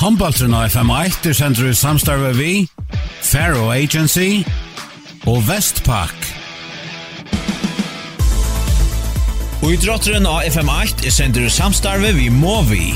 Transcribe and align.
Humboldtren 0.00 0.54
av 0.56 0.70
FM1 0.72 1.26
er 1.28 1.34
sender 1.36 1.66
i 1.68 1.74
samstarve 1.76 2.30
vi, 2.32 2.52
Faro 3.20 3.66
Agency 3.68 4.40
og 5.28 5.42
Vestpak. 5.44 6.16
Og 9.60 9.74
idrotteren 9.74 10.24
av 10.24 10.46
FM8 10.48 11.04
er 11.04 11.12
sender 11.12 11.44
i 11.44 11.52
samstarve 11.52 12.14
vi 12.16 12.30
Movi. 12.32 12.94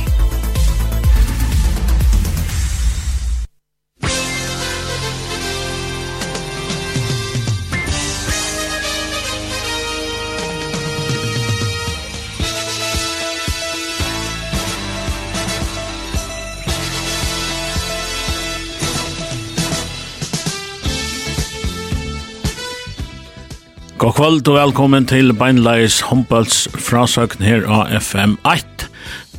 God 24.05 24.13
kvöld 24.13 24.49
og 24.49 24.57
velkommen 24.59 25.07
til 25.09 25.33
Beinleis 25.33 26.03
Humboldts 26.05 26.67
frasøkn 26.77 27.41
her 27.41 27.63
av 27.65 27.89
FM1. 27.89 28.83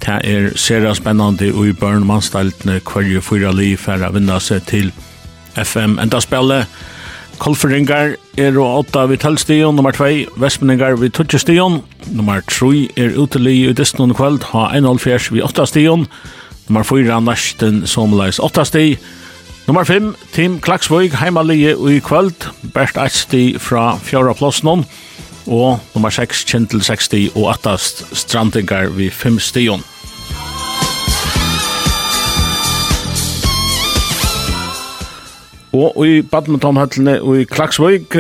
Det 0.02 0.16
er 0.26 0.48
sera 0.58 0.94
spennande 0.98 1.52
og 1.52 1.68
i 1.70 1.74
børn 1.78 2.08
mannstæltene 2.10 2.80
hverje 2.82 3.22
fyra 3.22 3.52
liv 3.54 3.78
for 3.78 4.02
å 4.02 4.10
vinne 4.16 4.40
seg 4.42 4.64
til 4.66 4.90
FM 5.54 6.00
enda 6.02 6.18
spillet. 6.18 6.66
Kolferingar 7.38 8.16
er 8.42 8.58
og 8.58 8.88
8 8.88 9.04
vid 9.12 9.22
tølstion, 9.22 9.78
nummer 9.78 9.94
2, 9.94 10.34
Vestmeningar 10.42 10.98
vid 10.98 11.14
20 11.14 11.44
stion, 11.46 11.78
nummer 12.10 12.42
3 12.50 12.88
er 12.98 13.14
utelig 13.22 13.60
i 13.68 13.76
distan 13.78 14.18
kvöld, 14.18 14.50
ha 14.50 14.72
1,5 14.74 15.30
vid 15.36 15.46
8 15.46 15.70
stion, 15.76 16.08
nummer 16.66 16.90
4 16.90 17.14
er 17.14 17.22
nesten 17.22 17.84
somleis 17.86 18.42
8 18.42 18.66
stion, 18.72 18.98
Nummer 19.68 19.84
5, 19.84 20.16
Tim 20.32 20.60
Klaksvøg, 20.62 21.16
heimalige 21.18 21.72
i 21.90 22.00
kvöld, 22.00 22.46
best 22.74 23.00
et 23.02 23.16
sti 23.18 23.58
fra 23.58 23.96
fjara 23.98 24.36
plåsnån, 24.38 24.86
og 25.48 25.80
nummer 25.96 26.14
6, 26.14 26.44
Kjentil 26.46 26.84
60 26.86 27.34
og 27.34 27.50
attast 27.50 28.04
strandingar 28.14 28.94
vi 28.94 29.10
5 29.10 29.40
stion. 29.42 29.82
Og 35.74 35.98
i 36.06 36.22
badmintonhøllene 36.22 37.18
og 37.26 37.42
i 37.42 37.50
Klaksvøg, 37.50 38.14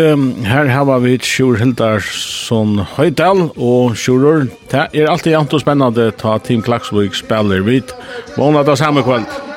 her 0.50 0.74
har 0.74 1.00
vi 1.06 1.20
Sjur 1.22 1.62
Hildarsson 1.62 2.80
Høydal 2.98 3.52
og 3.56 3.94
Sjurur. 3.94 4.50
Det 4.72 4.88
er 4.92 5.14
alltid 5.14 5.38
jant 5.38 5.54
og 5.54 5.62
spennende 5.62 6.10
ta 6.18 6.40
Team 6.42 6.66
Klaksvøg 6.66 7.14
spiller 7.14 7.62
vidt. 7.62 7.94
Våna 8.34 8.66
da 8.66 8.76
samme 8.76 9.06
kveld. 9.06 9.55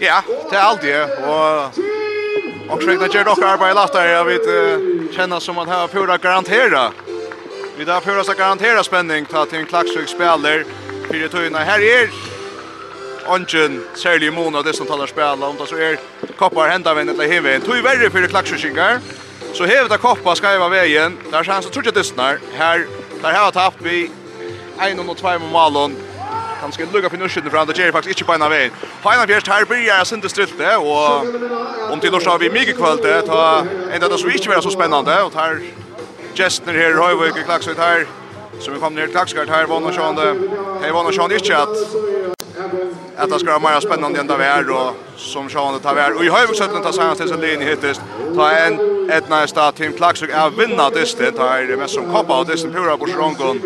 Ja, 0.00 0.20
det 0.50 0.56
er 0.56 0.62
alltid, 0.62 0.94
og 1.24 1.72
Och 2.70 2.82
så 2.82 2.88
räknar 2.88 3.10
jag 3.14 3.26
dock 3.26 3.42
arbetar 3.42 3.74
låter 3.74 4.06
Jeg 4.06 4.24
vet 4.24 5.14
känna 5.14 5.40
som 5.40 5.58
att 5.58 5.68
här 5.68 5.86
pura 5.88 6.16
garantera. 6.18 6.92
Vi 7.76 7.84
där 7.84 8.00
pura 8.00 8.24
så 8.24 8.32
garantera 8.32 8.84
spänning 8.84 9.24
ta 9.24 9.44
till 9.46 9.58
en 9.58 9.66
klacksjuk 9.66 10.08
spiller. 10.08 10.64
för 11.06 11.14
det 11.14 11.28
tunna 11.28 11.58
här 11.58 12.10
Ongen 13.26 13.84
særlig 13.94 14.32
mån 14.32 14.54
av 14.54 14.64
det 14.64 14.72
som 14.72 14.86
talar 14.86 15.06
spela 15.06 15.46
om 15.46 15.56
det 15.56 15.66
så 15.66 15.76
er 15.76 15.98
koppar 16.36 16.68
henda 16.68 16.94
vinn 16.94 17.08
eller 17.08 17.28
hinvinn. 17.28 17.60
Tog 17.60 17.82
verre 17.84 18.10
fyrir 18.10 18.28
klaksjusingar. 18.28 19.00
Så 19.54 19.66
hevet 19.66 19.92
av 19.92 19.98
koppa 19.98 20.34
skaiva 20.34 20.68
vegin. 20.68 21.18
Der 21.30 21.38
er 21.38 21.52
hans 21.52 21.66
og 21.66 21.72
trutja 21.72 21.90
dystnar. 21.90 22.38
Her, 22.56 22.86
der 23.22 23.32
heva 23.32 23.50
tapt 23.50 23.84
vi 23.84 24.10
1-2 24.78 25.38
Malon. 25.52 25.96
Han 26.60 26.72
skal 26.72 26.88
lukka 26.92 27.08
for 27.08 27.16
nurskytten 27.16 27.50
fra, 27.50 27.58
han, 27.58 27.68
det 27.68 27.78
gjør 27.78 27.92
faktisk 27.92 28.16
ikke 28.16 28.28
på 28.28 28.34
en 28.34 28.42
av 28.42 28.50
veien. 28.50 28.74
Heina 29.04 29.26
Bjerst, 29.30 29.50
her 29.52 29.66
blir 29.70 29.84
jeg 29.86 30.06
sinte 30.10 30.30
strilte, 30.32 30.76
og 30.78 31.26
om 31.92 32.00
til 32.00 32.12
norsk 32.12 32.26
har 32.26 32.40
vi 32.42 32.50
mye 32.52 32.74
kvöld, 32.74 33.04
ta 33.26 33.42
en 33.94 34.02
av 34.02 34.10
det 34.10 34.20
som 34.20 34.30
ikke 34.30 34.50
var 34.50 34.64
så 34.64 34.74
spennende, 34.74 35.18
og 35.22 35.32
tar 35.32 35.60
gestner 36.38 36.78
her 36.78 36.96
i 36.96 37.02
Høyvøk 37.02 37.38
i 37.38 37.46
Klaksvøyt 37.46 37.82
her, 37.82 38.06
som 38.58 38.74
vi 38.74 38.82
kom 38.82 38.94
ned 38.94 39.06
til 39.06 39.14
Klaksvøyt 39.14 39.54
her, 39.54 39.70
vann 39.70 39.86
og 39.86 39.94
sjående, 39.94 40.32
hei 40.82 40.94
vann 40.94 41.06
og 41.06 41.14
sjående 41.14 41.38
ikke 41.38 41.62
at 41.62 42.26
att 43.16 43.30
det 43.30 43.40
ska 43.40 43.58
vara 43.58 43.74
mer 43.74 43.80
spännande 43.80 44.20
än 44.20 44.26
det 44.26 44.44
är 44.44 44.70
och 44.70 44.94
som 45.16 45.50
Sean 45.50 45.80
tar 45.80 45.94
vi 45.94 46.00
vär. 46.00 46.16
Och 46.16 46.24
i 46.24 46.28
höjvåg 46.28 46.56
sätten 46.56 46.82
tar 46.82 46.92
sig 46.92 47.16
till 47.16 47.28
sin 47.28 47.40
linje 47.40 47.68
hittist. 47.70 48.00
Ta 48.36 48.50
en 48.50 49.10
ett 49.10 49.28
nästa 49.28 49.72
team 49.72 49.92
Klaxuk 49.92 50.30
är 50.30 50.50
vinna 50.50 50.90
distet. 50.90 51.36
Ta 51.36 51.58
är 51.58 51.66
det 51.66 51.76
mest 51.76 51.94
som 51.94 52.12
koppa 52.12 52.34
av 52.34 52.46
distet 52.46 52.72
pura 52.72 52.96
på 52.96 53.06
Sjöngån. 53.06 53.60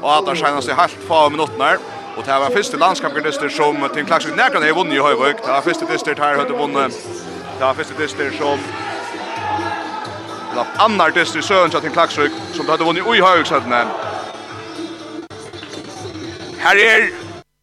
Och 0.00 0.14
att 0.16 0.26
det 0.26 0.36
känns 0.36 0.68
i 0.68 0.72
halvt 0.72 0.98
få 1.08 1.30
minuter. 1.30 1.78
Och 2.16 2.22
det 2.24 2.32
här 2.32 2.40
var 2.40 2.50
första 2.50 2.76
landskapsdyster 2.76 3.48
som 3.48 3.88
Tim 3.94 4.06
Klaxvik 4.06 4.36
nära 4.36 4.60
när 4.60 4.66
vunnit 4.72 4.94
i 4.94 4.98
Höjvik. 4.98 5.36
Det 5.44 5.52
var 5.52 5.60
första 5.60 5.86
dyster 5.86 6.16
här 6.18 6.36
hade 6.36 6.52
vunnit. 6.52 7.06
Det 7.58 7.64
var 7.64 7.74
första 7.74 7.94
dyster 7.94 8.30
som 8.30 8.58
Det 10.54 10.56
Eller 10.56 10.66
annar 10.76 11.10
dyster 11.10 11.38
i 11.38 11.42
Sören 11.42 11.70
Tim 11.80 11.92
Klaxvik 11.92 12.32
som 12.52 12.68
hade 12.68 12.84
vunnit 12.84 13.06
i 13.06 13.20
Höjvik 13.20 13.46
så 13.46 13.54
Här 16.58 16.76
är 16.76 17.10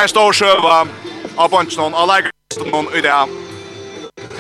en 0.04 0.10
stor 0.10 0.34
söva 0.34 0.88
av 1.36 1.50
Böntsson 1.50 1.94
av 1.94 2.08
Lägerstånden 2.08 2.96
i 2.96 3.02
det. 3.02 3.28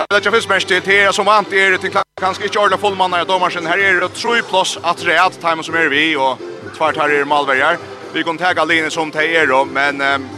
Det 0.09 0.25
är 0.25 0.31
först 0.31 0.49
mest 0.49 0.67
det 0.67 0.87
här 0.87 1.11
som 1.11 1.25
vant 1.25 1.53
är 1.53 1.77
till 1.77 1.91
kanske 2.21 2.43
inte 2.43 2.59
ordna 2.59 2.77
fullmannar 2.77 3.21
i 3.21 3.25
domarsen. 3.25 3.65
Här 3.65 3.77
är 3.77 4.01
det 4.01 4.07
tre 4.07 4.41
plus 4.41 4.79
att 4.81 4.97
det 4.97 5.13
är 5.13 5.63
som 5.63 5.75
är 5.75 5.87
vi 5.87 6.15
och 6.15 6.37
tvart 6.77 6.97
här 6.97 7.09
är 7.09 7.25
Malbergar 7.25 7.77
vi 8.13 8.23
kan 8.23 8.37
ta 8.37 8.63
linjen 8.63 8.91
som 8.91 9.11
det 9.11 9.35
är 9.35 9.65
men 9.65 10.01
um, 10.01 10.29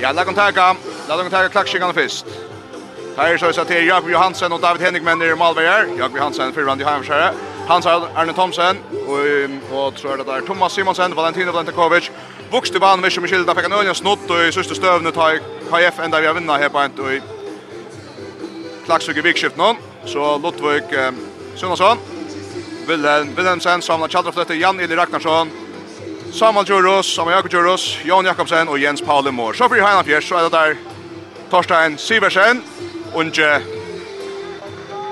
ja, 0.00 0.12
la 0.12 0.24
kan 0.24 0.34
ta 0.34 0.76
la 1.08 1.16
kan 1.16 1.30
ta 1.30 1.48
klackskingarna 1.48 1.92
först. 1.92 2.26
Här 3.16 3.52
så 3.52 3.60
att 3.60 3.68
det 3.68 3.78
är 3.78 3.82
Jakob 3.82 4.10
Johansen 4.10 4.52
och 4.52 4.60
David 4.60 4.82
Henrikmen 4.82 5.22
i 5.22 5.34
Malmö. 5.34 5.62
Jakob 5.98 6.16
Johansen 6.16 6.52
för 6.52 6.62
Randy 6.62 6.84
Hamskär. 6.84 7.32
Hans 7.66 7.86
Arne 7.86 8.32
Thomsen 8.32 8.76
och 9.06 9.86
och 9.86 9.94
tror 9.94 10.16
det 10.16 10.24
där 10.24 10.40
Thomas 10.40 10.72
Simonsen, 10.72 11.14
Valentino 11.14 11.52
Valentinkovic. 11.52 12.10
Vuxte 12.52 12.78
barn 12.78 13.00
med 13.00 13.22
Michel 13.22 13.46
där 13.46 13.54
fick 13.54 13.88
en 13.88 13.94
snott 13.94 14.30
och 14.30 14.42
i 14.42 14.52
sista 14.52 14.74
stövnet 14.74 15.16
har 15.16 15.38
KF 15.70 15.98
ända 15.98 16.20
vi 16.20 16.26
har 16.26 16.34
vunnit 16.34 16.50
här 16.50 16.68
på 16.68 16.78
en 16.78 16.90
och 16.98 17.22
Klaxvik 18.86 19.16
i 19.16 19.20
vikskift 19.20 19.56
någon. 19.56 19.76
Så 20.04 20.38
Lotvik 20.38 20.84
Sunnarsson. 21.56 21.98
Wilhelm 22.86 23.34
Wilhelmsen 23.36 23.82
samlar 23.82 24.08
Chadra 24.08 24.32
för 24.32 24.54
Jan 24.54 24.80
Eli 24.80 24.96
Ragnarsson. 24.96 25.50
Samuel 26.32 26.64
Djuros, 26.64 27.14
Samuel 27.14 27.36
Jakob 27.36 27.50
Djuros, 27.50 27.98
Jan 28.04 28.24
Jakobsen 28.24 28.68
og 28.68 28.80
Jens 28.80 29.02
Paul 29.02 29.32
Mår. 29.32 29.52
Så 29.52 29.68
fyrir 29.68 29.86
Heinan 29.86 30.04
Fjers, 30.04 30.24
så 30.24 30.36
er 30.36 30.42
det 30.42 30.52
der 30.52 30.74
Torstein 31.50 31.98
Siversen, 31.98 32.62
unge 33.14 33.62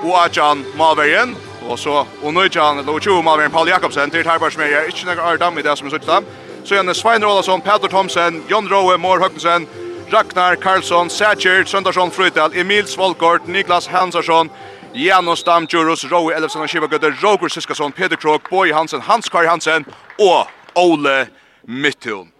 Boajan 0.01 0.65
Malvergen, 0.77 1.35
og 1.69 1.79
så 1.79 2.05
Unujan 2.23 2.85
Lochu 2.85 3.21
Malvergen 3.21 3.51
Paul 3.51 3.67
Jakobsen, 3.67 4.11
til 4.11 4.23
Tarbar 4.23 4.49
som 4.49 4.61
er 4.61 4.85
ikke 4.87 5.05
noe 5.05 5.21
Ardam 5.21 5.57
i 5.57 5.61
det 5.61 5.77
som 5.77 5.87
er 5.87 5.91
suttet 5.91 6.07
dem. 6.07 6.25
Så 6.65 6.83
det 6.83 6.95
Svein 6.95 7.25
Rålasson, 7.25 7.61
Peter 7.61 7.87
Thomsen, 7.87 8.43
Jon 8.49 8.69
Rowe, 8.71 8.97
Mår 8.97 9.19
Høgnesen, 9.19 9.67
Ragnar 10.13 10.55
Karlsson, 10.55 11.09
Sætjer, 11.09 11.65
Søndarsson 11.65 12.11
Frøydal, 12.11 12.55
Emil 12.55 12.87
Svolgård, 12.87 13.47
Niklas 13.47 13.87
Hansarsson, 13.87 14.49
Janus 14.93 15.43
Damdjurus, 15.43 16.05
Rowe 16.11 16.35
Elefsen 16.35 16.61
og 16.61 16.69
Kibagødder, 16.69 17.11
Roger 17.23 17.47
Siskason, 17.47 17.91
Peter 17.91 18.15
Krog, 18.15 18.41
Boy 18.49 18.73
Hansen, 18.73 19.01
Hans 19.01 19.29
Kari 19.29 19.47
Hansen 19.47 19.85
og 20.19 20.47
Ole 20.77 21.27
Mittun. 21.61 22.31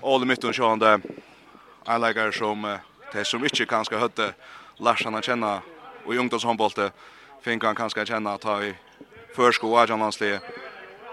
Ole 0.00 0.26
Mittun 0.26 0.54
som 0.54 1.02
jag 1.86 2.00
lägger 2.00 2.30
som 2.30 2.78
det 3.12 3.24
som 3.24 3.44
ikke 3.44 3.66
kanske 3.66 3.96
høtte 3.96 4.32
Lars 4.78 5.04
han 5.04 5.22
känna 5.22 5.60
och 6.04 6.14
i 6.14 6.18
ungdomshåndboltet 6.18 6.92
fikk 7.42 7.64
han 7.64 7.74
kanskje 7.74 8.06
känna 8.06 8.38
ta 8.38 8.62
i 8.62 8.74
försko 9.36 9.70
og 9.70 9.78
Ajanlandslige 9.82 10.40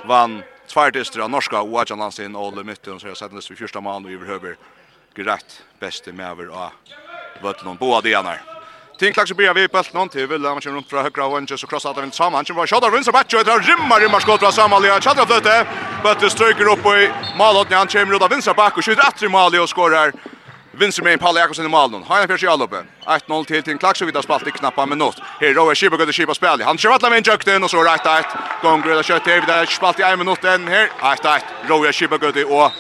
vann 0.06 0.42
tvärtistra 0.68 1.24
av 1.24 1.30
norska 1.30 1.62
og 1.62 1.80
Ajanlandslige 1.82 2.36
Ole 2.38 2.64
Mittun 2.64 3.00
så 3.00 3.08
jag 3.08 3.18
sätter 3.18 3.36
det 3.36 3.46
för 3.46 3.56
första 3.56 3.80
og 3.80 4.06
och 4.06 4.12
överhöver 4.12 4.58
greit 5.14 5.64
bäste 5.80 6.14
med 6.14 6.32
over 6.32 6.48
av 6.48 6.72
Vøtlund. 7.42 7.80
båda 7.80 8.02
Dianar. 8.02 8.55
Tin 9.00 9.14
klax 9.14 9.32
blir 9.32 9.54
vi 9.54 9.68
på 9.68 9.84
någon 9.92 10.10
till 10.10 10.28
vill 10.28 10.42
man 10.42 10.62
kör 10.62 10.72
runt 10.72 10.90
från 10.90 11.04
högra 11.04 11.26
och 11.26 11.52
just 11.52 11.68
krossar 11.68 11.90
out 11.90 11.98
av 11.98 12.04
en 12.04 12.12
sam 12.12 12.34
han 12.34 12.46
kör 12.46 12.68
shot 12.68 12.84
runt 12.94 13.06
så 13.06 13.12
back 13.12 13.34
och 13.34 13.46
drar 13.46 13.60
rimmar 13.60 14.00
rimmar 14.00 14.20
skott 14.20 14.40
från 14.40 14.52
Samalia 14.52 15.02
chatta 15.02 15.26
flöte 15.26 15.68
but 16.04 16.20
the 16.20 16.30
striker 16.30 16.68
upp 16.74 16.86
i 16.86 17.12
målet 17.38 17.70
när 17.70 17.78
han 17.78 17.88
kommer 17.88 18.06
runt 18.06 18.24
av 18.24 18.30
vänstra 18.30 18.54
back 18.54 18.78
och 18.78 18.86
skjuter 18.86 19.08
att 19.08 19.24
i 19.24 19.28
mål 19.28 19.56
och 19.56 19.70
skorar 19.70 20.12
Vinser 20.78 21.04
med 21.04 21.14
en 21.14 21.20
Palle 21.20 21.40
Jakobsen 21.40 21.66
i 21.66 21.70
målen. 21.70 22.04
Har 22.04 22.18
han 22.18 22.28
fjärde 22.28 22.52
alloppe. 22.52 22.84
1-0 23.06 23.46
till 23.46 23.64
till 23.64 23.78
Klax 23.78 24.02
och 24.02 24.08
vi 24.08 24.12
tar 24.12 24.22
spalt 24.22 24.48
i 24.48 24.52
knappa 24.52 24.86
minut. 24.86 25.16
Här 25.40 25.54
Rowe 25.54 25.76
Schieber 25.76 25.98
går 25.98 26.06
till 26.06 26.36
spel. 26.36 26.62
Han 26.62 26.78
kör 26.78 26.90
alla 26.90 27.10
med 27.10 27.18
en 27.18 27.24
jökten 27.24 27.64
och 27.64 27.70
så 27.70 27.84
rätt 27.84 28.06
ett. 28.06 28.26
Gång 28.62 28.82
gröda 28.82 29.04
kött 29.04 29.26
där 29.26 29.42
där 29.42 29.66
spalt 29.66 30.00
i 30.00 30.04
en 30.04 30.20
minut 30.20 30.42
den 30.42 30.68
här. 30.68 30.90
1-1. 31.00 31.42
Rowe 31.68 31.94
Schieber 31.94 32.18
går 32.18 32.32
till 32.32 32.46
och 32.46 32.72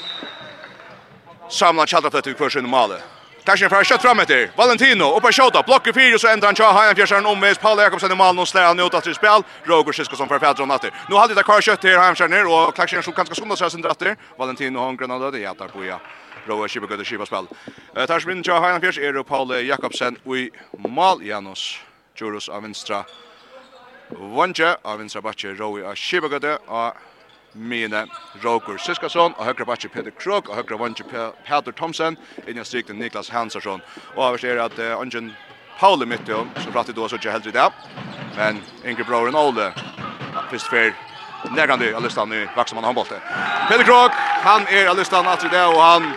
samlar 1.49 1.85
chatta 1.85 2.11
flöte 2.11 2.29
i 2.29 2.33
kursen 2.33 2.65
i 2.65 2.67
målet. 2.67 3.14
Tashin 3.45 3.69
fra 3.69 3.83
kjøtt 3.85 4.01
fram 4.01 4.19
etter. 4.23 4.47
Valentino, 4.57 5.11
oppe 5.13 5.29
i 5.29 5.35
kjøtta, 5.37 5.61
blokker 5.67 5.93
fire, 5.93 6.17
så 6.17 6.31
ender 6.31 6.49
han 6.49 6.57
tja, 6.57 6.71
han 6.73 6.95
fjerseren 6.97 7.27
omvis, 7.29 7.59
Paul 7.61 7.77
Jakobsen 7.77 8.11
i 8.11 8.17
malen, 8.17 8.41
og 8.41 8.47
slær 8.49 8.71
han 8.71 8.81
ut 8.81 8.97
at 8.97 9.05
det 9.05 9.13
spil, 9.13 9.45
Roger 9.69 9.93
Siskosson 9.93 10.31
fra 10.31 10.39
Fedron 10.41 10.73
atter. 10.73 10.89
Nå 11.11 11.19
hadde 11.21 11.37
det 11.37 11.43
kvar 11.45 11.61
kjøtt 11.61 11.85
her, 11.85 11.99
han 12.01 12.17
fjerseren, 12.17 12.49
og 12.49 12.73
Klaksjen 12.73 13.05
slog 13.05 13.19
ganske 13.19 13.37
skunda 13.37 13.57
seg 13.59 13.69
sin 13.75 13.85
dratter. 13.85 14.17
Valentino, 14.39 14.81
han 14.81 14.97
grønna 14.97 15.19
døde, 15.21 15.43
ja, 15.43 15.53
der 15.53 15.69
på 15.69 15.85
ja. 15.85 15.99
Roger 16.47 16.73
Kjipa 16.73 16.89
gøyde 16.89 17.05
spel. 17.05 17.47
Eh 17.95 18.05
Tersen 18.05 18.29
vinner 18.29 18.43
tja, 18.43 18.59
han 18.59 18.81
fjers, 18.81 18.97
är 18.97 19.23
Paul 19.23 19.53
Jakobsen 19.65 20.17
i 20.25 20.49
mål 20.77 21.21
Janus 21.21 21.79
Jurus 22.15 22.49
av 22.49 22.61
vänstra. 22.61 23.05
Vanja 24.09 24.77
av 24.83 24.97
vänstra 24.97 25.21
backe 25.21 25.53
Roger 25.53 25.95
Kjipa 25.95 26.27
gøyde, 26.27 26.57
och 26.67 26.93
Mine 27.55 28.05
Roger 28.43 28.77
Siskason 28.77 29.33
og 29.37 29.45
högra 29.45 29.65
bakke 29.65 29.89
Peter 29.89 30.11
Krog 30.11 30.49
og 30.49 30.55
högra 30.55 30.77
vanke 30.77 31.03
Peter 31.47 31.71
Thomsen 31.71 32.17
inn 32.47 32.59
i 32.59 32.65
strikten 32.65 32.99
Niklas 32.99 33.29
Hansarsson. 33.29 33.81
Og 34.15 34.23
over 34.23 34.37
ser 34.37 34.59
at 34.61 34.79
uh, 34.79 34.99
Angen 34.99 35.31
Pauli 35.79 36.05
mitt 36.05 36.29
om, 36.29 36.49
så 36.63 36.71
pratt 36.71 36.87
det 36.87 36.95
då 36.95 37.07
så 37.07 37.15
ikke 37.15 37.31
helt 37.31 37.53
det. 37.53 37.71
Men 38.37 38.63
Inge 38.85 39.03
Broren 39.03 39.35
Ole, 39.35 39.73
først 40.49 40.69
fer 40.69 40.93
nærkande 41.55 41.95
av 41.95 42.03
listan 42.03 42.33
i 42.33 42.47
Vaksamann 42.55 42.85
håndbolten. 42.85 43.19
Peter 43.69 43.83
Krog, 43.83 44.11
han 44.43 44.67
er 44.69 44.87
av 44.87 44.97
listan 44.97 45.25
i 45.25 45.49
det, 45.51 45.65
og 45.65 45.81
han 45.81 46.13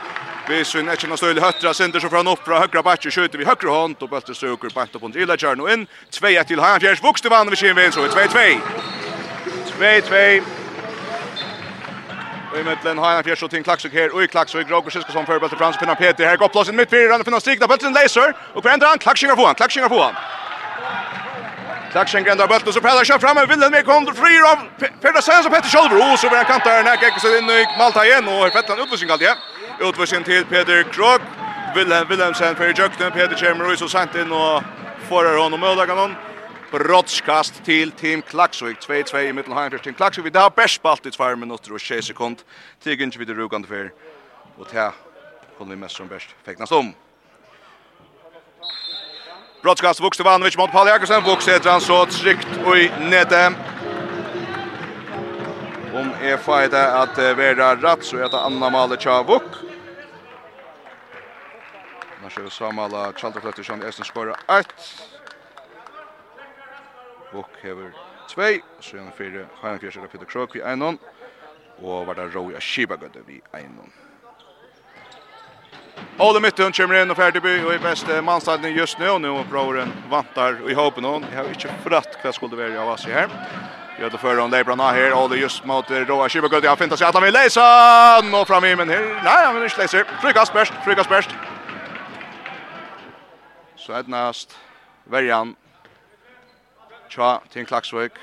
Vi 0.48 0.62
syns 0.64 0.88
etchen 0.88 1.10
noe 1.12 1.20
støylig 1.20 1.42
høttra 1.44 1.74
sender 1.76 2.00
så 2.00 2.08
fra 2.08 2.22
han 2.22 2.30
opp 2.32 2.40
fra 2.40 2.62
høyre 2.62 2.80
bakke, 2.82 3.10
skjøter 3.12 3.36
vi 3.36 3.44
høyre 3.44 3.68
hånd, 3.68 3.98
og 4.00 4.08
bøtter 4.08 4.32
søker 4.32 4.72
bant 4.72 4.94
opp 4.96 5.04
under 5.04 5.20
Ilajern 5.20 5.60
og 5.60 5.68
inn. 5.68 5.84
2-1 6.08 6.48
til 6.48 6.62
Hagen 6.64 6.80
Fjers, 6.80 7.02
vokste 7.04 7.28
vann 7.28 7.52
ved 7.52 7.60
Kinvin, 7.60 7.92
så 7.92 8.06
er 8.06 8.16
2-2. 8.16 8.56
2-2. 9.76 10.57
Och 12.52 12.58
i 12.58 12.64
mitten 12.64 12.98
har 12.98 13.14
han 13.14 13.24
fjärs 13.24 13.42
och 13.42 13.50
till 13.50 13.64
Klaxvik 13.64 13.92
här 13.94 14.14
och 14.14 14.22
i 14.22 14.28
Klaxvik 14.28 14.70
Roger 14.70 14.90
Siskason 14.90 15.26
för 15.26 15.38
bollen 15.38 15.58
Frans. 15.58 15.76
så 15.76 15.80
finner 15.80 15.94
Peter 15.94 16.26
här 16.26 16.36
går 16.36 16.48
plats 16.48 16.68
i 16.70 16.72
mitt 16.72 16.90
fyra 16.90 17.24
finner 17.24 17.40
strikna 17.40 17.66
bollen 17.66 17.92
laser. 17.92 18.34
Och 18.54 18.62
för 18.62 18.70
ändrar 18.70 18.88
han 18.88 18.98
Klaxvingar 18.98 19.36
på 19.36 19.46
han 19.46 19.54
Klaxvingar 19.54 19.88
på 19.88 20.02
han 20.02 20.14
Klaxvingar 21.92 22.30
ändrar 22.32 22.46
bollen 22.46 22.72
så 22.72 22.80
Pelle 22.80 23.04
kör 23.04 23.18
fram 23.18 23.36
och 23.36 23.50
vinner 23.50 23.70
med 23.70 23.84
kom 23.84 24.06
fri 24.06 24.34
av 24.50 24.56
Peter 25.02 25.20
Sanz 25.20 25.46
och 25.46 25.52
Peter 25.52 25.68
Kjolver. 25.68 26.12
och 26.12 26.18
så 26.18 26.28
blir 26.28 26.36
han 26.36 26.46
kantar 26.46 26.82
när 26.82 26.96
Gekko 27.02 27.20
så 27.20 27.38
in 27.38 27.50
i 27.50 27.66
Malta 27.78 28.06
igen 28.06 28.28
och 28.28 28.50
han 28.68 28.80
utvisning 28.82 29.10
alltid 29.10 29.28
utvisning 29.80 30.24
till 30.24 30.44
Peter 30.44 30.82
Krog 30.82 31.20
Wilhelm 31.74 32.08
Wilhelmsen 32.08 32.56
för 32.56 32.66
Jökten 32.78 33.12
Peter 33.12 33.36
Chamber 33.36 33.72
och 33.72 33.78
så 33.78 33.88
sent 33.88 34.14
in 34.14 34.32
och 34.32 34.62
förar 35.08 35.36
honom 35.42 35.62
och 35.62 35.76
lägger 35.76 35.94
honom 35.94 36.14
brottskast 36.70 37.62
til 37.64 37.92
Team 37.92 38.22
Klaksvik. 38.22 38.78
2-2 38.84 39.16
i 39.16 39.32
middel 39.32 39.54
Heimfjørs 39.54 39.82
Team 39.82 39.94
Klaksvik. 39.94 40.24
Vi 40.24 40.38
har 40.38 40.48
best 40.48 40.74
spalt 40.74 41.06
i 41.06 41.10
2 41.10 41.36
minutter 41.36 41.72
og 41.72 41.80
6 41.80 42.06
sekund. 42.06 42.36
Tig 42.84 43.00
ikke 43.00 43.18
videre 43.18 43.42
rugande 43.42 43.68
for. 43.68 43.90
Og 44.58 44.68
til 44.68 44.90
kunne 45.58 45.70
vi 45.70 45.80
mest 45.80 45.96
som 45.96 46.08
best 46.08 46.34
feknast 46.44 46.72
om. 46.72 46.94
Brottskast 49.62 50.02
vokste 50.02 50.24
Vanovic 50.24 50.56
mot 50.56 50.70
Paul 50.70 50.86
Jakobsen. 50.86 51.24
Vokste 51.24 51.56
etter 51.56 51.70
han 51.70 51.80
så 51.80 52.04
trygt 52.04 52.48
og 52.64 52.78
i 52.78 52.88
nede. 53.10 53.42
Om 55.98 56.12
er 56.22 56.36
fighter 56.36 56.94
at 57.02 57.18
vera 57.36 57.72
rett, 57.74 58.04
så 58.06 58.20
er 58.22 58.36
Anna 58.38 58.70
Male 58.70 58.96
Tjavuk. 58.96 59.64
Nasjø 62.22 62.50
Samala 62.50 63.12
Tjaltafletter 63.16 63.64
som 63.64 63.82
Esten 63.82 64.04
skårer 64.04 64.36
1. 64.52 64.74
Bok 67.32 67.48
hever 67.62 67.90
2, 68.28 68.42
så 68.80 68.96
igjen 68.96 69.12
for 69.16 69.38
Heinefjers 69.62 69.96
og 69.96 70.10
Peter 70.10 70.26
Krok 70.26 70.54
vi 70.54 70.60
1, 70.60 70.98
og 71.82 72.06
var 72.06 72.14
det 72.14 72.34
Roi 72.34 72.54
Ashibagødde 72.56 73.24
vi 73.26 73.40
1. 73.54 73.64
Ole 76.18 76.40
Mytten 76.40 76.72
kommer 76.72 77.00
inn 77.00 77.10
og 77.10 77.16
ferdig 77.18 77.42
by 77.42 77.54
og 77.64 77.74
i 77.74 77.80
beste 77.82 78.20
mannstadning 78.22 78.76
just 78.76 78.98
nu, 78.98 79.08
og 79.14 79.20
nå 79.20 79.34
broren 79.50 79.92
vantar 80.10 80.60
i 80.70 80.74
håpen 80.74 81.04
hon. 81.04 81.26
Jeg 81.30 81.36
har 81.38 81.50
ikke 81.52 81.74
fratt 81.84 82.18
hva 82.22 82.32
skulle 82.32 82.58
være 82.58 82.78
av 82.78 82.94
oss 82.94 83.04
her. 83.04 83.28
Jag 84.00 84.12
då 84.12 84.18
förra 84.18 84.42
om 84.42 84.50
det 84.50 84.64
bra 84.64 84.74
här 84.74 85.22
och 85.22 85.30
det 85.30 85.36
just 85.36 85.64
mot 85.64 85.90
Roa 85.90 86.28
Kibegud 86.28 86.64
jag 86.64 86.78
finner 86.78 86.96
sig 86.96 87.06
att 87.06 87.14
han 87.14 87.22
vill 87.22 87.34
läsa 87.34 88.20
nå 88.20 88.44
fram 88.44 88.64
i 88.64 88.76
men 88.76 88.88
här 88.88 89.20
nej 89.24 89.44
han 89.44 89.54
vill 89.54 89.64
inte 89.64 89.80
läsa 89.80 90.04
frukast 90.22 90.52
bäst 90.52 90.72
frukast 90.84 91.08
bäst 91.08 91.30
så 93.76 93.92
ett 93.92 94.06
näst 94.06 94.58
Verjan 95.04 95.56
tja 97.10 97.38
til 97.52 97.66
Klaksvøk 97.66 98.18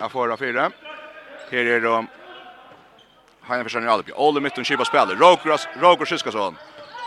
av 0.00 0.10
fora 0.12 0.36
fyra. 0.36 0.70
Her 1.50 1.74
er 1.76 1.80
det 1.80 1.98
Heine 3.48 3.64
Fersen 3.64 3.84
i 3.84 3.88
Alibi. 3.88 4.12
Ole 4.16 4.40
Mytten 4.40 4.64
Kipa 4.64 4.84
spiller. 4.84 5.16
Roger 5.16 6.04
Siskason. 6.04 6.58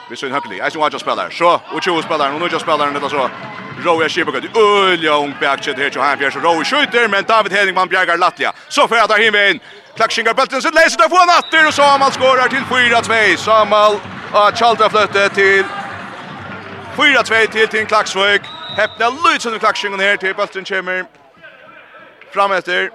Vi 0.10 0.16
ser 0.16 0.28
en 0.28 0.34
høglig. 0.34 0.60
Eisen 0.66 0.82
Wadja 0.82 1.00
spiller. 1.00 1.30
Så, 1.30 1.46
og 1.46 1.84
spelar. 1.84 2.02
spiller. 2.02 2.34
Og 2.34 2.40
Nudja 2.40 2.60
spiller. 2.60 2.94
Dette 2.94 3.10
så. 3.10 3.30
Roger 3.86 4.10
Kipa 4.10 4.32
gøtt. 4.32 4.58
Ulja 4.58 5.18
ung 5.18 5.36
bakkjøtt 5.40 5.78
her 5.78 5.90
til 5.90 6.02
Heine 6.02 6.18
Fersen. 6.18 6.44
Roger 6.46 6.64
skjuter, 6.64 7.08
men 7.08 7.24
David 7.26 7.52
Henningman 7.52 7.90
bjergar 7.90 8.18
Latlia. 8.18 8.52
Så 8.70 8.88
får 8.88 8.96
jeg 8.96 9.10
ta 9.10 9.16
hinvein. 9.16 9.62
Klaksingar 9.96 10.34
bulten 10.34 10.62
sin 10.62 10.74
leiser 10.74 10.98
til 10.98 11.06
å 11.06 11.14
få 11.14 11.22
han 11.22 11.36
atter. 11.38 11.68
Og 11.68 11.74
Samal 11.74 12.12
skårer 12.12 12.50
til 12.50 12.66
4-2. 12.72 13.38
Samal 13.38 14.00
og 14.34 14.58
Tjalta 14.58 14.90
flytter 14.90 15.30
til 15.38 15.64
4-2 16.98 17.46
til 17.52 17.68
Tinn 17.68 17.88
Klaksvøk. 17.88 18.61
Hepna 18.76 19.10
lutsen 19.10 19.50
under 19.50 19.60
klaksingen 19.60 20.00
her 20.00 20.16
til 20.16 20.34
Bøltren 20.34 20.66
kommer 20.66 21.04
fram 22.32 22.54
etter. 22.56 22.90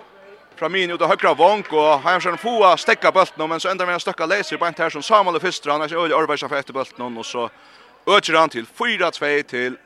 Fra 0.57 0.71
min 0.73 0.91
ut 0.91 1.03
av 1.05 1.11
høyre 1.13 1.35
vonk, 1.37 1.69
og 1.77 2.01
Heimskjern 2.01 2.39
få 2.41 2.71
stekka 2.81 3.11
bølten, 3.13 3.45
men 3.45 3.61
så 3.61 3.69
enda 3.69 3.85
med 3.85 3.99
en 3.99 4.01
stakka 4.01 4.25
leser 4.25 4.57
en 4.57 4.79
her 4.79 4.91
som 4.91 5.03
Samuel 5.03 5.37
og 5.37 5.43
Fystra, 5.43 5.73
han 5.73 5.83
er 5.83 5.93
ikke 5.93 6.01
øyelig 6.01 6.17
arbeidsa 6.17 6.49
for 6.49 6.57
etter 6.57 6.73
bølten, 6.73 7.19
og 7.19 7.25
så 7.25 7.49
øker 8.09 8.39
han 8.39 8.51
til 8.51 8.65
4-2 8.65 9.43
til 9.43 9.77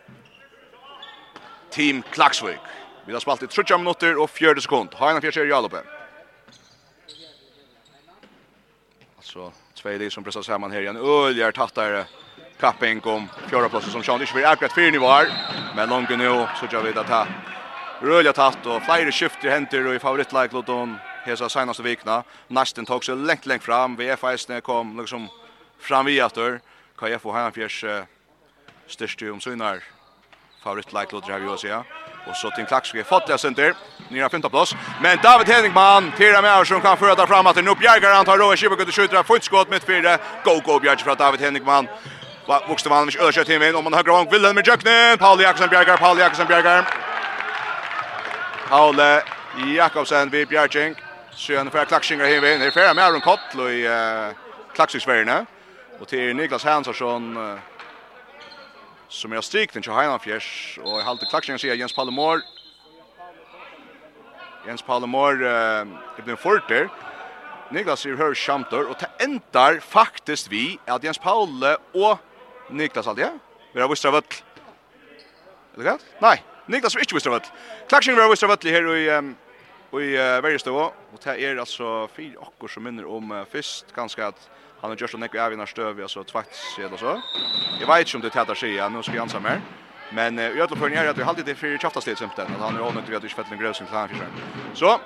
Team 1.70 2.04
Klaksvik. 2.12 2.62
Vi 3.06 3.12
har 3.12 3.20
spalt 3.20 3.43
i 3.43 3.46
30 3.46 3.78
minutter 3.78 4.14
og 4.14 4.31
40 4.31 4.60
sekund. 4.60 4.94
Har 4.94 5.06
Heina 5.10 5.20
fjerser 5.20 5.50
Jalope. 5.50 5.82
Altså, 9.19 9.50
tvei 9.75 9.98
li 9.98 10.10
som 10.10 10.25
pressar 10.25 10.43
saman 10.43 10.70
her 10.70 10.86
igjen. 10.86 11.02
Øyelig 11.02 11.43
er 11.43 11.50
tatt 11.50 11.75
der 11.75 12.04
kapping 12.60 13.00
om 13.04 13.28
fjärde 13.48 13.68
platsen 13.68 13.92
som 13.92 14.02
Sean 14.02 14.22
Ishberg 14.22 14.44
akkurat 14.44 14.74
fyra 14.74 14.90
nivåer. 14.90 15.26
Men 15.76 15.88
långt 15.88 16.10
nu 16.10 16.46
så 16.60 16.66
jag 16.70 16.82
vet 16.82 16.96
att 16.96 17.08
ha 17.08 17.26
rörliga 18.00 18.32
tatt 18.32 18.66
och 18.66 18.82
flera 18.82 19.12
skifter 19.12 19.50
händer 19.50 19.86
och 19.86 19.94
i 19.94 19.98
favoritlag 19.98 20.48
låt 20.52 20.68
hon 20.68 20.98
hesa 21.24 21.48
senaste 21.48 21.82
vikna. 21.82 22.22
Nästan 22.48 22.86
tog 22.86 23.04
sig 23.04 23.16
längt 23.16 23.46
längt 23.46 23.62
fram. 23.62 23.96
VFS 23.96 24.48
när 24.48 24.60
kom 24.60 25.00
liksom 25.00 25.28
fram 25.78 26.06
vi 26.06 26.20
efter. 26.20 26.60
KF 26.96 27.26
och 27.26 27.34
Hanfjärs 27.34 27.84
störst 28.86 29.22
om 29.22 29.40
synar 29.40 29.82
favoritlag 30.62 31.06
låt 31.12 31.26
det 31.26 31.32
här 31.32 31.40
vi 31.40 31.68
ja. 31.68 31.84
Och 32.26 32.36
så 32.36 32.50
till 32.50 32.66
Klaxvik 32.66 33.06
fått 33.06 33.26
det 33.26 33.38
center. 33.38 33.74
Nya 34.08 34.28
femte 34.28 34.48
plats. 34.48 34.74
Men 35.02 35.18
David 35.22 35.48
Henningman 35.48 36.12
till 36.16 36.32
med 36.42 36.66
som 36.66 36.80
kan 36.80 36.96
föra 36.96 37.26
fram 37.26 37.46
att 37.46 37.56
nu 37.56 37.74
Bjärgar 37.74 38.14
han 38.14 38.24
tar 38.24 38.38
Rowan 38.38 38.56
Schibbe 38.56 38.92
skjuter 38.92 39.36
ett 39.36 39.44
skott 39.44 39.70
mitt 39.70 39.84
fyra. 39.84 40.18
Go 40.44 40.60
go 40.64 40.78
Bjärgar 40.80 41.04
från 41.04 41.16
David 41.16 41.40
Henningman. 41.40 41.88
Vuxte 42.69 42.91
vann 42.91 43.08
ikke 43.08 43.23
ødekjøtt 43.23 43.49
himmelen, 43.49 43.76
Om 43.76 43.85
man 43.85 43.94
högra 43.94 44.12
grann 44.12 44.29
Wilhelm 44.32 44.58
i 44.58 44.62
Jøknen, 44.67 45.19
Pauli 45.19 45.43
Jakobsen 45.43 45.70
Bjergar, 45.70 45.96
Pauli 45.96 46.20
Jakobsen 46.20 46.46
Bjergar. 46.46 46.84
Pauli 48.69 49.20
Jakobsen 49.74 50.32
vid 50.32 50.46
Bjergjeng, 50.46 50.96
sjøen 51.36 51.70
for 51.70 51.84
klaksinger 51.84 52.24
Det 52.24 52.67
är 52.67 52.70
färre 52.70 52.94
med 52.94 53.05
Aron 53.05 53.20
Kottlo 53.20 53.69
i 53.69 53.86
uh, 53.89 54.34
klaksingsvergene, 54.74 55.46
Och 56.01 56.08
till 56.08 56.36
Niklas 56.36 56.65
Hansson, 56.65 57.36
uh, 57.36 57.58
som 59.08 59.32
er 59.32 59.41
strikt 59.41 59.74
den 59.74 59.82
Heinanfjers, 59.82 60.74
Fjärs 60.74 60.79
och 60.79 61.01
halte 61.01 61.27
klaksinger 61.27 61.58
sig 61.58 61.79
Jens 61.79 61.93
Pallemor, 61.93 62.41
Jens 64.67 64.82
Pallemor 64.82 65.43
uh, 65.43 65.86
er 66.27 66.36
fort 66.36 66.69
där. 66.69 66.89
Niklas 67.70 68.06
är 68.06 68.17
hör 68.17 68.34
kjamter, 68.34 68.91
och 68.91 68.98
ta 68.98 69.06
ändar 69.19 69.81
faktiskt 69.81 70.48
vi 70.48 70.79
att 70.86 71.05
Jens 71.05 71.19
Paul 71.19 71.65
och 71.93 72.19
Niklas 72.70 73.06
alltid, 73.06 73.24
ja? 73.24 73.32
Vi 73.72 73.81
har 73.81 73.89
vistra 73.89 74.10
völl. 74.10 74.22
Er 75.74 75.79
det 75.79 75.84
galt? 75.84 76.06
Nei, 76.20 76.36
Niklas 76.67 76.94
var 76.94 77.03
ikke 77.03 77.19
vistra 77.19 77.32
völl. 77.32 77.50
Klaksing 77.89 78.17
var 78.17 78.31
vistra 78.31 78.48
völl 78.48 78.70
her 78.70 78.89
i, 78.94 79.05
um, 79.17 79.34
i 79.98 80.15
uh, 80.17 80.39
Vergestøvå. 80.43 80.86
Og 81.12 81.22
det 81.24 81.36
er 81.44 81.58
altså 81.58 82.08
fire 82.15 82.41
akkur 82.46 82.70
som 82.70 82.86
minner 82.86 83.06
om 83.06 83.31
uh, 83.31 83.44
fyrst, 83.50 83.94
ganske 83.94 84.24
at 84.24 84.48
han 84.81 84.91
har 84.91 84.96
gjort 84.96 85.12
sånn 85.12 85.27
ekkur 85.27 85.43
avgjørende 85.44 85.69
støv, 85.69 86.00
altså 86.00 86.24
tvaktsid 86.24 86.89
og 86.89 86.98
så. 86.98 87.17
Jeg 87.79 87.89
vet 87.89 88.06
ikke 88.06 88.19
om 88.19 88.24
det 88.24 88.32
tætar 88.32 88.56
seg, 88.58 88.74
ja, 88.79 88.89
nå 88.89 89.03
skal 89.05 89.19
jeg 89.19 89.27
ansa 89.27 89.43
mer. 89.44 89.62
Men 90.17 90.39
uh, 90.39 90.48
i 90.48 90.58
ødelopphøringen 90.58 91.03
er 91.03 91.12
at 91.12 91.19
vi 91.19 91.27
halvdelt 91.27 91.50
er 91.53 91.58
fyrir 91.58 91.82
kjaftastil 91.82 92.19
simpelthen, 92.19 92.55
at 92.56 92.67
han 92.67 92.79
er 92.79 92.86
ånøyt 92.86 93.10
vi 93.10 93.19
at 93.19 93.22
vi 93.22 93.31
ikke 93.31 93.43
fett 93.43 93.53
en 93.55 93.62
grøvsing 93.62 93.91
til 93.91 93.98
han 93.98 94.15
fyrir 94.15 94.74
Så, 94.74 94.98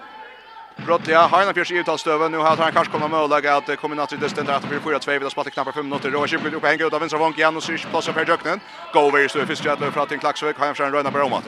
Brottliga 0.76 1.20
har 1.20 1.42
en 1.42 1.54
fjärs 1.54 1.72
i 1.72 1.78
uttalstöven. 1.78 2.32
Nu 2.32 2.38
har 2.38 2.56
han 2.56 2.72
kanske 2.72 2.92
kommit 2.92 3.10
med 3.10 3.30
läge 3.30 3.54
att 3.54 3.80
kombinatorer 3.80 4.20
det 4.20 4.28
ständer 4.28 4.52
att 4.52 4.64
vi 4.64 4.80
får 4.80 4.98
två 4.98 5.18
vid 5.18 5.30
spalt 5.30 5.50
knappar 5.50 5.72
5 5.72 5.88
minuter. 5.88 6.10
Roger 6.10 6.38
blir 6.38 6.54
uppe 6.54 6.66
hänger 6.66 6.86
ut 6.86 6.92
av 6.92 7.00
vänstra 7.00 7.18
vank 7.18 7.38
igen 7.38 7.56
och 7.56 7.62
syrs 7.62 7.86
plats 7.86 8.06
för 8.06 8.26
Jöknen. 8.26 8.60
Go 8.92 9.00
over 9.00 9.28
så 9.28 9.46
först 9.46 9.64
jävla 9.64 9.90
för 9.90 10.00
att 10.00 10.12
en 10.12 10.18
klaxvik 10.18 10.56
har 10.56 10.66
han 10.66 10.74
för 10.74 10.84
en 10.84 10.92
röna 10.92 11.10
på 11.10 11.18
Romat. 11.18 11.44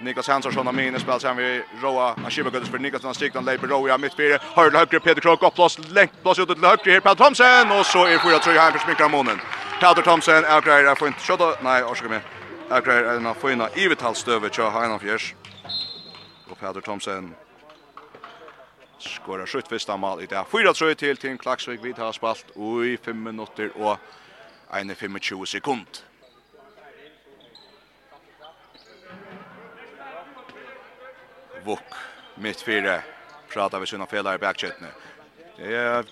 Niklas 0.00 0.28
Hansson 0.28 0.66
har 0.66 0.72
minus 0.72 1.02
spel 1.02 1.20
sen 1.20 1.36
vi 1.36 1.62
Roa 1.82 2.14
Ashiba 2.26 2.50
Guds 2.50 2.68
för 2.68 2.78
Niklas 2.78 3.02
Nastik 3.02 3.32
den 3.32 3.44
lägger 3.44 3.66
Roa 3.66 3.98
mittfältet. 3.98 4.42
Hör 4.54 4.70
högre 4.70 5.00
Peter 5.00 5.20
Krok 5.20 5.42
upp 5.42 5.54
plats 5.54 5.78
längt 5.78 6.22
plats 6.22 6.38
ut 6.38 6.48
till 6.48 6.64
högre 6.64 6.92
här 6.92 7.00
på 7.00 7.14
Thomsen 7.14 7.70
och 7.70 7.86
så 7.86 8.04
är 8.04 8.18
4-3 8.18 8.58
här 8.58 8.70
för 8.70 8.78
smickra 8.78 9.08
månen. 9.08 9.40
Peter 9.80 10.02
Thomsen 10.02 10.44
outgrejer 10.54 10.94
får 10.94 11.08
inte 11.08 11.20
shot. 11.20 11.40
Nej, 11.62 11.82
ursäkta 11.82 12.08
mig. 12.08 12.20
Outgrejer 12.70 13.04
en 13.04 13.34
fina 13.34 13.68
i 13.74 13.88
vitalstövet 13.88 14.54
så 14.54 14.62
har 14.62 14.80
han 14.80 14.98
fjärs. 14.98 15.34
Och 16.50 16.60
Peter 16.60 16.80
Thomsen 16.80 17.34
skåra 19.02 19.46
skjøtt 19.46 19.68
fyrsta 19.68 19.96
mål 20.00 20.22
i 20.24 20.28
dag. 20.30 20.46
4-3 20.50 20.94
til 20.94 21.18
Tim 21.20 21.38
Klaksvik, 21.38 21.82
vi 21.84 21.92
har 21.96 22.12
spalt 22.16 22.52
i 22.56 22.96
5 22.96 23.16
minutter 23.16 23.70
og 23.76 23.98
1-25 24.72 25.44
sekund. 25.46 26.02
Vuk, 31.66 31.96
mitt 32.38 32.62
fire, 32.62 33.00
pratar 33.50 33.82
vi 33.82 33.90
sina 33.90 34.06
felare 34.06 34.38
i 34.38 34.42
bakkjøttene. 34.44 34.92
Det 35.56 35.72
er, 35.74 36.06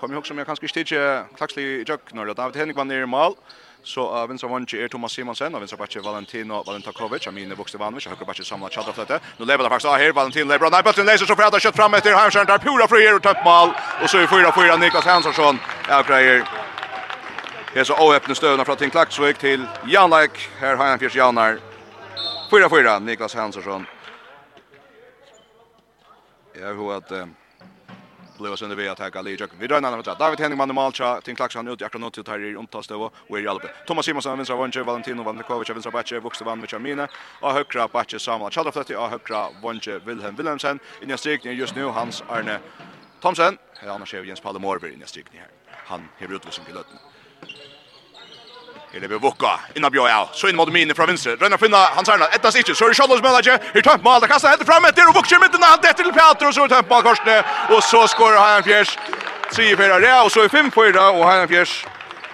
kom 0.00 0.12
ihåg 0.12 0.26
som 0.26 0.38
jeg 0.38 0.48
kanskje 0.48 0.68
ikke 0.68 0.78
tidsi 0.78 1.02
Klaksvik 1.36 1.66
i 1.66 1.84
jøk, 1.84 2.14
når 2.16 2.32
David 2.32 2.56
Henrik 2.62 2.78
var 2.80 2.88
nere 2.88 3.04
i 3.04 3.10
mål. 3.10 3.36
Så 3.84 4.04
uh, 4.06 4.28
vinstra 4.30 4.48
vange 4.48 4.78
er 4.78 4.88
Thomas 4.88 5.12
Simonsen, 5.12 5.54
og 5.54 5.60
vinstra 5.60 5.76
bakke 5.80 6.02
Valentino 6.04 6.62
Valentakovic, 6.66 7.26
og 7.26 7.34
mine 7.34 7.56
vokste 7.58 7.80
vanvitch, 7.80 8.06
og 8.06 8.14
høyre 8.14 8.28
bakke 8.28 8.44
samla 8.46 8.70
tjadra 8.70 8.94
flette. 8.94 9.18
Nå 9.40 9.48
lever 9.48 9.66
det 9.66 9.72
faktisk 9.72 9.90
av 9.90 9.98
her, 9.98 10.14
Valentino 10.14 10.46
lever, 10.48 10.70
nei, 10.70 10.82
bøtten 10.86 11.08
leser 11.08 11.26
så 11.26 11.36
fredag, 11.38 11.58
kjøtt 11.64 11.80
fram 11.80 11.98
etter, 11.98 12.14
Heimskjern 12.14 12.46
der, 12.46 12.62
pura 12.62 12.86
fri 12.86 13.02
frier 13.02 13.18
og 13.18 13.24
tøtt 13.24 13.42
mal, 13.44 13.74
og 13.98 14.06
så 14.06 14.22
er 14.22 14.30
4-4, 14.30 14.78
Niklas 14.78 15.08
Hansson, 15.10 15.58
avgreier. 15.90 16.46
Her 17.74 17.88
så 17.88 17.98
åhøpne 17.98 18.34
støvna 18.38 18.64
fra 18.68 18.76
Tink 18.78 18.94
Laksvøk 18.94 19.38
til 19.42 19.66
Jan 19.90 20.12
Leik, 20.12 20.38
her 20.60 20.76
har 20.76 20.94
han 20.94 21.02
fjers 21.02 21.16
Janar. 21.16 21.58
4-4, 22.52 22.98
Niklas 23.02 23.34
Hansson. 23.34 23.86
Jeg 26.54 26.66
har 26.66 26.74
hørt 26.78 27.10
at... 27.10 27.22
Uh, 27.24 27.41
blev 28.38 28.56
sen 28.56 28.70
under 28.70 28.76
vi 28.82 28.88
att 28.88 28.98
Lee 29.24 29.36
Jack. 29.40 29.50
Vi 29.58 29.66
drar 29.66 29.78
annan. 29.84 30.02
David 30.02 30.40
Henning 30.40 30.58
man 30.58 30.74
Malcha, 30.74 31.20
Tim 31.20 31.36
Clarkson 31.36 31.68
ut 31.68 31.80
i 31.80 31.84
akkurat 31.84 32.00
nåt 32.00 32.26
tar 32.26 32.38
i 32.38 32.56
omtastöva 32.56 33.10
och 33.28 33.38
är 33.38 33.48
Albe. 33.48 33.70
Thomas 33.86 34.04
Simonsson 34.06 34.38
vänstra 34.38 34.56
vänster 34.56 34.82
Valentino 34.82 35.22
van 35.22 35.36
Mikovic 35.36 35.70
vänstra 35.70 35.90
backe 35.90 36.20
vuxte 36.20 36.44
van 36.44 36.60
med 36.60 36.74
Amina 36.74 37.08
och 37.40 37.52
högra 37.52 37.88
backe 37.88 38.18
Samuel 38.18 38.50
Chadrofletti 38.50 38.94
och 38.94 39.08
högra 39.08 39.48
vänster 39.62 39.98
Wilhelm 39.98 40.36
Wilhelmsen. 40.36 40.78
I 41.02 41.06
nästa 41.06 41.16
strikt 41.16 41.44
just 41.44 41.74
nu 41.74 41.84
Hans 41.84 42.22
Arne 42.28 42.58
Thomsen. 43.20 43.58
Annars 43.88 44.14
är 44.14 44.24
Jens 44.24 44.40
Palle 44.40 44.58
Morberg 44.58 44.92
i 44.92 44.96
nästa 44.96 45.08
strikt 45.08 45.34
här. 45.34 45.48
Han 45.66 46.08
har 46.18 46.34
utvisning 46.34 46.66
till 46.66 46.74
lötten. 46.74 46.96
Her 48.92 49.08
vi 49.08 49.18
Vukka, 49.18 49.54
inna 49.76 49.88
bjør 49.90 50.10
av, 50.12 50.32
så 50.36 50.50
inn 50.50 50.56
mot 50.56 50.68
minne 50.68 50.94
fra 50.94 51.06
venstre. 51.08 51.38
Rønner 51.40 51.60
finna 51.60 51.78
hans 51.96 52.10
herna, 52.12 52.28
etta 52.36 52.50
sikje, 52.52 52.74
så 52.76 52.84
er 52.84 52.92
det 52.92 52.98
Kjallås 52.98 53.22
møllage, 53.24 53.54
her 53.72 53.86
tømt 53.86 54.04
mal, 54.04 54.20
Da 54.20 54.28
kasta 54.28 54.52
hentet 54.52 54.68
fram 54.68 54.84
etter, 54.84 55.08
og 55.08 55.16
Vukka 55.16 55.38
midten, 55.40 55.64
han 55.64 55.80
detter 55.80 56.04
til 56.04 56.12
Peter, 56.12 56.46
og 56.46 56.54
så 56.54 56.66
er 56.66 56.74
tømt 56.74 56.90
mal 56.90 57.02
korsene, 57.06 57.38
og 57.72 57.80
så 57.82 58.04
skårer 58.12 58.36
Hajan 58.36 58.66
Fjers, 58.68 58.92
3-4 59.52 59.96
rea, 60.04 60.20
og 60.22 60.30
så 60.30 60.44
er 60.44 60.52
5-4, 60.52 61.08
og 61.16 61.24
Hajan 61.24 61.48
Fjers 61.48 61.72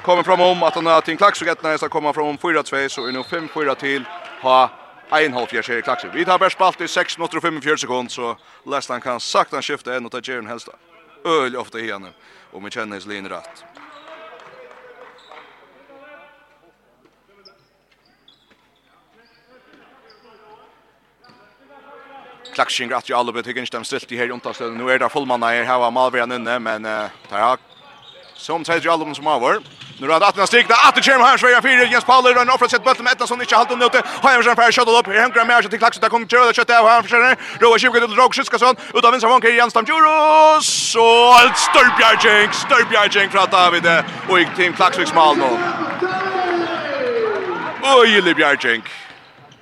kommer 0.03 0.27
fram 0.27 0.41
om 0.41 0.63
at 0.67 0.75
han 0.75 0.87
har 0.87 1.07
til 1.07 1.17
klaks, 1.17 1.43
og 1.43 1.49
etter 1.55 1.79
så 1.79 1.89
kommer 1.89 2.11
han 2.11 2.19
fram 2.19 2.35
om 2.35 2.39
4-2, 2.43 2.89
så 2.91 3.07
er 3.07 3.15
nå 3.15 3.23
5-4 3.23 3.79
til 3.79 4.07
ha 4.43 4.59
Einholt 5.13 5.51
Fjers 5.51 5.69
her 5.69 5.79
i 5.79 5.83
klaksen. 5.83 6.11
Vi 6.13 6.25
tar 6.25 6.39
bare 6.39 6.51
spalt 6.51 6.81
i 6.81 6.89
6 6.89 7.19
minutter 7.19 7.39
og 7.39 7.43
45 7.43 7.79
sekunder. 7.79 8.13
så 8.13 8.35
Lestan 8.67 9.01
kan 9.01 9.21
sakta 9.21 9.63
skifte 9.63 9.97
en. 9.97 10.05
og 10.05 10.13
ta 10.13 10.21
Jeren 10.21 10.47
helst 10.47 10.69
øl 11.25 11.57
ofte 11.57 11.79
igjen. 11.79 12.13
Og 12.53 12.65
vi 12.65 12.71
kjenner 12.71 12.97
hans 12.97 13.07
linje 13.07 13.31
rett. 13.31 13.78
klaxing 22.59 22.93
att 22.93 23.09
ju 23.11 23.15
alla 23.15 23.33
bet 23.33 23.47
hyggins 23.47 23.71
dem 23.71 23.85
stilt 23.85 24.13
i 24.13 24.17
här 24.17 24.27
runt 24.27 24.47
oss 24.47 24.61
nu 24.61 24.91
är 24.91 24.99
det 24.99 25.09
fullmanna 25.09 25.47
här 25.47 25.79
har 25.79 25.91
Malvern 25.91 26.33
inne 26.33 26.59
men 26.59 26.83
tar 27.31 27.59
som 28.35 28.65
säger 28.65 28.81
ju 28.81 28.91
alla 28.91 29.15
som 29.15 29.27
har 29.27 29.37
över 29.37 29.61
nu 30.01 30.09
har 30.09 30.21
det 30.21 30.27
att 30.27 30.49
stigna 30.49 30.75
att 30.89 30.95
det 30.95 31.03
kommer 31.03 31.25
här 31.25 31.37
Sverige 31.37 31.63
fyra 31.63 31.85
Jens 31.93 32.05
Paul 32.05 32.25
och 32.27 32.55
offrar 32.55 32.69
sitt 32.69 32.85
bult 32.85 33.01
med 33.07 33.29
som 33.29 33.41
inte 33.41 33.57
halt 33.57 33.71
om 33.73 33.83
ute 33.83 34.03
har 34.23 34.31
jag 34.33 34.47
en 34.47 34.57
färd 34.57 34.75
shot 34.75 34.89
upp 34.89 35.07
hem 35.07 35.31
gram 35.35 35.47
mer 35.47 35.63
till 35.63 35.79
klaxet 35.79 36.03
där 36.03 36.09
kommer 36.09 36.27
köra 36.27 36.53
kött 36.53 36.71
av 36.71 36.89
han 36.89 37.03
försöker 37.03 37.37
då 37.61 37.67
Roa 37.67 37.79
20 37.79 38.01
till 38.01 38.15
Drog 38.17 38.35
Skyskason 38.35 38.75
utav 38.95 39.11
vänster 39.11 39.29
vanker 39.29 39.53
Jens 39.59 39.73
Tamjuro 39.73 40.17
så 40.63 41.09
allt 41.39 41.59
Störbjärging 41.69 42.49
Störbjärging 42.65 43.29
från 43.31 43.47
David 43.51 43.87
och 44.29 44.41
i 44.41 44.47
team 44.57 44.73
Klaxviks 44.73 45.15
Malmö 45.15 45.49
Oj, 47.83 48.21
Libjarjink. 48.21 48.85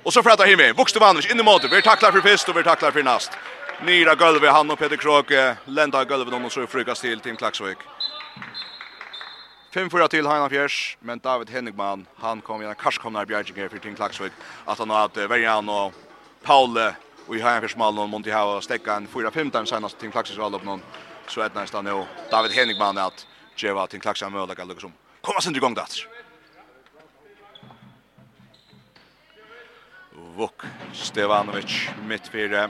Och 0.07 0.13
så 0.13 0.23
frätar 0.23 0.45
himme. 0.45 0.73
Vuxtevanovic 0.73 1.31
in 1.31 1.39
i 1.39 1.43
mål. 1.43 1.59
Vi 1.71 1.81
tacklar 1.81 2.11
för 2.11 2.21
fest 2.21 2.49
och 2.49 2.57
vi 2.57 2.63
tacklar 2.63 2.91
för 2.91 3.03
nast. 3.03 3.31
Nira 3.85 4.15
golvet 4.15 4.51
han 4.51 4.71
och 4.71 4.79
Peter 4.79 4.97
Krok 4.97 5.31
lända 5.65 6.03
golvet 6.05 6.45
och 6.45 6.51
så 6.51 6.67
frukas 6.67 7.01
till 7.01 7.19
Tim 7.19 7.35
Klaxvik. 7.35 7.77
5-4 9.73 10.07
till 10.07 10.27
Heinan 10.27 10.49
Fjärs, 10.49 10.97
men 10.99 11.19
David 11.19 11.49
Hennigman, 11.49 12.05
han 12.15 12.41
kom 12.41 12.61
igen, 12.61 12.75
kanske 12.79 13.01
kommer 13.01 13.25
karskomnar 13.25 13.57
här 13.61 13.69
för 13.69 13.77
Tim 13.77 13.95
Klaxvik. 13.95 14.31
Att 14.65 14.79
han 14.79 14.89
har 14.89 15.05
att 15.05 15.17
Verjan 15.17 15.69
och 15.69 15.93
Paul 16.43 16.77
och 17.27 17.35
i 17.35 17.41
Heinan 17.41 17.61
Fjärs 17.61 17.75
mål 17.75 17.99
och 17.99 18.09
Monti 18.09 18.31
Hava 18.31 18.61
stäcka 18.61 18.93
en 18.93 19.07
4-5 19.07 19.65
senast 19.65 19.99
Tim 19.99 20.11
Klaxvik 20.11 20.39
var 20.39 20.55
upp 20.55 20.63
någon. 20.63 20.81
Så 21.27 21.41
är 21.41 21.49
det 21.49 21.59
nästan 21.59 21.85
nu 21.85 22.05
David 22.31 22.51
Hennigman 22.51 22.97
att 22.97 23.27
Jeva 23.55 23.87
Tim 23.87 23.99
Klaxvik 23.99 24.31
möjliga 24.31 24.63
lyckas 24.63 24.83
om. 24.83 24.93
Komma 25.21 25.41
sen 25.41 25.55
igång 25.55 25.73
där. 25.73 26.16
Vuk 30.37 30.65
Stevanovic 30.93 31.89
mitt 32.07 32.27
fyrir 32.29 32.69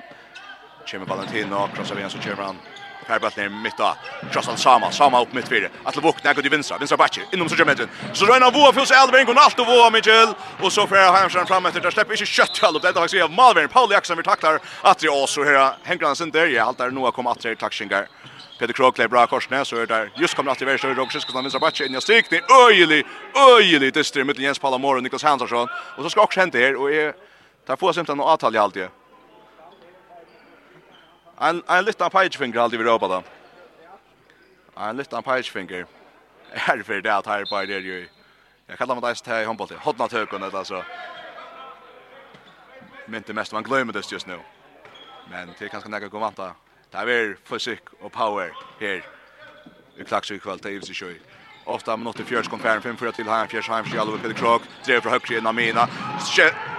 Kjemi 0.88 1.06
Valentino, 1.06 1.68
krossa 1.76 1.96
vi 1.96 2.10
så 2.10 2.20
kjemi 2.24 2.44
han 2.44 2.60
Perbat 3.08 3.38
ner 3.38 3.50
mitt 3.50 3.80
av. 3.80 3.96
Krossa 4.32 4.52
han 4.52 4.58
Sama, 4.58 4.92
Sama 4.92 5.22
upp 5.22 5.34
mitt 5.34 5.48
fyrir. 5.48 5.72
Atle 5.84 6.02
Vuk, 6.04 6.20
nekko 6.24 6.44
til 6.44 6.52
vinstra, 6.52 6.78
vinstra 6.80 6.98
backi, 7.00 7.24
innom 7.32 7.48
så 7.52 7.56
kjemi 7.60 7.72
etter. 7.76 7.88
Så 8.14 8.28
røyna 8.28 8.50
Voa 8.52 8.72
fjóls 8.76 8.92
Elvering, 8.92 9.30
og 9.32 9.40
alt 9.44 9.60
og 9.60 9.68
Voa 9.68 9.90
Mitchell. 9.92 10.34
Og 10.62 10.72
så 10.72 10.88
fyrir 10.88 11.12
Heimstrand 11.16 11.48
fram 11.48 11.68
etter, 11.68 11.84
der 11.84 11.96
slipper 11.96 12.16
ikke 12.16 12.28
kjøtt 12.28 12.56
til 12.60 12.80
Dette 12.80 13.00
faktisk 13.00 13.24
er 13.24 13.32
Malvering, 13.32 13.72
Pauli 13.72 13.96
Jaksen, 13.96 14.18
vi 14.20 14.28
taklar 14.28 14.60
Atri 14.84 15.12
Ås, 15.12 15.36
så 15.36 15.44
her 15.48 15.76
henger 15.88 16.16
Sinter, 16.16 16.16
sin 16.16 16.32
der. 16.36 16.52
Ja, 16.56 16.68
alt 16.68 16.84
er 16.84 16.92
noa 16.92 17.12
kom 17.12 17.28
Atri, 17.32 17.56
takk 17.56 17.76
Shingar. 17.76 18.08
Peter 18.60 18.74
Krog 18.74 18.96
klär 18.96 19.08
bra 19.08 19.28
korsnä 19.28 19.66
så 19.66 19.76
är 19.76 19.86
där 19.86 20.12
just 20.16 20.34
kommer 20.34 20.52
att 20.52 20.62
i 20.62 20.66
värsta 20.66 20.88
Roger 20.88 21.20
ska 21.20 21.30
stanna 21.30 21.42
vinstra 21.42 21.60
batch 21.60 21.82
in 21.82 21.96
i 21.96 22.02
stick 22.02 22.30
det 22.30 22.42
öjlig 22.68 23.06
öjlig 23.36 23.94
det 23.94 24.40
Jens 24.40 24.60
Palamor 24.60 24.96
och 24.96 25.04
Niklas 25.04 25.24
Hansson 25.24 25.68
och 25.96 26.04
så 26.04 26.10
ska 26.10 26.22
också 26.22 26.40
hända 26.40 26.58
här 26.58 26.76
och 26.76 26.92
är 26.92 27.14
Ta 27.68 27.76
får 27.76 27.94
simpelthen 27.94 28.22
noe 28.22 28.32
avtale 28.32 28.56
i 28.56 28.62
alltid. 28.62 28.90
En, 31.40 31.64
en 31.68 31.84
liten 31.86 32.10
peitfinger 32.10 32.60
alltid 32.64 32.80
vi 32.80 32.86
råper 32.88 33.12
da. 33.12 33.22
En 34.88 34.98
liten 34.98 35.24
peitfinger. 35.24 35.86
Er 36.54 36.84
for 36.84 37.02
det 37.04 37.12
at 37.12 37.28
her 37.28 37.44
bare 37.50 37.76
er 37.76 37.84
jo 37.84 38.06
Jeg 38.68 38.78
kallar 38.78 38.96
meg 38.96 39.04
det 39.04 39.24
til 39.24 39.42
i 39.42 39.46
håndball 39.48 39.68
til. 39.68 39.78
Hodna 39.80 40.08
tøkken, 40.08 40.42
det 40.42 40.56
altså. 40.56 40.84
Mynte 43.08 43.34
mest, 43.34 43.54
man 43.54 43.64
glömmer 43.64 43.94
det 43.94 44.12
just 44.12 44.28
nu. 44.28 44.40
Men 45.30 45.54
til 45.58 45.70
kanskje 45.70 45.92
nekka 45.92 46.10
kom 46.10 46.22
vanta. 46.22 46.52
Det 46.92 47.00
er 47.00 47.36
fysikk 47.46 47.94
og 48.02 48.12
power 48.12 48.52
her. 48.80 49.02
Vi 49.98 50.04
klakser 50.04 50.36
i 50.36 50.38
kvall, 50.38 50.60
det 50.60 50.76
er 50.76 51.04
i 51.04 51.37
ofta 51.68 51.92
8 51.92 51.98
minutter 51.98 52.24
fjørs 52.24 52.48
kom 52.48 52.60
færen, 52.60 52.82
5-4 52.82 53.12
til 53.12 53.30
Heim, 53.30 53.48
fjørs 53.48 53.68
Heim, 53.68 53.86
Sjall 53.86 54.10
og 54.10 54.22
Peder 54.22 54.36
Krog, 54.36 54.62
drev 54.86 55.02
fra 55.02 55.10
høyre 55.16 55.38
innan 55.38 55.56
Mina. 55.56 55.88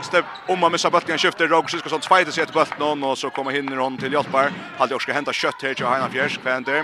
Stepp 0.02 0.26
om 0.48 0.62
han 0.62 0.72
missar 0.72 0.90
bøtten, 0.90 1.18
skifter 1.18 1.48
Rogg, 1.50 1.68
skal 1.70 1.92
sånn 1.92 2.04
sveite 2.06 2.32
seg 2.32 2.46
etter 2.46 2.56
bøtten, 2.56 3.04
och 3.04 3.18
så 3.18 3.30
kommer 3.30 3.52
hinner 3.52 3.76
hon 3.76 3.98
till 3.98 4.12
Hjalpar. 4.12 4.52
Hade 4.78 4.92
Jorska 4.94 5.12
henta 5.12 5.32
kött 5.32 5.62
här 5.62 5.74
till 5.74 5.86
Heim 5.86 6.10
fjørs, 6.10 6.38
kvender. 6.38 6.82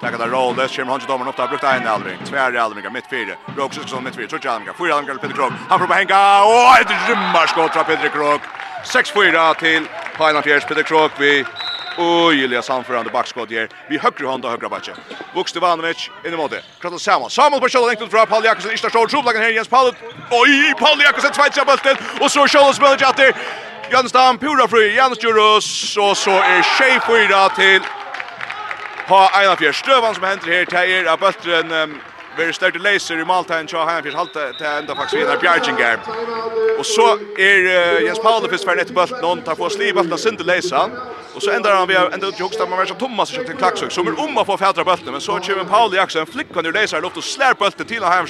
Tackar 0.00 0.18
där 0.18 0.28
Rolles, 0.28 0.76
kommer 0.76 0.90
han 0.90 1.00
till 1.00 1.08
domaren 1.08 1.28
upp 1.28 1.36
där, 1.36 1.48
brukt 1.48 1.64
en 1.64 1.86
Alvring, 1.86 2.18
tvär 2.24 2.54
Alvring, 2.54 2.92
mitt 2.92 3.06
fyra, 3.10 3.36
Rogg, 3.56 3.74
Sysksson, 3.74 4.04
mitt 4.04 4.16
fyra, 4.16 4.28
Trudge 4.28 4.50
Alvring, 4.50 4.74
fyra 4.74 4.94
Alvring, 4.94 5.18
Peder 5.18 5.34
Krog, 5.34 5.52
han 5.68 5.78
får 5.78 5.86
bara 5.86 5.98
hänga, 5.98 6.42
och 6.44 6.78
ett 6.80 7.08
rymmar 7.08 7.46
skott 7.46 7.72
från 7.72 7.84
Peder 7.84 8.08
Krog, 8.08 8.40
6-4 8.84 9.54
till 9.54 9.88
Heim 10.18 10.42
fjørs, 10.42 10.64
Peter 10.64 10.82
Krog, 10.82 11.10
vi 11.18 11.44
Ojliga 11.98 12.62
samförande 12.62 13.10
bakskott 13.10 13.50
här. 13.50 13.68
Vi 13.88 13.98
högre 13.98 14.26
hand 14.26 14.44
och 14.44 14.50
högra 14.50 14.68
backe. 14.68 14.92
Vuxte 15.34 15.60
Vanovic 15.60 16.10
in 16.24 16.34
i 16.34 16.36
måte. 16.36 16.62
Krata 16.80 16.98
Samuel. 16.98 17.30
Samuel 17.30 17.60
på 17.60 17.68
kjolen 17.68 17.90
enkelt 17.90 18.10
fra 18.10 18.26
Paul 18.26 18.44
Jakobsen. 18.44 18.70
Ikke 18.70 18.90
står 18.90 19.08
tjoblagen 19.08 19.42
her, 19.42 19.50
Jens 19.50 19.68
Paul. 19.68 19.92
Oj, 20.30 20.74
Paul 20.78 21.00
Jakobsen 21.02 21.32
tveit 21.32 21.54
seg 21.54 21.66
bulten. 21.66 21.96
Og 22.20 22.30
så 22.30 22.46
kjolen 22.46 22.74
spiller 22.74 22.98
Jatter. 23.00 23.34
Jens 23.92 24.12
Dam, 24.12 24.38
Pura 24.38 24.68
Fry, 24.68 24.94
Jens 24.96 25.22
Jurus. 25.24 25.96
Og 25.96 26.16
så 26.16 26.34
er 26.40 26.62
tjej 26.78 26.98
fyra 27.06 27.48
til 27.56 27.80
på 29.08 29.16
Einar 29.38 29.56
fjärd. 29.56 29.74
Strövan 29.74 30.14
som 30.14 30.24
henter 30.24 30.46
händer 30.46 30.76
här. 30.76 30.86
Tejer. 30.86 31.16
Bulten. 31.16 31.72
Um, 31.72 32.00
Very 32.36 32.52
start 32.52 32.74
laser 32.82 33.20
i 33.20 33.24
Maltain 33.24 33.66
tja 33.70 33.84
han 33.86 34.02
fyrir 34.02 34.16
halta 34.18 34.48
til 34.58 34.66
enda 34.66 34.94
faktisk 34.98 35.20
vidar 35.20 35.38
Bjarginger. 35.38 36.00
Og 36.78 36.86
så 36.86 37.04
er 37.38 37.66
uh, 37.68 38.00
Jens 38.02 38.18
Paul 38.18 38.48
fyrst 38.50 38.66
fernet 38.66 38.88
til 38.90 38.96
bulten 38.96 39.22
og 39.22 39.42
tar 39.46 39.54
på 39.54 39.68
sliv 39.70 39.94
bulten 39.94 40.18
sin 40.18 40.38
til 40.40 40.48
leisa. 40.48 40.80
Og 41.34 41.42
så 41.42 41.52
endar 41.54 41.76
han 41.78 41.86
vi 41.86 41.94
enda 41.94 42.30
upp 42.32 42.40
joksta 42.40 42.66
man 42.66 42.80
versa 42.80 42.96
Thomas 42.98 43.30
kjøpt 43.30 43.52
en 43.52 43.60
klaksøk 43.60 43.94
som 43.94 44.10
er 44.10 44.18
om 44.18 44.40
å 44.40 44.44
få 44.48 44.56
fædra 44.58 44.82
bulten 44.86 45.14
men 45.14 45.22
så 45.22 45.36
kjem 45.38 45.62
Paul 45.70 45.94
Jackson 45.94 46.26
flickar 46.26 46.66
nu 46.66 46.72
leisa 46.74 46.98
luft 47.02 47.20
og 47.22 47.26
slær 47.26 47.54
bulten 47.58 47.86
til 47.86 48.02
han 48.02 48.26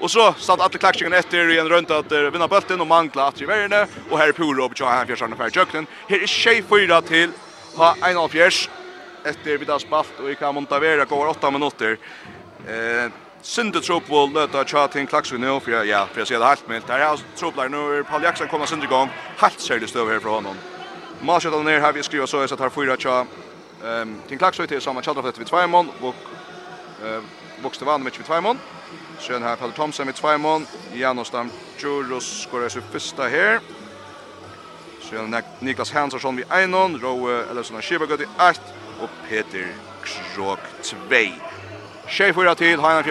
Og 0.00 0.10
så 0.10 0.32
satt 0.38 0.60
alle 0.60 0.80
klaksøkene 0.82 1.18
etter 1.22 1.50
i 1.50 1.58
en 1.62 1.70
rundt 1.70 1.90
at 1.90 2.12
uh, 2.12 2.30
vinna 2.32 2.48
bulten 2.50 2.80
og 2.80 2.90
mangla 2.90 3.28
at 3.28 3.40
i 3.40 3.46
verne 3.46 3.84
og 4.10 4.18
her 4.18 4.32
Puro 4.32 4.64
opp 4.64 4.74
tja 4.74 4.90
han 4.90 5.06
fyrst 5.06 5.22
fernet 5.22 5.56
jøkken. 5.56 5.86
Her 6.08 6.22
er 6.22 6.26
tjei 6.26 6.62
fyra 6.62 6.98
til 7.02 7.30
ha 7.76 7.94
1.5 8.10 8.66
etter 9.26 9.58
vi 9.58 9.70
da 9.70 9.78
spalt 9.78 10.18
og 10.18 10.32
vi 10.32 10.34
kan 10.34 10.54
montavera 10.54 11.06
går 11.06 11.30
8 11.36 11.50
minutter. 11.54 11.98
Eh, 12.66 13.06
Sinde 13.46 13.78
Tropol 13.80 14.32
løta 14.34 14.64
tja 14.66 14.88
til 14.90 15.04
en 15.04 15.06
klaksvinn 15.06 15.44
nå, 15.46 15.60
for 15.62 15.86
ja, 15.86 16.00
for 16.10 16.18
jeg 16.18 16.32
sier 16.32 16.40
det 16.42 16.48
helt 16.50 16.70
mildt. 16.70 16.88
Her 16.90 17.04
er 17.06 17.20
Troplar 17.38 17.68
nå, 17.70 17.82
er 17.94 18.06
Paul 18.08 18.24
Jackson 18.26 18.48
kommer 18.50 18.66
sinde 18.66 18.88
gang, 18.90 19.12
helt 19.38 19.62
særlig 19.62 19.88
støv 19.88 20.10
her 20.10 20.18
fra 20.20 20.34
honom. 20.40 20.58
Marsjøttal 21.22 21.62
ned 21.64 21.78
her, 21.80 21.92
vi 21.94 22.02
skriver 22.02 22.26
så, 22.26 22.42
at 22.42 22.58
her 22.58 22.74
fyra 22.74 22.96
tja 22.98 23.20
um, 23.22 24.16
til 24.26 24.34
en 24.34 24.42
klaksvinn 24.42 24.68
til 24.68 24.82
saman 24.82 25.06
Kjaldrafett 25.06 25.38
vid 25.38 25.46
Tveimon, 25.46 25.92
og 26.02 26.26
uh, 27.06 27.22
Vokste 27.62 27.86
Vanovic 27.86 28.18
vid 28.18 28.26
Tveimon. 28.26 28.58
Sjøen 29.22 29.46
her, 29.46 29.54
Pelle 29.56 29.78
Thomsen 29.78 30.10
vid 30.10 30.38
mån. 30.42 30.66
Janos 30.98 31.30
Damtjuros 31.30 32.26
skorer 32.42 32.68
seg 32.68 32.82
fyrsta 32.90 33.30
her. 33.30 33.60
Sjøen 35.06 35.34
Niklas 35.60 35.94
Hansson 35.94 36.36
vid 36.36 36.50
Einon, 36.50 36.98
Roe 36.98 37.44
Ellersen 37.46 37.78
og 37.78 37.86
Skibagøt 37.86 38.26
i 38.26 38.32
1, 38.50 38.60
og 39.00 39.08
Peter 39.28 39.70
Krog 40.02 40.58
2. 40.82 41.55
Tjej 42.08 42.34
fyra 42.34 42.54
till, 42.54 42.80
Hainan 42.80 43.04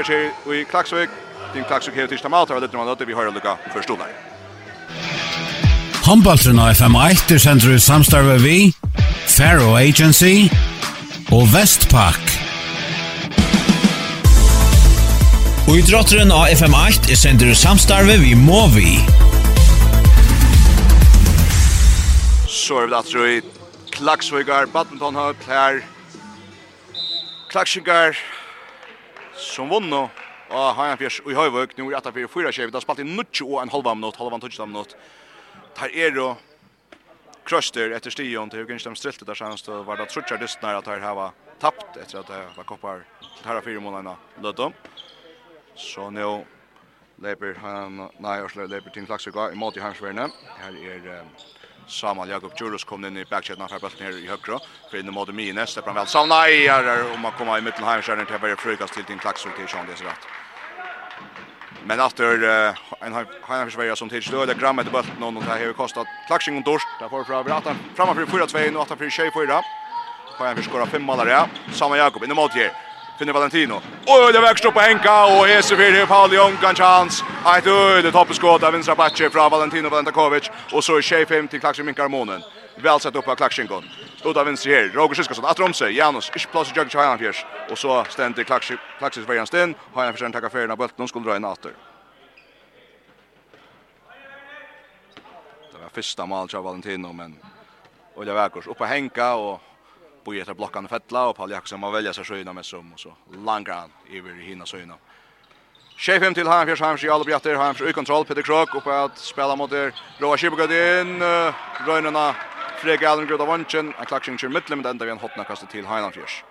och 0.46 0.56
i 0.56 0.66
Klaxvik. 0.66 1.10
Din 1.54 1.64
Klaxvik 1.64 1.96
heter 1.96 2.08
Tistam 2.08 2.34
Altar, 2.34 2.60
det 2.60 2.74
man 2.74 2.96
vi 3.08 3.14
har 3.14 3.32
lukka 3.32 3.58
förstod 3.74 3.98
där. 4.00 4.08
Håndballtrun 6.06 6.60
av 6.60 6.70
FM1 6.70 7.34
er 7.34 7.38
sender 7.38 7.72
ut 7.74 7.84
samstarve 7.84 8.38
vi, 8.38 8.74
Faro 9.28 9.76
Agency 9.76 10.50
og 11.34 11.48
Vestpak. 11.50 12.22
Og 15.66 15.80
idrotteren 15.80 16.30
av 16.32 16.46
FM1 16.54 17.10
er 17.10 17.18
sender 17.18 17.50
ut 17.50 17.58
samstarve 17.58 18.20
vi 18.22 18.36
Movi. 18.38 19.00
Så 22.46 22.84
er 22.84 22.86
vi 22.86 22.94
datter 22.94 23.26
i 23.26 23.42
Klaksvøygar, 23.98 24.70
Badmintonhøy, 24.70 25.34
Klær, 25.42 25.82
Klaxvikar, 27.50 28.14
som 29.38 29.70
vunno 29.72 30.08
og 30.46 30.66
Hajanfjers 30.78 31.22
i 31.26 31.36
Høyvøk, 31.36 31.74
nå 31.78 31.88
er 31.90 32.00
8-4-4 32.00 32.52
kjev, 32.54 32.72
det 32.72 32.78
har 32.78 32.84
spalt 32.86 33.02
i 33.02 33.08
90 33.08 33.48
og 33.48 33.62
en 33.64 33.72
halva 33.74 33.96
minutt, 33.98 34.20
halva 34.22 34.38
minutt, 34.38 34.58
halva 34.60 34.72
minutt. 34.72 34.96
Der 35.80 35.96
er 36.06 36.20
jo 36.20 36.28
krøster 37.46 37.94
etter 37.94 38.14
stion 38.14 38.50
til 38.50 38.64
Hugen 38.64 38.82
Stem 38.82 38.96
Strilte, 38.98 39.26
der 39.26 39.38
senest 39.38 39.68
var 39.70 40.00
det 40.00 40.10
trutjar 40.10 40.42
dystnar 40.42 40.80
at 40.80 40.90
her 40.90 41.04
hava 41.04 41.32
tapt 41.62 41.98
etter 41.98 42.22
at 42.22 42.30
det 42.30 42.42
var 42.58 42.68
koppar 42.70 43.04
til 43.22 43.48
herra 43.48 43.64
fire 43.66 43.82
månedene 43.84 44.16
lødom. 44.44 44.74
Så 45.76 46.10
nå 46.14 46.30
leper 47.24 47.58
han, 47.62 48.08
nei, 48.20 48.40
Ørsler 48.44 48.70
leper 48.72 48.94
til 48.94 49.08
Klaksøka 49.08 49.50
i 49.52 49.60
måte 49.60 49.80
i 49.80 49.84
Hansverne. 49.86 50.30
Her 50.62 50.80
er 50.94 51.10
Samuel 51.88 52.30
Jakob 52.30 52.52
Jurus 52.60 52.84
kom 52.84 53.06
inn 53.06 53.18
i 53.18 53.26
backchatten 53.26 53.64
av 53.64 53.70
bollen 53.70 53.98
här 54.00 54.18
i 54.24 54.28
högra. 54.28 54.60
För 54.92 54.98
in 54.98 55.14
mot 55.14 55.34
mig 55.34 55.54
nästa 55.54 55.82
fram 55.82 55.96
väl. 55.96 56.08
Så 56.08 56.26
nej, 56.26 56.70
om 57.14 57.22
man 57.22 57.32
kommer 57.32 57.58
i 57.58 57.62
mitten 57.62 57.84
här 57.84 58.02
så 58.02 58.12
är 58.12 58.16
det 58.16 58.40
bara 58.42 58.56
frukas 58.56 58.92
till 58.92 59.04
din 59.04 59.20
klaxol 59.20 59.52
till 59.52 59.68
Sean 59.68 59.86
det 59.90 59.98
så 59.98 60.04
rätt. 60.04 60.28
Men 61.88 62.00
efter 62.00 62.26
en 63.00 63.14
Heinrich 63.48 63.74
Schweiger 63.74 63.96
som 63.96 64.10
till 64.10 64.24
stöd 64.24 64.48
där 64.48 64.56
gramma 64.56 64.84
bulten 64.84 65.14
någon 65.20 65.38
och 65.38 65.44
det 65.44 65.50
har 65.50 65.74
kostat 65.74 66.08
klaxing 66.28 66.58
och 66.58 66.64
dorst. 66.64 66.88
Där 67.00 67.10
får 67.10 67.24
från 67.24 67.44
Bratan 67.44 67.76
framan 67.96 68.16
för 68.16 68.26
4-2 68.26 68.76
och 68.76 68.82
8 68.82 68.96
för 68.96 69.10
24. 69.10 69.62
Heinrich 70.40 70.66
skorar 70.66 70.86
fem 70.86 71.04
mål 71.04 71.18
där. 71.18 71.48
Samuel 71.72 72.00
Jakob 72.00 72.24
in 72.24 72.36
mot 72.36 72.54
här 72.54 72.95
finner 73.20 73.34
Valentino. 73.34 73.74
Och 74.08 74.34
det 74.34 74.40
växer 74.40 74.68
upp 74.68 74.78
Henka 74.78 75.26
och 75.26 75.48
Hese 75.48 75.76
för 75.76 75.92
det 75.92 76.06
Paul 76.08 76.34
Jong 76.34 76.58
kan 76.58 76.76
chans. 76.76 77.24
Ett 77.58 77.68
öde 77.68 78.12
toppskott 78.12 78.64
av 78.64 78.74
vänstra 78.74 78.96
backen 78.96 79.32
från 79.32 79.52
Valentino 79.52 79.90
Valentakovic 79.90 80.52
och 80.74 80.84
så 80.84 80.98
är 80.98 81.02
Shea 81.02 81.26
5 81.26 81.48
till 81.48 81.60
Klaxin 81.60 81.86
Minkarmonen. 81.86 82.42
Väl 82.76 83.00
sett 83.00 83.16
upp 83.16 83.28
av 83.28 83.36
Klaxingon. 83.36 83.84
Ut 84.26 84.38
av 84.38 84.46
vänster 84.46 84.70
här. 84.70 84.90
Roger 84.94 85.16
Siskason 85.16 85.46
att 85.46 85.60
romse. 85.60 85.90
Janus 85.90 86.32
inte 86.34 86.48
plats 86.48 86.72
i 86.72 86.74
Jökis 86.76 86.94
Hajan 86.94 87.18
fjärs. 87.18 87.46
Och 87.70 87.78
så 87.78 88.06
ständer 88.10 88.44
Klaxin 88.44 88.78
Klaxin 88.98 89.26
för 89.26 89.34
Jansten. 89.34 89.76
Har 89.94 90.06
han 90.22 90.32
tacka 90.32 90.48
affären 90.48 90.72
av 90.72 90.78
bulten 90.78 90.96
de 90.98 91.08
skulle 91.08 91.26
dra 91.26 91.36
in 91.36 91.46
åter. 91.46 91.72
Det 95.72 95.78
var 95.82 95.90
första 95.90 96.26
mål 96.26 96.48
av 96.56 96.64
Valentino 96.64 97.14
men 97.14 97.36
Olja 98.16 98.34
Väkors 98.34 98.68
uppe 98.68 98.86
Henka 98.86 99.34
och 99.34 99.62
boi 100.26 100.40
etter 100.42 100.58
blokkene 100.58 100.90
fettla, 100.90 101.28
og 101.30 101.36
Paul 101.38 101.54
Jakobsen 101.54 101.80
må 101.82 101.92
velja 101.94 102.14
seg 102.16 102.26
søgna 102.28 102.54
med 102.54 102.66
som, 102.66 102.88
og 102.94 103.00
så 103.00 103.14
langer 103.46 103.86
han 103.86 103.94
iver 104.10 104.34
i 104.34 104.50
hina 104.50 104.66
søgna. 104.66 104.98
25 105.98 106.34
til 106.36 106.50
Hamfjers, 106.52 106.82
Hamfjers 106.84 107.06
i 107.08 107.12
alle 107.14 107.26
bjatter, 107.26 107.56
Hamfjers 107.56 107.90
i 107.90 107.96
kontroll, 107.96 108.26
Peter 108.28 108.44
Krok 108.44 108.74
oppe 108.76 108.92
at 108.92 109.22
spela 109.22 109.56
mot 109.56 109.72
der, 109.72 109.94
Roa 110.20 110.36
Kibogad 110.38 110.74
inn, 110.76 111.22
Røynena, 111.88 112.34
Frek 112.82 113.06
Allen 113.08 113.30
Grud 113.30 113.40
av 113.40 113.48
Vanchen, 113.48 113.94
en 113.96 114.10
klaksing 114.10 114.36
kjør 114.42 114.52
mittlen, 114.58 114.82
men 114.82 114.92
enda 114.92 115.08
vi 115.08 115.14
en 115.14 115.22
hotna 115.22 115.46
kastet 115.48 115.72
til 115.72 115.88
Heinanfjers. 115.88 116.42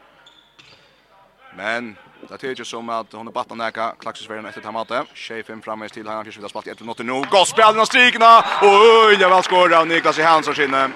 Men 1.54 1.92
det 2.24 2.40
er 2.40 2.54
ikke 2.54 2.64
som 2.66 2.88
at 2.90 3.12
hun 3.12 3.28
er 3.28 3.34
batten 3.36 3.60
neka, 3.60 3.92
klaksesverden 4.00 4.48
etter 4.48 4.64
Tamate, 4.64 5.04
25 5.12 5.60
frammeis 5.62 5.92
til 5.92 6.08
Heinanfjers, 6.08 6.40
vi 6.40 6.46
har 6.46 6.54
spalt 6.54 6.72
i 6.72 6.72
1-0 6.72 7.04
nå, 7.04 7.20
godt 7.30 7.52
spelen 7.52 7.84
av 7.84 7.90
strikene, 7.90 8.32
og 8.64 8.88
øyne 9.12 9.28
vel 9.28 9.44
skåret 9.44 9.76
av 9.76 9.86
Niklas 9.90 10.18
i 10.18 10.24
Hansson 10.24 10.56
sinne. 10.56 10.86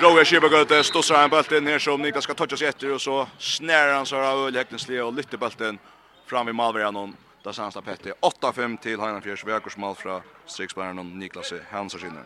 Roger 0.00 0.24
Kibagöte 0.24 0.84
stossar 0.84 1.24
en 1.24 1.30
bult 1.30 1.52
in 1.52 1.66
här 1.66 1.78
som 1.78 2.02
Niklas 2.02 2.24
ska 2.24 2.34
toucha 2.34 2.56
sig 2.56 2.68
efter 2.68 2.92
och 2.92 3.00
så 3.00 3.28
snärar 3.38 3.94
han 3.94 4.06
så 4.06 4.16
av 4.16 4.38
Ulle 4.38 4.58
Häcknesle 4.58 5.02
och 5.02 5.12
lyfter 5.12 5.38
bulten 5.38 5.78
fram 6.26 6.46
vid 6.46 6.54
Malverjanon. 6.54 7.16
Där 7.42 7.52
Sansta 7.52 7.82
Petti 7.82 8.12
8-5 8.20 8.78
till 8.78 9.00
Heinan 9.00 9.22
Fjärs 9.22 9.44
Väkorsmal 9.44 9.94
från 9.94 10.20
Strixbäraren 10.46 10.98
och 10.98 11.06
Niklas 11.06 11.52
Hansarskinner. 11.70 12.22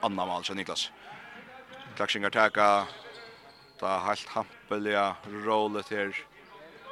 Anna 0.00 0.26
Malsa 0.26 0.54
Niklas. 0.54 0.90
Klaxingar 1.96 2.30
täcka 2.30 2.84
ta 3.80 3.98
helt 3.98 4.26
hampeliga 4.26 5.14
rollet 5.44 5.90
här 5.90 6.16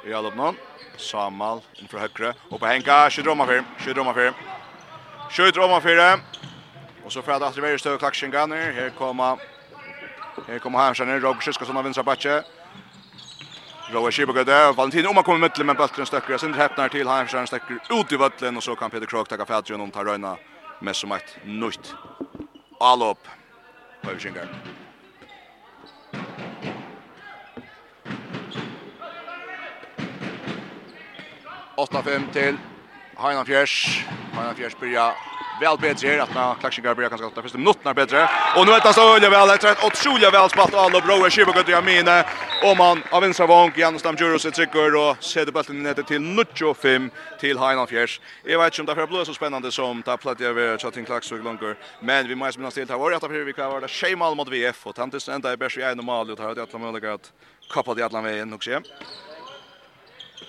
i 0.05 0.13
Alopnon. 0.13 0.55
Samal 0.97 1.61
inför 1.73 1.97
högre 1.97 2.33
och 2.49 2.59
på 2.59 2.65
Henka, 2.65 3.09
20 3.09 3.23
drömmar 3.23 3.45
för. 3.45 3.63
20 3.79 3.93
drömmar 3.93 4.13
för. 4.13 4.33
20 5.31 5.51
drömmar 5.51 5.81
för. 5.81 6.19
Och 7.05 7.13
så 7.13 7.21
för 7.21 7.31
att 7.31 7.55
det 7.55 7.79
stöd 7.79 7.99
klaxen 7.99 8.31
går 8.31 8.47
ner. 8.47 8.71
Här 8.71 8.89
kommer 8.89 9.37
här 10.47 10.59
kommer 10.59 10.79
Hansson 10.79 11.07
ner 11.07 11.19
Roger 11.19 11.41
Sjöskasson 11.41 11.77
av 11.77 11.83
vänstra 11.83 12.03
backe. 12.03 12.43
Roger 13.91 14.11
Sjöberg 14.11 14.45
där 14.45 14.73
Valentin 14.73 15.07
om 15.07 15.15
man 15.15 15.23
kommer 15.23 15.39
mitt 15.39 15.65
men 15.65 15.75
bollen 15.75 16.05
stöcker 16.05 16.37
sen 16.37 16.53
häpnar 16.53 16.89
till 16.89 17.07
Hansson 17.07 17.47
stöcker 17.47 17.79
ut 17.99 18.11
i 18.11 18.15
vallen 18.15 18.57
och 18.57 18.63
så 18.63 18.75
kan 18.75 18.91
Peter 18.91 19.05
Krok 19.05 19.27
ta 19.27 19.45
fatt 19.45 19.65
ta 19.93 20.03
röna 20.03 20.37
med 20.79 20.95
som 20.95 21.11
ett 21.11 21.37
nytt 21.43 21.95
allop. 22.79 23.27
Översingar. 24.07 24.47
Åtta 31.75 32.03
fem 32.03 32.23
till 32.33 32.57
Heinan 33.17 33.45
Fjärs. 33.45 34.05
Heinan 34.33 34.55
Fjärs 34.55 34.79
börjar 34.79 35.34
väl 35.61 35.77
bättre 35.77 36.07
här 36.07 36.19
att 36.19 36.35
när 36.35 36.53
Klaxen 36.53 36.83
Garber 36.83 37.09
kan 37.09 37.17
skapa 37.17 37.41
första 37.41 37.57
minuten 37.57 37.87
är 37.87 37.93
bättre. 37.93 38.29
Och 38.57 38.65
nu 38.65 38.71
är 38.71 38.81
det 38.81 38.93
så 38.93 39.15
öliga 39.15 39.29
väl 39.29 39.49
efter 39.49 39.71
ett 39.71 39.83
otroligt 39.83 40.33
väl 40.33 40.49
spalt 40.49 40.73
av 40.73 40.79
alla 40.79 41.01
broer 41.01 41.29
Shiva 41.29 41.51
går 41.51 41.63
jag 41.67 41.77
Amine. 41.77 42.25
Och 42.63 42.77
man 42.77 43.03
av 43.11 43.23
en 43.23 43.33
savank 43.33 43.77
Jan 43.77 43.99
Stam 43.99 44.15
Juros 44.19 44.45
ett 44.45 44.53
trycker 44.53 44.95
och 44.95 45.23
sätter 45.23 45.51
bollen 45.51 45.83
ner 45.83 45.93
till 45.93 46.21
Nucho 46.21 46.73
5 46.73 47.11
till 47.39 47.57
Heinan 47.57 47.87
Fjärs. 47.87 48.21
Jag 48.43 48.59
vet 48.59 48.79
inte 48.79 48.91
om 48.91 48.95
det 48.95 49.01
här 49.01 49.07
blir 49.07 49.23
så 49.23 49.33
spännande 49.33 49.71
som 49.71 50.03
ta 50.03 50.17
platt 50.17 50.39
jag 50.39 50.53
vid 50.53 50.81
Chatting 50.81 51.05
Klaxen 51.05 51.43
långt. 51.43 51.61
Men 51.99 52.27
vi 52.27 52.35
måste 52.35 52.59
minnas 52.59 52.73
till 52.73 52.89
här 52.89 52.97
var 52.97 53.11
det 53.11 53.17
att 53.17 53.31
vi 53.31 53.53
kvar 53.53 53.81
det 53.81 53.87
Shemal 53.87 54.35
mot 54.35 54.47
VF 54.47 54.87
och 54.87 54.95
tant 54.95 55.11
det 55.25 55.27
ända 55.27 55.51
är 55.51 55.57
bäst 55.57 55.77
vi 55.77 55.81
är 55.81 55.95
normalt 55.95 56.31
och 56.31 56.39
har 56.39 56.55
det 56.55 56.61
alla 56.61 56.77
möjliga 56.77 57.13
att 57.13 57.31
kappa 57.73 57.93
det 57.93 58.03
alla 58.03 58.21
vägen 58.21 58.53
också. 58.53 58.81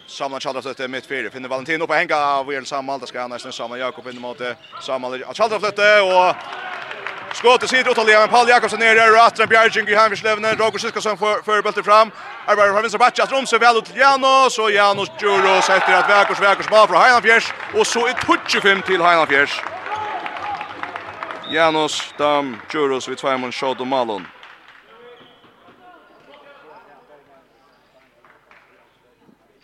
Samman 0.06 0.40
Chaldraft 0.40 0.80
ut 0.80 0.90
mitt 0.90 1.06
fyra. 1.06 1.30
Finner 1.30 1.48
Valentin 1.48 1.82
upp 1.82 1.90
och 1.90 1.96
hänga 1.96 2.16
av 2.16 2.52
Jörn 2.52 2.66
Samman. 2.66 3.00
Där 3.00 3.06
ska 3.06 3.20
han 3.20 3.30
nästan 3.30 3.52
Samman 3.52 3.78
Jakob 3.78 4.08
in 4.08 4.20
mot 4.20 4.40
Samuel 4.82 5.24
Chaldraft 5.34 5.64
flytte 5.64 6.00
och 6.00 6.36
Skottet 7.36 7.70
sitter 7.70 7.90
åt 7.90 8.06
Men 8.06 8.28
Paul 8.28 8.48
Jakobsen 8.48 8.78
nere 8.78 9.10
och 9.10 9.18
Atran 9.18 9.48
Bjergjeng 9.48 9.88
i 9.88 9.94
Hammerslevnen. 9.94 10.56
Roger 10.56 10.78
Siskason 10.78 11.16
bulten 11.62 11.84
fram. 11.84 12.10
Arbetar 12.46 12.72
från 12.72 12.82
vänstra 12.82 12.98
backen. 12.98 13.22
Atran 13.22 13.38
omser 13.38 13.58
väl 13.58 13.76
ut 13.76 13.84
till 13.84 13.96
Janos 13.96 14.58
och 14.58 14.70
Janos 14.70 15.08
Djuro 15.20 15.62
sätter 15.62 15.92
att 15.94 16.10
Väkors 16.10 16.40
Väkors 16.40 16.70
mål 16.70 16.86
från 16.86 16.96
Heinafjärs. 16.96 17.52
Och 17.74 17.86
så 17.86 18.06
ett 18.06 18.16
25 18.46 18.82
till 18.82 19.02
Heinafjärs. 19.02 19.62
Janos, 21.50 22.14
Dam, 22.18 22.56
Djuros 22.72 23.08
vid 23.08 23.18
tvärmån, 23.18 23.52
Shod 23.52 23.80
och 23.80 23.86
Malon. 23.86 24.26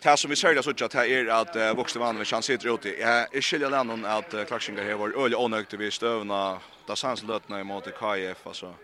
Det 0.02 0.16
som 0.16 0.30
vi 0.30 0.36
ser 0.36 0.54
det 0.54 0.84
att 0.84 0.90
det 0.90 1.62
är 1.62 1.70
att 1.70 1.76
vuxna 1.76 2.00
vann 2.00 2.16
med 2.16 2.26
chans 2.26 2.46
sitter 2.46 2.74
ute. 2.74 2.88
Jag 3.00 3.34
är 3.34 3.40
skilja 3.40 3.68
den 3.70 3.90
om 3.90 4.04
att 4.04 4.46
Klaxingar 4.48 4.84
här 4.84 4.94
var 4.94 5.24
öle 5.24 5.36
onökt 5.36 5.74
vi 5.74 5.90
stövna 5.90 6.58
Det 6.86 6.96
sanns 6.96 7.22
lötna 7.22 7.60
emot 7.60 7.84
KF 7.84 8.46
alltså. 8.46 8.74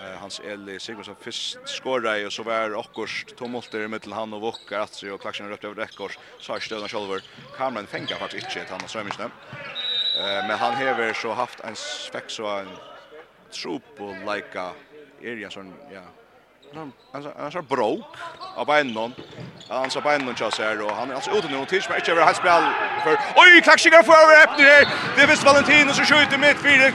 Eh 0.00 0.20
hans 0.20 0.40
Elli 0.40 0.80
Sigurdsson 0.80 1.16
först 1.20 1.58
skorrar 1.64 2.26
och 2.26 2.32
så 2.32 2.42
var 2.42 2.74
Ockors 2.74 3.24
tumulter 3.38 3.88
mellan 3.88 4.12
han 4.12 4.32
och 4.32 4.40
Vokkar 4.40 4.80
att 4.80 4.94
så 4.94 5.18
Klaxingar 5.18 5.50
rött 5.50 5.64
över 5.64 5.74
räckors 5.74 6.18
så 6.38 6.60
stövna 6.60 6.88
själver. 6.88 7.22
Kameran 7.56 7.86
fänkar 7.86 8.16
faktiskt 8.16 8.46
inte 8.46 8.62
att 8.62 8.70
han 8.70 8.80
har 8.80 8.88
strömmisnä. 8.88 9.24
Eh 9.24 10.46
men 10.48 10.58
han 10.58 10.74
häver 10.74 11.12
så 11.12 11.32
haft 11.32 11.60
en 11.60 11.76
spex 11.76 12.32
så 12.32 12.46
en 12.46 12.68
trupp 13.62 14.00
och 14.00 14.34
lika 14.34 14.72
Eriason 15.22 15.74
ja 15.92 16.21
han 16.74 16.92
han 17.38 17.52
så 17.52 17.62
bro 17.62 18.04
av 18.56 18.66
benen. 18.66 19.14
Han 19.68 19.90
så 19.90 20.00
benen 20.00 20.34
kör 20.34 20.50
så 20.50 20.62
här 20.62 20.82
och 20.82 20.90
han 20.90 21.10
är 21.10 21.14
alltså 21.14 21.30
ute 21.30 21.48
nu 21.48 21.64
tills 21.66 21.88
men 21.88 21.98
inte 21.98 22.12
över 22.12 22.22
hans 22.22 22.36
spel 22.36 22.62
för 23.04 23.12
oj 23.36 23.62
klackschiga 23.62 24.02
för 24.02 24.12
över 24.12 24.42
öppnar 24.42 24.64
det. 24.64 24.88
Det 25.16 25.26
visst 25.26 25.46
och 25.46 25.94
som 25.96 26.04
skjuter 26.04 26.38
mitt 26.38 26.58
fyra. 26.58 26.92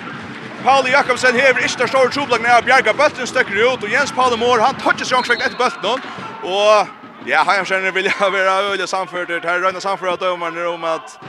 Paul 0.63 0.89
Jakobsen 0.91 1.35
här 1.35 1.65
i 1.65 1.69
största 1.69 1.97
stor 1.97 2.09
trubbel 2.09 2.41
när 2.41 2.61
Bjerga 2.61 2.93
bulten 2.93 3.27
sticker 3.27 3.73
ut 3.73 3.83
och 3.83 3.89
Jens 3.89 4.11
Paul 4.11 4.39
Moore 4.39 4.61
han 4.61 4.75
touchar 4.75 5.05
sig 5.05 5.17
också 5.17 5.33
efter 5.33 5.57
bulten 5.57 5.99
och 6.43 6.87
Ja, 7.25 7.43
han 7.45 7.65
känner 7.65 7.91
vill 7.91 8.05
jag 8.19 8.31
vara 8.31 8.53
öle 8.53 8.87
samfört 8.87 9.27
det 9.27 9.41
här 9.43 9.59
runda 9.59 9.81
samfört 9.81 10.13
att 10.13 10.19
domaren 10.19 10.67
om 10.67 10.83
att 10.83 11.19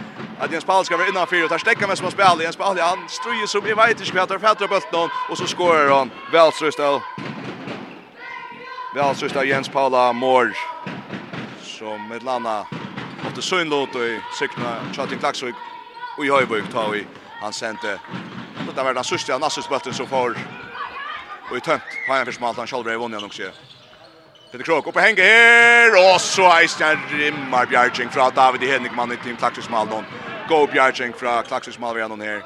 att 0.40 0.52
Jens 0.52 0.64
Paul 0.64 0.84
ska 0.84 0.96
vara 0.96 1.08
innanför 1.08 1.44
och 1.44 1.50
tar 1.50 1.58
stäcker 1.58 1.86
med 1.86 1.98
som 1.98 2.10
spelar 2.10 2.42
Jens 2.42 2.56
Paul 2.56 2.78
han 2.78 3.08
strujer 3.08 3.46
som 3.46 3.66
i 3.66 3.74
vet 3.74 4.00
inte 4.00 4.14
vad 4.14 4.30
han 4.30 4.40
fattar 4.40 4.68
bulten 4.68 5.10
och 5.30 5.38
så 5.38 5.46
skorar 5.46 5.90
han. 5.98 6.10
Väl 6.32 6.52
så 6.52 7.02
Vi 8.90 9.00
har 9.00 9.14
sista 9.14 9.44
Jens 9.44 9.68
Paula 9.68 10.12
Mår 10.12 10.56
som 11.62 12.08
med 12.08 12.22
landa 12.22 12.66
åtte 13.26 13.42
synlåt 13.42 13.94
och 13.94 14.02
i 14.02 14.22
Chatting 14.92 15.18
Klaxvik 15.18 15.56
och 16.16 16.26
i 16.26 16.30
Höjbuk 16.30 16.72
tar 16.72 16.90
vi 16.90 17.06
han 17.40 17.52
sente. 17.52 17.98
Det 18.76 18.82
var 18.82 18.94
den 18.94 19.04
sista 19.04 19.38
Nassus 19.38 19.68
som 19.92 20.06
får 20.06 20.36
och 21.50 21.56
i 21.56 21.60
tømt 21.60 21.82
har 22.06 22.16
han 22.16 22.26
försmalt 22.26 22.56
han 22.56 22.66
själv 22.66 22.88
i 22.88 22.96
vunnen 22.96 23.24
också. 23.24 23.42
Peter 24.52 24.64
Krok 24.64 24.86
uppe 24.86 25.00
hänger 25.00 25.22
här 25.22 26.14
och 26.14 26.20
så 26.20 26.42
är 26.42 27.18
rimmar 27.18 27.66
Bjarging 27.66 28.08
från 28.08 28.30
David 28.34 28.70
Henrikman 28.70 29.12
i 29.12 29.16
team 29.16 29.36
Klaxvik 29.36 29.70
Maldon. 29.70 30.04
Go 30.48 30.66
Bjarging 30.72 31.12
från 31.12 31.42
Klaxvik 31.42 31.78
Maldon 31.78 32.20
här. 32.20 32.42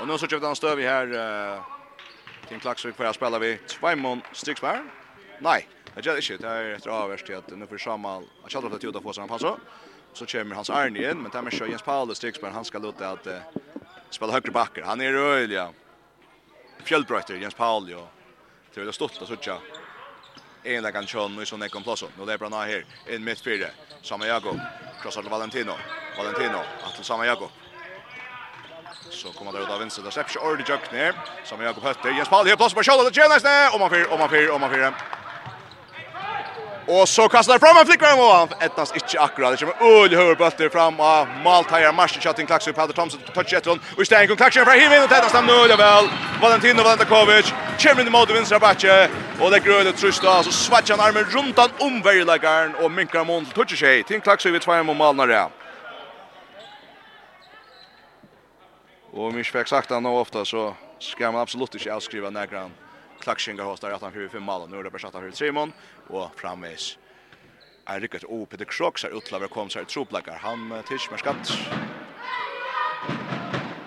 Och 0.00 0.08
nu 0.08 0.18
så 0.18 0.26
kör 0.26 0.40
han 0.40 0.56
støv 0.56 0.80
i 0.80 0.86
här 0.86 1.75
Tim 2.48 2.60
Klaksvik 2.60 2.96
för 2.96 3.04
att 3.04 3.16
spela 3.16 3.38
vi 3.38 3.58
Tvajmon 3.58 4.22
Styxberg. 4.32 4.80
Nej, 5.38 5.68
det 5.94 6.06
är 6.06 6.32
inte. 6.32 6.46
Det 6.46 6.48
är 6.48 6.74
efter 6.74 6.90
avvärst 6.90 7.30
att 7.30 7.56
nu 7.56 7.66
får 7.66 7.78
Samal 7.78 8.24
att 8.44 8.52
Chalmers 8.52 8.72
att 8.74 8.84
juda 8.84 9.00
få 9.00 9.12
sig 9.12 9.22
en 9.22 9.28
pass. 9.28 9.42
Så 10.12 10.26
kommer 10.26 10.54
hans 10.54 10.70
Arne 10.70 11.10
in, 11.10 11.18
men 11.18 11.30
där 11.30 11.42
med 11.42 11.70
Jens 11.70 11.82
Paul 11.82 12.14
Styxberg 12.14 12.52
han 12.52 12.64
ska 12.64 12.78
låta 12.78 13.08
att 13.08 13.26
uh, 13.26 13.32
spela 14.10 14.32
högre 14.32 14.52
backer. 14.52 14.82
Han 14.82 15.00
är 15.00 15.12
rörlig. 15.12 15.56
Ja. 15.56 15.72
Fjällbröter, 16.84 17.34
Jens 17.34 17.54
Paul, 17.54 17.90
Ja. 17.90 18.08
Det 18.74 18.80
är 18.80 18.92
stort 18.92 19.22
att 19.22 19.28
söka. 19.28 19.58
En 20.62 20.82
där 20.82 20.92
kan 20.92 21.06
Sean 21.06 21.36
Nilsson 21.36 21.62
är 21.62 21.68
komplosson. 21.68 22.08
Nu 22.18 22.24
det 22.24 22.32
är 22.32 22.38
bra 22.38 22.48
här. 22.48 22.84
En 23.06 23.24
mittfyrare. 23.24 23.70
Samma 24.02 24.26
Jakob. 24.26 24.60
Krossar 25.02 25.22
Valentino. 25.22 25.72
Valentino. 26.18 26.58
Att 26.82 27.04
Samma 27.04 27.26
Jakob. 27.26 27.50
Så 29.10 29.28
kommer 29.28 29.52
det 29.52 29.58
ut 29.58 29.70
av 29.70 29.78
venstre. 29.78 30.02
Det 30.02 30.10
släpps 30.10 30.36
ju 30.36 30.40
ordet 30.40 30.68
jökt 30.68 30.92
ner. 30.92 31.14
Som 31.44 31.62
Jakob 31.62 31.84
Hötter. 31.84 32.10
Jens 32.10 32.28
Pahl 32.28 32.46
helt 32.46 32.58
plats 32.58 32.74
på 32.74 32.82
Charlotte. 32.82 33.14
Tjena 33.14 33.40
snä. 33.40 33.68
Om 33.74 33.80
man 33.80 33.90
fyr, 33.90 34.06
om 34.12 34.18
man 34.20 34.28
fyr, 34.28 34.50
om 34.50 34.60
man 34.60 34.70
fyr. 34.70 34.92
Og 36.88 37.08
så 37.08 37.28
kastar 37.28 37.52
han 37.52 37.60
fram 37.60 37.76
en 37.76 37.86
flickar 37.86 38.18
och 38.18 38.36
han 38.36 38.48
Ettnas 38.60 38.92
inte 38.94 39.20
akkurat. 39.20 39.50
Det 39.58 39.66
kommer 39.66 40.02
öl 40.02 40.14
höger 40.14 40.34
bötter 40.34 40.68
fram. 40.68 41.00
av 41.00 41.28
Maltajer 41.44 41.92
marschen 41.92 42.20
Chatting 42.22 42.42
in 42.42 42.46
Klaxu. 42.46 42.72
Peter 42.72 42.92
Thomsen 42.92 43.20
touch 43.34 43.52
ett 43.52 43.66
hon. 43.66 43.80
Och 43.96 44.02
i 44.02 44.06
stänk 44.06 44.30
och 44.30 44.36
Klaxu 44.36 44.64
från 44.64 44.74
Hivin. 44.74 45.02
Och 45.02 45.08
tättas 45.08 45.32
nu 45.46 45.52
öl 45.52 45.76
väl. 45.76 46.08
Valentino 46.42 46.82
Valentakovic. 46.82 47.52
Kommer 47.82 48.00
in 48.00 48.06
i 48.06 48.10
mål 48.10 48.26
till 48.26 48.34
vänstra 48.34 48.58
backe. 48.58 49.08
Och 49.40 49.50
det 49.50 49.60
gröle 49.60 49.92
trösta. 49.92 50.42
Så 50.42 50.52
svatjar 50.52 50.96
han 50.96 51.08
armen 51.08 51.24
runt 51.24 51.58
han 51.58 51.70
om 51.78 52.02
värjläggaren. 52.02 52.74
Och 52.74 52.90
minkar 52.90 53.24
mål 53.24 53.46
touch 53.46 53.78
sig. 53.78 54.02
Till 54.02 54.20
Klaxu 54.20 54.50
vid 54.50 54.62
två 54.62 54.82
mål 54.82 55.16
när 55.16 55.26
det 55.26 55.48
Och 59.16 59.34
mig 59.34 59.44
fick 59.44 59.66
sagt 59.66 59.90
han 59.90 60.06
ofta 60.06 60.44
så 60.44 60.74
ska 60.98 61.32
man 61.32 61.40
absolut 61.40 61.74
inte 61.74 61.94
avskriva 61.94 62.30
några 62.30 62.46
gran 62.46 62.70
hos 63.18 63.62
hostar 63.62 63.90
att 63.90 64.02
han 64.02 64.10
skriver 64.10 64.28
fem 64.28 64.42
mål 64.42 64.70
nu 64.70 64.78
är 64.78 64.82
det 64.82 64.90
bara 64.90 64.98
Satta 64.98 65.32
Simon 65.32 65.72
och 66.08 66.30
framvis 66.36 66.98
är 67.86 68.00
riktigt 68.00 68.24
o 68.24 68.46
Peter 68.46 68.64
Krox 68.64 69.04
är 69.04 69.16
utlaver 69.18 69.48
kom 69.48 69.70
så 69.70 69.84
troplackar 69.84 70.38
han 70.42 70.82
tisch 70.88 71.08
med 71.10 71.18
skatt. 71.18 71.58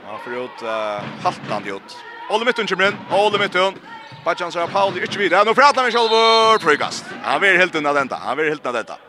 Ja 0.06 0.20
får 0.24 0.34
ut 0.34 0.62
haltande 1.24 1.70
ut. 1.70 1.98
Olle 2.30 2.46
mittun 2.46 2.68
kommer 2.68 2.88
in. 2.88 2.96
Olle 3.12 3.40
mittun. 3.40 3.74
Bachan 4.26 4.52
så 4.52 4.68
Pauli 4.68 5.02
Nu 5.02 5.20
vidare. 5.20 5.44
Nu 5.44 5.54
pratar 5.54 5.84
vi 5.86 5.92
själva. 5.92 6.60
Frukast. 6.60 7.06
Han 7.24 7.42
vill 7.42 7.58
helt 7.58 7.76
undan 7.76 7.96
detta. 7.96 8.16
Han 8.16 8.38
vill 8.38 8.50
helt 8.50 8.66
undan 8.66 8.74
detta. 8.74 9.09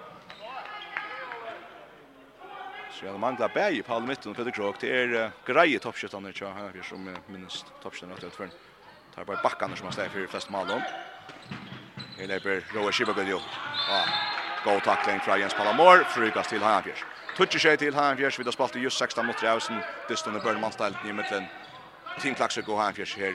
Så 3.00 3.06
jag 3.06 3.20
manglar 3.20 3.48
bäj 3.48 3.78
i 3.78 3.82
Paul 3.82 4.02
mitten 4.02 4.30
og 4.30 4.36
Peter 4.36 4.52
Krok. 4.52 4.80
Det 4.80 4.90
er 4.92 5.30
greje 5.46 5.78
toppskyttan 5.78 6.22
nu 6.22 6.32
tror 6.32 6.50
jag 6.74 6.84
som 6.84 7.16
minst 7.26 7.66
toppskyttan 7.82 8.12
att 8.12 8.24
utför. 8.24 8.50
Tar 9.14 9.24
bara 9.24 9.42
backarna 9.42 9.76
som 9.76 9.86
har 9.86 9.92
steg 9.92 10.10
for 10.10 10.26
flest 10.26 10.50
mål 10.50 10.66
då. 10.68 10.82
Här 12.18 12.26
löper 12.26 12.64
Roa 12.74 12.92
Shibaguljo. 12.92 13.40
Ja. 13.88 14.04
Go 14.64 14.80
tackling 14.80 15.20
från 15.20 15.40
Jens 15.40 15.54
Palamor. 15.54 16.04
Frukas 16.04 16.48
till 16.48 16.62
Hanfjärs. 16.62 17.04
Tutsi 17.36 17.58
sig 17.58 17.76
till 17.76 17.94
Hanfjärs. 17.94 18.38
Vi 18.38 18.44
har 18.44 18.52
spalt 18.52 18.76
i 18.76 18.78
just 18.78 18.98
16 18.98 19.26
mot 19.26 19.42
Rausen. 19.42 19.80
Det 20.08 20.16
står 20.16 20.30
under 20.30 20.44
Börnman 20.44 20.72
ställt 20.72 21.04
i 21.06 21.12
mitten. 21.12 21.44
Team 22.20 22.34
Klaxvik 22.34 22.68
och 22.68 22.78
Hanfjärs 22.78 23.16
här 23.16 23.34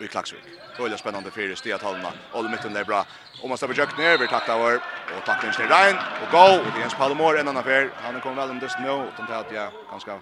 i 0.00 0.08
Klaxvik. 0.08 0.44
Rullar 0.78 0.96
spännande 0.96 1.30
fyra 1.30 1.56
stia 1.56 1.78
talna. 1.78 2.12
Olle 2.32 2.48
mitten 2.48 2.72
där 2.72 2.84
bra. 2.84 3.06
Och 3.42 3.48
man 3.48 3.58
släpper 3.58 3.74
jökten 3.74 4.04
över 4.04 4.26
tack 4.26 4.46
där 4.46 4.80
och 5.16 5.24
tackling 5.26 5.52
till 5.52 5.68
Rein. 5.68 5.96
och 6.22 6.30
goal 6.30 6.60
och 6.60 6.66
det 6.72 6.78
är 6.78 6.80
Jens 6.80 6.94
Palmor 6.94 7.38
en 7.38 7.48
annan 7.48 7.56
affär. 7.56 7.90
Han 8.02 8.20
kommer 8.20 8.36
väl 8.36 8.50
om 8.50 8.58
just 8.58 8.78
nu 8.78 8.90
och 8.90 9.16
tänkte 9.16 9.36
att 9.36 9.52
jag 9.52 9.68
ganska 9.90 10.20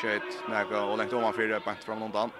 shit 0.00 0.22
näga 0.48 0.80
och 0.80 0.98
längt 0.98 1.12
om 1.12 1.22
han 1.22 1.32
för 1.32 1.60
bant 1.60 1.84
från 1.84 2.02
undan. 2.02 2.30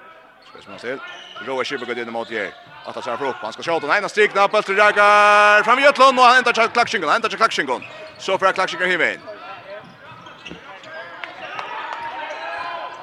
Så 0.53 0.63
som 0.63 0.73
man 0.73 0.81
ser. 0.81 0.99
Roa 1.47 1.65
Schipper 1.65 1.87
går 1.87 1.99
in 1.99 2.13
mot 2.13 2.31
Jer. 2.31 2.51
Att 2.87 3.05
han 3.05 3.27
upp. 3.29 3.37
Han 3.43 3.53
ska 3.53 3.63
skjuta 3.63 3.87
den 3.87 3.97
ena 3.97 4.09
strikna 4.09 4.49
på 4.49 4.63
till 4.63 4.77
Jagar. 4.77 5.63
Fram 5.63 5.79
i 5.79 5.83
Götlund. 5.83 6.19
och 6.19 6.25
han 6.25 6.37
ändrar 6.37 6.53
till 6.53 6.69
klacksingen. 6.69 7.09
Han 7.09 7.17
ändrar 7.17 7.29
till 7.29 7.39
klacksingen. 7.39 7.83
Så 8.19 8.39
för 8.39 8.53
klacksingen 8.53 8.91
in. 8.93 9.21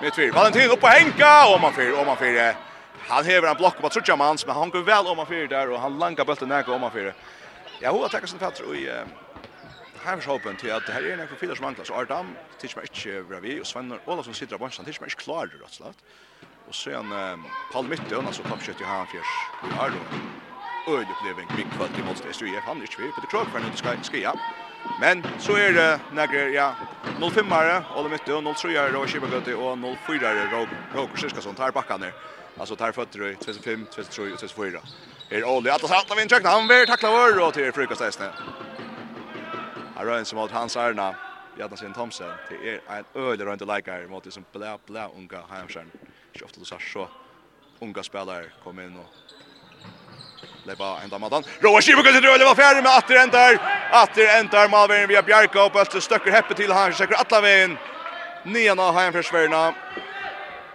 Mitt 0.02 0.16
fyr. 0.16 0.32
Valentin 0.32 0.72
upp 0.72 0.82
på 0.82 0.88
Henka 0.88 1.48
och 1.48 1.62
man 1.62 1.74
fyr 1.74 1.92
och 2.00 2.06
man 2.06 2.18
fyr. 2.18 2.71
Han 3.12 3.26
hever 3.28 3.50
en 3.50 3.58
blokk 3.60 3.82
på 3.84 3.90
trutja 3.92 4.16
mans, 4.16 4.46
men 4.48 4.56
han 4.56 4.70
går 4.72 4.86
vel 4.88 5.10
om 5.12 5.18
han 5.20 5.28
fyrir 5.28 5.50
der, 5.52 5.68
og 5.74 5.82
han 5.84 5.98
langar 6.00 6.24
bulten 6.24 6.48
nægge 6.48 6.72
om 6.72 6.86
han 6.88 6.94
fyrir. 6.94 7.18
Ja, 7.82 7.92
hun 7.92 8.06
har 8.06 8.14
tekket 8.14 8.32
sin 8.32 8.40
fatter 8.40 8.70
i 8.72 8.86
Heimershåpen 10.06 10.56
til 10.58 10.72
at 10.72 10.88
her 10.88 11.10
er 11.10 11.20
nægge 11.20 11.36
fyrir 11.36 11.60
som 11.60 11.66
mangler, 11.68 11.84
så 11.84 11.98
Ardam 12.00 12.32
tids 12.62 12.78
meg 12.78 12.88
ikke 12.88 13.26
bravi, 13.28 13.58
og 13.60 13.68
Svenner 13.68 14.00
Olavsson 14.08 14.38
sitter 14.38 14.56
av 14.56 14.64
bansjen, 14.64 14.88
tids 14.88 15.02
meg 15.04 15.12
ikke 15.12 15.26
klar, 15.26 15.52
rett 15.52 15.68
og 15.68 15.76
slett. 15.76 16.08
Og 16.70 16.78
så 16.78 16.94
er 16.96 17.04
han 17.04 17.44
Paul 17.74 17.92
Mytte, 17.92 18.16
altså 18.16 18.48
toppkjøtt 18.48 18.80
i 18.80 18.88
han 18.88 19.12
fjers 19.12 19.36
i 19.68 19.76
Arlo. 19.76 20.02
Øydepleving, 20.88 21.52
mye 21.52 21.70
kvart 21.76 22.00
i 22.00 22.08
motstid, 22.08 22.34
så 22.34 22.48
jeg 22.48 22.64
han 22.66 22.80
ikke 22.82 23.04
vi, 23.04 23.12
på 23.12 23.22
det 23.22 23.30
krog 23.34 23.52
for 23.52 23.60
han 23.60 23.68
ikke 23.68 24.08
skal 24.08 24.40
Men 25.04 25.26
så 25.40 25.60
er 25.60 25.76
det 25.76 26.16
nægge, 26.16 26.54
ja, 26.56 26.72
05-are, 27.20 27.84
Ola 27.96 28.10
Mytte, 28.10 28.32
03-are, 28.32 28.96
Rå 28.96 29.06
Kibagøti, 29.06 29.54
og 29.54 29.78
04-are, 29.78 30.68
Roger 30.96 31.18
Siskason, 31.18 31.56
tar 31.56 31.76
bakkene. 31.76 32.14
Alltså 32.58 32.76
tar 32.76 32.92
fötter 32.92 33.36
2005, 33.36 33.86
2003 33.86 34.24
och 34.24 34.40
2004. 34.40 34.80
Är 35.30 35.46
Olli 35.46 35.70
att 35.70 35.90
han 35.90 36.04
vi 36.10 36.16
vintrökna. 36.16 36.50
Han 36.50 36.68
vill 36.68 36.88
tackla 36.88 37.12
vår 37.12 37.48
och 37.48 37.54
till 37.54 37.72
frukast 37.72 38.02
hästne. 38.02 38.30
Här 39.96 40.06
rör 40.06 40.24
som 40.24 40.38
mot 40.38 40.52
Hans 40.52 40.78
Arna. 40.78 41.16
Jadna 41.60 41.78
sin 41.78 41.94
Thomsen. 41.94 42.32
Det 42.50 42.70
är 42.70 42.82
en 42.98 43.06
öle 43.22 43.46
runt 43.46 43.62
lika 43.62 43.92
här 43.92 44.08
mot 44.08 44.34
som 44.34 44.46
blä 44.52 44.78
blä 44.86 45.08
unga 45.18 45.42
Hamstern. 45.50 45.92
Så 46.40 46.46
ofta 46.46 46.60
du 46.60 46.66
sa 46.66 46.78
så 46.94 47.08
unga 47.80 48.04
spelare 48.04 48.46
kom 48.64 48.80
in 48.80 48.98
och 48.98 49.06
Leipa 50.64 51.00
enda 51.04 51.20
matan. 51.20 51.44
Roa 51.60 51.82
Kivu 51.82 52.04
kan 52.04 52.22
dröja 52.22 52.46
var 52.46 52.56
färdig 52.56 52.84
med 52.84 52.92
Atter 52.98 53.16
Entar. 53.16 53.60
Atter 53.92 54.40
Entar 54.40 54.68
Malvern 54.70 55.08
via 55.08 55.22
Bjarka 55.22 55.64
och 55.64 55.72
Bölte 55.72 56.02
stöcker 56.02 56.32
heppe 56.32 56.54
till 56.54 56.72
han 56.72 56.94
säkert 56.94 57.32
alla 57.32 57.42
vägen. 57.42 57.78
Nian 58.44 58.80
av 58.80 58.94
Heinfjärsverna. 58.96 59.74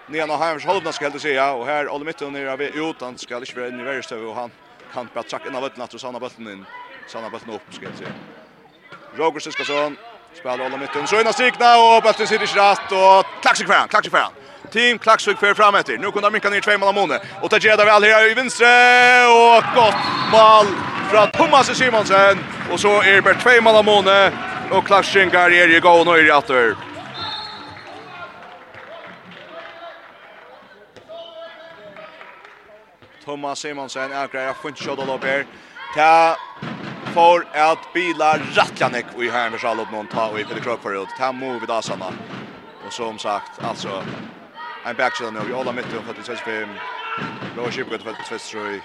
Nian 0.08 0.30
och 0.30 0.38
Heims 0.38 0.64
halvna 0.64 0.92
ska 0.92 1.10
det 1.10 1.20
säga 1.20 1.52
och 1.52 1.66
här 1.66 1.88
Olle 1.88 2.04
Mitten 2.04 2.32
nere 2.32 2.52
av 2.52 2.62
utan 2.62 3.18
ska 3.18 3.40
det 3.40 3.56
vara 3.56 3.68
i 3.68 3.70
värsta 3.70 4.16
och 4.16 4.34
han 4.34 4.50
kan 4.94 5.08
bara 5.14 5.24
tjacka 5.24 5.48
in 5.48 5.54
av 5.54 5.60
bollen 5.60 5.80
att 5.82 6.00
Sanna 6.00 6.20
bollen 6.20 6.52
in. 6.52 6.64
Sanna 7.06 7.30
bollen 7.30 7.50
upp 7.50 7.74
ska 7.74 7.86
det 7.88 7.96
säga. 7.96 8.12
Roger 9.16 9.40
Siskason 9.40 9.96
spelar 10.34 10.66
Olle 10.66 10.74
under 10.74 11.06
så 11.06 11.20
innan 11.20 11.32
strikna 11.32 11.76
och 11.76 12.02
bollen 12.02 12.26
sitter 12.26 12.44
i 12.44 12.60
rätt 12.60 12.92
och 12.92 13.42
klaxig 13.42 13.66
fram, 13.66 13.88
klaxig 13.88 14.12
fram. 14.12 14.32
Team 14.72 14.98
Klaxvik 14.98 15.38
för 15.38 15.54
fram 15.54 15.74
efter. 15.74 15.98
Nu 15.98 16.10
kunde 16.10 16.30
Minkan 16.30 16.52
ner 16.52 16.60
två 16.60 16.78
mål 16.78 16.94
Mone. 16.94 17.20
Och 17.42 17.50
tar 17.50 17.60
Geda 17.60 17.84
väl 17.84 18.02
här 18.02 18.30
i 18.30 18.34
vänstre 18.34 18.66
och 19.26 19.62
gott 19.74 20.02
mål 20.32 20.66
från 21.10 21.30
Thomas 21.30 21.78
Simonsen. 21.78 22.38
Och 22.72 22.80
så 22.80 23.02
är 23.02 23.22
det 23.22 23.34
två 23.34 23.62
mål 23.62 23.84
Mone 23.84 24.32
och 24.70 24.86
Klaxvik 24.86 25.34
är 25.34 25.76
i 25.76 25.80
gå 25.80 25.90
och 25.90 26.18
i 26.18 26.30
åter. 26.32 26.85
Thomas 33.26 33.58
Simonsen 33.58 34.12
är 34.12 34.28
grejer 34.28 34.52
får 34.52 34.68
inte 34.68 34.82
köra 34.82 35.14
upp 35.14 35.24
här. 35.24 35.46
Ta 35.94 36.36
för 37.14 37.46
att 37.52 37.92
bila 37.92 38.38
Ratjanek 38.38 39.06
och 39.16 39.24
i 39.24 39.30
här 39.30 39.50
med 39.50 39.60
Charlotte 39.60 39.92
någon 39.92 40.06
ta 40.06 40.26
och 40.26 40.40
i 40.40 40.44
Peter 40.44 40.60
Krok 40.60 40.82
för 40.82 40.88
förut. 40.88 41.08
Ta 41.18 41.32
move 41.32 41.58
vid 41.58 41.70
Asana. 41.70 42.12
Och 42.86 42.92
som 42.92 43.18
sagt 43.18 43.64
alltså 43.64 44.04
en 44.84 44.96
backshot 44.96 45.32
nu. 45.32 45.40
Jag 45.50 45.56
håller 45.56 45.72
mitt 45.72 45.84
och 45.84 46.04
för 46.04 46.32
att 46.32 46.48
vi 46.48 46.66
Roger 47.56 47.70
Shipgood 47.70 48.02
för 48.02 48.10
att 48.10 48.26
tvätta 48.26 48.58
i 48.58 48.80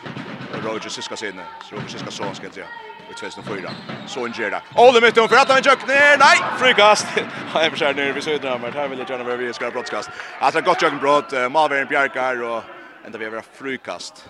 Roger 0.63 0.89
Siska 0.89 1.15
sinne. 1.15 1.43
Så 1.69 1.75
Roger 1.75 1.87
Siska 1.87 2.11
så 2.11 2.33
ska 2.33 2.45
jag 2.45 2.53
säga. 2.53 2.65
Vi 3.07 3.13
tvättar. 3.13 3.73
Så 4.07 4.25
en 4.25 4.31
gjerda. 4.31 4.61
Ole 4.75 5.01
mitt 5.01 5.13
för 5.13 5.35
att 5.35 5.51
han 5.51 5.61
jök 5.63 5.87
ner. 5.87 6.17
Nej, 6.17 6.37
frikast. 6.57 7.07
Han 7.53 7.61
är 7.61 7.69
försärd 7.69 7.95
ner 7.95 8.13
vid 8.13 8.23
södra. 8.23 8.57
Men 8.57 8.73
här 8.73 8.87
vill 8.87 8.99
jag 8.99 9.09
gärna 9.09 9.23
vara 9.23 9.35
vi 9.35 9.53
ska 9.53 9.71
brottskast. 9.71 10.09
Alltså 10.39 10.61
gott 10.61 10.81
jöken 10.81 10.99
brott. 10.99 11.33
Malvern 11.51 11.87
Bjarkar 11.87 12.43
och 12.43 12.63
enda 13.05 13.17
vi 13.17 13.25
har 13.25 13.33
vært 13.33 13.57
frukast. 13.57 14.25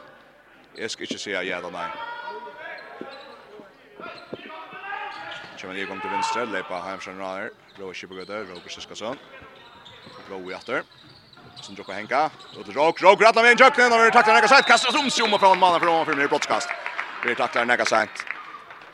Jeg 0.77 0.91
skal 0.91 1.07
ikke 1.07 1.19
si 1.19 1.33
ja 1.35 1.41
eller 1.57 1.73
nei. 1.73 1.87
Kjemmer 5.59 5.77
Egon 5.77 5.99
til 6.01 6.09
venstre, 6.09 6.45
leipa 6.49 6.79
Heimstrøm 6.81 7.19
Raner, 7.21 7.51
Rå 7.77 7.91
Kipagøyde, 7.93 8.39
Rå 8.49 8.61
Kristiskasson, 8.63 9.19
Rå 10.29 10.39
i 10.49 10.55
atter, 10.57 10.87
som 11.61 11.75
drukker 11.77 11.93
henka, 11.99 12.23
og 12.55 12.65
til 12.65 12.73
Råk, 12.73 13.03
Råk, 13.03 13.21
Rattler 13.21 13.45
med 13.45 13.53
en 13.57 13.61
tjøkken, 13.61 13.93
og 13.93 14.05
vi 14.05 14.13
takler 14.15 14.39
Nega 14.39 14.49
sent, 14.49 14.65
kastas 14.65 14.97
om 14.97 15.11
sjoma 15.13 15.37
fra 15.37 15.51
en 15.53 15.59
mann 15.61 15.75
mannen 15.75 15.83
fra 15.83 15.91
mannen 15.91 16.23
fra 16.23 16.31
brottskast. 16.31 16.73
Vi 17.25 17.35
takler 17.37 17.67
Nega 17.69 17.85
sent. 17.85 18.23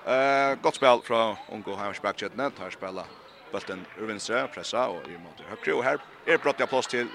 Uh, 0.07 0.57
godt 0.63 0.75
spel 0.75 1.05
fra 1.07 1.21
Ungo 1.55 1.77
Heimstrøm-kjettene, 1.79 2.49
tar 2.57 2.75
spela 2.75 3.05
bulten 3.53 3.85
ur 4.01 4.09
venstre, 4.09 4.43
pressa 4.51 4.89
og 4.91 5.07
i 5.07 5.15
måte 5.21 5.47
høyre, 5.47 5.77
og 5.77 5.83
her 5.85 6.03
er 6.27 6.43
brottet 6.43 6.67
plass 6.67 6.91
til 6.91 7.07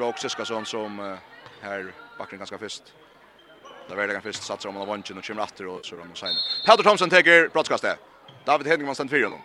Råk 0.00 0.22
Siskasson 0.22 0.64
som 0.64 0.96
uh, 1.00 1.31
Här 1.62 1.92
backar 2.18 2.36
ganska 2.36 2.58
fest. 2.58 2.92
Där 3.88 3.96
väljer 3.96 4.14
han 4.14 4.22
först 4.22 4.42
satsar 4.42 4.68
om 4.68 4.76
han 4.76 4.86
vanchen 4.86 5.18
och 5.18 5.24
kommer 5.24 5.42
åter 5.42 5.66
och 5.66 5.84
så 5.84 5.96
de 5.96 6.14
signar. 6.14 6.34
Peter 6.66 6.82
Thomsen 6.82 7.10
tar 7.10 7.48
brottskastet. 7.48 7.98
David 8.44 8.66
Hedningman 8.66 8.94
stannar 8.94 9.10
fyra 9.10 9.26
honom. 9.26 9.40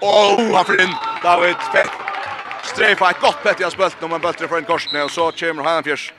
Oh, 0.00 0.54
han 0.54 0.64
får 0.64 0.80
in. 0.80 0.94
David 1.22 1.56
Fett. 1.56 1.90
Streifa 2.64 3.10
ett 3.10 3.20
gott 3.20 3.42
bett 3.42 3.60
i 3.60 3.70
spelt 3.70 4.00
när 4.00 4.08
man 4.08 4.20
bultar 4.20 4.58
en 4.58 4.64
korsne 4.64 5.02
och 5.02 5.10
så 5.10 5.32
kommer 5.32 5.62
han 5.62 5.82
fjärs. 5.82 6.12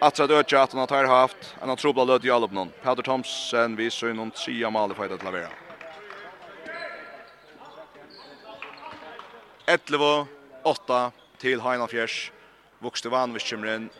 Atra 0.00 0.26
dödja 0.26 0.62
att 0.62 0.72
han 0.72 0.88
har 0.88 1.04
haft 1.04 1.56
en 1.62 1.70
otrolig 1.70 2.06
löd 2.06 2.24
i 2.24 2.30
Alpnon. 2.30 2.70
Peter 2.82 3.02
Thomsen 3.02 3.76
visar 3.76 4.06
ju 4.06 4.12
någon 4.12 4.32
mal 4.72 4.92
i 4.92 4.94
för 4.94 5.14
att 5.14 5.24
lavera. 5.24 5.48
11 9.66 10.26
8 10.62 11.12
till 11.38 11.60
Heinafjärs 11.60 12.32
vuxte 12.78 13.08
van 13.08 13.34
vi 13.34 13.40
kommer 13.40 13.74
in. 13.74 13.90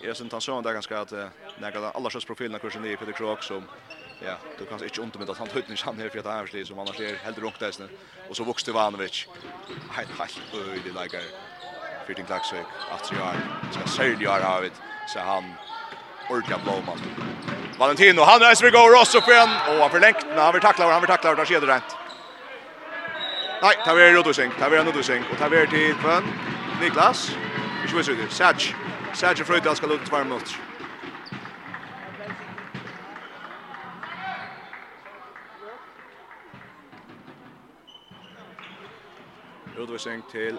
Jag 0.00 0.16
syns 0.16 0.32
han 0.32 0.40
sån 0.40 0.62
där 0.62 0.72
ganska 0.72 1.00
att 1.00 1.12
när 1.58 1.76
alla 1.76 1.90
alla 1.90 2.10
sorts 2.10 2.26
profilerna 2.26 2.58
kursen 2.58 2.84
i 2.84 2.96
Peter 2.96 3.12
Krok 3.12 3.42
som 3.42 3.62
ja, 4.24 4.34
du 4.58 4.64
kan 4.64 4.84
inte 4.84 5.00
ont 5.00 5.18
med 5.18 5.30
att 5.30 5.38
han 5.38 5.48
höjt 5.48 5.80
han 5.80 5.98
här 5.98 6.08
för 6.08 6.18
att 6.18 6.24
han 6.24 6.38
är 6.38 6.64
som 6.64 6.78
annars 6.78 7.00
är 7.00 7.16
helt 7.16 7.38
rukt 7.38 7.60
där 7.60 7.72
Och 8.28 8.36
så 8.36 8.44
vuxte 8.44 8.72
van 8.72 8.98
vi. 8.98 9.08
Helt 9.90 10.10
helt 10.18 10.54
öj 10.54 10.80
det 10.84 11.00
lägger. 11.00 11.22
Fitting 12.06 12.24
Klaxvik, 12.24 12.66
att 12.90 13.12
jag 13.12 13.34
ska 13.74 13.86
sälja 13.86 14.30
har 14.30 14.40
havet 14.40 14.72
så 15.08 15.18
han 15.18 15.44
ordentligt 16.30 16.62
blåman. 16.64 16.98
Valentino, 17.78 18.20
han 18.20 18.42
är 18.42 18.54
Sverige 18.54 18.72
går 18.72 19.00
Rosso 19.00 19.18
upp 19.18 19.28
igen. 19.28 19.48
och 19.68 19.74
han 19.74 19.90
förlängt 19.90 20.26
när 20.26 20.42
han 20.42 20.52
vill 20.52 20.62
tackla 20.62 20.84
han 20.92 21.00
vill 21.00 21.08
tackla 21.08 21.34
där 21.34 21.60
det 21.60 21.66
rätt. 21.66 21.96
Nej, 23.62 23.76
tar 23.84 23.94
vi 23.94 24.12
Rodosing, 24.12 24.50
tar 24.58 24.70
vi 24.70 24.76
Rodosing 24.76 25.22
och 25.32 25.38
tar 25.38 25.48
vi 25.48 25.66
till 25.66 25.94
Kvann. 25.94 26.24
Niklas. 26.80 27.30
Ikke 27.88 27.96
visst 27.96 28.10
ut. 28.10 28.32
Sætj. 28.32 28.74
Sætj 29.14 29.42
Frøydal 29.42 29.76
skal 29.76 29.92
ut 29.92 30.00
i 30.00 30.04
tvær 30.04 30.24
minutter. 30.24 30.54
Utvisning 39.78 40.24
til 40.30 40.58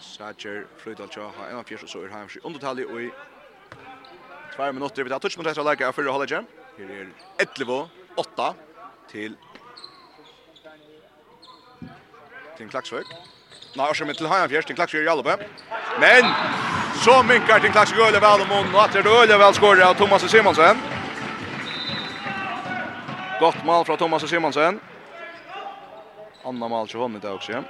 Sætjer 0.00 0.62
Frøydal 0.78 1.08
Tja 1.08 1.28
har 1.36 1.48
en 1.48 1.56
av 1.56 1.64
fjers 1.64 1.82
og 1.82 1.88
så 1.88 2.02
er 2.04 2.12
Heimsky 2.12 2.42
undertallet 2.44 2.92
og 2.92 3.02
i 3.02 3.08
tvær 4.52 4.72
minutter. 4.72 5.02
Vi 5.02 5.10
tar 5.14 5.18
touch 5.24 5.38
mot 5.38 5.48
etter 5.48 5.64
leika 5.64 5.88
av 5.88 5.96
fyrre 5.96 6.12
halvleikje. 6.12 6.42
Her 6.76 6.92
er 6.98 7.08
11 7.40 7.78
8 8.20 8.50
til 9.14 9.38
til 12.58 12.68
Klaksvøk. 12.68 13.33
Nei, 13.74 13.88
og 13.88 13.96
så 13.96 14.06
til 14.06 14.28
Hajan 14.30 14.48
Fjers, 14.48 14.64
til 14.64 14.76
Klaksjø 14.76 15.00
i 15.02 15.06
Jallope. 15.08 15.34
Men, 15.98 16.28
så 17.02 17.22
minkar 17.26 17.58
til 17.58 17.72
Klaksjø 17.74 18.06
Øle 18.06 18.20
Valomon, 18.22 18.70
og 18.74 18.84
atter 18.84 19.08
Øle 19.10 19.38
vel 19.38 19.54
skårer 19.54 19.82
av 19.82 19.96
Thomas 19.98 20.22
Simonsen. 20.30 20.82
Godt 23.40 23.64
mal 23.66 23.82
fra 23.84 23.96
Thomas 23.96 24.22
Simonsen. 24.30 24.78
Anna 26.46 26.68
mal 26.68 26.86
til 26.88 27.00
hånden 27.00 27.18
i 27.18 27.24
dag 27.24 27.34
også. 27.34 27.64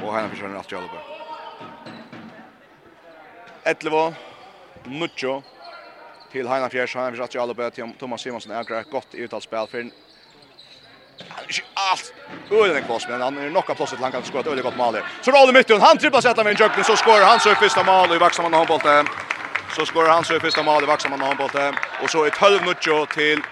Og 0.00 0.14
Hajan 0.14 0.30
Fjers 0.32 0.48
er 0.48 0.58
alt 0.58 0.72
i 0.72 0.74
Jallope. 0.78 1.06
Etlevo, 3.68 4.14
Nuccio, 4.86 5.42
til 6.32 6.48
Heina 6.48 6.68
Fjers, 6.68 6.94
Heina 6.94 7.10
Fjärs 7.10 7.20
att 7.20 7.36
alla 7.36 7.70
til 7.70 7.94
Thomas 7.98 8.20
Simonsen, 8.20 8.50
Simonsson 8.50 8.76
äger 8.76 8.98
ett 8.98 9.14
uttalt 9.14 9.42
spil, 9.42 9.66
for 9.70 9.90
Han 11.28 11.44
er 11.44 11.48
ikke 11.48 11.64
alt 11.76 12.14
øyne 12.50 12.78
en 12.78 12.84
kloss, 12.84 13.08
men 13.08 13.20
han 13.20 13.38
er 13.38 13.50
nok 13.50 13.70
av 13.70 13.76
plåset 13.76 13.98
til 13.98 14.04
han 14.04 14.12
kan 14.12 14.24
skåre 14.24 14.40
et 14.40 14.46
øyne 14.46 14.62
godt 14.62 14.76
mål 14.76 14.94
her. 14.94 15.04
Så 15.22 15.30
Rolle 15.30 15.52
mitten, 15.52 15.80
han 15.80 15.98
tripplar 15.98 16.20
sig 16.20 16.34
med 16.36 16.52
en 16.52 16.56
jøkken, 16.56 16.84
så 16.84 16.96
skårer 16.96 17.24
han 17.24 17.40
sitt 17.40 17.58
første 17.58 17.82
mål 17.84 18.14
i 18.16 18.20
Vaxamanna 18.20 18.56
handbollte. 18.56 19.04
Så 19.76 19.84
skårer 19.84 20.12
han 20.12 20.24
sitt 20.24 20.42
første 20.42 20.62
mål 20.62 20.82
i 20.82 20.86
Vaxamanna 20.86 21.26
handbollte. 21.26 21.72
og 22.02 22.10
så 22.10 22.24
er 22.24 22.30
12 22.30 22.60
minuter 22.60 23.04
till 23.04 23.42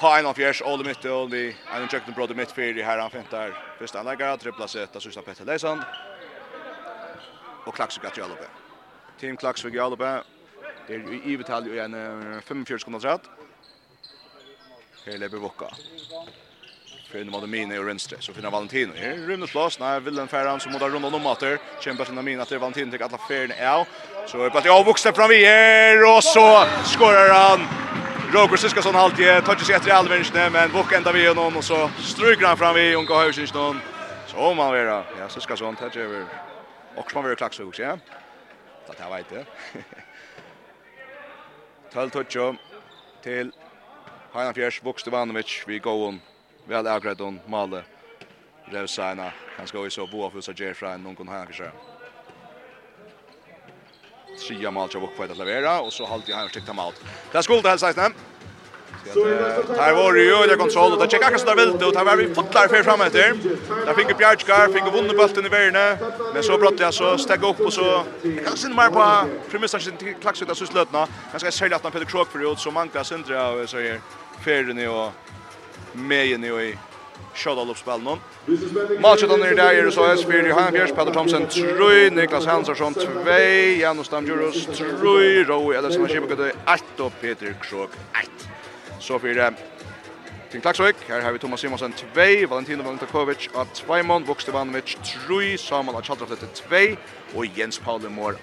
Heina 0.00 0.32
Fjärs, 0.32 0.62
Ole 0.62 0.84
Mitten, 0.84 1.34
i 1.34 1.54
en 1.76 1.88
jökning 1.92 2.14
brådde 2.14 2.34
mitt 2.34 2.52
fyr 2.52 2.78
i 2.78 2.82
herran 2.82 3.10
fintar. 3.10 3.54
Första 3.78 4.00
anläggare, 4.00 4.36
tripplar 4.36 4.66
sig 4.66 4.82
ett 4.82 4.96
av 4.96 5.00
sista 5.00 5.22
Petter 5.22 5.44
Leisand. 5.44 5.82
Och 7.66 7.74
Klaxvik 7.74 8.04
att 8.04 8.16
Jalopé. 8.16 8.44
Team 9.20 9.36
Klaxvik 9.36 9.74
Jalopé, 9.74 10.20
Det 10.90 10.96
er 10.98 11.26
i 11.30 11.36
betal 11.38 11.68
i 11.70 11.78
en 11.78 11.92
45 12.42 12.78
sekunder 12.82 13.00
træt. 13.00 13.26
Her 15.06 15.18
lever 15.22 15.38
Vokka. 15.38 15.68
Fyrir 17.12 17.30
mot 17.30 17.46
Mina 17.48 17.76
i 17.78 17.84
venstre, 17.86 18.16
så 18.20 18.34
finner 18.34 18.50
Valentino. 18.50 18.96
Her 18.98 19.20
rymmer 19.28 19.46
plass, 19.46 19.78
nei, 19.78 20.00
Willem 20.02 20.28
Ferran 20.28 20.58
som 20.60 20.72
må 20.74 20.80
da 20.82 20.88
runde 20.90 21.06
om 21.06 21.22
mater. 21.22 21.60
Kjemper 21.80 22.10
sin 22.10 22.18
Mina 22.24 22.44
til 22.44 22.58
Valentino 22.58 22.90
til 22.90 23.04
alla 23.06 23.20
ferien 23.28 23.54
av. 23.54 23.86
Så 24.26 24.42
er 24.42 24.50
plass, 24.50 24.66
ja, 24.66 24.82
vokser 24.82 25.14
fra 25.14 25.28
vi 25.30 25.38
her, 25.44 26.02
og 26.08 26.22
så 26.26 26.66
skorar 26.90 27.30
han. 27.36 27.66
Roger 28.34 28.58
Siskason 28.64 28.98
halvtid, 28.98 29.30
tar 29.46 29.54
ikke 29.54 29.70
seg 29.70 29.78
etter 29.78 29.92
i 29.92 29.94
alveringsene, 29.94 30.50
men 30.50 30.74
Vokka 30.74 30.98
enda 30.98 31.14
vi 31.14 31.22
gjennom, 31.22 31.62
og 31.62 31.66
så 31.66 31.84
stryker 32.02 32.50
han 32.50 32.58
fram 32.58 32.74
vi, 32.74 32.88
unga 32.98 33.22
høysinsnån. 33.28 33.78
Så 34.26 34.42
må 34.42 34.54
man 34.58 34.74
vera, 34.74 35.04
ja, 35.22 35.30
Siskason, 35.30 35.78
tar 35.78 35.94
ikke 35.94 36.06
over. 36.06 36.26
Och 36.96 37.10
så 37.10 37.22
må 37.22 37.28
vill 37.28 37.36
klaxa 37.36 37.64
också, 37.64 37.82
ja. 37.82 37.98
Det 38.86 39.02
här 39.02 39.16
vet 39.16 39.32
jag. 39.32 39.44
12 41.92 42.10
touch 42.10 42.36
till 43.22 43.52
Heinan 44.32 44.54
Fjärs 44.54 44.82
Vukstevanovic 44.82 45.64
vi 45.66 45.78
går 45.78 46.08
om 46.08 46.20
väl 46.64 46.86
akkurat 46.86 47.20
om 47.20 47.40
Malle 47.46 47.84
Revsaina 48.64 49.32
han 49.56 49.66
ska 49.66 49.84
ju 49.84 49.90
så 49.90 50.06
bo 50.06 50.30
för 50.30 50.40
så 50.40 50.52
Jeffrey 50.52 50.98
någon 50.98 51.16
kan 51.16 51.28
Heinan 51.28 51.46
Fjärs 51.46 51.72
Sia 54.36 54.70
Malcha 54.70 54.98
Vukfajda 54.98 55.34
Lavera 55.34 55.80
och 55.80 55.92
så 55.92 56.06
halvt 56.06 56.28
i 56.28 56.32
Heinan 56.32 56.48
Stikta 56.48 56.72
Malt. 56.72 57.04
Det 57.32 57.38
är 57.38 57.42
skuld 57.42 57.66
hälsa 57.66 57.90
i 57.90 57.94
Här 59.78 59.94
var 59.94 60.12
det 60.12 60.22
ju 60.22 60.34
öliga 60.34 60.56
kontroll 60.56 60.92
och 60.92 60.98
det 60.98 61.10
checkar 61.10 61.38
så 61.38 61.46
där 61.46 61.56
vilt 61.56 61.82
och 61.82 61.94
tar 61.94 62.04
var 62.04 62.16
vi 62.16 62.34
fotlar 62.34 62.68
för 62.68 62.82
fram 62.82 63.00
efter. 63.00 63.34
Där 63.86 63.94
fick 63.94 64.18
Bjarkar 64.18 64.66
fick 64.72 64.92
vunnit 64.92 65.16
bollen 65.16 65.46
i 65.46 65.48
värne 65.48 65.98
men 66.34 66.42
så 66.42 66.58
bröt 66.58 66.80
jag 66.80 66.94
så 66.94 67.18
steg 67.18 67.42
upp 67.44 67.60
och 67.60 67.72
så 67.72 68.02
kanske 68.44 68.66
inte 68.66 68.82
mer 68.82 68.88
på 68.88 69.28
premissen 69.50 69.80
till 69.80 70.14
klax 70.14 70.42
ut 70.42 70.56
så 70.56 70.66
slutna. 70.66 71.06
Jag 71.32 71.40
ska 71.40 71.50
sälja 71.50 71.76
att 71.76 71.82
han 71.82 71.92
Peter 71.92 72.06
Krok 72.06 72.28
för 72.28 72.52
ut 72.52 72.58
så 72.58 72.70
många 72.70 73.04
centra 73.04 73.48
och 73.48 73.68
så 73.68 73.78
här 73.78 74.00
färden 74.44 74.88
och 74.88 75.12
mejen 75.92 76.44
i 76.44 76.74
Sjödal 77.34 77.70
upp 77.70 77.78
spelen 77.78 78.04
någon. 78.04 78.18
Matchen 79.00 79.30
under 79.30 79.54
där 79.54 79.74
är 79.74 79.82
det 79.82 79.92
så 79.92 80.06
här 80.06 80.16
spelar 80.16 80.44
ju 80.44 80.52
han 80.52 80.72
Björk 80.72 80.96
Peter 80.96 81.12
Thomsen 81.12 81.46
Troy 81.46 82.10
Niklas 82.10 82.46
Hansson 82.46 82.94
2 82.94 83.30
Janus 83.80 84.08
Damjurus 84.08 84.66
Troy 84.66 85.44
Roy 85.44 85.76
eller 85.76 85.90
som 85.90 86.02
har 86.02 86.08
skipat 86.08 86.38
det 86.38 86.52
8 86.94 87.04
och 87.04 87.12
Peter 87.20 87.54
Krok 87.62 87.90
8. 88.10 88.20
Så 89.00 89.18
för 89.18 89.28
det 89.28 89.54
Tim 90.50 90.60
Klaxvik, 90.60 90.96
här 91.08 91.20
har 91.20 91.32
vi 91.32 91.38
Thomas 91.38 91.60
Simonsen 91.60 91.92
2, 91.92 92.06
Valentino 92.48 92.82
Valentakovic 92.82 93.48
och 93.52 93.74
Tvajmon, 93.74 94.24
Vokstevanovic 94.24 94.96
3, 95.26 95.58
Samuel 95.58 95.96
Achataflete 95.96 96.46
2 96.46 96.76
och 97.34 97.46
Jens 97.46 97.78
Pauli 97.78 98.08
Mår 98.08 98.32
1. 98.32 98.38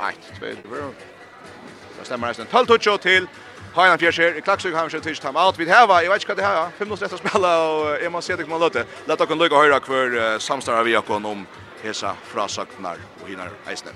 Det 1.99 2.05
stämmer 2.05 2.27
resten 2.27 2.45
12-touch 2.47 3.01
till 3.01 3.27
Hainan 3.73 3.99
Fjerser, 3.99 4.41
Klaxvik 4.41 4.75
har 4.75 4.89
skjøtt 4.89 5.03
tisch 5.03 5.21
time 5.21 5.39
out. 5.39 5.59
Vi 5.59 5.69
har, 5.69 6.01
jeg 6.01 6.09
vet 6.09 6.23
ikke 6.23 6.33
hva 6.33 6.39
det 6.39 6.45
her, 6.47 6.71
5 6.77 6.87
minutter 6.87 7.05
etter 7.05 7.21
spela, 7.21 7.51
og 7.69 8.01
jeg 8.01 8.11
må 8.11 8.21
se 8.21 8.37
det 8.37 8.47
kommer 8.47 8.63
løte. 8.65 8.85
Lett 9.07 9.19
dere 9.21 9.37
lykke 9.37 9.59
å 9.59 9.65
høre 9.65 9.81
hver 9.85 10.39
samstarra 10.39 10.87
vi 10.87 10.95
har 10.97 11.11
om 11.17 11.45
hesa 11.83 12.15
frasaknar 12.31 12.97
og 13.21 13.29
hinar 13.29 13.53
eisne. 13.69 13.93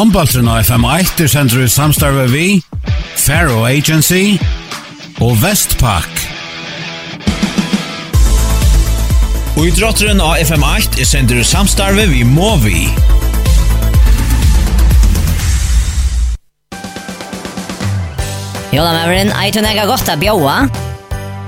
Håndbaltren 0.00 0.46
av 0.48 0.62
FM1 0.64 1.18
er 1.20 1.28
sender 1.28 1.60
i 1.60 1.68
samstarve 1.68 2.22
vi, 2.32 2.44
Faro 3.20 3.66
Agency 3.68 4.38
og 5.20 5.34
Vestpak. 5.42 6.22
Og 9.60 9.66
i 9.68 9.74
drotteren 9.76 10.22
av 10.24 10.38
FM8 10.40 11.02
er 11.04 11.08
sender 11.10 11.42
i 11.42 11.44
samstarve 11.44 12.06
vi 12.08 12.22
Movi. 12.24 12.86
Jola 18.72 18.96
Mavrin, 18.96 19.34
eit 19.36 19.60
hun 19.60 19.68
nega 19.68 19.84
godt 19.90 20.08
a 20.08 20.16
bjóa? 20.16 20.56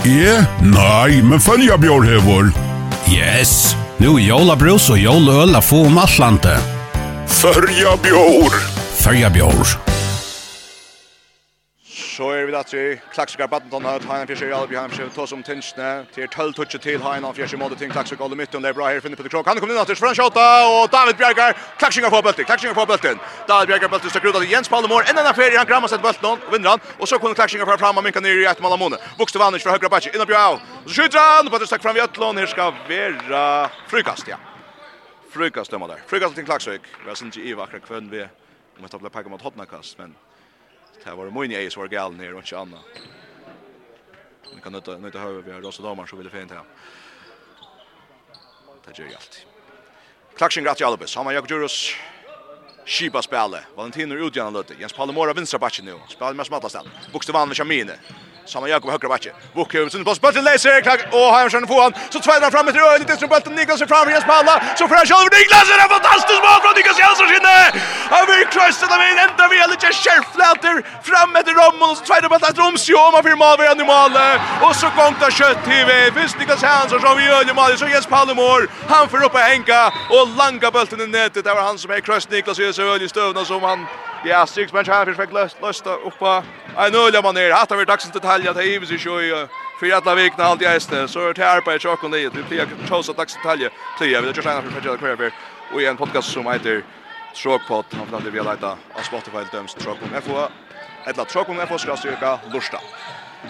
Ja, 0.05 0.37
Nei, 0.61 1.23
men 1.25 1.41
følja 1.41 1.81
bjór 1.81 2.05
hevor. 2.05 2.53
Yes, 3.09 3.73
nu 3.97 4.19
jola 4.21 4.61
brus 4.61 4.93
og 4.93 5.01
jola 5.01 5.41
øl 5.47 5.57
a 5.57 5.65
få 5.65 5.87
om 5.89 6.01
atlantet. 6.05 6.82
Fyrja 7.41 7.97
bjår. 7.97 8.53
Fyrja 9.05 9.31
bjår. 9.31 9.67
Så 12.13 12.29
er 12.29 12.45
vi 12.47 12.53
datter 12.53 12.77
i 12.79 12.97
Klaksvika 13.15 13.47
badminton 13.49 13.87
her, 13.89 14.03
Hainan 14.05 14.29
Fjersi, 14.29 14.51
Albi 14.53 14.77
Heinan 14.77 14.93
Fjersi, 14.93 15.15
Tås 15.17 15.33
om 15.33 15.41
Tinsne, 15.43 16.05
til 16.13 16.29
12-touchet 16.29 16.85
til 16.85 17.01
Heinan 17.01 17.35
Fjersi, 17.35 17.57
måte 17.57 17.79
til 17.81 17.89
Klaksvika, 17.91 18.23
alle 18.27 18.37
midten, 18.37 18.61
det 18.63 18.69
er 18.69 18.77
bra 18.77 18.91
her, 18.93 19.01
finner 19.01 19.17
på 19.17 19.25
det 19.25 19.33
krok, 19.33 19.49
han 19.49 19.57
kommer 19.57 19.73
inn 19.73 19.81
natters, 19.81 19.99
foran 19.99 20.19
Kjota, 20.19 20.45
og 20.69 20.93
David 20.93 21.17
Bjergar, 21.19 21.57
Klaksvika 21.81 22.13
får 22.13 22.23
bøltet, 22.29 22.47
Klaksvika 22.51 22.77
får 22.77 22.91
bøltet, 22.93 23.25
David 23.49 23.73
Bjergar 23.73 23.95
bøltet, 23.97 24.13
stakker 24.13 24.29
ut 24.29 24.41
av 24.43 24.47
Jens 24.53 24.69
Pallemor, 24.69 25.09
enda 25.09 25.25
en 25.25 25.41
ferie, 25.41 25.57
han 25.57 25.73
grammer 25.73 25.89
sett 25.89 26.05
bøltet 26.05 26.29
og 26.29 26.53
vinner 26.53 26.77
han, 26.77 26.87
og 27.01 27.09
så 27.09 27.19
kunne 27.19 27.39
Klaksvika 27.39 27.67
fra 27.67 27.81
fram, 27.81 27.97
og 27.97 28.05
minka 28.05 28.21
nere 28.21 28.45
i 28.45 28.49
et 28.53 28.63
malamone, 28.63 29.01
vokste 29.17 29.41
vannet 29.41 29.65
fra 29.65 29.75
høyre 29.79 29.91
bætsje, 29.91 30.13
innan 30.13 30.29
Bjergar, 30.29 30.61
og 30.85 30.89
så 30.93 31.01
skjuter 31.01 31.21
han, 31.25 31.49
og 31.49 31.57
bare 31.57 31.71
stakk 31.71 31.83
fram 31.89 31.97
i 31.97 32.05
Øtlån, 32.05 32.45
her 32.45 32.53
skal 32.53 32.77
være 32.93 33.47
frukast, 33.89 34.29
ja 34.29 34.37
frukast 35.33 35.71
dömmer 35.71 35.89
där. 35.89 36.03
Frukast 36.07 36.35
till 36.35 36.45
Klaxvik. 36.45 36.81
Vi 37.03 37.09
har 37.09 37.15
syns 37.15 37.37
i 37.37 37.55
vackra 37.55 37.79
kvön 37.81 38.11
vi 38.11 38.27
om 38.79 38.85
att 38.85 38.91
ta 38.91 39.11
packa 39.11 39.29
mot 39.29 39.43
hotnakast, 39.43 39.99
men 39.99 40.15
det 40.99 41.11
här 41.11 41.17
var 41.17 41.25
det 41.25 41.31
Moini 41.31 41.55
Eis 41.55 41.77
var 41.77 41.87
galen 41.87 42.19
ner 42.19 42.35
och 42.35 42.39
inte 42.39 42.59
Anna. 42.59 42.79
Vi 44.55 44.61
kan 44.61 44.75
inte 44.75 44.93
inte 44.93 45.19
höra 45.19 45.41
vi 45.41 45.53
har 45.53 45.61
rosa 45.61 45.83
Damar 45.83 46.07
så 46.07 46.17
vill 46.17 46.25
det 46.25 46.39
fint 46.39 46.51
här. 46.51 46.63
Det 48.85 48.99
gör 48.99 49.09
ju 49.09 49.15
allt. 49.15 49.47
Klaxvik 50.37 50.65
gratis 50.65 50.87
Albus. 50.87 51.17
Han 51.17 51.27
Jakob 51.35 51.51
Jakobus 51.51 51.95
Shiba 52.85 53.23
spela. 53.23 53.59
Valentino 53.77 54.15
utgärna 54.15 54.51
lötte. 54.51 54.75
Jens 54.81 54.93
Palmora 54.93 55.33
vänstra 55.33 55.59
backen 55.59 55.85
nu. 55.85 55.99
Spelar 56.09 56.35
med 56.35 56.47
smarta 56.47 56.69
ställ. 56.69 56.89
med 57.47 57.57
Chamine. 57.57 57.93
Samma 58.47 58.69
Jakob 58.69 58.91
högra 58.91 59.09
backe. 59.09 59.31
Bokhum 59.55 59.91
sin 59.91 60.05
pass 60.05 60.21
bollen 60.21 60.45
läser 60.45 60.81
klack 60.81 61.01
och 61.13 61.19
har 61.35 61.51
han 61.51 61.67
få 61.67 61.81
han. 61.81 61.93
Så 62.11 62.19
tvärdar 62.21 62.51
fram 62.51 62.69
ett 62.69 62.77
rör 62.77 62.99
lite 62.99 63.27
bollen 63.27 63.55
Niklas 63.55 63.81
är 63.81 63.87
framför 63.87 64.13
hans 64.13 64.25
palla. 64.25 64.55
Så 64.79 64.89
för 64.89 64.97
själv 64.97 65.29
Niklas 65.37 65.67
Det 65.69 65.75
är 65.75 65.85
en 65.87 65.93
fantastisk 65.97 66.41
mål 66.47 66.61
från 66.65 66.75
Niklas 66.79 66.99
Jansson 67.03 67.29
sinne. 67.33 67.57
Han 68.15 68.25
vill 68.31 68.47
krossa 68.55 68.87
dem 68.93 69.03
in 69.11 69.19
ända 69.27 69.45
vi 69.53 69.57
lite 69.73 69.89
självfläter 70.05 70.75
fram 71.09 71.29
med 71.35 71.45
Rommel 71.59 71.89
och 71.91 71.97
så 71.99 72.03
tvärdar 72.09 72.29
tvärnar 72.29 72.31
bollen 72.35 72.55
Romsio 72.63 72.97
om 73.07 73.15
han 73.17 73.23
firmar 73.29 73.55
vi 73.61 73.67
i 73.83 73.87
mål. 73.93 74.15
Och 74.65 74.75
så 74.81 74.89
kontra 75.01 75.29
kött 75.39 75.61
TV. 75.71 75.91
Visst 76.17 76.37
Niklas 76.39 76.63
Jansson 76.63 77.01
som 77.05 77.15
vi 77.19 77.25
gör 77.31 77.43
i 77.51 77.55
mål 77.61 77.73
så 77.79 77.87
Jens 77.95 78.09
Palmor. 78.15 78.61
Han 78.95 79.05
får 79.11 79.21
upp 79.27 79.35
och 79.39 79.47
hänga 79.53 79.81
och 80.15 80.25
langa 80.41 80.69
bollen 80.77 81.01
i 81.05 81.07
nätet. 81.07 81.45
Det 81.45 81.55
var 81.55 81.65
han 81.71 81.79
som 81.79 81.91
är 81.91 82.01
kross 82.07 82.31
Niklas 82.31 82.59
Och 82.59 82.75
så 82.75 82.83
öl 82.83 83.03
i 83.03 83.09
stövna 83.09 83.45
som 83.45 83.63
han 83.63 83.81
Ja, 84.25 84.47
Six 84.47 84.73
Bench 84.73 84.89
här 84.89 85.05
försöker 85.05 85.35
löst 85.35 85.57
lösta 85.63 85.95
uppa. 85.95 86.45
Aj 86.77 86.91
nu 86.91 86.99
lämnar 86.99 87.23
man 87.23 87.35
ner. 87.35 87.51
Hattar 87.51 87.77
vi 87.77 87.85
dagsens 87.85 88.13
detalj 88.13 88.49
att 88.49 88.61
Hives 88.61 88.91
i 88.91 88.99
sjö 88.99 89.47
för 89.81 89.93
alla 89.93 90.15
vikna 90.15 90.45
allt 90.45 90.63
i 90.63 90.67
hästen. 90.67 91.09
Så 91.09 91.29
är 91.29 91.35
det 91.35 91.45
här 91.45 91.61
på 91.61 91.79
chocken 91.79 92.11
det. 92.11 92.35
Vi 92.35 92.43
plejer 92.43 92.69
chosa 92.89 93.13
dagsens 93.13 93.43
detalj. 93.43 93.69
Plejer 93.99 94.21
vi 94.21 94.27
det 94.27 94.37
just 94.37 94.47
innan 94.47 94.63
för 94.63 94.79
att 94.79 95.01
köra 95.01 95.17
för. 95.17 95.33
Och 95.73 95.83
en 95.83 95.97
podcast 95.97 96.33
som 96.33 96.47
heter 96.47 96.85
Tråkpot. 97.37 97.87
Han 97.95 98.07
framför 98.07 98.31
vi 98.31 98.39
leta 98.39 98.71
av 98.71 99.03
Spotify 99.03 99.39
döms 99.53 99.75
Tråkpot 99.75 100.25
FO. 100.25 100.49
Eller 101.07 101.25
Tråkpot 101.25 101.69
FO 101.69 101.79
ska 101.79 101.97
söka 101.97 102.39
Lursta. 102.53 102.79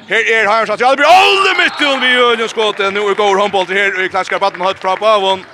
Her 0.09 0.25
er 0.31 0.47
Heims 0.49 0.71
at 0.71 0.81
Jalbi 0.81 1.05
alle 1.05 1.53
mittel 1.59 2.01
vi 2.01 2.15
gjør 2.15 2.93
nu 2.93 3.01
er 3.11 3.15
går 3.15 3.37
håndball 3.37 3.67
til 3.67 3.77
her 3.77 4.01
i 4.01 4.09
klassiska 4.09 4.39
Batten 4.39 4.61
høyt 4.61 4.79
fra 4.79 4.97
Bavon. 4.97 5.45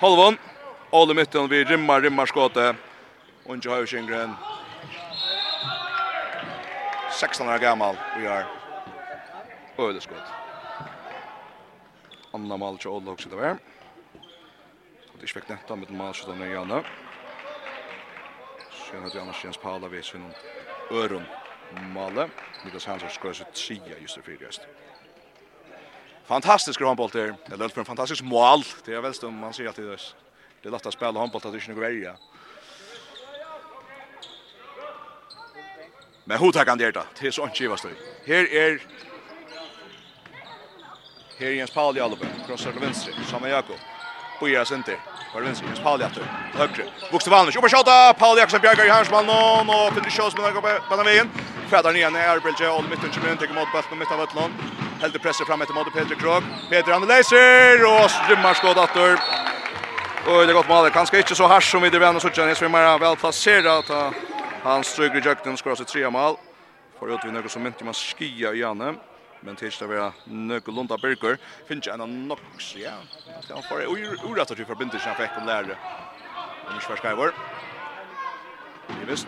Holvon. 0.00 0.38
Alle 0.92 1.14
mittel 1.14 1.48
vi 1.48 1.64
rimmar, 1.64 2.00
rimmar 2.00 2.26
skåtet. 2.26 2.76
Unge 3.48 3.86
Schengren. 3.86 4.36
16 7.10 7.48
år 7.48 7.58
gammal 7.58 7.98
og 8.14 8.20
gjør 8.20 8.44
ødeskott. 9.78 10.32
Anna 12.34 12.56
mal 12.56 12.78
til 12.78 12.90
Olle 12.90 13.06
där. 13.06 13.16
Så 13.16 13.28
Det 15.12 15.22
er 15.22 15.22
ikke 15.22 15.40
vekk 15.40 15.48
netta 15.48 15.74
med 15.74 15.90
mal 15.90 16.14
til 16.14 16.30
Olle 16.30 16.44
Janne. 16.44 16.84
Sen 18.70 19.02
har 19.02 19.10
Janne 19.14 19.32
Jens 19.44 19.58
Paula 19.58 19.88
ved 19.88 20.02
sin 20.02 20.32
öron. 20.90 21.26
male. 21.92 22.30
Niklas 22.64 22.84
Hansson 22.84 23.10
skår 23.10 23.32
så 23.32 23.44
tria 23.54 23.98
just 24.00 24.18
för 24.24 24.42
just. 24.42 24.66
Fantastisk 26.24 26.80
handboll 26.80 27.10
där. 27.10 27.34
Det 27.48 27.60
er 27.60 27.68
för 27.68 27.80
en 27.80 27.84
fantastisk 27.84 28.22
mål. 28.24 28.62
Det 28.84 28.94
är 28.94 29.00
väl 29.00 29.14
stum 29.14 29.34
man 29.34 29.52
ser 29.52 29.66
alltid 29.66 29.84
det. 29.84 30.14
Det 30.62 30.70
låter 30.70 30.90
lett 30.90 31.02
å 31.02 31.36
att 31.36 31.42
det 31.42 31.48
är 31.48 31.56
ikke 31.56 31.72
noe 31.72 31.80
verja. 31.80 32.16
Men 36.28 36.38
då? 36.38 36.50
der 36.50 36.62
är 36.62 37.04
til 37.14 37.42
inte 37.42 37.68
vad 37.68 37.78
står. 37.78 37.90
Her 38.26 38.46
er... 38.52 38.78
Här 41.38 41.46
är 41.46 41.50
Jens 41.50 41.70
Paul 41.70 41.96
i 41.96 42.00
Alba. 42.00 42.26
krossar 42.46 42.72
til 42.72 42.80
venstre, 42.80 43.12
Samma 43.30 43.48
Jakob. 43.48 43.76
Boja 44.40 44.64
Sinter, 44.64 44.96
Var 45.34 45.40
vänster 45.40 45.66
Jens 45.66 45.80
Pauli 45.80 46.04
Alupen, 46.04 46.28
Högre. 46.54 46.84
Vuxte 47.12 47.30
Valnes. 47.30 47.56
oppe 47.56 47.68
skjuta 47.68 48.12
Paul 48.12 48.38
Jakobsen 48.38 48.60
bjergar 48.60 48.84
i 48.84 48.88
hernsmannen, 48.88 49.70
og 49.70 49.94
Petri 49.94 50.10
Kjøs 50.10 50.36
med 50.36 50.44
Jakob 50.44 50.64
Banavien. 50.90 51.30
Fredar 51.70 51.92
nye 51.92 52.10
ned, 52.10 52.20
Erbelge, 52.20 52.68
og 52.68 52.84
midten 52.84 53.08
mitten 53.08 53.30
inn, 53.30 53.38
teker 53.38 53.54
mot 53.54 53.68
bøtten 53.72 53.92
og 53.92 53.98
midten 53.98 54.14
av 54.14 54.20
Vettlån. 54.20 54.52
Helt 55.00 55.22
presser 55.22 55.44
fram 55.44 55.62
etter 55.62 55.74
mot 55.74 55.92
Peter 55.94 56.14
Krog. 56.14 56.42
Peter 56.70 56.92
han 56.92 57.06
leiser, 57.08 57.86
og 57.86 58.10
strymmer 58.10 58.54
skåd 58.54 58.78
atter. 58.78 59.18
Og 60.26 60.42
det 60.42 60.50
er 60.50 60.58
godt 60.62 60.92
Kanske 60.92 61.18
inte 61.18 61.34
så 61.34 61.46
harsh 61.46 61.70
som 61.70 61.82
vi 61.82 61.90
det 61.90 61.98
vänner 61.98 62.20
så 62.20 62.30
känns 62.30 62.62
vi 62.62 62.68
mer 62.68 62.98
vel 62.98 63.16
placerat 63.16 63.90
att 63.90 64.35
Han 64.62 64.84
stryker 64.84 65.18
i 65.18 65.20
jökten, 65.20 65.56
skorar 65.56 65.74
sig 65.74 65.86
tre 65.86 66.10
mål. 66.10 66.36
Får 66.98 67.14
ut 67.14 67.20
vi 67.24 67.30
något 67.30 67.50
som 67.50 67.66
inte 67.66 67.84
man 67.84 67.94
skia 67.94 68.54
i 68.54 68.58
Janne. 68.58 68.94
Men 69.40 69.56
tills 69.56 69.78
det 69.78 69.86
var 69.86 70.12
något 70.24 70.68
lunda 70.68 70.98
burger. 70.98 71.38
Finns 71.68 71.86
en 71.86 72.28
nox, 72.28 72.76
ja. 72.76 72.90
Han 73.50 73.62
får 73.62 73.82
urat 74.30 74.50
att 74.50 74.58
ju 74.58 74.64
förbinda 74.64 74.98
sig 74.98 75.14
fick 75.14 75.30
om 75.38 75.46
lärare. 75.46 75.76
Men 76.64 76.74
inte 76.74 76.86
förskriver. 76.86 77.32
Det 78.88 79.06
visst. 79.06 79.26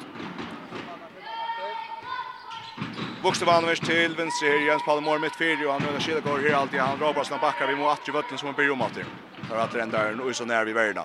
Vuxtevanovic 3.22 3.80
till 3.80 4.16
vänster 4.16 4.46
här, 4.46 4.66
Jens 4.66 4.84
Palmor 4.84 5.18
mitt 5.18 5.36
fyra 5.36 5.66
och 5.66 5.72
han 5.72 5.82
rullar 5.82 6.00
Kildegård 6.00 6.40
här 6.40 6.54
alltid. 6.54 6.80
Han 6.80 6.98
drar 6.98 7.14
bara 7.14 7.24
sina 7.24 7.38
backar, 7.38 7.66
vi 7.66 7.76
må 7.76 7.88
att 7.88 8.08
ju 8.08 8.12
vötten 8.12 8.38
som 8.38 8.48
en 8.48 8.54
byrjom 8.54 8.82
alltid. 8.82 9.04
För 9.48 9.56
att 9.56 9.72
det 9.72 9.82
är 9.82 9.86
där 9.86 10.32
så 10.32 10.44
när 10.44 10.64
vi 10.64 10.72
värna 10.72 11.04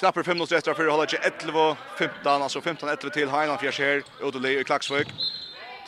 knappt 0.00 0.26
5 0.26 0.34
minuter 0.34 0.56
efter 0.56 0.74
för 0.74 0.86
att 0.86 0.92
hålla 0.92 1.06
sig 1.06 1.18
11-15, 1.18 2.42
altså 2.42 2.58
15-11 2.58 3.10
til 3.10 3.30
Heinan 3.30 3.58
Fjers 3.58 3.78
her, 3.78 4.02
Udeli 4.22 4.60
i 4.60 4.64
Klaxvik. 4.64 5.08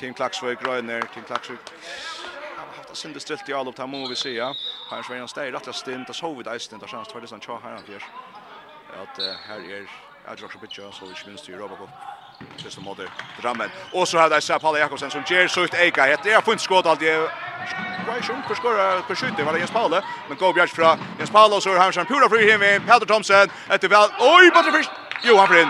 Team 0.00 0.14
Klaksvøk, 0.14 0.66
Røyner, 0.66 1.00
Team 1.14 1.24
Klaxvik. 1.24 1.58
Han 2.56 2.68
har 2.68 2.76
haft 2.76 2.96
synd 2.96 3.20
strilt 3.20 3.48
i 3.48 3.52
all 3.52 3.68
upp 3.68 3.78
må 3.88 4.08
vi 4.08 4.14
si, 4.14 4.34
ja. 4.36 4.52
Heinan 4.90 5.04
Sveinan 5.04 5.28
steg 5.28 5.54
rätt 5.54 5.68
og 5.68 5.74
stint, 5.74 6.08
och 6.08 6.16
så 6.16 6.34
vid 6.34 6.46
isen 6.56 6.78
där 6.78 6.86
chans 6.86 7.08
för 7.12 7.20
det 7.20 7.26
som 7.28 7.40
Charles 7.40 7.62
tja 7.62 7.68
Heinan 7.68 7.86
Fjers. 7.86 8.02
At 9.02 9.22
her 9.48 9.60
er 9.60 9.86
Adjokser 10.26 10.58
Bitja, 10.58 10.92
så 10.92 11.04
vi 11.04 11.14
minns 11.26 11.42
till 11.42 11.58
Robocop. 11.58 11.90
Sista 12.56 12.80
måte 12.80 13.02
rammen. 13.42 13.70
Och 13.92 14.08
så 14.08 14.18
har 14.18 14.30
det 14.30 14.40
så 14.40 14.58
Paul 14.58 14.78
Jakobsen 14.78 15.10
som 15.10 15.22
ger 15.26 15.48
så 15.48 15.64
ut 15.64 15.74
eka 15.74 16.16
Det 16.22 16.32
är 16.32 16.40
fint 16.40 16.60
skott 16.60 16.86
allt 16.86 17.02
jag 17.02 17.30
Vad 18.06 18.24
sjön 18.24 18.42
för 18.48 18.54
skora 18.54 19.02
för 19.02 19.14
skytte 19.14 19.42
var 19.44 19.52
det 19.52 19.58
Jens 19.58 19.70
Paul 19.70 19.90
Men 20.28 20.36
går 20.36 20.52
Björk 20.52 20.70
från 20.70 20.98
Jens 21.18 21.30
Paule 21.30 21.60
så 21.60 21.70
har 21.70 21.92
han 21.92 22.06
pura 22.06 22.28
fri 22.28 22.50
hem 22.50 22.62
in 22.62 22.80
Peter 22.80 23.06
Thomsen. 23.06 23.50
efter 23.68 23.88
väl. 23.88 24.10
Oj, 24.20 24.50
Butterfish. 24.50 24.90
Jo, 25.22 25.36
han 25.36 25.48
får 25.48 25.58
in. 25.58 25.68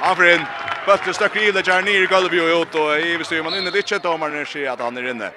Han 0.00 0.16
för 0.16 0.34
in. 0.34 0.44
Bøtte 0.86 1.14
stakk 1.14 1.36
i 1.36 1.50
det 1.52 1.66
Jarni 1.66 1.90
i 1.90 2.06
Galvi 2.06 2.40
ut 2.62 2.74
och 2.74 2.98
i 2.98 3.16
vi 3.16 3.42
man 3.42 3.54
inne 3.54 3.70
det 3.70 3.88
kjent 3.88 4.02
dommeren 4.02 4.46
ser 4.46 4.70
att 4.70 4.80
han 4.80 4.96
är 4.96 5.10
inne. 5.10 5.30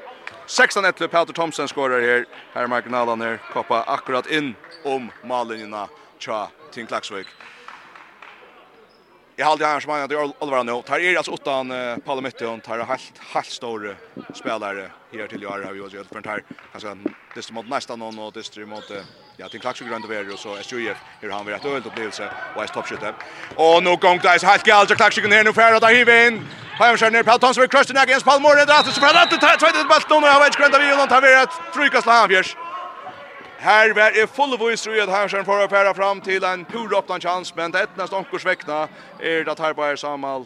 16-1 0.48 0.92
till 0.92 1.08
Peter 1.08 1.34
Thomsen 1.34 1.68
skorar 1.68 2.02
här 2.02 2.26
här 2.54 2.64
er 2.64 2.68
Mark 2.68 2.86
Nalan. 2.90 3.40
Koppa 3.54 3.84
akkurat 3.84 4.28
in 4.28 4.56
om 4.84 5.12
Malinjena 5.24 5.88
tja 6.20 6.50
Tink 6.72 6.88
Klaksvik. 6.88 7.28
Jag 9.40 9.46
har 9.46 9.52
aldrig 9.52 9.88
man 9.88 10.02
att 10.02 10.12
Oliver 10.40 10.64
nu. 10.64 10.82
Tar 10.82 11.00
är 11.00 11.18
alltså 11.18 11.34
utan 11.34 11.72
uh, 11.72 11.98
Palometton 11.98 12.60
tar 12.60 12.80
helt 12.80 13.18
helt 13.34 13.46
stor 13.46 13.98
spelare 14.34 14.92
här 15.12 15.28
till 15.28 15.42
Jar 15.42 15.64
har 15.66 15.74
vi 15.74 16.04
för 16.04 16.30
här 16.30 16.44
kanske 16.72 16.98
det 17.36 17.52
mot 17.52 17.70
nästa 17.70 17.96
någon 17.96 18.20
och 18.20 18.34
det 18.34 18.66
mot 18.66 18.92
ja 19.38 19.50
till 19.50 19.60
klax 19.60 19.80
grund 19.80 20.06
över 20.06 20.34
och 20.34 20.40
så 20.40 20.56
är 20.56 20.80
ju 20.80 20.96
här 21.22 21.30
han 21.30 21.46
vet 21.46 21.66
ölt 21.66 21.86
upplevelse 21.86 22.30
och 22.56 22.64
är 22.64 22.68
toppskytte. 22.68 23.14
Och 23.56 23.84
nu 23.84 23.96
gång 23.96 24.18
guys 24.18 24.44
helt 24.44 24.64
galt 24.64 24.96
klax 24.96 25.18
grund 25.18 25.34
här 25.34 25.44
nu 25.44 25.54
för 25.54 25.74
att 25.74 25.92
hiva 25.92 26.28
in. 26.28 26.46
Hemma 26.80 26.98
skär 26.98 27.12
ner 27.12 27.24
Pelton 27.24 27.54
så 27.54 27.62
vi 27.62 27.68
crushar 27.68 27.94
ner 27.94 28.02
against 28.02 28.26
Palmore 28.26 28.66
där 28.66 28.84
så 28.84 29.02
för 29.02 29.08
att 29.08 29.30
det 29.30 29.38
ta 29.38 29.48
två 29.48 29.68
bollar 29.90 30.22
nu 30.22 30.28
har 30.28 30.40
vi 30.44 30.50
grund 30.58 30.76
över 30.76 31.04
och 31.04 31.10
tar 31.10 31.22
vi 31.22 31.34
ett 31.34 31.74
tryckas 31.74 32.06
han 32.06 32.30
fjärs. 32.30 32.56
Här 33.60 33.94
var 33.94 34.12
det 34.12 34.28
fullvis 34.28 34.88
i 34.88 35.00
här 35.00 35.08
Hansen 35.08 35.46
får 35.46 35.64
att 35.64 35.96
fram 35.96 36.22
till 36.22 36.44
en 36.44 36.66
puråpnad 36.66 37.24
chans, 37.24 37.56
men 37.56 37.72
det 37.72 37.84
ettnas 37.84 38.12
onkurs 38.12 38.46
väckna 38.46 38.88
är 39.20 39.44
det 39.46 39.52
att 39.52 39.60
här 39.60 39.74
bara 39.74 39.98
Samal 39.98 40.46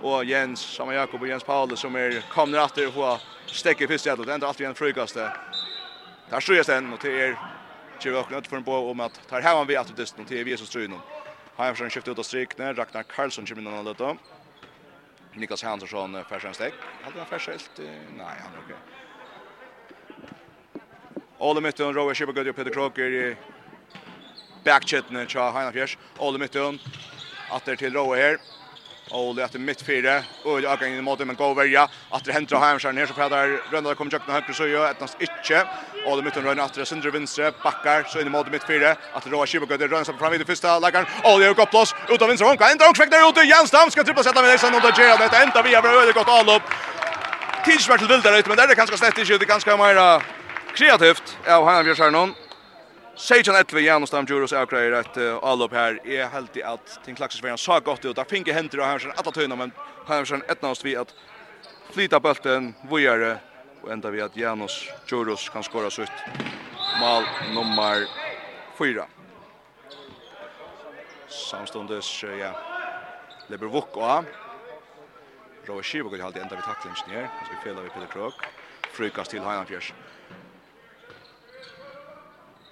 och 0.00 0.24
Jens, 0.24 0.60
Samal 0.60 0.94
Jakob 0.94 1.22
och 1.22 1.28
Jens 1.28 1.44
Paul 1.44 1.76
som 1.76 1.94
är 1.94 2.20
kommer 2.28 2.58
att 2.58 2.74
det 2.74 2.92
få 2.92 3.20
stäcka 3.46 3.88
först 3.88 4.06
jättet. 4.06 4.26
Det 4.26 4.32
är 4.32 4.44
alltid 4.44 4.66
en 4.66 4.74
frukaste. 4.74 5.30
Där 6.30 6.40
styrs 6.40 6.66
den 6.66 6.92
och 6.92 7.00
til 7.00 7.10
er 7.10 7.36
Kjøy 7.98 8.14
och 8.14 8.28
knött 8.28 8.46
för 8.46 8.56
en 8.56 8.64
på 8.64 8.90
om 8.90 9.00
att 9.00 9.28
tar 9.28 9.40
här 9.40 9.54
man 9.54 9.66
vid 9.66 9.78
att 9.78 9.96
det 9.96 10.18
vi 10.18 10.24
till 10.24 10.48
Jesus 10.48 10.74
nå. 10.76 11.00
Hansen 11.56 11.90
skiftar 11.90 12.12
ut 12.12 12.18
av 12.18 12.22
strykner, 12.22 12.74
Ragnar 12.74 13.02
Karlsson 13.02 13.46
kommer 13.46 13.62
in 13.62 13.78
och 13.78 13.84
lötta. 13.84 14.16
Niklas 15.36 15.62
Hansson 15.62 16.24
färsar 16.24 16.48
en 16.48 16.54
stäck. 16.54 16.74
Hade 17.04 17.18
han 17.18 17.26
färsält? 17.26 17.70
Nej, 17.78 18.36
han 18.42 18.54
är 18.54 18.58
okej. 18.58 18.74
Okay. 18.74 19.03
All 21.40 21.58
i 21.58 21.60
mitten, 21.60 21.94
Rowe 21.94 22.14
Schippergötter 22.14 22.50
och 22.50 22.56
Peter 22.56 22.70
Kroker 22.70 23.02
i 23.02 23.36
backchatten 24.64 25.26
till 25.26 25.40
Heina 25.40 25.72
Fjers. 25.72 25.98
All 26.18 26.34
i 26.34 26.38
mitten, 26.38 26.78
åter 27.50 27.76
till 27.76 27.92
Rowe 27.92 28.16
her. 28.16 28.38
Ole 29.10 29.44
etter 29.44 29.58
mitt 29.58 29.82
fyra. 29.82 30.22
Öl 30.44 30.64
ökar 30.64 30.86
in 30.86 30.98
i 30.98 31.02
måte, 31.02 31.24
men 31.24 31.36
går 31.36 31.54
värja. 31.54 31.88
Atter 32.10 32.32
händer 32.32 32.56
Heimskärn 32.56 32.96
her, 32.96 33.06
så 33.06 33.14
färdar 33.14 33.60
Rönda 33.70 33.94
kommer 33.94 34.10
tjøkken 34.10 34.34
högre 34.34 34.54
så 34.54 34.66
gör 34.66 34.90
etnast 34.90 35.16
ikke. 35.20 35.66
Ole 36.06 36.22
i 36.22 36.24
mitten 36.24 36.44
Rönda 36.44 36.64
åter 36.64 36.84
sönder 36.84 37.10
vänstra 37.10 37.52
backar 37.62 38.04
så 38.08 38.20
inn 38.20 38.26
i 38.26 38.30
måte 38.30 38.50
mitt 38.50 38.64
fire. 38.64 38.96
Atter 39.12 39.30
Rowe 39.30 39.46
Schippergötter 39.46 39.88
Rönda 39.88 40.18
fram 40.18 40.34
i 40.34 40.38
det 40.38 40.46
første 40.46 40.68
första 40.68 40.78
Ole 40.78 41.04
All 41.24 41.42
i 41.42 41.48
uppblås 41.48 41.94
ut 42.08 42.22
av 42.22 42.28
Vinstre, 42.28 42.46
hönka. 42.48 42.70
enda 42.70 42.88
och 42.88 42.96
kväcknar 42.96 43.28
ut. 43.28 43.48
Jens 43.48 43.70
Dam 43.70 43.90
skal 43.90 44.04
trippla 44.04 44.22
sette 44.22 44.42
med 44.42 44.50
Eisen, 44.50 44.74
og 44.74 44.82
da 44.82 44.88
och 44.88 45.30
det 45.30 45.42
enda 45.42 45.62
vi 45.62 45.74
har 45.74 45.82
vært, 45.82 45.94
Rönda 45.94 46.12
gott 46.12 46.28
allopp. 46.28 46.62
Tidsvart 47.64 47.98
till 47.98 48.08
vildare 48.08 48.38
ut 48.38 48.46
men 48.46 48.56
det 48.56 48.62
er 48.62 48.68
det 48.68 48.76
kanske 48.76 48.96
slett 48.96 49.18
ikke, 49.18 49.38
det 49.38 49.42
er 49.42 49.52
ganske 49.54 49.76
mer 49.76 50.43
kreativt 50.74 51.36
av 51.46 51.64
Hanna 51.64 51.82
Bjørsarnon. 51.82 52.34
Sejan 53.16 53.56
Etve 53.56 53.80
Janus 53.80 54.10
Dam 54.10 54.26
Juros 54.26 54.52
er 54.52 54.64
akkurat 54.64 55.06
et 55.06 55.18
allop 55.42 55.72
her. 55.72 56.00
Jeg 56.02 56.24
er 56.24 56.32
heldig 56.32 56.64
at 56.66 56.96
Tink 57.04 57.20
Laksesveien 57.22 57.58
sa 57.58 57.78
godt 57.78 58.04
ut. 58.08 58.16
Da 58.16 58.24
finke 58.26 58.54
henter 58.54 58.82
og 58.82 58.88
Hansen 58.88 59.14
alla 59.14 59.32
tøyna, 59.32 59.54
men 59.54 59.72
Hansen 60.08 60.42
etnast 60.50 60.84
vi 60.84 60.96
at 60.98 61.14
flyta 61.94 62.18
bølten, 62.20 62.72
vujare 62.90 63.36
og 63.84 63.92
enda 63.94 64.10
vi 64.10 64.22
at 64.24 64.36
Janus 64.36 64.80
Juros 65.10 65.46
kan 65.52 65.62
skåra 65.62 65.92
sutt 65.94 66.24
mal 66.98 67.26
nummer 67.54 68.06
4. 68.78 69.06
Samstundes, 71.28 72.10
ja, 72.40 72.50
Leber 73.48 73.70
Vukkoa. 73.70 74.24
Roa 75.66 75.82
Kibok 75.82 76.18
i 76.18 76.20
halde 76.20 76.42
enda 76.42 76.56
vi 76.56 76.62
taklingen 76.66 77.14
her. 77.14 77.30
Ganske 77.38 77.62
fela 77.62 77.80
vi 77.82 77.94
Peter 77.94 78.10
Krog. 78.10 78.42
Frykast 78.92 79.30
til 79.30 79.42
Heinanfjers. 79.42 79.92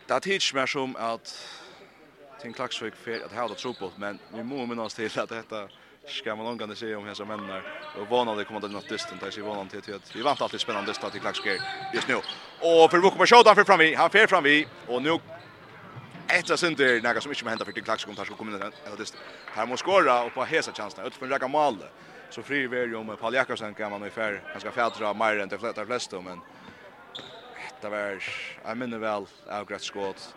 Det 0.09 0.15
er 0.15 0.19
tids 0.19 0.55
mer 0.55 0.67
som 0.67 0.97
at 0.99 1.35
Tim 2.43 2.53
Klaksvik 2.53 2.97
fer 2.99 3.23
at 3.25 3.33
hava 3.33 3.55
tro 3.55 3.75
men 3.97 4.21
vi 4.33 4.43
må 4.43 4.67
minna 4.67 4.83
oss 4.83 4.95
til 4.95 5.07
at 5.07 5.31
detta 5.31 5.69
skal 6.07 6.37
man 6.37 6.47
omgående 6.47 6.77
se 6.77 6.95
om 6.95 7.07
hesa 7.07 7.25
männen 7.25 7.63
och 7.97 8.09
vana 8.09 8.35
det 8.35 8.45
kommer 8.45 8.61
det 8.61 8.69
något 8.69 8.89
distant 8.89 9.21
där 9.21 9.31
sig 9.31 9.43
vana 9.43 9.69
til 9.71 9.95
at 9.95 10.17
vi 10.17 10.23
vant 10.23 10.43
alltid 10.43 10.61
spennende 10.61 10.95
start 10.95 11.13
til 11.13 11.21
Klaksvik 11.21 11.61
just 11.95 12.09
nu. 12.09 12.17
Och 12.61 12.91
för 12.91 13.01
Bukum 13.01 13.27
shot 13.27 13.47
han 13.47 13.57
fer 13.57 13.65
fram 13.65 13.79
vi, 13.79 13.95
han 13.95 14.11
fer 14.11 14.27
fram 14.27 14.45
vi 14.45 14.67
og 14.89 15.03
nu 15.03 15.21
Etta 16.29 16.57
synder 16.57 17.01
några 17.01 17.21
som 17.21 17.31
inte 17.31 17.49
hända 17.49 17.65
för 17.65 17.73
till 17.73 17.85
Klaksvik 17.85 18.17
kommer 18.17 18.37
komma 18.37 18.51
in 18.51 18.73
eller 18.87 18.97
det. 18.97 19.15
Her 19.55 19.67
må 19.67 19.77
skåra 19.77 20.25
og 20.25 20.35
på 20.35 20.45
hesa 20.45 20.73
chansen 20.73 21.07
ut 21.07 21.15
för 21.15 21.27
Raka 21.27 21.49
Mal. 21.49 21.77
Så 22.31 22.43
fri 22.43 22.67
vi 22.67 22.77
jo 22.77 23.03
med 23.03 23.19
Paul 23.19 23.35
Jakobsen 23.35 23.75
kan 23.75 23.91
man 23.91 24.07
i 24.07 24.11
fär. 24.11 24.43
Han 24.53 24.61
ska 24.61 24.71
fjädra 24.71 25.15
mer 25.15 25.39
än 25.39 25.49
de 25.49 25.59
flesta 25.59 25.87
flesta 25.87 26.21
men 26.21 26.41
Det 27.83 27.91
var, 27.91 28.23
jeg 28.65 28.79
minner 28.79 29.01
vel, 29.03 29.25
av 29.49 29.57
har 29.57 29.65
greit 29.67 29.83
skått. 29.83 30.29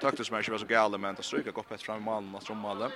Tøktes 0.00 0.30
meg 0.32 0.40
ikke 0.40 0.54
var 0.54 0.62
så 0.62 0.68
gale, 0.70 0.98
men 0.98 1.18
det 1.18 1.26
stryker 1.28 1.52
godt 1.52 1.74
etter 1.74 1.84
frem 1.84 2.00
i 2.00 2.06
malen 2.06 2.32
og 2.32 2.44
trommalet. 2.46 2.94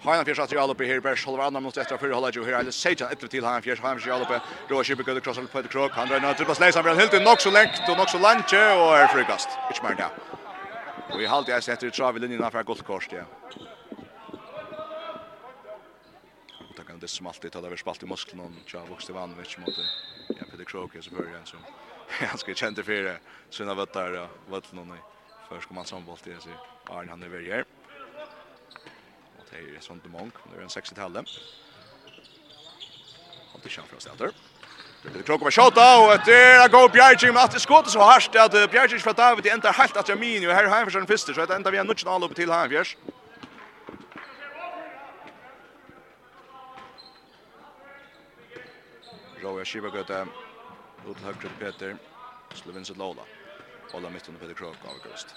Hajan 0.00 0.24
Fjärs 0.24 0.38
att 0.38 0.52
Jalope 0.52 0.84
här 0.84 1.00
bärs 1.00 1.26
håller 1.26 1.42
andra 1.42 1.60
mot 1.60 1.76
efter 1.76 1.96
för 1.96 2.10
hålla 2.10 2.30
ju 2.30 2.44
här 2.44 2.60
eller 2.60 2.70
Sejan 2.70 3.12
ett 3.12 3.30
till 3.30 3.44
Hajan 3.44 3.62
Fjärs 3.62 3.80
Hajan 3.80 4.22
uppe 4.22 4.40
då 4.68 4.84
chip 4.84 5.06
går 5.06 5.20
cross 5.20 5.38
på 5.52 5.62
det 5.62 5.68
krok 5.68 5.92
han 5.92 6.08
drar 6.08 6.20
ner 6.20 6.34
till 6.34 6.46
på 6.46 6.54
släsan 6.54 6.98
helt 6.98 7.12
nog 7.12 7.40
så 7.40 7.50
längt 7.50 7.88
och 7.88 7.96
nog 7.96 8.08
så 8.08 8.18
långt 8.18 8.52
och 8.52 8.98
är 8.98 9.06
frukast. 9.06 9.48
Inte 9.68 9.82
mer 9.82 9.94
där. 9.94 10.10
Vi 11.18 11.26
har 11.26 11.36
alltid 11.36 11.54
sett 11.54 11.80
det 11.80 11.86
efter 11.86 11.90
travel 11.90 12.22
linjen 12.22 12.50
för 12.50 12.62
goldkors 12.62 13.08
ja. 13.10 13.24
det 17.00 17.08
som 17.08 17.26
alltid 17.26 17.52
tar 17.52 17.62
över 17.62 17.76
spalt 17.76 18.02
i 18.02 18.06
musklerna 18.06 18.42
och 18.42 18.74
jag 18.74 18.86
vuxit 18.86 19.10
vann 19.10 19.36
vet 19.36 19.58
mot 19.58 19.78
ja 20.38 20.44
Peter 20.50 20.64
Kroke 20.64 21.02
så 21.02 21.10
börjar 21.10 21.44
så 21.44 21.56
han 22.06 22.38
ska 22.38 22.54
känna 22.54 22.82
för 22.82 23.02
det 23.02 23.20
så 23.50 23.64
när 23.64 23.74
vad 23.74 23.92
där 23.92 24.28
vad 24.46 24.64
någon 24.70 24.88
nej 24.88 25.02
för 25.48 25.60
ska 25.60 25.74
man 25.74 25.84
sambolt 25.84 26.24
det 26.24 26.40
så 26.40 26.48
Arne 26.90 27.10
han 27.10 27.22
är 27.22 27.28
väl 27.28 27.46
här 27.46 27.64
och 29.38 29.46
det 29.50 29.76
är 29.76 29.80
sånt 29.80 30.02
de 30.02 30.08
mång 30.08 30.32
det 30.44 30.56
är 30.56 30.62
en 30.62 30.68
60-talet 30.68 31.26
och 33.54 33.60
det 33.62 33.68
kör 33.68 33.82
för 33.82 33.96
oss 33.96 34.08
där 34.18 34.32
Det 35.02 35.22
klokka 35.22 35.44
var 35.44 35.50
shota 35.50 35.84
og 36.02 36.24
det 36.26 36.34
er 36.34 36.64
å 36.64 36.68
gå 36.68 36.80
med 37.32 37.38
at 37.38 37.52
det 37.52 37.60
skottet 37.62 37.92
så 37.92 38.02
hardt 38.02 38.34
at 38.34 38.70
Bjergjim 38.70 38.98
fra 38.98 39.12
David 39.12 39.46
ender 39.46 39.72
helt 39.72 39.96
at 39.96 40.08
Jamini 40.08 40.46
og 40.46 40.54
her 40.54 40.66
er 40.66 40.90
sin 40.90 41.06
første 41.06 41.34
så 41.34 41.46
det 41.46 41.54
ender 41.54 41.70
vi 41.70 41.78
en 41.78 41.86
nødvendig 41.86 42.10
anløp 42.10 42.34
til 42.34 42.50
Heimfjers. 42.50 42.96
Roja 49.42 49.64
Shibagöte, 49.64 50.26
ut 51.08 51.16
högre 51.24 51.48
Peter, 51.58 51.96
Slovinse 52.54 52.94
Lola. 52.94 53.22
Ola 53.94 54.10
mitt 54.10 54.28
under 54.28 54.40
Peter 54.40 54.54
Krok 54.54 54.76
av 54.84 55.10
Gust. 55.10 55.34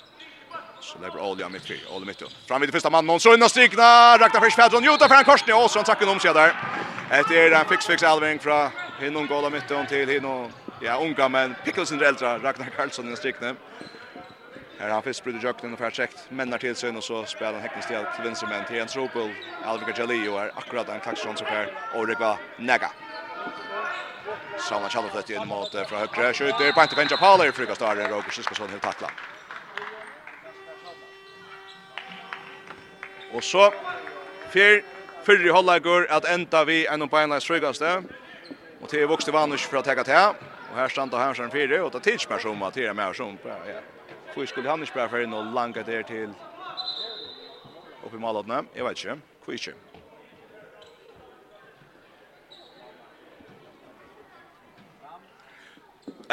Så 0.80 1.00
lägger 1.00 1.20
Olja 1.20 1.50
mitt 1.50 1.66
fri, 1.66 1.80
Olja 1.90 2.06
mitt 2.06 2.22
under. 2.22 2.36
Fram 2.48 2.62
vid 2.62 2.70
det 2.70 2.72
första 2.72 2.90
mannen, 2.90 3.20
så 3.20 3.34
in 3.34 3.44
och 3.44 3.52
strikna, 3.52 4.18
Ragnar 4.18 4.40
Frisch 4.40 4.56
Fedron, 4.56 4.84
Jota 4.84 5.08
för 5.08 5.16
en 5.16 5.24
korsning, 5.24 5.56
och 5.56 5.72
så 5.72 5.80
han 5.80 5.86
tacken 5.86 6.10
om 6.10 6.20
sig 6.20 6.34
där. 6.34 6.56
Ett 7.12 7.32
är 7.32 7.52
en 7.52 7.66
fix-fix 7.66 8.04
Alving 8.04 8.40
från 8.40 8.70
Hinnon 9.00 9.28
Gola 9.28 9.50
mitt 9.50 9.72
under 9.72 9.86
till 9.86 10.10
Hinnon, 10.10 10.52
ja 10.82 10.96
unga 11.02 11.30
men 11.30 11.56
Pickles 11.66 11.92
under 11.92 12.06
äldre, 12.06 12.38
Ragnar 12.38 12.70
Karlsson 12.78 13.14
i 13.14 13.16
strykna. 13.16 13.56
Här 14.80 14.90
har 14.90 15.02
Fisk 15.02 15.24
brutit 15.24 15.44
jökten 15.44 15.74
och 15.74 15.80
färdsäkt. 15.80 16.18
Männar 16.30 16.58
till 16.58 16.76
sig 16.76 16.98
och 16.98 17.04
så 17.04 17.26
spelar 17.26 17.54
han 17.54 17.62
häckningstid 17.62 17.98
till 18.16 18.24
vänstermän. 18.24 18.66
Till 18.66 18.80
en 18.80 18.88
tropel, 18.88 19.30
Alvika 19.66 19.92
Jalio 19.98 20.38
är 20.38 20.52
akkurat 20.56 20.90
en 20.90 21.00
klacksronsop 21.00 21.48
här. 21.48 21.74
Och 21.96 22.08
det 22.08 22.38
Nega. 22.58 22.92
Samma 24.70 24.90
Challo 24.90 25.10
fött 25.10 25.30
in 25.30 25.48
mot 25.48 25.72
från 25.72 26.00
högra. 26.00 26.34
Skjuter 26.34 26.72
på 26.72 26.82
inte 26.82 26.96
Benja 26.96 27.18
Paul 27.18 27.48
i 27.48 27.52
frukast 27.52 27.80
där 27.80 27.96
Roger 27.96 28.32
Siskason 28.32 28.70
helt 28.70 28.84
tackla. 28.84 29.12
Och 33.34 33.44
så 33.44 33.74
fyr 34.50 34.84
fyrre 35.24 35.52
hållagur 35.52 36.12
att 36.12 36.26
ända 36.26 36.66
vi 36.66 36.88
en 36.88 37.10
på 37.10 37.18
en 37.18 37.42
frukaste. 37.42 38.04
Och 38.82 38.88
det 38.92 39.02
är 39.02 39.08
vuxit 39.08 39.28
Ivanovic 39.28 39.62
för 39.62 39.78
att 39.78 39.86
täcka 39.86 40.04
till. 40.04 40.14
Och 40.72 40.78
här 40.78 40.90
stannar 40.90 41.18
Hansen 41.18 41.52
fyra 41.52 41.86
och 41.86 41.92
ta 41.92 42.00
tidsmär 42.00 42.40
som 42.40 42.64
att 42.64 42.74
det 42.74 42.86
är 42.86 42.94
mer 42.94 43.14
som. 43.14 43.38
Ja. 43.46 43.56
Hvor 44.34 44.46
skulle 44.46 44.70
han 44.70 44.80
inte 44.80 44.92
spela 44.92 45.10
för 45.10 45.20
en 45.20 45.34
og 45.34 45.46
langt 45.54 45.76
der 45.76 46.04
til 46.04 46.34
oppe 48.04 48.16
i 48.16 48.20
malåtene? 48.20 48.64
Jag 48.74 48.84
vet 48.86 49.06
inte. 49.06 49.20
Hvor 49.46 49.54
inte. 49.54 49.91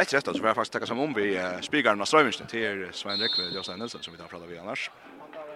Ett 0.01 0.14
rätt 0.14 0.24
så 0.24 0.34
får 0.34 0.46
jag 0.46 0.57
faktiskt 0.57 0.72
tacka 0.72 0.86
som 0.86 1.01
om 1.01 1.14
vi 1.14 1.40
spigaren 1.61 2.01
av 2.01 2.05
Strömminsten 2.05 2.46
till 2.46 2.88
Sven 2.92 3.22
och 3.22 3.55
Jostein 3.55 3.78
Nilsson 3.78 4.03
som 4.03 4.12
vi 4.12 4.18
tar 4.18 4.26
prata 4.26 4.46
vid 4.46 4.59
annars. 4.59 4.90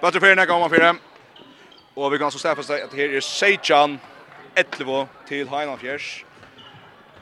Bättre 0.00 0.20
för 0.20 0.36
nästa 0.36 0.52
gång 0.52 0.70
för 0.70 0.96
Och 1.94 2.14
vi 2.14 2.18
kan 2.18 2.30
så 2.30 2.38
stäffa 2.38 2.62
sig 2.62 2.82
att 2.82 2.94
här 2.94 3.14
är 3.14 3.20
Sejan 3.20 3.98
11 4.54 5.08
till 5.28 5.48
Heinan 5.48 5.78
Fjärs. 5.78 6.24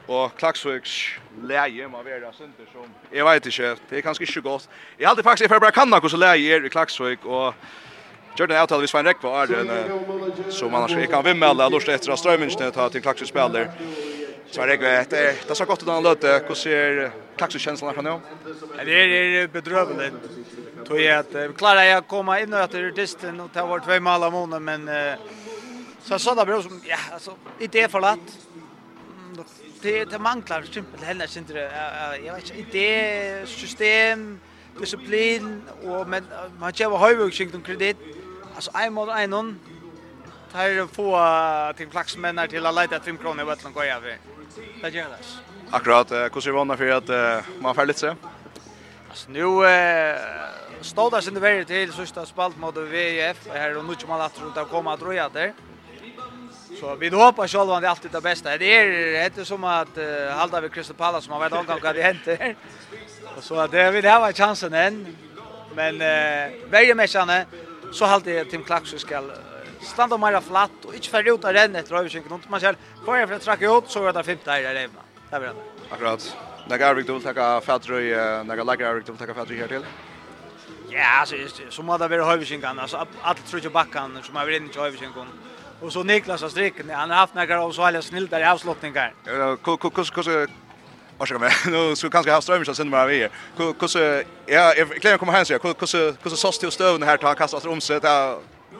Og 0.07 0.31
Klaksviks 0.35 1.19
leie 1.47 1.87
må 1.87 2.01
være 2.03 2.33
synder 2.33 2.65
som... 2.73 2.89
jag 3.11 3.25
vet 3.25 3.45
inte 3.45 3.77
det 3.89 3.97
är 3.97 4.01
kanske 4.01 4.23
inte 4.23 4.41
gott. 4.41 4.69
Jag 4.97 5.09
hade 5.09 5.23
faktiskt 5.23 5.49
för 5.49 5.59
bara 5.59 5.71
kanna 5.71 5.99
hur 5.99 6.09
så 6.09 6.17
läge 6.17 6.55
är 6.55 6.65
i 6.65 6.69
Klaksvik, 6.69 7.25
och 7.25 7.53
Jordan 8.37 8.67
den 8.67 8.77
vi 8.79 8.79
hvis 8.79 8.89
Svein 8.89 9.05
Rekva 9.05 9.43
er 9.43 9.45
den, 9.45 10.51
som 10.51 10.75
annars 10.75 10.91
jeg 10.91 11.09
kan 11.09 11.23
vimmelde, 11.23 11.69
lort 11.69 11.87
efter 11.87 12.11
at 12.11 12.19
strømmingsene 12.19 12.71
tar 12.71 12.89
til 12.89 13.01
Klaksvik 13.01 13.29
spiller. 13.29 13.67
Så 14.51 14.65
det 14.65 14.77
vet 14.77 15.09
det 15.09 15.47
det 15.47 15.55
så 15.55 15.65
gott 15.65 15.81
att 15.81 15.87
han 15.87 16.03
låter. 16.03 16.47
hur 16.47 16.55
ser 16.55 17.11
taxokänslan 17.37 17.93
från 17.93 18.03
nu? 18.03 18.19
Det 18.85 18.91
är 19.41 19.47
bedrövligt. 19.47 20.13
Tror 20.87 20.99
jag 20.99 21.19
att 21.19 21.35
vi 21.35 21.53
klarar 21.53 21.83
jag 21.83 22.07
komma 22.07 22.39
in 22.39 22.53
och 22.53 22.59
att 22.59 22.71
det 22.71 22.79
är 22.79 22.91
distan 22.91 23.39
och 23.39 23.53
ta 23.53 23.65
vart 23.65 23.85
två 23.85 23.99
mål 23.99 24.23
av 24.23 24.31
månaden 24.31 24.63
men 24.63 24.89
så 26.03 26.19
så 26.19 26.35
där 26.35 26.45
bro 26.45 26.61
som 26.63 26.81
ja 26.85 26.97
alltså 27.13 27.35
inte 27.59 27.79
är 27.79 27.87
förlat. 27.87 28.19
Det 29.81 30.05
det 30.05 30.19
manglar 30.19 30.61
simpelt 30.61 31.03
heller 31.03 31.37
inte 31.37 31.53
jag 32.25 32.33
vet 32.33 32.55
inte 32.57 32.77
det 32.77 33.49
system 33.49 34.39
disciplin 34.79 35.61
och 35.83 36.07
men 36.07 36.23
man 36.59 36.73
kör 36.73 36.97
höjvökning 36.97 37.61
kredit 37.61 37.97
alltså 38.55 38.71
en 38.73 38.93
mot 38.93 39.09
en 39.09 39.59
att 40.51 40.57
här 40.57 40.87
få 40.93 41.73
Tim 41.77 41.89
Klaxmännar 41.89 42.47
till 42.47 42.65
att 42.65 42.75
leta 42.75 42.99
5 42.99 43.17
kronor 43.17 43.41
i 43.41 43.45
Vetlund 43.45 43.75
går 43.75 43.83
över. 43.83 44.17
Det 44.81 44.89
gör 44.89 45.03
det. 45.03 45.17
Akkurat, 45.71 46.11
hur 46.11 46.41
ser 46.41 46.51
vanna 46.51 46.77
för 46.77 46.89
att 46.89 47.45
man 47.59 47.75
får 47.75 47.85
lite 47.85 47.99
se? 47.99 48.15
Alltså 49.09 49.31
nu 49.31 49.65
eh, 49.65 50.17
stod 50.81 51.11
det 51.11 51.21
sin 51.21 51.39
väg 51.39 51.67
till 51.67 51.93
sista 51.93 52.25
spalt 52.25 52.57
mot 52.57 52.77
VF 52.77 53.47
här 53.53 53.77
och 53.77 53.85
nu 53.85 53.95
kommer 53.95 54.07
man 54.17 54.21
att 54.21 54.41
runt 54.41 54.57
att 54.57 54.69
komma 54.69 54.93
att 54.93 55.15
jag 55.15 55.31
där. 55.31 55.53
Så 56.79 56.95
vi 56.95 57.09
hoppas 57.09 57.51
själva 57.51 57.75
att 57.75 57.81
det 57.81 57.89
alltid 57.89 58.11
det 58.11 58.21
bästa. 58.21 58.57
Det 58.57 58.77
är 58.77 59.25
inte 59.25 59.45
som 59.45 59.63
att 59.63 59.97
uh, 59.97 60.29
halda 60.29 60.61
vid 60.61 60.71
Crystal 60.73 60.95
Palace 60.95 61.25
som 61.25 61.33
har 61.33 61.39
varit 61.39 61.53
omgång 61.53 61.79
vad 61.83 61.95
det 61.95 62.01
händer. 62.01 62.55
Så 63.41 63.67
det 63.67 63.91
vill 63.91 64.05
ha 64.05 64.33
chansen 64.33 64.73
än. 64.73 65.17
Men 65.75 66.01
eh, 66.01 66.51
varje 66.71 66.95
matchen 66.95 67.31
så 67.93 68.05
halda 68.05 68.45
Tim 68.45 68.63
Klaxus 68.63 69.01
ska 69.01 69.21
standa 69.81 70.17
mer 70.17 70.41
flatt 70.41 70.85
och 70.85 70.95
inte 70.95 71.09
för 71.09 71.33
ut 71.33 71.45
att 71.45 71.53
renna 71.55 71.79
efter 71.79 71.95
översynen 71.95 72.31
och 72.31 72.41
man 72.47 72.59
själv 72.59 72.75
får 73.05 73.17
jag 73.17 73.29
för 73.29 73.35
att 73.35 73.41
tracka 73.41 73.65
ut 73.77 73.83
så 73.87 74.07
är 74.07 74.13
det 74.13 74.23
femte 74.23 74.51
i 74.51 74.63
det. 74.63 74.89
Det 75.29 75.39
blir 75.39 75.39
det. 75.39 75.55
Akkurat. 75.89 76.37
Några 76.67 76.87
Arvik, 76.87 77.07
du 77.07 77.13
vill 77.13 77.23
tacka 77.23 77.61
Fatrøy, 77.61 78.15
några 78.43 78.63
Lager 78.63 78.85
Arvik, 78.85 79.05
du 79.05 79.11
vill 79.11 79.19
tacka 79.19 79.33
Fatrøy 79.33 79.59
här 79.59 79.67
till. 79.67 79.85
Ja, 80.89 81.19
alltså 81.19 81.35
som 81.69 81.89
hade 81.89 82.07
varit 82.07 82.25
höjvisingan 82.25 82.79
alltså 82.79 83.07
allt 83.21 83.47
tror 83.47 83.63
jag 83.63 83.71
backan 83.71 84.19
som 84.23 84.35
har 84.35 84.45
varit 84.45 84.61
inne 84.61 84.71
i 84.75 84.77
höjvisingan. 84.77 85.27
Och 85.81 85.93
så 85.93 86.03
Niklas 86.03 86.41
har 86.41 86.49
stricken, 86.49 86.89
han 86.89 87.09
har 87.09 87.17
haft 87.17 87.35
några 87.35 87.63
av 87.63 87.71
så 87.71 87.81
alla 87.83 88.01
snilda 88.01 88.39
i 88.39 88.43
avslutningar. 88.43 89.13
Ja, 89.25 89.55
kus 89.55 90.09
kus 90.09 90.27
Varsågod 91.17 91.41
med. 91.41 91.51
Nu 91.67 91.95
så 91.95 92.09
kanske 92.09 92.31
ha 92.31 92.41
strömmen 92.41 92.65
så 92.65 92.75
sen 92.75 92.91
bara 92.91 93.05
vi. 93.05 93.27
Kus 93.79 93.95
ja, 94.45 94.73
jag 94.75 95.01
klarar 95.01 95.17
komma 95.17 95.31
hem 95.31 95.45
så. 95.45 95.53
Hur 95.53 95.73
kus 95.73 96.39
så 96.39 96.71
stövna 96.71 97.05
här 97.05 97.17
ta 97.17 97.33
kastas 97.33 97.65
om 97.65 97.81
sig 97.81 97.99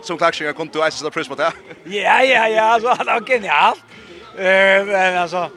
som 0.02 0.18
klaxingar 0.18 0.54
kom 0.54 0.70
du 0.74 0.88
äta 0.88 1.10
press 1.10 1.28
på 1.28 1.36
det. 1.36 1.52
Ja 1.84 2.24
ja 2.24 2.48
ja, 2.48 2.64
alltså 2.64 2.90
han 2.90 3.06
var 3.06 3.22
genialt. 3.28 3.84
Eh 4.38 4.86
men 4.86 5.18
alltså 5.18 5.50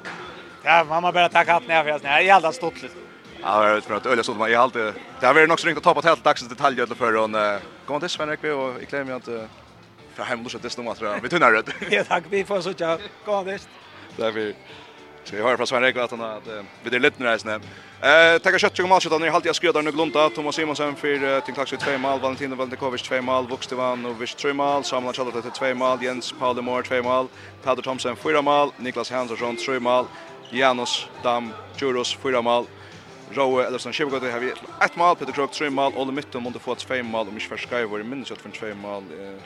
ja, 0.62 0.84
mamma 0.84 1.12
bara 1.12 1.28
tacka 1.28 1.52
hatten 1.52 1.70
här 1.70 1.82
för 1.82 1.90
jag 1.90 2.00
snär. 2.00 2.20
Jag 2.20 2.54
stort 2.54 2.82
lite. 2.82 2.94
Ja, 3.42 3.68
jag 3.68 3.74
vet 3.74 3.84
för 3.84 3.94
att 3.94 4.06
öliga 4.06 4.24
sånt 4.24 4.38
man 4.38 4.52
jag 4.52 4.62
alltid. 4.62 4.92
Det 5.20 5.26
har 5.26 5.34
varit 5.34 5.50
också 5.50 5.66
ringt 5.66 5.78
att 5.78 5.84
ta 5.84 5.94
på 5.94 6.00
helt 6.00 6.24
dags 6.24 6.48
detalj 6.48 6.80
eller 6.80 6.94
för 6.94 7.12
hon 7.12 7.36
kom 7.86 8.00
till 8.00 8.08
Svenrik 8.08 8.44
och 8.44 8.82
i 8.82 8.86
klämmer 8.86 9.10
jag 9.10 9.18
inte 9.18 9.48
för 10.14 10.24
hem 10.24 10.44
och 10.44 10.50
så 10.50 10.58
det 10.58 10.70
tror 10.94 11.10
jag. 11.10 11.20
Vi 11.20 11.28
tunnar 11.28 11.52
det. 11.52 11.62
Ja, 11.90 12.04
tack 12.04 12.24
vi 12.30 12.44
får 12.44 12.60
så 12.60 12.72
tjå. 12.72 12.98
Kom 13.24 13.46
det. 13.46 13.68
Därför 14.16 14.54
så 15.24 15.36
jag 15.36 15.44
har 15.44 15.56
från 15.56 15.66
Svenrik 15.66 15.96
att 15.96 16.10
han 16.10 16.20
att 16.20 16.42
vi 16.82 16.90
det 16.90 16.98
lite 16.98 17.22
när 17.22 17.50
här, 17.50 17.60
Eh, 18.04 18.38
tackar 18.38 18.58
kött 18.58 18.78
och 18.78 18.88
matchen 18.88 19.20
när 19.20 19.30
halt 19.30 19.44
jag 19.44 19.56
skjödar 19.56 19.82
nu 19.82 19.92
glunta 19.92 20.30
Thomas 20.30 20.54
Simonsen 20.54 20.96
för 20.96 21.40
till 21.40 21.54
klax 21.54 21.70
2 21.70 21.98
mål, 21.98 22.20
Valentino 22.20 22.54
Veldikovic 22.54 23.02
2 23.02 23.22
mål, 23.22 23.48
Vukstevan 23.48 24.06
och 24.06 24.22
Vish 24.22 24.34
3 24.36 24.52
mål, 24.52 24.84
Samuel 24.84 25.14
Chalter 25.14 25.40
till 25.40 25.50
2 25.50 25.74
mål, 25.74 26.02
Jens 26.02 26.34
Paul 26.38 26.62
Moore 26.62 26.82
2 26.82 27.02
mål, 27.02 27.28
Pader 27.62 27.82
Thomsen 27.82 28.16
4 28.16 28.42
mål, 28.42 28.70
Niklas 28.76 29.10
Hansson 29.10 29.56
3 29.56 29.78
mål, 29.78 30.04
Janos 30.50 31.08
Dam 31.22 31.52
Juros 31.76 32.16
4 32.22 32.42
mål. 32.42 32.66
Rowe 33.30 33.66
Ellison 33.66 33.92
Shibgo 33.92 34.18
det 34.18 34.30
har 34.30 34.40
vi 34.40 34.52
ett 34.84 34.96
mål 34.96 35.16
Peter 35.16 35.32
Krog 35.32 35.52
3 35.52 35.70
mål 35.70 35.92
och 35.96 36.14
mitten 36.14 36.42
mot 36.42 36.62
fått 36.62 36.78
2 36.78 37.02
mål 37.02 37.26
och 37.26 37.32
Michel 37.32 37.58
Sky 37.58 37.84
var 37.84 38.00
i 38.00 38.04
minst 38.04 38.32
att 38.32 38.38
från 38.38 38.52
2 38.52 38.66
mål. 38.74 39.04
Eh 39.20 39.40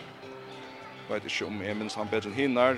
vet 1.09 1.25
inte 1.25 1.45
om 1.45 1.65
jag 1.65 1.77
minns 1.77 1.95
han 1.95 2.07
bättre 2.11 2.31
hinner. 2.31 2.77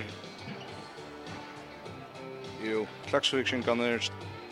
Jo, 2.62 2.86
Klaxvik 3.06 3.64
kan 3.64 4.00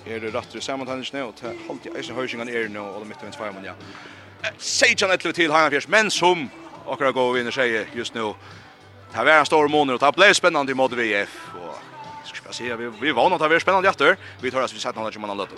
er 0.07 0.23
det 0.23 0.35
rattur 0.35 0.61
samantanningene, 0.61 1.25
og 1.25 1.35
det 1.41 1.51
er 1.51 1.67
alltid 1.71 1.99
eisen 1.99 2.17
høysingene 2.17 2.53
er 2.53 2.71
nå, 2.73 2.85
og 2.85 3.03
det 3.03 3.09
mitt 3.11 3.23
og 3.23 3.31
en 3.31 3.37
tveimann, 3.37 3.67
ja. 3.67 3.75
Seidjan 4.59 5.11
etter 5.11 5.35
til 5.35 5.53
Hagnafjers, 5.53 5.89
men 5.89 6.11
som 6.15 6.47
akkurat 6.89 7.15
går 7.15 7.33
vi 7.35 7.43
inn 7.43 7.51
og 7.51 7.57
sier 7.57 7.91
just 7.97 8.15
nå, 8.15 8.33
det 9.13 9.25
var 9.25 9.41
en 9.41 9.49
stor 9.49 9.69
måned, 9.73 9.97
og 9.97 10.05
det 10.05 10.15
ble 10.17 10.31
spennende 10.37 10.73
i 10.73 10.79
måte 10.79 10.99
VF, 10.99 11.35
og 11.59 11.75
skal 12.29 12.43
ikke 12.45 12.57
si, 12.57 12.71
vi, 12.79 12.93
vi 13.01 13.15
var 13.17 13.31
noe, 13.31 13.41
det 13.41 13.51
var 13.51 13.65
spennende 13.65 13.89
hjertet, 13.89 14.31
vi 14.43 14.53
tar 14.53 14.65
oss 14.65 14.77
vi 14.77 14.83
sett 14.83 14.97
noe 14.97 15.13
som 15.13 15.25
man 15.25 15.35
har 15.35 15.45
løtt. 15.45 15.57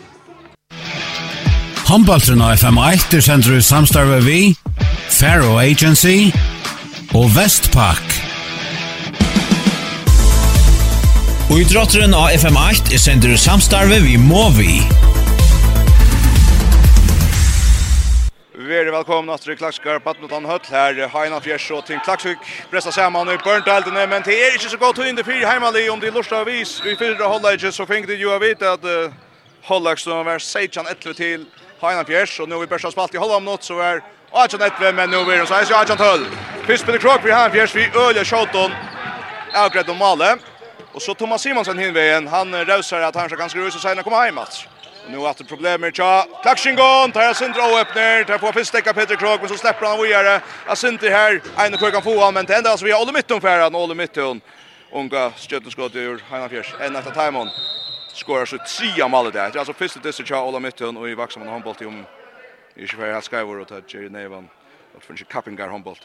Handballtrena 1.91 2.53
FM1 2.55 3.16
er 3.18 3.24
sender 3.26 3.59
i 3.59 3.62
samstarve 3.66 4.20
vi, 4.22 4.41
Faro 5.11 5.59
Agency 5.59 6.30
og 7.18 7.32
Vestpak. 7.34 8.20
Og 11.51 11.59
i 11.59 11.64
drotteren 11.66 12.12
av 12.14 12.28
FM8 12.30 12.92
er 12.94 13.01
sender 13.03 13.32
samstarve 13.34 13.96
vi 14.05 14.12
Movi. 14.22 14.76
er 18.70 18.90
velkomna 18.94 19.34
til 19.42 19.57
Klakskar 19.59 19.98
Patnotan 19.98 20.46
Høll 20.46 20.68
her 20.70 21.01
Heina 21.11 21.40
Fjers 21.42 21.64
og 21.74 21.82
Tim 21.88 21.98
Klaksvik 22.07 22.38
Presta 22.70 22.92
saman 22.94 23.32
i 23.32 23.36
Burndeldene 23.42 24.07
Men 24.07 24.22
det 24.22 24.36
er 24.38 24.55
ikke 24.55 24.70
så 24.70 24.78
godt 24.78 25.01
inn 25.03 25.11
under 25.11 25.26
fyr 25.26 25.42
heimali 25.42 25.88
Om 25.90 26.01
de 26.01 26.12
lorsta 26.14 26.44
vis 26.46 26.76
i 26.86 26.94
fyrre 26.94 27.18
ikke, 27.55 27.72
Så 27.72 27.86
fink 27.86 28.07
det 28.07 28.20
jo 28.20 28.30
å 28.30 28.38
vite 28.38 28.70
at 28.70 28.84
uh, 28.86 29.98
som 29.98 30.24
var 30.24 30.38
16-11 30.38 31.14
til 31.18 31.46
Heina 31.82 32.05
Fjers 32.05 32.38
Og 32.40 32.48
nå 32.48 32.61
vi 32.61 32.66
bærs 32.66 32.86
spalt 32.92 33.14
i 33.14 33.18
Holland 33.18 33.44
nåt 33.44 33.64
Så 33.64 33.80
er 33.82 34.05
18-11 34.30 34.92
Men 34.92 35.11
nå 35.11 35.26
er 35.26 35.42
det 35.42 35.51
16-12 35.51 36.30
Fyrst 36.66 36.86
Peter 36.86 37.01
Krok 37.01 37.24
vi 37.24 37.34
Heina 37.34 37.51
Fjers 37.51 37.74
Vi 37.74 37.90
øler 37.90 38.24
17 38.24 38.70
avgredd 39.51 39.88
om 39.90 39.98
Male 39.98 40.36
Och 40.93 41.03
så 41.03 41.14
Thomas 41.14 41.43
Simonsen 41.43 41.78
hinvägen, 41.78 42.28
han 42.28 42.64
rausar 42.64 43.01
att 43.01 43.14
han 43.14 43.28
ska 43.28 43.36
ganska 43.36 43.59
rusa 43.59 43.78
sig 43.78 43.95
när 43.97 44.03
kom 44.03 44.12
hem 44.12 44.38
alltså. 44.38 44.68
Nu 45.09 45.18
har 45.18 45.34
det 45.38 45.45
problem 45.45 45.80
med 45.80 45.97
Cha. 45.97 46.26
Klaxingon 46.43 47.12
tar 47.12 47.34
Sindra 47.34 47.64
och 47.64 47.78
öppnar. 47.78 48.24
Tar 48.24 48.38
på 48.38 48.53
fistekka 48.53 48.93
Peter 48.95 49.16
Krog 49.16 49.41
men 49.41 49.49
så 49.49 49.57
släpper 49.57 49.86
han 49.86 50.03
vidare. 50.03 50.41
Asinti 50.66 51.09
här. 51.09 51.41
En 51.59 51.76
kvar 51.78 51.91
kan 51.91 52.03
få 52.03 52.24
han 52.24 52.34
men 52.34 52.47
det 52.47 52.57
enda 52.57 52.76
så 52.76 52.84
vi 52.84 52.93
har 52.93 52.99
håller 52.99 53.12
mitten 53.12 53.41
för 53.41 53.61
han 53.61 53.74
håller 53.74 53.95
mitten. 53.95 54.41
Unga 54.93 55.32
stöteskott 55.36 55.95
ur 55.95 56.22
Hanna 56.30 56.49
Fjärs. 56.49 56.74
En 56.80 56.97
efter 56.97 57.11
Timon. 57.11 57.49
Skorar 58.14 58.45
så 58.45 58.59
trea 58.59 59.09
mål 59.09 59.24
där. 59.24 59.32
Det 59.32 59.38
är 59.38 59.59
alltså 59.59 59.72
första 59.72 60.01
det 60.01 60.12
så 60.12 60.24
Cha 60.24 60.36
håller 60.36 60.61
mitten 60.61 60.97
och 60.97 61.09
i 61.09 61.14
Vaxholm 61.14 61.49
handboll 61.49 61.74
till 61.74 61.86
om. 61.86 62.05
I 62.74 62.86
Sverige 62.86 63.12
har 63.12 63.20
Skyward 63.20 63.61
och 63.61 63.68
tar 63.68 63.82
Jerry 63.88 64.09
Nevan. 64.09 64.49
Och 64.97 65.03
för 65.03 65.16
sig 65.16 65.26
Kappingar 65.26 65.68
handboll 65.68 65.97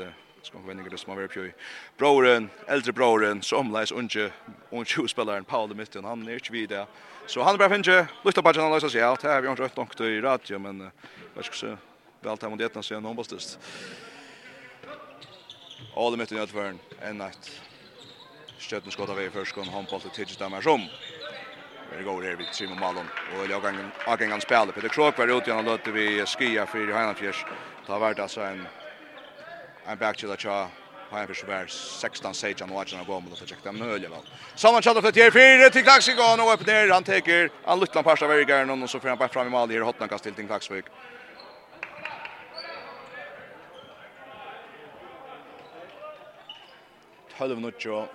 ska 0.45 0.57
man 0.57 0.89
det 0.91 0.97
som 0.97 1.09
har 1.09 1.21
varit 1.21 1.33
på 1.33 1.49
broren 1.97 2.49
äldre 2.67 2.91
broren 2.91 3.41
som 3.41 3.71
läs 3.73 3.91
unge 3.91 4.31
unge 4.69 5.07
spelaren 5.07 5.43
Paul 5.43 5.69
de 5.69 5.75
mitten 5.75 6.05
han 6.05 6.27
är 6.27 6.33
inte 6.33 6.51
vidare 6.51 6.87
så 7.27 7.43
han 7.43 7.57
bara 7.57 7.69
finge 7.69 8.07
lukta 8.23 8.41
på 8.41 8.51
den 8.51 8.71
läsa 8.71 8.89
sig 8.89 9.01
allt 9.01 9.23
här 9.23 9.41
vi 9.41 9.47
har 9.47 9.63
inte 9.63 9.75
långt 9.75 10.01
i 10.01 10.21
radio 10.21 10.59
men 10.59 10.91
vad 11.35 11.45
ska 11.45 11.67
jag 11.67 11.77
väl 12.21 12.37
ta 12.37 12.49
mot 12.49 12.59
detta 12.59 12.83
så 12.83 12.99
någon 12.99 13.15
bastast 13.15 13.59
All 15.95 16.11
de 16.11 16.17
mitten 16.17 16.37
i 16.37 16.77
en 17.01 17.17
natt 17.17 17.51
Stjøtten 18.59 18.91
skott 18.91 19.09
av 19.09 19.19
i 19.21 19.27
førskånd, 19.29 19.67
håndboll 19.69 20.01
til 20.01 20.11
Tidjita 20.15 20.47
Mersom. 20.49 20.87
Vi 21.91 22.03
går 22.03 22.23
her 22.23 22.37
vid 22.39 22.47
Simon 22.55 22.79
Malon, 22.79 23.09
og 23.35 23.49
i 23.49 23.53
avgangen 23.53 24.41
spelar. 24.41 24.73
Peter 24.73 24.89
Krok 24.89 25.17
var 25.17 25.27
ute 25.27 25.51
och 25.51 25.59
og 25.59 25.65
løte 25.65 25.91
vi 25.91 26.25
skia 26.25 26.65
för 26.65 26.93
Heinafjers. 26.93 27.45
Det 27.85 27.91
har 27.91 27.99
varit 27.99 28.19
alltså 28.19 28.41
en 28.41 28.67
en 29.87 29.97
back 29.97 29.99
backchill 29.99 30.31
att 30.31 30.43
jag 30.43 30.67
har 31.09 31.19
en 31.19 31.27
försvär 31.27 31.67
16 31.67 32.33
sage 32.33 32.61
on 32.61 32.69
watching 32.69 32.97
han 32.97 33.07
går 33.07 33.21
mot 33.21 33.41
att 33.41 33.49
checka 33.49 33.71
men 33.71 33.89
öle 33.89 34.07
väl. 34.07 34.19
Samman 34.55 34.81
chatta 34.81 35.01
för 35.01 35.11
tier 35.11 35.31
4 35.31 35.69
till 35.69 35.83
Klaxvik 35.83 36.19
och 36.19 36.37
nu 36.37 36.53
upp 36.53 36.67
ner 36.67 36.89
han 36.89 37.03
tar 37.03 37.67
han 37.67 37.79
luttar 37.79 38.03
passa 38.03 38.27
varje 38.27 38.43
gång 38.43 38.83
och 38.83 38.89
så 38.89 38.99
får 38.99 39.09
han 39.09 39.17
bara 39.17 39.29
fram 39.29 39.47
i 39.47 39.49
mål 39.49 39.71
i 39.71 39.77
hotna 39.77 40.07
kast 40.07 40.23
till 40.23 40.47
Klaxvik. 40.47 40.85
Halv 47.37 47.61
nutjo. 47.61 48.07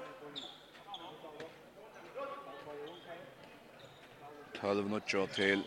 Halv 4.61 4.91
nutjo 4.91 5.27
till. 5.27 5.62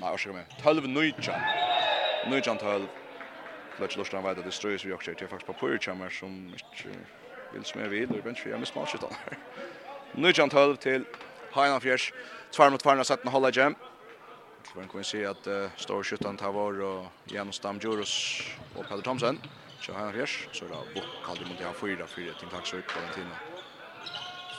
Nej, 0.00 0.14
ursäkta 0.14 0.32
mig. 0.36 0.46
Halv 0.64 0.88
nutjo. 0.88 1.32
Nutjo 2.30 2.54
12. 2.54 2.88
Lech 3.80 3.96
Lutch 3.96 4.14
vet 4.14 4.38
att 4.38 4.44
det 4.44 4.52
strös 4.52 4.84
vi 4.84 4.92
också 4.92 5.14
till 5.14 5.28
faktiskt 5.28 5.46
på 5.46 5.66
Purchammer 5.66 6.10
som 6.10 6.54
inte 6.54 6.98
vill 7.52 7.64
smä 7.64 7.88
vid 7.88 8.10
och 8.10 8.22
bench 8.22 8.46
jag 8.46 8.60
måste 8.60 8.78
matcha 8.78 8.98
där. 8.98 9.38
Nu 10.12 10.32
jant 10.34 10.52
12 10.52 10.76
till 10.76 11.04
Hainan 11.50 11.80
Fjärs. 11.80 12.12
Tvär 12.56 12.70
mot 12.70 12.80
tvärna 12.80 13.04
sätten 13.04 13.28
hålla 13.28 13.50
jam. 13.50 13.74
Så 14.72 14.78
man 14.78 14.88
kan 14.88 15.04
se 15.04 15.26
att 15.26 15.46
uh, 15.46 15.68
står 15.76 16.02
skyttan 16.02 16.36
tar 16.36 16.52
var 16.52 16.80
och 16.80 17.06
Jan 17.24 17.52
Stam 17.52 17.80
Stamjurus 17.80 18.42
och 18.76 18.88
Peter 18.88 19.02
Thomsen. 19.02 19.40
Så 19.80 19.92
Hainan 19.92 20.12
Fjärs 20.12 20.48
så 20.52 20.64
då 20.64 20.74
Bok 20.94 21.04
kallade 21.26 21.46
mot 21.46 21.60
jag 21.60 21.76
fyra 21.76 22.06
fyra 22.06 22.32
till 22.34 22.48
Taxvik 22.48 22.84
Valentina. 22.96 23.36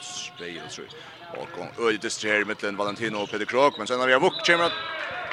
Spelar 0.00 0.68
så. 0.68 0.82
Och 1.36 1.88
öde 1.88 1.98
distraherar 1.98 2.44
mellan 2.44 2.76
Valentino 2.76 3.16
och 3.16 3.30
Peter 3.30 3.44
Krok 3.44 3.78
men 3.78 3.86
sen 3.86 4.00
har 4.00 4.06
vi 4.06 4.18
Bok 4.18 4.46
kommer 4.46 4.64
att 4.64 4.72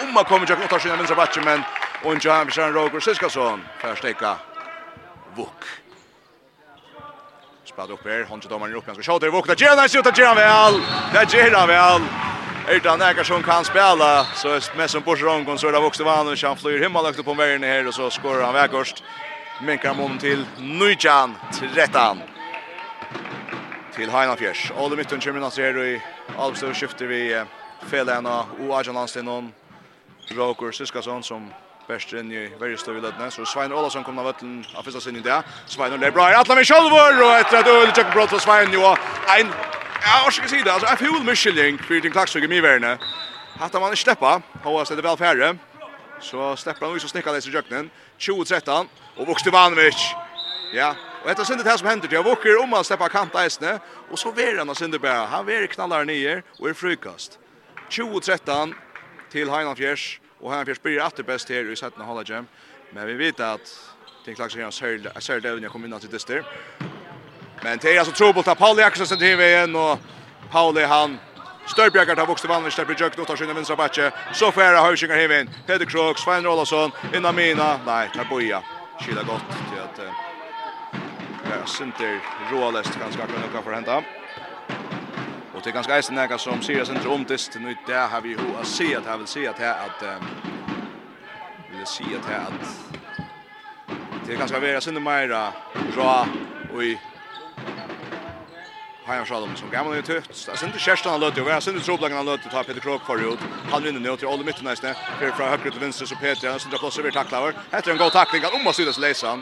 Umma 0.04 0.24
kommer 0.24 0.50
jag 0.50 0.74
åt 0.74 0.82
sin 0.82 0.92
vänstra 0.92 1.16
backen 1.16 1.44
men 1.44 1.62
Och 2.06 2.26
Jamshan 2.26 2.74
Roger 2.74 3.00
Siskason 3.00 3.66
förstekar 3.80 4.36
Vuk. 5.36 5.48
Spad 7.66 7.92
upp 7.92 8.06
här, 8.06 8.26
man 8.30 8.40
domaren 8.40 8.72
i 8.74 8.76
uppganska 8.76 9.04
skott. 9.04 9.22
Det 9.22 9.30
Vuk 9.30 9.48
där 9.48 9.56
Gerard 9.56 9.92
skjuter 9.92 10.14
Gerard 10.18 10.38
väl. 10.38 10.82
Där 11.14 11.56
han 11.56 11.68
väl. 11.68 12.02
Utan 12.70 13.00
näka 13.00 13.24
som 13.24 13.44
kan 13.44 13.66
spela 13.66 14.26
så 14.36 14.50
är 14.50 14.78
mest 14.78 14.92
som 14.92 15.02
på 15.02 15.16
Rongon 15.16 15.58
så 15.58 15.68
är 15.68 15.72
det 15.72 15.80
Vuk 15.80 16.00
och 16.00 16.38
han 16.48 16.58
flyr 16.58 16.84
hemma 16.84 17.02
lagt 17.02 17.26
på 17.26 17.34
vägen 17.34 17.64
här 17.64 17.88
och 17.88 17.94
så 17.94 18.10
skorar 18.10 18.44
han 18.44 18.54
vägkost. 18.54 19.04
Minkar 19.62 19.94
mån 19.94 20.18
till 20.18 20.46
Nujan 20.58 21.36
13 21.76 22.22
till 23.96 24.10
Heinafjärs. 24.10 24.72
Alle 24.78 24.96
mitten 24.96 25.20
kommer 25.20 25.40
nästa 25.40 25.62
här 25.62 25.84
i 25.84 26.02
Alvstad 26.38 26.74
skifter 26.74 27.06
vi 27.06 27.44
Felena 27.88 28.46
och 28.60 28.80
Ajalanstenon. 28.80 29.52
Roker 30.28 30.72
Siskason 30.72 31.24
som 31.24 31.52
Bäst 31.88 32.14
in 32.14 32.32
i 32.32 32.52
varje 32.60 32.78
stöv 32.78 32.98
i. 32.98 33.32
Så 33.32 33.46
Svein 33.46 33.74
Olason 33.74 34.04
kommer 34.04 34.22
av 34.22 34.26
vatten 34.26 34.66
av 34.76 34.84
första 34.84 35.00
sin 35.00 35.16
i 35.16 35.20
det. 35.20 35.44
Svein 35.66 35.94
Olason 35.94 36.08
är 36.08 36.12
bra. 36.12 36.24
alla 36.24 36.56
med 36.56 36.66
Kjolvor 36.66 37.24
och 37.24 37.38
ett 37.38 37.54
rätt 37.54 37.68
öl. 37.68 37.92
check 37.96 38.14
brott 38.14 38.30
för 38.30 38.40
Svein. 38.40 38.70
Jo, 38.74 38.82
en... 39.40 39.48
Ja, 40.02 40.28
orska 40.28 40.48
sida. 40.48 40.72
Alltså, 40.72 40.88
en 40.88 40.98
fjol 40.98 41.24
Michelin 41.24 41.78
för 41.78 41.94
din 41.94 42.12
klack 42.12 42.30
så 42.30 42.40
ge 42.40 42.48
mig 42.48 42.62
värna 42.62 42.98
att 43.60 43.74
man 43.74 43.84
inte 43.84 43.96
släppa. 43.96 44.42
Håas 44.64 44.92
är 44.92 44.96
det 44.96 45.02
väl 45.02 45.18
färre. 45.18 45.58
Så 46.22 46.56
släpper 46.56 46.86
han 46.86 46.96
ut 46.96 47.04
och 47.04 47.10
snickar 47.10 47.34
dess 47.34 47.48
i 47.48 47.52
jöknen. 47.52 47.90
20-13. 48.20 48.88
Och 49.18 49.28
Vuxte 49.28 49.50
Stevanovic. 49.50 50.16
Ja, 50.74 50.96
och 51.22 51.28
detta 51.30 51.46
syndet 51.46 51.68
här 51.68 51.78
som 51.78 51.88
händer. 51.88 52.10
Jag 52.12 52.24
våker 52.24 52.64
om 52.64 52.74
att 52.74 52.86
släppa 52.86 53.10
kant 53.10 53.34
isne. 53.48 53.80
Och 54.12 54.20
så 54.20 54.32
ver 54.32 54.58
han 54.58 54.76
syndet 54.76 55.02
bara. 55.02 55.26
Han 55.26 55.46
ver 55.46 55.68
knallar 55.68 56.06
ner 56.06 56.44
och 56.60 56.70
är 56.70 56.74
frukast. 56.74 57.40
2013 57.90 58.76
till 59.32 59.50
Heinan 59.50 59.76
Fjärs. 59.76 60.20
Och 60.46 60.52
han 60.52 60.66
får 60.66 60.74
spyr 60.74 61.00
att 61.00 61.16
det 61.16 61.24
bäst 61.24 61.50
här 61.50 61.72
i 61.72 61.76
sätten 61.76 62.02
hålla 62.02 62.24
jam. 62.26 62.48
Men 62.94 63.08
vi 63.08 63.14
vet 63.14 63.40
att 63.40 63.94
Tink 64.26 64.40
Laxer 64.40 64.64
har 64.64 64.72
sörd 64.72 65.12
sörd 65.20 65.44
det 65.44 65.56
när 65.56 65.70
kommer 65.70 65.88
in 65.88 66.00
till 66.00 66.10
dyster. 66.10 66.44
Men 67.64 67.78
det 67.82 67.96
är 67.96 68.00
alltså 68.00 68.14
trubbelt 68.14 68.48
att 68.48 68.58
Paul 68.58 68.78
Jakobsen 68.78 69.08
sen 69.08 69.18
till 69.18 69.40
igen 69.40 69.76
och 69.76 70.00
Paul 70.52 70.78
han 70.78 71.18
Störbjörgar 71.68 72.16
tar 72.16 72.26
vuxit 72.26 72.50
vanlig 72.50 72.74
släpper 72.74 72.96
Jökt 73.00 73.20
och 73.20 73.28
tar 73.28 73.36
sin 73.36 73.54
vänstra 73.54 73.76
backe. 73.76 74.12
Så 74.34 74.52
färra 74.52 74.82
Hövsingar 74.82 75.16
hevin. 75.16 75.50
Peter 75.68 75.86
Krok, 75.86 76.18
Svein 76.20 76.44
Rollasson, 76.44 76.92
innan 77.16 77.36
Mina. 77.36 77.80
Nej, 77.86 78.10
tar 78.16 78.26
boja. 78.26 78.64
Kyla 79.06 79.24
gott 79.24 79.50
till 79.72 79.82
att... 79.82 80.14
Ja, 81.44 81.66
Sinter 81.66 82.20
Roalest 82.52 83.00
ganska 83.00 83.24
akkurat 83.24 83.42
kunna 83.42 83.54
kan 83.54 83.64
förhända. 83.64 84.04
Och 85.56 85.62
det 85.64 85.70
är 85.70 85.74
ganska 85.74 85.96
eisen 85.96 86.16
näka 86.16 86.38
som 86.38 86.62
Sirius 86.62 86.90
inte 86.90 87.08
om 87.08 87.26
nu 87.60 87.76
det 87.88 87.94
har 87.94 88.22
vi 88.22 88.30
ju 88.30 88.38
att 88.62 88.68
se 88.68 88.96
att 88.96 89.06
här 89.06 89.18
vill 89.18 89.28
se 89.28 89.48
att 89.48 89.60
här 89.60 89.86
att 89.86 90.04
vill 91.72 91.86
se 91.86 92.04
att 92.04 92.26
här 92.26 92.40
att 92.40 92.86
det 94.28 94.36
ganska 94.36 94.60
vara 94.60 94.82
sinne 94.82 95.00
mera 95.00 95.54
bra 95.94 96.28
och 96.74 96.84
i 96.84 97.00
Har 99.06 99.16
jag 99.16 99.28
sjalom 99.28 99.56
som 99.56 99.70
gamla 99.70 99.96
ut 99.96 100.08
högt. 100.08 100.50
Alltså 100.50 100.66
inte 100.66 100.80
Kerstan 100.80 101.12
har 101.12 101.20
lött 101.20 101.38
och 101.38 101.50
jag 101.50 101.64
synd 101.64 101.84
trodde 101.84 102.16
han 102.16 102.26
lött 102.26 102.52
ta 102.52 102.64
Peter 102.64 102.82
Krok 102.82 103.06
för 103.06 103.34
ut. 103.34 103.40
Han 103.72 103.84
vinner 103.84 104.00
nu 104.00 104.18
till 104.18 104.28
Olle 104.28 104.44
mitten 104.44 104.64
nästan. 104.64 104.94
För 105.20 105.32
från 105.32 105.50
höger 105.50 105.72
till 105.72 105.80
vänster 105.80 106.06
så 106.06 106.16
Peter 106.16 106.50
han 106.50 106.60
som 106.60 106.72
drar 106.72 106.78
plats 106.78 107.00
över 107.00 107.12
tacklar. 107.12 107.54
Heter 107.72 107.92
en 107.92 107.98
god 107.98 108.12
tackling 108.12 108.42
om 108.46 108.62
omar 108.62 108.86
det 108.86 108.98
läsa. 108.98 109.42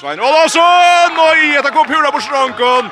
Svein 0.00 0.20
Olavsson! 0.20 1.18
Og 1.20 1.40
i 1.44 1.50
etter 1.58 1.74
kom 1.74 1.84
pura 1.84 2.08
på 2.08 2.22
sronken! 2.24 2.86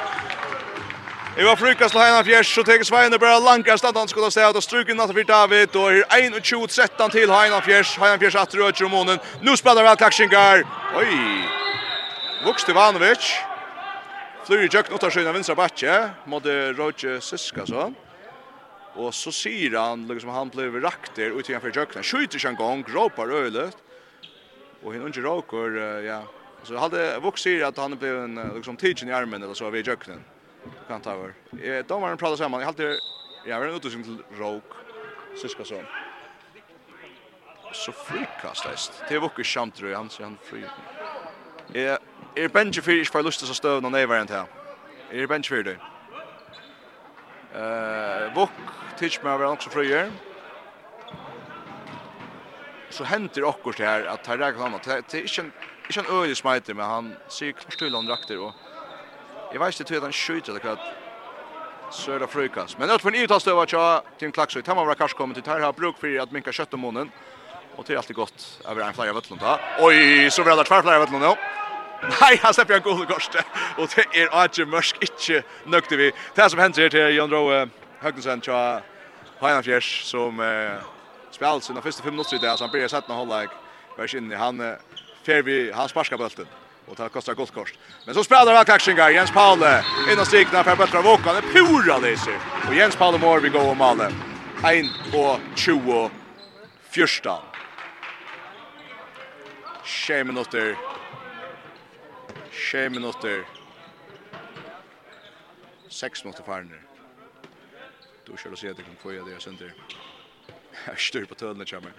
Det 1.38 1.46
var 1.46 1.56
frukast 1.56 1.94
til 1.94 2.02
Heinan 2.02 2.26
Fjers, 2.26 2.50
så 2.52 2.64
teker 2.66 2.84
Svein 2.84 3.14
og 3.16 3.22
bare 3.22 3.38
langer 3.40 3.80
stedet 3.80 3.96
han 3.96 4.10
skulle 4.10 4.28
stedet, 4.34 4.58
og 4.58 4.64
struken 4.66 4.98
natt 5.00 5.14
for 5.16 5.30
David, 5.30 5.78
og 5.80 6.02
er 6.02 6.26
21-13 6.26 7.14
til 7.14 7.32
Heinan 7.32 7.64
Fjers, 7.64 7.94
Heinan 7.96 8.20
Fjers 8.20 8.36
atter 8.36 8.60
og 8.66 8.84
om 8.84 8.92
månen, 8.92 9.24
nå 9.40 9.56
spiller 9.56 9.88
vel 9.88 9.96
Klaksingar, 9.96 10.66
oi, 11.00 11.08
Vuks 12.44 12.68
til 12.68 12.76
Vanovic, 12.76 13.32
flyr 14.44 14.66
i 14.66 14.68
jøkken 14.68 14.98
uttar 14.98 15.14
skyna 15.14 15.32
vinstra 15.32 15.56
batje, 15.56 15.98
måtte 16.28 16.60
Roger 16.76 17.22
Siska 17.24 17.64
så, 17.70 17.88
og 18.98 19.14
så 19.16 19.32
sier 19.32 19.80
han, 19.80 20.04
liksom 20.10 20.34
han 20.36 20.52
ble 20.52 20.68
rakter 20.84 21.32
ut 21.32 21.48
igjen 21.48 21.64
for 21.64 21.72
jøkken, 21.72 22.04
skjuter 22.04 22.36
ikke 22.36 22.52
en 22.52 22.64
gang, 22.66 22.88
råpar 22.98 23.32
øylet, 23.32 23.86
og 24.82 24.92
hinn 24.92 25.08
unger 25.08 25.24
råker, 25.24 25.80
ja, 26.04 26.26
Så 26.62 26.74
jag 26.74 26.80
hade 26.80 27.18
Vox 27.18 27.46
att 27.46 27.76
han 27.76 27.98
blev 27.98 28.16
en 28.16 28.52
liksom 28.54 28.76
teaching 28.76 29.08
i 29.08 29.12
armen 29.12 29.42
eller 29.42 29.54
så 29.54 29.70
vid 29.70 29.86
jöknen. 29.86 30.24
Kan 30.88 31.00
ta 31.00 31.12
över. 31.12 31.34
Eh 31.62 31.84
då 31.86 31.98
var 31.98 32.08
han 32.08 32.18
pratade 32.18 32.38
samman. 32.38 32.60
Jag 32.60 32.66
hade 32.66 32.98
jag 33.44 33.60
var 33.60 33.66
ute 33.66 33.90
till 33.90 34.18
rock. 34.38 34.64
Siskason. 35.42 35.84
Så 37.72 37.74
Så 37.74 37.92
frikastast. 37.92 39.02
Det 39.08 39.18
var 39.18 39.30
ju 39.38 39.44
skämt 39.44 39.74
tror 39.74 39.90
jag 39.90 39.98
han 39.98 40.10
så 40.10 40.22
han 40.22 40.38
fri. 40.42 40.64
Eh 41.74 41.98
är 42.34 42.48
Benji 42.48 42.82
Fish 42.82 43.10
för 43.12 43.22
lust 43.22 43.42
att 43.42 43.56
stå 43.56 43.80
någon 43.80 43.94
över 43.94 44.20
inte 44.20 44.34
här. 44.34 44.46
Är 45.10 45.26
Benji 45.26 45.48
för 45.48 45.62
dig. 45.62 45.78
Eh 47.54 48.34
Vox 48.34 48.52
teach 48.98 49.22
mig 49.22 49.38
väl 49.38 49.48
också 49.48 49.70
fröjer 49.70 50.10
så 52.90 53.04
händer 53.04 53.44
också 53.44 53.70
det 53.76 53.84
här 53.84 54.04
att 54.04 54.24
ta 54.24 54.36
räkna 54.36 54.64
annat. 54.64 54.88
att 54.88 55.08
det 55.08 55.18
är 55.18 55.40
inte 55.40 55.67
ikke 55.88 56.00
en 56.04 56.14
øyelig 56.14 56.36
smiter, 56.36 56.74
men 56.74 56.84
han 56.84 57.12
sier 57.28 57.52
klart 57.52 57.78
til 57.78 57.94
han 57.94 58.08
drakter, 58.08 58.38
og 58.38 58.52
jeg 59.52 59.60
vet 59.60 59.80
ikke 59.80 59.88
til 59.88 60.00
at 60.00 60.08
han 60.08 60.12
skjøter 60.12 60.52
eller 60.52 60.64
hva 60.64 60.78
Söra 61.90 62.26
frukast. 62.26 62.78
Men 62.78 62.90
utifrån 62.90 63.14
Ivtas 63.14 63.42
stöva 63.42 63.66
tja 63.66 64.02
till 64.18 64.26
en 64.26 64.32
klaxöj. 64.32 64.62
Tamma 64.62 64.84
våra 64.84 64.94
kanske 64.94 65.18
kommer 65.18 65.34
till 65.34 65.42
här 65.46 65.60
har 65.60 65.72
bruk 65.72 65.98
för 65.98 66.18
att 66.18 66.32
minka 66.32 66.52
kött 66.52 66.74
om 66.74 66.80
månen. 66.80 67.10
Och 67.76 67.84
det 67.86 67.92
är 67.92 67.96
alltid 67.96 68.16
gott 68.16 68.60
över 68.68 68.82
en 68.82 68.94
flyer 68.94 69.12
vettlund. 69.12 69.42
Oj, 69.78 70.30
så 70.30 70.42
väl 70.42 70.58
att 70.58 70.66
tvärflyer 70.66 70.98
vettlund 70.98 71.24
nu. 71.24 71.34
Nei, 72.20 72.36
han 72.42 72.54
slipper 72.54 72.74
en 72.74 72.82
god 72.82 73.08
gorste. 73.08 73.42
Og 73.78 73.88
det 73.96 74.04
er 74.14 74.44
ikke 74.44 74.66
mørk, 74.70 75.00
ikke 75.02 75.42
nøkte 75.66 75.96
vi. 75.96 76.12
Det 76.36 76.50
som 76.50 76.60
hender 76.60 76.88
til 76.88 77.14
Jan 77.16 77.32
Roe 77.32 77.64
Høgnesen 78.02 78.42
tja 78.44 78.80
Heinan 79.40 79.64
Fjers, 79.66 79.88
som 80.06 80.38
uh, 80.38 80.78
spiller 81.34 81.60
sine 81.60 81.82
første 81.82 82.02
fem 82.02 82.14
minutter 82.14 82.36
i 82.36 82.42
det, 82.42 82.52
så 82.58 82.66
han 82.66 82.72
blir 82.74 82.86
sett 82.88 83.08
noen 83.08 83.24
håndlegg. 83.24 83.56
Vers 83.96 84.14
inn 84.14 84.30
i 84.30 84.38
han, 84.38 84.60
uh, 84.62 84.87
fer 85.28 85.42
vi 85.42 85.72
han 85.72 85.88
sparkar 85.88 86.16
bollen 86.16 86.46
och 86.86 86.96
det 86.96 87.08
kostar 87.08 87.34
gott 87.34 87.50
kort. 87.54 87.78
Men 88.06 88.14
så 88.14 88.24
spelar 88.24 88.54
han 88.54 88.64
Kaxinga 88.64 89.10
Jens 89.10 89.30
Paule 89.30 89.84
in 90.12 90.18
och 90.18 90.26
strikna 90.26 90.64
för 90.64 90.76
bättre 90.76 91.02
Våkan. 91.02 91.34
Det 91.34 91.42
pura 91.42 91.98
det 91.98 92.16
sig. 92.16 92.38
Och 92.68 92.74
Jens 92.74 92.96
Paule 92.96 93.18
mår 93.18 93.40
vi 93.40 93.48
gå 93.48 93.60
om 93.60 93.80
alla. 93.80 94.08
1 94.08 94.86
och 95.14 95.40
20 95.54 96.10
första. 96.90 97.42
6 99.84 100.26
minuter. 100.26 100.76
6 102.72 102.94
minuter. 102.94 103.44
6 105.88 106.24
minuter 106.24 106.42
farner. 106.42 106.82
Då 108.26 108.36
kör 108.36 108.50
du 108.50 108.56
se 108.56 108.70
att 108.70 108.76
det 108.76 108.82
kan 108.82 108.96
få 109.02 109.10
det 109.10 109.42
sönder. 109.42 109.74
Jag 110.86 111.00
styr 111.00 111.24
på 111.24 111.34
tölnet 111.34 111.70
kommer. 111.70 111.92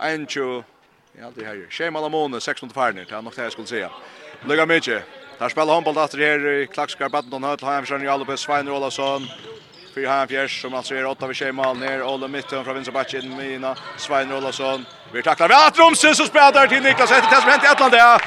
1 0.00 0.30
20 0.30 0.64
Ja, 1.20 1.30
det 1.34 1.44
här. 1.44 1.66
Schema 1.70 2.00
Lamone 2.00 2.40
16 2.40 2.70
farne. 2.70 3.04
Det 3.08 3.14
har 3.14 3.22
nog 3.22 3.32
det 3.36 3.42
jag 3.42 3.52
skulle 3.52 3.66
säga. 3.66 3.90
Lugga 4.44 4.66
mycket. 4.66 5.02
Där 5.38 5.48
spelar 5.48 5.74
handboll 5.74 5.98
åter 5.98 6.18
här 6.18 6.48
i 6.48 6.66
Klaxkar 6.66 7.08
Badminton 7.08 7.42
Hall. 7.42 7.58
Här 7.62 7.90
har 7.90 7.98
vi 7.98 8.08
Alopes 8.08 8.40
Svein 8.40 8.68
Olausson. 8.68 9.26
För 9.94 10.06
han 10.06 10.28
fjärs 10.28 10.62
som 10.62 10.74
alltså 10.74 10.94
är 10.94 11.06
åtta 11.06 11.26
vid 11.26 11.36
schema 11.36 11.72
ner 11.72 12.02
Olle 12.02 12.28
mitten 12.28 12.64
från 12.64 12.74
vänster 12.74 12.92
back 12.92 13.14
in 13.14 13.36
Mina 13.36 13.76
Svein 13.96 14.32
Olausson. 14.32 14.84
Vi 15.12 15.22
tacklar 15.22 15.48
vi 15.48 15.54
att 15.54 15.78
Romsen 15.78 16.14
så 16.14 16.24
spelar 16.24 16.66
till 16.66 16.82
Niklas 16.82 17.10
efter 17.10 17.30
det 17.30 17.40
som 17.40 17.50
hänt 17.50 17.64
i 17.64 17.66
Atlanta. 17.66 18.20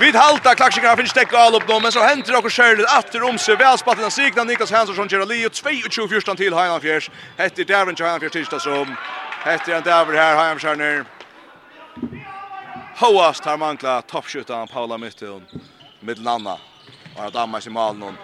Vi 0.00 0.10
halta 0.10 0.54
klaxingar 0.54 0.96
finns 0.96 1.12
täckt 1.12 1.34
all 1.34 1.54
upp 1.54 1.66
då 1.66 1.80
men 1.80 1.92
så 1.92 2.00
händer 2.00 2.32
det 2.32 2.38
också 2.38 2.62
själv 2.62 2.84
att 2.88 3.14
Romse 3.14 3.56
väl 3.56 3.78
spelar 3.78 3.96
den 3.96 4.10
signa 4.10 4.44
Niklas 4.44 4.72
Hansson 4.72 5.08
kör 5.08 5.26
Leo 5.26 5.50
22 5.90 6.08
första 6.08 6.34
till 6.34 6.54
Heinafjärs. 6.54 7.10
Hette 7.36 7.64
Davin 7.64 7.96
Heinafjärs 7.98 8.32
tisdag 8.32 8.58
som 8.58 8.96
hette 9.44 9.74
han 9.74 9.82
där 9.82 10.12
här 10.12 10.36
Heinafjärs 10.36 10.78
ner. 10.78 11.15
Hoast 13.00 13.44
har 13.44 13.56
mangla 13.56 14.02
toppskjutan 14.02 14.68
Paula 14.68 14.98
Mytton 14.98 15.46
med 16.00 16.18
Lanna. 16.18 16.58
Och 17.16 17.24
att 17.24 17.36
amma 17.36 17.60
sig 17.60 17.72
mal 17.72 17.96
någon. 17.96 18.16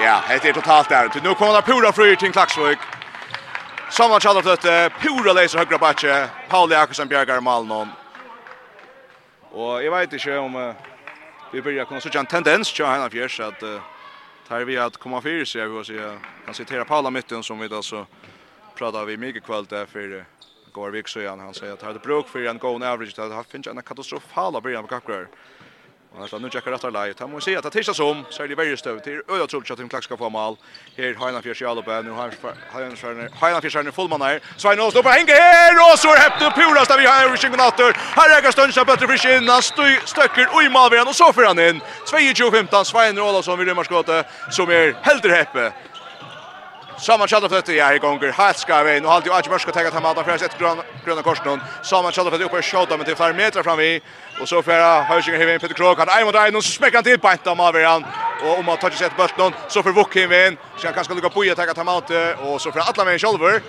Ja, 0.00 0.22
det 0.28 0.48
är 0.48 0.52
totalt 0.52 0.88
där. 0.88 1.10
Nu 1.22 1.34
kommer 1.34 1.54
det 1.54 1.62
pura 1.62 1.92
fri 1.92 2.16
till 2.16 2.32
Klaxvik. 2.32 2.78
Samma 3.90 4.20
chans 4.20 4.46
att 4.46 4.62
det 4.62 4.90
pura 5.00 5.32
läser 5.32 5.58
högra 5.58 5.78
batche. 5.78 6.28
Paula 6.48 6.74
Jakobsen 6.74 7.08
bjärgar 7.08 7.40
mal 7.40 7.66
någon. 7.66 7.88
Och 9.50 9.84
jag 9.84 9.90
vet 9.98 10.12
inte 10.12 10.38
om 10.38 10.56
uh, 10.56 10.74
vi 11.52 11.62
börjar 11.62 11.84
kunna 11.84 12.00
se 12.00 12.18
en 12.18 12.26
tendens 12.26 12.72
till 12.72 12.84
han 12.84 13.10
fjärs 13.10 13.40
att 13.40 13.62
uh, 13.62 13.80
tar 14.48 14.60
vi 14.60 14.78
att 14.78 14.96
komma 14.96 15.20
för 15.20 15.44
sig 15.44 15.60
jag 15.60 15.68
vill 15.68 15.84
säga 15.84 16.18
kan 16.44 16.54
citera 16.54 16.84
Paula 16.84 17.10
Mytton 17.10 17.42
som 17.42 17.58
vi 17.58 17.68
då 17.68 17.82
så 17.82 18.06
pratar 18.74 19.04
vi 19.04 19.16
mycket 19.16 19.44
kväll 19.44 19.64
där 19.64 19.86
för 19.86 20.12
uh, 20.12 20.22
går 20.72 20.90
vik 20.90 21.08
så 21.08 21.28
han 21.28 21.54
säger 21.54 21.72
att 21.72 21.82
hade 21.82 21.98
bruk 21.98 22.28
för 22.28 22.46
en 22.46 22.58
goal 22.58 22.82
average 22.82 23.14
det 23.16 23.22
har 23.22 23.42
finns 23.42 23.66
en 23.66 23.82
katastrofal 23.82 24.62
början 24.62 24.82
på 24.82 24.88
kapgrar. 24.88 25.28
Och 26.14 26.20
nästan 26.20 26.42
nu 26.42 26.50
checkar 26.50 26.72
efter 26.72 26.90
läget. 26.90 27.20
Han 27.20 27.30
måste 27.30 27.44
säga 27.44 27.58
att 27.58 27.64
det 27.64 27.70
tisdag 27.70 27.94
som 27.94 28.24
så 28.30 28.42
är 28.42 28.48
det 28.48 28.54
väldigt 28.54 28.78
stöv 28.78 28.98
till 28.98 29.22
öra 29.28 29.46
troligt 29.46 29.70
att 29.70 29.78
en 29.78 29.88
klack 29.88 30.04
ska 30.04 30.16
få 30.16 30.30
mål. 30.30 30.56
Här 30.96 31.14
har 31.14 31.32
han 31.32 31.42
fjärde 31.42 31.70
alla 31.70 31.82
på 31.82 32.02
nu 32.02 32.10
har 32.10 32.22
han 32.22 32.30
Fjärs 32.30 33.30
Hainan 33.40 33.60
Fjärs 33.62 33.76
är 33.76 33.90
full 33.90 34.08
man 34.08 34.22
här. 34.22 34.40
Så 34.56 34.58
Svein 34.58 34.90
står 34.90 35.02
på 35.02 35.08
hänger 35.08 35.34
här 35.34 35.92
och 35.92 35.98
så 35.98 36.08
är 36.14 36.18
häpte 36.18 36.60
Pulas 36.60 36.88
där 36.88 36.98
vi 36.98 37.06
har 37.06 37.28
rushing 37.28 37.50
natter. 37.50 37.92
Här 38.18 38.38
är 38.38 38.42
Gaston 38.42 38.72
så 38.72 38.84
bättre 38.84 39.06
för 39.06 39.16
sin 39.16 39.30
skinna 39.30 39.62
stöcker 40.06 40.48
och 40.54 40.62
i 40.62 40.68
mål 40.68 41.08
och 41.08 41.14
så 41.14 41.32
för 41.32 41.44
han 41.44 41.58
in. 41.58 41.80
22-15 42.06 42.84
Svein 42.84 43.18
Ålason 43.18 43.58
vid 43.58 43.68
römarskottet 43.68 44.26
som 44.50 44.70
är 44.70 44.96
helt 45.02 45.24
häppe. 45.24 45.72
Saman 47.00 47.28
Shadowfett 47.28 47.68
är 47.68 47.94
i 47.94 47.98
gånger 47.98 48.32
helt 48.32 48.58
ska 48.58 48.82
vi 48.82 49.00
nu 49.00 49.06
har 49.06 49.14
alltid 49.14 49.32
Archie 49.32 49.50
Mörsk 49.50 49.68
att 49.68 49.74
ta 49.74 49.90
tillbaka 49.90 50.24
för 50.24 50.44
ett 50.44 50.58
grön 50.58 50.78
gröna 51.04 51.22
kors 51.22 51.44
någon 51.44 51.60
Saman 51.82 52.12
Shadowfett 52.12 52.40
uppe 52.40 52.58
och 52.58 52.64
skjuter 52.64 52.96
men 52.96 53.06
till 53.06 53.16
flera 53.16 53.32
meter 53.32 53.62
fram 53.62 53.78
vi 53.78 54.00
och 54.40 54.48
så 54.48 54.62
för 54.62 55.02
Hörsinger 55.02 55.38
Heaven 55.38 55.60
Peter 55.60 55.74
Krog 55.74 55.98
han 55.98 56.08
är 56.08 56.24
mot 56.24 56.34
en 56.34 56.56
och 56.56 56.64
så 56.64 56.70
smäcker 56.70 56.96
han 56.96 57.04
till 57.04 57.18
på 57.18 57.32
inte 57.32 57.50
av 57.50 57.82
han 57.84 58.04
och 58.42 58.58
om 58.58 58.68
han 58.68 58.76
tar 58.76 58.90
sett 58.90 59.06
ett 59.10 59.16
bort 59.16 59.38
någon 59.38 59.52
så 59.68 59.82
för 59.82 59.90
Wook 59.90 60.14
Heaven 60.14 60.56
så 60.76 60.86
han 60.86 60.94
kanske 60.94 61.14
lucka 61.14 61.28
på 61.28 61.40
att 61.40 61.56
ta 61.56 61.74
tillbaka 61.74 62.34
och 62.34 62.60
så 62.60 62.72
för 62.72 62.80
alla 62.80 63.04
med 63.04 63.20
Shulver 63.20 63.62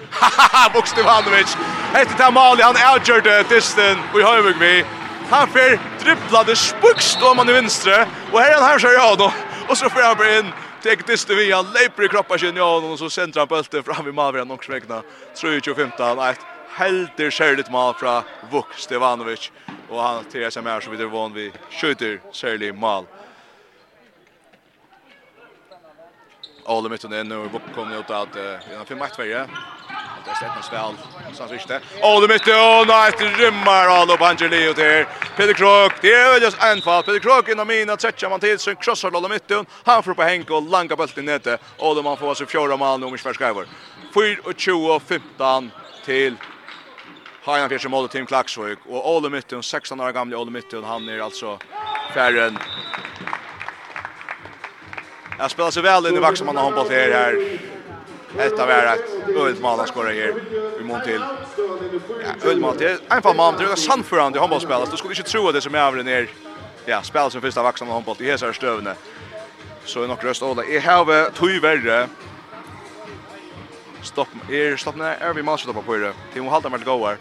Box 0.73 0.93
till 0.93 1.03
Vandovich 1.03 1.53
ta 1.93 2.17
Tamali 2.17 2.61
han 2.61 2.75
outjurd 2.93 3.49
distan 3.49 3.97
vi 4.15 4.21
har 4.21 4.59
vi 4.59 4.85
Han 5.29 5.47
fer 5.47 5.79
dribblade 6.03 6.55
spukst 6.55 7.23
om 7.23 7.37
han 7.37 7.49
i 7.49 7.53
vinstre 7.53 8.07
och 8.31 8.39
här 8.39 8.53
han 8.53 8.63
här 8.63 8.79
kör 8.79 8.93
jag 8.93 9.17
då 9.17 9.31
och 9.67 9.77
så 9.77 9.89
får 9.89 10.01
han 10.01 10.37
in 10.37 10.53
Tek 10.83 11.07
dyste 11.07 11.35
vi 11.35 11.51
han 11.51 11.65
leper 11.73 12.03
i 12.03 12.07
kroppen 12.07 12.39
sin 12.39 12.55
ja 12.55 12.77
och 12.77 12.99
så 12.99 13.09
centrar 13.09 13.39
han 13.41 13.47
bulten 13.47 13.83
fram 13.83 14.07
i 14.07 14.11
Malvern 14.11 14.51
och 14.51 14.63
smekna. 14.63 15.03
3-25 15.35 16.31
ett 16.31 16.39
helder 16.67 17.31
skärligt 17.31 17.71
mål 17.71 17.93
från 17.93 18.23
Vuk 18.51 18.73
Stevanovic 18.77 19.51
och 19.89 20.01
han 20.01 20.23
till 20.23 20.51
sig 20.51 20.63
mer 20.63 20.79
så 20.79 20.89
vidare 20.89 21.07
vann 21.07 21.33
vi 21.33 21.51
skjuter 21.81 22.19
särligt 22.33 22.75
mål. 22.75 23.05
Alle 26.65 26.89
mitt 26.89 27.05
under 27.05 27.23
nu 27.23 27.49
kommer 27.75 27.99
ut 27.99 28.09
att 28.09 28.35
uh, 28.35 28.71
innan 28.71 28.85
5-1 28.85 29.17
varje. 29.17 29.47
Det 30.29 30.35
stämmer 30.35 30.61
spel. 30.61 30.93
Så 31.33 31.47
första. 31.47 31.79
Åh, 32.01 32.21
det 32.21 32.27
måste 32.27 32.51
åh 32.55 32.87
nej, 32.87 33.11
rymmar 33.11 33.87
all 33.87 34.11
upp 34.11 34.21
Angelio 34.21 34.73
där. 34.73 35.07
Peter 35.37 35.53
Krok, 35.53 35.93
det 36.01 36.13
är 36.13 36.41
just 36.41 36.63
en 36.63 36.81
fall. 36.81 37.03
Peter 37.03 37.19
Krok 37.19 37.49
inom 37.49 37.67
mina 37.67 37.97
tretcha 37.97 38.29
man 38.29 38.39
til, 38.39 38.59
så 38.59 38.75
krossar 38.75 39.11
lalla 39.11 39.27
mitten. 39.27 39.65
Han 39.83 40.03
får 40.03 40.13
på 40.13 40.23
Henke 40.23 40.53
och 40.53 40.63
langa 40.63 40.95
bulten 40.95 41.25
nete. 41.25 41.57
Och 41.77 41.95
då 41.95 42.01
man 42.01 42.17
får 42.17 42.33
så 42.33 42.45
fjärde 42.45 42.77
mål 42.77 42.99
nummer 42.99 43.17
Sverskaiver. 43.17 43.65
4 44.13 44.37
och 44.43 44.53
20 44.57 44.99
15 44.99 45.71
till 46.05 46.35
Hajan 47.43 47.69
Fjärsson 47.69 47.91
mål 47.91 48.09
Tim 48.09 48.25
Klaxvik 48.25 48.79
och 48.89 49.15
Ole 49.15 49.29
Mytten 49.29 49.63
16 49.63 49.99
år 49.99 50.11
gamle 50.11 50.35
Ole 50.35 50.51
Mytten 50.51 50.83
han 50.83 51.09
är 51.09 51.19
alltså 51.19 51.59
färren 52.13 52.57
Jag 55.39 55.51
spelar 55.51 55.71
så 55.71 55.81
väl 55.81 56.05
in 56.05 56.15
i 56.15 56.19
vaxen 56.19 56.45
man 56.45 56.57
har 56.57 56.63
handboll 56.63 56.89
här 56.89 57.11
här 57.11 57.59
Detta 58.37 58.65
var 58.65 58.73
ett 58.73 59.35
ölmål 59.35 59.79
att 59.79 59.87
skora 59.87 60.09
här. 60.09 60.33
Vi 60.77 60.83
mån 60.83 61.01
till. 61.01 61.21
Ja, 62.23 62.49
ölmål 62.49 62.77
till. 62.77 62.97
En 63.09 63.21
fall 63.21 63.35
man 63.35 63.57
tror 63.57 63.71
att 63.71 63.79
Sanford 63.79 64.35
i 64.35 64.39
handbollsspel. 64.39 64.81
Då 64.91 64.97
skulle 64.97 65.15
inte 65.15 65.31
tro 65.31 65.51
det 65.51 65.61
som 65.61 65.75
är 65.75 65.79
över 65.79 66.03
ner. 66.03 66.29
Ja, 66.85 67.01
spelar 67.01 67.29
som 67.29 67.41
första 67.41 67.63
vuxna 67.63 67.93
handboll 67.93 68.15
i 68.19 68.29
här 68.29 68.53
stövne. 68.53 68.95
Så 69.85 70.03
är 70.03 70.07
nog 70.07 70.25
röst 70.25 70.43
Ola. 70.43 70.63
I 70.63 70.79
have 70.79 71.29
två 71.31 71.45
värre. 71.61 72.07
Stopp. 74.01 74.27
Är 74.49 74.77
stopp 74.77 74.95
när 74.95 75.15
är 75.15 75.33
vi 75.33 75.43
måste 75.43 75.63
stoppa 75.63 75.81
på 75.81 75.95
det. 75.95 76.13
måste 76.35 76.67
hålla 76.67 76.69
mig 76.69 76.79
gå 76.85 77.07
här. 77.07 77.17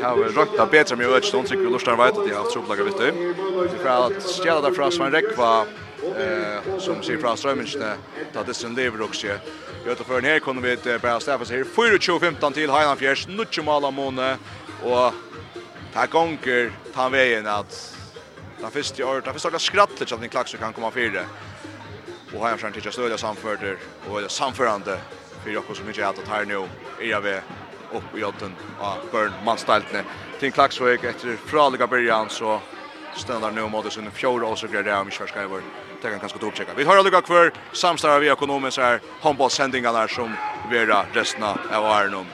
Jag 0.00 0.08
har 0.08 0.16
rökt 0.16 0.58
av 0.58 0.70
bättre 0.70 0.96
med 0.96 1.06
øyne, 1.06 1.30
noen 1.32 1.46
sikkert 1.46 1.70
lortar 1.70 1.96
vet 1.96 2.18
att 2.18 2.28
jag 2.28 2.34
har 2.34 2.42
haft 2.42 2.52
troplaget 2.52 2.86
vitt 2.86 2.98
du. 2.98 3.34
Fra 3.82 3.96
at 4.06 4.22
stjela 4.22 4.60
derfra 4.60 4.90
som 4.90 5.06
en 5.06 5.12
rekva, 5.12 5.66
eh, 6.22 6.78
som 6.78 7.02
ser 7.02 7.18
från 7.18 7.36
strömmen 7.36 7.66
där 8.32 8.44
det 8.46 8.54
sen 8.54 8.74
lever 8.74 9.02
också. 9.02 9.26
Göta 9.86 10.04
för 10.04 10.20
ner 10.20 10.38
kunde 10.38 10.76
vi 10.76 10.98
bara 10.98 11.20
stäffa 11.20 11.44
sig 11.44 11.62
4-15 11.62 12.52
till 12.52 12.70
Highland 12.70 12.98
Fjärs. 12.98 13.28
Nutje 13.28 13.62
mål 13.64 13.92
måne. 13.92 14.38
Och 14.82 15.12
ta 15.94 16.06
gånger 16.06 16.72
ta 16.94 17.08
vägen 17.08 17.46
att 17.46 17.96
den 18.60 18.70
första 18.70 19.06
år, 19.06 19.20
den 19.24 19.32
första 19.32 19.58
skrattet 19.58 20.08
så 20.08 20.14
att 20.14 20.20
ni 20.20 20.28
klack 20.28 20.48
så 20.48 20.56
kan 20.56 20.72
komma 20.72 20.90
fyra. 20.90 21.20
Och 22.34 22.40
Heinan 22.40 22.58
Fjärs 22.58 22.74
tycker 22.74 22.90
stödja 22.90 23.18
samförder 23.18 23.76
och 24.08 24.20
det 24.20 24.28
samförande 24.28 24.98
för 25.42 25.50
jag 25.50 25.76
som 25.76 25.88
inte 25.88 26.04
har 26.04 26.10
att 26.10 26.28
här 26.28 26.44
nu 26.44 26.68
är 27.00 27.10
jag 27.10 27.20
vid 27.20 27.40
upp 27.92 28.16
i 28.16 28.20
jotten 28.20 28.54
av 28.80 28.98
Burn 29.12 29.32
Manstaltne. 29.44 30.04
Till 30.40 30.52
Klaxvik 30.52 31.04
efter 31.04 31.36
fraliga 31.36 31.86
början 31.86 32.30
så 32.30 32.60
stannar 33.16 33.50
nu 33.50 33.68
mot 33.68 33.92
sin 33.92 34.10
fjorda 34.10 34.46
och 34.46 34.58
så 34.58 34.66
grejer 34.66 34.82
det 34.82 34.96
om 34.96 35.10
Kjörskajvård 35.10 35.62
det 36.04 36.10
kan 36.10 36.20
kanskje 36.20 36.38
dobbeltsjekke. 36.38 36.72
Vi 36.76 36.84
har 36.84 36.96
alltså 36.96 37.20
kvar 37.20 37.52
samstarve 37.72 38.20
vi 38.20 38.30
økonomisk 38.30 38.78
her 38.78 39.00
håndballsendingarna 39.20 40.08
som 40.08 40.36
vera 40.70 41.04
resten 41.14 41.42
av 41.42 41.84
åren 41.84 42.14
om. 42.14 42.26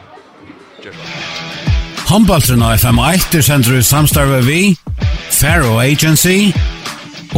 Håndballsen 2.09 2.62
av 2.62 2.75
FM1 2.75 3.37
er 3.39 3.43
sender 3.47 3.79
ut 3.79 3.87
samstarve 3.87 4.43
vi, 4.43 4.77
Faro 5.31 5.79
Agency 5.79 6.51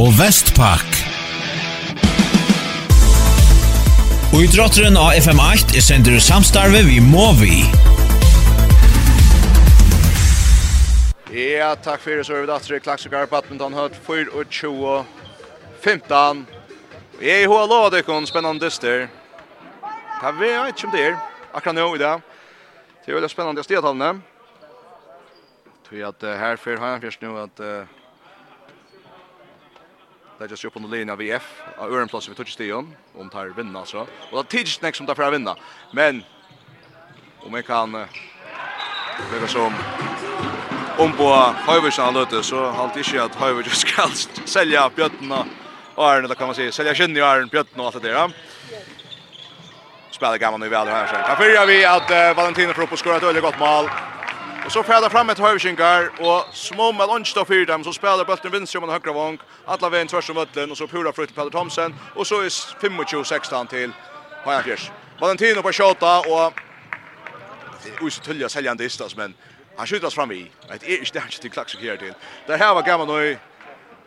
og 0.01 0.15
Vestpak. 0.17 0.89
Og 4.33 4.41
i 4.41 4.49
drotteren 4.49 4.97
av 4.97 5.13
FM8 5.13 5.77
er 5.77 5.85
sender 5.85 6.17
ut 6.17 6.25
samstarve 6.25 6.81
vi 6.89 7.01
Movi. 7.05 7.59
Ja, 11.33 11.75
takk 11.77 12.01
fyrir 12.01 12.25
så 12.25 12.39
er 12.39 12.47
vi 12.47 12.49
datter 12.49 12.77
i 12.77 12.81
Klaksukar, 12.81 13.29
Badminton 13.29 13.77
Høtt, 13.77 13.97
4 14.07 14.33
og 14.33 14.49
20 14.49 15.22
15. 15.83 16.47
Jeg 17.21 17.31
er 17.31 17.41
i 17.43 17.47
hoa 17.51 17.65
lova 17.67 17.89
dykon, 17.91 18.27
spennande 18.27 18.63
dyster. 18.63 19.09
Det 20.23 20.31
vet 20.39 20.53
jeg 20.53 20.69
ikke 20.69 20.87
om 20.87 20.93
det 20.95 21.01
er, 21.03 21.17
akkurat 21.51 21.75
nå 21.75 21.87
i 21.97 21.99
dag. 21.99 22.21
Det 23.03 23.11
er 23.11 23.17
veldig 23.19 23.31
spennende 23.31 23.65
stedtallene. 23.67 24.13
Tror 25.89 26.05
at 26.07 26.23
uh, 26.23 26.37
her 26.39 26.57
før 26.57 26.79
har 26.79 26.93
jeg 26.93 27.03
først 27.03 27.25
nå 27.25 27.33
at 27.43 27.63
uh, 27.67 27.91
det 30.39 30.47
er 30.47 30.55
just 30.55 30.69
oppe 30.69 30.79
under 30.79 30.93
linjen 30.93 31.11
av 31.11 31.19
VF, 31.19 31.49
av 31.75 31.91
ørenplassen 31.91 32.31
vi 32.31 32.39
tog 32.39 32.47
i 32.47 32.55
stion, 32.55 32.93
om 33.19 33.31
tar 33.31 33.51
vinna 33.57 33.83
altså. 33.83 34.05
Og 34.31 34.37
det 34.37 34.45
er 34.45 34.53
tidsnek 34.55 34.95
som 34.95 35.07
tar 35.07 35.19
å 35.19 35.33
vinna, 35.35 35.57
men 35.91 36.23
om 37.43 37.59
jeg 37.59 37.67
kan 37.67 37.97
uh, 38.05 38.21
Vega 39.33 39.51
som 39.51 39.75
om 41.03 41.11
på 41.19 41.27
Høyversen 41.67 42.05
har 42.05 42.15
løte, 42.15 42.45
så 42.47 42.63
har 42.69 42.79
halte 42.79 43.03
ikke 43.03 43.27
at 43.27 43.37
Høyversen 43.43 43.83
skal 43.83 44.15
selge 44.55 44.87
bjøttene 44.95 45.43
Arne, 45.97 46.29
då 46.29 46.35
kan 46.35 46.47
man 46.47 46.55
säga, 46.55 46.73
sälja 46.73 46.95
kynne 46.95 47.19
i 47.19 47.23
Arne, 47.23 47.47
Bjötten 47.47 47.81
och 47.81 47.87
allt 47.87 48.03
det 48.03 48.13
där. 48.13 48.31
Spelar 50.11 50.37
gammal 50.37 50.61
nu 50.61 50.69
väl 50.69 50.89
här 50.89 51.07
sen. 51.07 51.23
Kan 51.23 51.37
följa 51.37 51.67
vi 51.67 51.85
att 51.85 52.11
uh, 52.11 52.37
Valentino 52.37 52.73
Proppo 52.73 52.97
skorar 52.97 53.17
ett 53.17 53.23
väldigt 53.23 53.43
gott 53.43 53.59
mål. 53.59 53.91
Och 54.67 54.73
så 54.73 54.83
färdar 54.83 55.09
fram 55.09 55.31
ett 55.31 55.39
hövskingar 55.39 56.11
och 56.21 56.55
små 56.55 56.93
med 56.93 57.09
lunch 57.09 57.33
då 57.35 57.45
för 57.45 57.67
dem 57.67 57.85
så 57.85 57.93
spelar 57.93 58.25
bulten 58.25 58.51
vinst 58.51 58.77
om 58.77 58.89
högra 58.89 59.13
vång. 59.13 59.39
Alla 59.67 59.89
vägen 59.89 60.09
tvärs 60.09 60.31
om 60.31 60.35
bulten 60.35 60.71
och 60.71 60.79
så 60.79 60.87
pura 60.87 61.13
frukt 61.13 61.35
Peter 61.35 61.51
Thomsen 61.51 61.95
och 62.15 62.27
så 62.27 62.41
är 62.41 62.49
25-16 62.49 63.67
till 63.67 63.93
Hajanfjärs. 64.45 64.91
Valentino 65.21 65.63
på 65.63 65.73
tjata 65.73 66.19
och 66.19 66.53
det 67.85 68.07
är 68.07 68.11
så 68.11 68.23
tulliga 68.23 68.49
säljande 68.49 68.85
istas 68.85 69.17
men 69.17 69.35
han 69.77 69.87
skjutas 69.87 70.15
fram 70.15 70.33
i. 70.33 70.51
Det 70.81 70.87
är 70.87 70.99
inte 70.99 71.11
det 71.13 71.21
här 71.21 71.29
till 71.29 71.51
klaxig 71.51 71.79
här 71.79 71.97
till. 71.97 72.15
Det 72.47 72.57
här 72.57 72.75
var 72.75 72.83
gammal 72.83 73.07
nu 73.07 73.39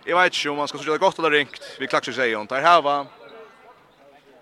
Jeg 0.06 0.14
vet 0.16 0.36
ikke 0.38 0.51
om 0.51 0.60
man 0.62 0.68
skal 0.70 0.84
gjøre 0.86 0.99
det 0.99 1.01
godt 1.01 1.18
eller 1.18 1.34
ringt. 1.34 1.64
Vi 1.82 1.88
klakker 1.89 2.14
seg 2.14 2.30
igjen. 2.30 2.45
Der 2.49 2.62
her 2.62 2.82
var 2.86 3.08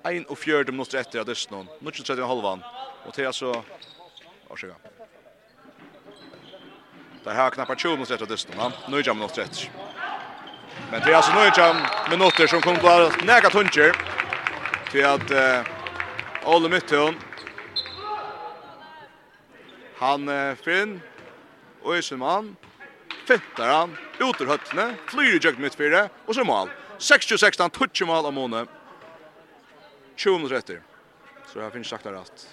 41 0.03 0.73
minutter 0.73 0.99
etter 0.99 1.21
av 1.21 1.29
dysten. 1.29 1.69
Nå 1.79 1.91
er 1.91 1.95
det 1.95 2.03
30 2.09 2.27
halvan. 2.27 2.63
Og 3.07 3.13
til 3.15 3.29
altså... 3.29 3.53
Årsøkka. 4.51 4.75
Der 7.23 7.37
her 7.37 7.49
knappar 7.55 7.79
20 7.79 7.95
minutter 7.95 8.17
etter 8.17 8.27
av 8.27 8.33
dysten. 8.33 8.59
Nå 8.59 8.99
er 8.99 9.07
det 9.07 9.15
minutter 9.15 9.45
etter. 9.45 9.71
Men 10.91 11.05
til 11.05 11.15
altså 11.15 11.31
nå 11.31 11.45
er 11.47 11.55
det 11.55 12.11
minutter 12.11 12.51
som 12.51 12.61
kommer 12.65 12.83
til 12.83 13.05
å 13.07 13.29
nega 13.31 13.53
tunger. 13.53 13.95
Til 14.91 15.07
at 15.07 15.31
uh, 15.31 16.51
Ole 16.53 16.69
Mytton 16.69 17.15
Han 20.03 20.27
uh, 20.29 20.59
Finn 20.59 20.99
og 21.81 21.97
i 21.97 22.03
sin 22.05 22.19
mann 22.21 22.51
fintar 23.27 23.69
han, 23.69 23.97
ut 24.19 24.41
ur 24.41 24.49
høttene, 24.49 24.93
flyr 25.11 25.37
i 25.37 25.39
jøgt 25.41 25.61
mitt 25.61 25.77
fire, 25.77 26.07
og 26.27 26.35
så 26.37 26.45
mål. 26.47 26.71
60-16, 26.99 27.69
tutsi 27.75 28.05
mål 28.07 28.29
av 28.29 28.35
måne. 28.35 28.65
20 30.15 30.37
minutter 30.37 30.59
etter. 30.59 30.81
Så 31.51 31.61
jeg 31.61 31.73
finner 31.73 31.89
sagt 31.89 32.05
det 32.07 32.13
rett. 32.15 32.45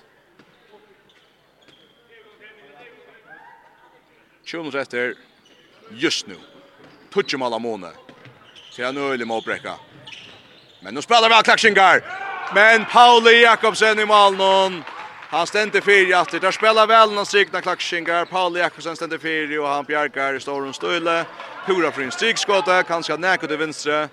20 4.45 4.65
minutter 4.65 4.81
etter, 4.83 5.15
just 5.91 6.27
nu. 6.27 6.39
Tutsi 7.15 7.39
mål 7.39 7.59
av 7.59 7.63
måne. 7.63 7.93
Til 8.71 8.87
han 8.87 8.99
øyelig 8.99 9.27
målbrekka. 9.27 9.77
Men 10.81 10.95
nu 10.95 11.03
spelar 11.03 11.29
vi 11.29 11.35
av 11.35 11.43
klaksingar. 11.43 12.03
Men 12.55 12.85
Pauli 12.85 13.43
Jakobsen 13.43 13.99
i 13.99 14.05
mål 14.05 14.37
någon. 14.37 14.83
Han 15.31 15.47
stendte 15.47 15.81
fyra 15.81 16.21
at 16.21 16.41
det 16.41 16.53
spelar 16.53 16.87
väl 16.87 17.13
någon 17.13 17.27
strikna 17.27 17.61
klaksingar 17.61 18.25
Paul 18.25 18.57
Jakobsen 18.57 18.97
stendte 18.97 19.19
fyra 19.19 19.63
och 19.63 19.69
han 19.69 19.85
bjärkar 19.85 20.35
i 20.35 20.41
storun 20.41 20.75
stöle. 20.75 21.25
Pura 21.67 21.93
för 21.93 22.03
en 22.03 22.11
strikskott 22.13 22.67
där 22.67 22.83
kanske 22.83 23.17
näka 23.17 23.47
till 23.47 23.57
vänstra. 23.57 24.09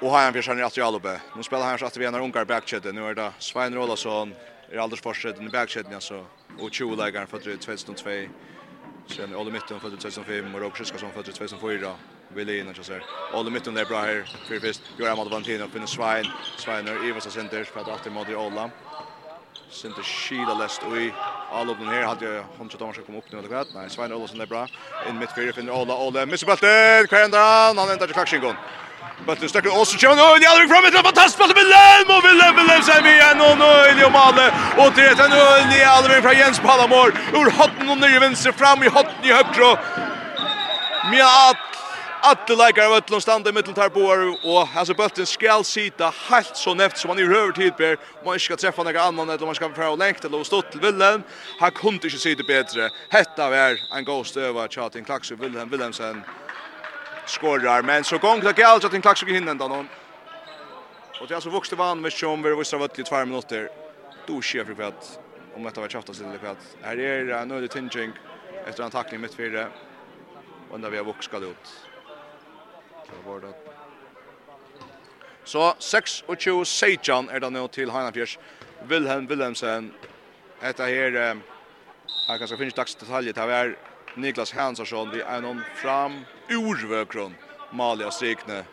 Och 0.00 0.10
han 0.10 0.32
vill 0.32 0.42
känna 0.42 0.66
att 0.66 0.76
Jalobe. 0.76 1.20
Nu 1.36 1.42
spelar 1.42 1.66
han 1.66 1.78
så 1.78 1.86
att 1.86 1.96
vi 1.96 2.06
har 2.06 2.20
ungar 2.20 2.44
backchat. 2.44 2.84
Nu 2.84 3.06
är 3.06 3.14
det 3.14 3.32
Svein 3.38 3.74
Rolasson. 3.74 4.34
Är 4.70 4.78
alldeles 4.78 5.26
i 5.40 5.48
backkedjan 5.48 6.00
så 6.00 6.24
och 6.58 6.72
20 6.72 6.96
lägaren 6.96 7.26
för 7.26 7.38
2002 7.38 8.10
Sen 9.06 9.34
Olle 9.34 9.50
Mitton 9.50 9.80
född 9.80 10.00
2005 10.00 10.54
och 10.54 10.60
Robert 10.60 10.78
Sjöska 10.78 10.98
som 10.98 11.12
född 11.12 11.24
2004. 11.24 11.94
Vill 12.28 12.50
in 12.50 12.68
och 12.68 12.76
så 12.76 12.92
här. 12.92 13.04
Olle 13.28 13.50
Mitton 13.50 13.74
där 13.74 13.84
bra 13.84 14.00
här. 14.00 14.24
För 14.48 14.60
först 14.60 14.82
gör 14.98 15.08
han 15.08 15.16
mot 15.16 15.30
Valentino 15.30 15.68
på 15.68 15.78
en 15.78 15.88
Svein. 15.88 16.32
Svein 16.56 16.88
är 16.88 17.04
Ivas 17.04 17.32
center 17.32 17.64
för 17.64 17.80
att 17.80 17.88
åter 17.88 18.10
mot 18.10 18.28
Olle. 18.28 18.70
Center 19.70 20.02
Sheila 20.02 20.54
läst 20.54 20.82
i 20.82 21.14
all 21.48 21.70
of 21.70 21.78
den 21.78 21.88
här 21.88 22.02
hade 22.02 22.24
jag 22.24 22.44
hon 22.58 22.70
så 22.70 22.78
Thomas 22.78 22.96
kom 23.06 23.14
upp 23.16 23.32
nu 23.32 23.38
eller 23.38 23.48
vad? 23.48 23.66
Nej, 23.74 23.90
Svein 23.90 24.12
Olsson 24.12 24.40
är 24.40 24.46
bra. 24.46 24.68
In 25.06 25.18
mitt 25.18 25.32
fyra 25.32 25.52
finner 25.52 25.72
Olle 25.72 25.92
Olle. 25.92 26.26
Missar 26.26 26.46
bollen. 26.46 27.06
Kvar 27.06 27.20
ända 27.20 27.38
han. 27.38 27.78
Han 27.78 27.88
väntar 27.88 28.06
till 28.06 28.14
klaxingen. 28.14 28.56
Bøtten 29.26 29.50
støkker 29.50 29.74
også 29.74 29.98
kjønn, 29.98 30.18
og 30.22 30.40
de 30.40 30.48
andre 30.48 30.68
fremme 30.70 30.90
til 30.94 31.04
fantastisk 31.04 31.56
Lem 31.56 32.10
og 32.14 32.24
Willem, 32.24 32.58
Willem 32.60 32.82
seg 32.86 33.02
med 33.02 33.16
igjen, 33.16 33.40
og 33.42 33.56
Nøyli 33.58 34.04
og 34.06 34.12
Male, 34.14 34.48
og 34.78 34.92
til 34.94 35.08
etter 35.10 35.32
Nøyli 35.32 35.80
alveg 35.90 36.22
fra 36.22 36.34
Jens 36.36 36.60
Palamor, 36.62 37.14
ur 37.34 37.50
hotten 37.58 37.90
og 37.90 37.98
nye 38.02 38.20
venstre, 38.22 38.52
fram 38.52 38.84
i 38.86 38.92
hotten 38.92 39.26
i 39.26 39.34
høyre, 39.34 39.72
Mia 41.10 41.26
at 41.50 41.76
Atle 42.26 42.56
leikar 42.58 42.88
av 42.88 42.96
Ötlund 42.96 43.22
standa 43.22 43.52
i 43.52 43.54
mitteltar 43.54 43.90
boar 43.94 44.24
og 44.32 44.72
altså 44.74 44.96
bøtten 44.98 45.28
skal 45.28 45.62
sita 45.68 46.08
helt 46.26 46.58
så 46.58 46.72
neft 46.74 46.98
som 46.98 47.12
han 47.12 47.20
i 47.22 47.26
rör 47.28 47.52
tid 47.54 47.76
ber. 47.78 48.00
Man 48.24 48.34
ikke 48.34 48.46
skal 48.48 48.58
treffa 48.64 48.82
nekka 48.82 49.04
annan 49.04 49.30
eller 49.30 49.46
man 49.46 49.54
ska 49.54 49.68
få 49.68 49.92
og 49.92 49.98
lengt 49.98 50.24
eller 50.24 50.44
stått 50.44 50.72
till 50.72 50.80
Willem 50.80 51.22
han 51.60 51.70
kunne 51.70 52.02
ikke 52.02 52.18
sita 52.18 52.42
bättre 52.42 52.90
Hetta 53.10 53.50
var 53.50 53.78
en 53.92 54.04
god 54.04 54.26
støva 54.26 54.66
tjatin 54.68 55.04
klaxu 55.04 55.36
Willem 55.36 55.70
Willemsen 55.70 56.24
skorar 57.26 57.82
men 57.82 58.04
så 58.04 58.18
gång 58.18 58.40
det 58.40 58.56
galt 58.56 58.84
att 58.84 58.94
en 58.94 59.02
klax 59.02 59.22
gick 59.22 59.30
hinna 59.30 59.50
ändå 59.50 59.68
någon. 59.68 59.88
Och 61.20 61.26
det 61.28 61.34
är 61.34 61.40
så 61.40 61.50
vuxte 61.50 61.76
van 61.76 62.00
med 62.00 62.12
som 62.12 62.42
vi 62.42 62.54
visste 62.54 62.76
vart 62.76 62.98
i 62.98 63.02
2 63.02 63.24
minuter. 63.24 63.68
Då 64.26 64.40
sker 64.42 64.64
för 64.64 64.74
kvätt 64.74 65.18
om 65.54 65.62
detta 65.62 65.80
var 65.80 65.88
tjaftas 65.88 66.20
eller 66.20 66.38
kvätt. 66.38 66.76
Här 66.82 66.98
är 66.98 67.28
en 67.28 67.48
nödig 67.48 67.70
tinging 67.70 68.12
efter 68.66 68.84
en 68.84 68.90
tackling 68.90 69.20
mitt 69.20 69.34
fyra. 69.34 69.66
Och 70.70 70.80
där 70.80 70.90
vi 70.90 70.96
har 70.96 71.04
vuxkat 71.04 71.42
ut. 71.42 71.88
Så 73.06 73.30
var 73.30 73.40
det. 73.40 73.52
Så 75.44 75.74
6 75.78 76.24
och 76.26 76.40
20 76.40 76.64
Sejan 76.64 77.28
är 77.28 77.40
det 77.40 77.50
nu 77.50 77.68
till 77.68 77.90
Heinafjärs. 77.90 78.38
Wilhelm 78.82 79.26
Wilhelmsen. 79.26 79.92
Detta 80.60 80.82
här 80.82 81.36
Här 82.28 82.38
kanske 82.38 82.56
finns 82.56 82.74
dags 82.74 82.94
detaljer. 82.94 83.32
Det 83.32 83.40
här 83.40 83.48
är 83.48 83.76
Niklas 84.14 84.52
Hansson 84.52 84.86
är 85.26 85.40
någon 85.40 85.62
fram 85.74 86.24
urvøkron 86.48 87.34
Malia 87.70 88.10
Strikne. 88.10 88.64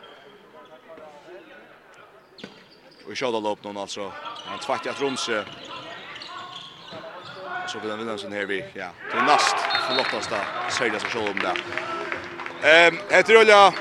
Och 3.05 3.17
skjuter 3.17 3.41
lopp 3.41 3.63
någon 3.63 3.78
alltså. 3.78 4.11
Han 4.45 4.59
tvättar 4.59 4.89
att 4.91 5.01
Romse. 5.01 5.45
Så 7.67 7.80
vill 7.80 7.89
han 7.89 7.99
vinna 7.99 8.17
sån 8.17 8.32
här 8.32 8.45
vi. 8.45 8.65
Ja, 8.74 8.89
det 9.11 9.17
är 9.17 9.24
näst 9.24 9.55
för 9.88 9.95
Lottas 9.95 10.28
där. 10.28 10.69
Så 10.69 10.84
själv 10.84 11.30
om 11.30 11.39
det. 11.39 11.55
Ehm, 12.69 12.97
ett 13.09 13.30
rulla. 13.30 13.74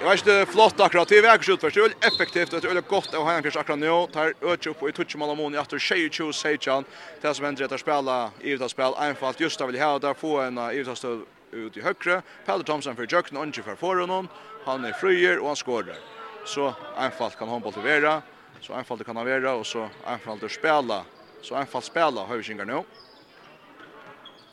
Jag 0.00 0.10
vet 0.10 0.26
inte 0.26 0.52
flott 0.52 0.80
akkurat. 0.80 1.08
Det 1.08 1.20
verkar 1.20 1.42
skjut 1.42 1.60
förstål 1.60 1.90
effektivt 2.00 2.52
och 2.52 2.60
det 2.60 2.68
är 2.68 2.80
gott 2.80 3.14
av 3.14 3.42
fjärs 3.42 3.56
akkurat 3.56 3.78
nu. 3.78 4.06
Tar 4.12 4.34
öch 4.42 4.66
upp 4.66 4.82
i 4.82 4.92
touch 4.92 5.16
mål 5.16 5.36
mån 5.36 5.54
i 5.54 5.58
åter 5.58 5.78
tjej 5.78 6.10
tjej 6.10 6.32
tjej 6.32 6.58
tjej. 6.60 6.82
Det 7.20 7.34
som 7.34 7.44
händer 7.44 7.74
att 7.74 7.80
spela 7.80 8.30
i 8.40 8.50
utspel 8.50 8.92
enfalt 9.00 9.40
just 9.40 9.60
av 9.60 9.66
vill 9.66 9.82
ha 9.82 9.98
där 9.98 10.14
få 10.14 10.40
en 10.40 10.58
i 10.58 10.76
utstöd 10.76 11.22
ut 11.52 11.76
i 11.76 11.80
högre. 11.80 12.22
Pelle 12.46 12.64
Thomsen 12.64 12.96
för 12.96 13.06
Jökn 13.12 13.36
och 13.36 13.44
inte 13.44 13.62
för 13.62 13.74
förrun. 13.74 14.28
Han 14.64 14.84
är 14.84 14.92
fröjer 14.92 15.38
och 15.38 15.46
han 15.46 15.56
skårar. 15.56 15.96
Så 16.44 16.74
enfalt 16.98 17.38
kan 17.38 17.48
handboll 17.48 17.72
vera. 17.82 18.22
Så 18.60 18.74
enfalt 18.74 19.06
kan 19.06 19.16
han 19.16 19.26
vera 19.26 19.54
och 19.54 19.66
så 19.66 19.88
enfalt 20.06 20.42
att 20.42 20.50
spela. 20.50 21.04
Så 21.42 21.54
enfalt 21.54 21.84
spela 21.84 22.20
har 22.20 22.36
vi 22.36 22.42
skingar 22.42 22.64
nu. 22.64 22.82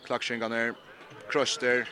Klackskingar 0.05 0.49
ner. 0.49 0.73
Kröster. 1.29 1.89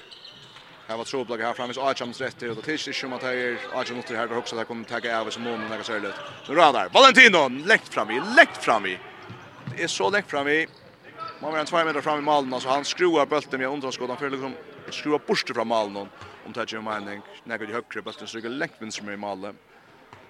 Här 0.87 0.97
var 0.97 1.03
Troblag 1.03 1.37
här 1.37 1.53
framme. 1.53 1.73
Archams 1.77 2.21
rätt 2.21 2.43
ut 2.43 2.55
Det 2.55 2.61
tills 2.61 2.97
som 2.97 3.13
att 3.13 3.23
här 3.23 3.57
Archam 3.73 4.01
här 4.09 4.27
där 4.27 4.37
också 4.37 4.55
där 4.55 4.63
kommer 4.63 4.83
tagga 4.83 5.21
av 5.21 5.29
som 5.29 5.43
månen 5.43 5.69
lägger 5.69 5.83
sig 5.83 5.97
ut. 5.97 6.15
Nu 6.49 6.55
radar 6.55 6.89
Valentino 6.93 7.65
läkt 7.65 7.93
fram 7.93 8.11
i 8.11 8.21
läkt 8.37 8.63
fram 8.63 8.85
i. 8.85 8.99
Det 9.77 9.83
är 9.83 9.87
så 9.87 10.09
läkt 10.09 10.29
fram 10.29 10.47
i. 10.47 10.67
Man 11.41 11.51
var 11.51 11.59
en 11.59 11.65
2 11.65 11.83
meter 11.85 12.01
fram 12.01 12.19
i 12.19 12.21
målen 12.21 12.59
så 12.59 12.69
han 12.69 12.85
skruvar 12.85 13.25
bulten 13.25 13.59
med 13.59 13.69
underskottan 13.69 14.17
för 14.17 14.29
liksom 14.29 14.53
skruva 14.91 15.19
bort 15.23 15.51
fra 15.55 15.63
malen 15.63 16.09
om 16.45 16.53
det 16.53 16.57
er 16.57 16.67
ikke 16.67 16.81
mening. 16.83 17.21
Nekker 17.47 17.69
de 17.69 17.77
høyre, 17.77 18.03
bøtten 18.03 18.27
stryker 18.27 18.51
lengt 18.51 18.81
minst 18.81 19.03
med 19.03 19.15
i 19.15 19.21
malen. 19.21 19.59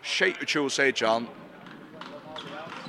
Tjei 0.03 0.33
og 0.35 0.47
tjo, 0.47 0.67
sier 0.69 0.91
ikke 0.93 1.09
han. 1.09 1.27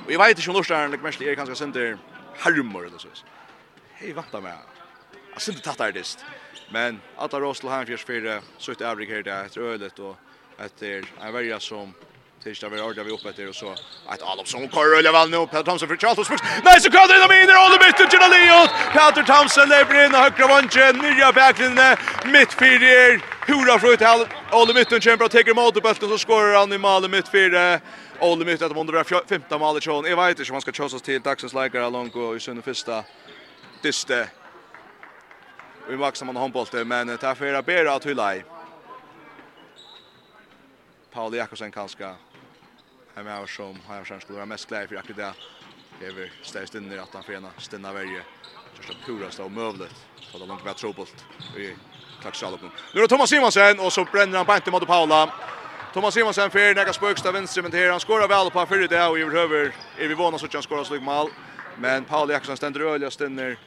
Og 0.05 0.11
jeg 0.11 0.19
vet 0.21 0.39
ikke 0.39 0.51
om 0.51 0.59
Norskjæren, 0.59 0.91
det 0.93 1.01
mest 1.01 1.21
er 1.21 1.37
kanskje 1.37 1.55
sender 1.57 1.97
harmor, 2.43 2.85
eller 2.85 3.01
så. 3.01 3.09
Hei, 3.97 4.11
vant 4.13 4.33
med. 4.43 4.75
Jeg 5.33 5.41
synes 5.41 5.61
det 5.61 5.65
tatt 5.65 5.81
artist. 5.81 6.25
Men 6.73 7.01
Atta 7.17 7.39
Rostel 7.39 7.69
har 7.69 7.85
en 7.85 7.97
så 7.97 8.05
fire, 8.05 8.41
søtt 8.57 8.81
avrik 8.81 9.09
her, 9.09 9.23
det 9.23 9.33
er 9.33 9.49
et 9.49 9.57
ølet, 9.57 9.99
og 9.99 10.15
etter 10.59 11.07
en 11.21 11.33
verja 11.33 11.59
som 11.59 11.93
Tisdag 12.45 12.69
vi 12.69 12.77
rörde 12.77 13.03
vi 13.03 13.11
upp 13.11 13.25
efter 13.25 13.49
och 13.49 13.55
så 13.55 13.71
ett 14.13 14.21
Alonso 14.21 14.57
kör 14.57 14.97
rulla 14.97 15.11
väl 15.11 15.29
nu 15.29 15.47
Peter 15.47 15.63
Thomson 15.63 15.87
för 15.89 15.97
Charles 15.97 16.27
Spurs. 16.27 16.41
Nej 16.63 16.79
så 16.79 16.91
kör 16.91 17.07
det 17.07 17.43
in 17.43 17.49
i 17.49 17.55
och 17.63 17.71
det 17.73 17.79
byter 17.85 18.07
till 18.11 18.19
Leot. 18.33 18.69
Peter 18.93 19.23
Thomson 19.23 19.69
lever 19.69 20.05
in 20.05 20.13
högra 20.13 20.47
vänchen 20.47 20.95
nya 21.05 21.31
backlinjen 21.31 21.97
mittfyrder. 22.25 23.21
Hurra 23.47 23.79
för 23.79 23.93
uttal. 23.93 24.27
all 24.51 24.73
Mytten 24.73 25.01
kämpar 25.01 25.25
och 25.25 25.31
tar 25.31 25.49
emot 25.49 25.73
bollen 25.73 25.95
så 25.95 26.17
skorar 26.17 26.59
han 26.59 26.73
i 26.73 26.77
mål 26.77 27.05
i 27.05 27.07
mittfyrde. 27.07 27.81
Olle 28.19 28.45
Mytten 28.45 28.65
att 28.71 28.75
måste 28.75 28.93
vara 28.93 29.23
15 29.27 29.59
mål 29.59 29.77
i 29.77 29.81
showen. 29.81 30.05
Jag 30.05 30.17
vet 30.17 30.39
inte 30.39 30.51
om 30.51 30.53
man 30.53 30.61
ska 30.61 30.71
chosa 30.71 30.99
till 30.99 31.21
dagsens 31.21 31.55
along 31.55 32.09
och 32.09 32.35
i 32.35 32.39
sin 32.39 32.61
första 32.61 33.03
dyste. 33.81 34.29
Vi 35.89 35.97
maxar 35.97 36.25
man 36.25 36.35
handbollen 36.35 36.87
men 36.87 37.17
tar 37.17 37.35
för 37.35 37.53
att 37.53 37.65
bära 37.65 37.93
att 37.93 38.05
hylla 38.05 38.35
i. 38.35 38.43
Paul 41.15 41.35
Jakobsen 41.35 41.71
kanske 41.71 42.13
här 43.15 43.23
med 43.23 43.39
oss 43.39 43.55
som 43.55 43.79
har 43.87 43.95
jag 43.95 44.21
skulle 44.21 44.35
vara 44.35 44.45
mest 44.45 44.69
glad 44.69 44.89
för 44.89 44.95
att 44.95 45.07
det. 45.07 45.33
är 46.05 46.11
vi 46.11 46.31
stäst 46.41 46.75
in 46.75 46.91
i 46.91 46.97
att 46.97 47.13
han 47.13 47.23
förena 47.23 47.49
stinna 47.57 47.93
varje 47.93 48.23
Just 48.77 48.89
att 48.89 49.05
puraste 49.05 49.41
och 49.43 49.51
mövlet. 49.51 49.95
Så 50.31 50.37
det 50.37 50.45
långt 50.45 50.65
mer 50.65 50.73
trobolt. 50.73 51.25
Vi 51.55 51.75
tack 52.23 52.35
så 52.35 52.57
på. 52.57 52.69
Nu 52.93 53.01
är 53.01 53.07
Thomas 53.07 53.29
Simonsen 53.29 53.79
och 53.79 53.93
så 53.93 54.05
bränner 54.05 54.37
han 54.37 54.45
på 54.45 54.55
inte 54.55 54.71
mot 54.71 54.87
Paula. 54.87 55.33
Thomas 55.93 56.13
Simonsen 56.13 56.51
för 56.51 56.75
några 56.75 56.93
spöksta 56.93 57.31
vänster 57.31 57.61
men 57.61 57.71
här 57.71 57.91
han 57.91 57.99
skorar 57.99 58.27
väl 58.27 58.51
på 58.51 58.65
för 58.65 58.87
det 58.87 59.05
och 59.05 59.19
över. 59.19 59.75
Är 59.97 60.07
vi 60.07 60.13
vana 60.13 60.37
så 60.37 60.45
att 60.45 60.53
han 60.53 60.63
skorar 60.63 60.83
slug 60.83 61.01
mål. 61.01 61.29
Men 61.77 62.03
Paul 62.03 62.29
Jackson 62.29 62.57
ständer 62.57 62.79
öliga 62.79 63.11
stinner. 63.11 63.57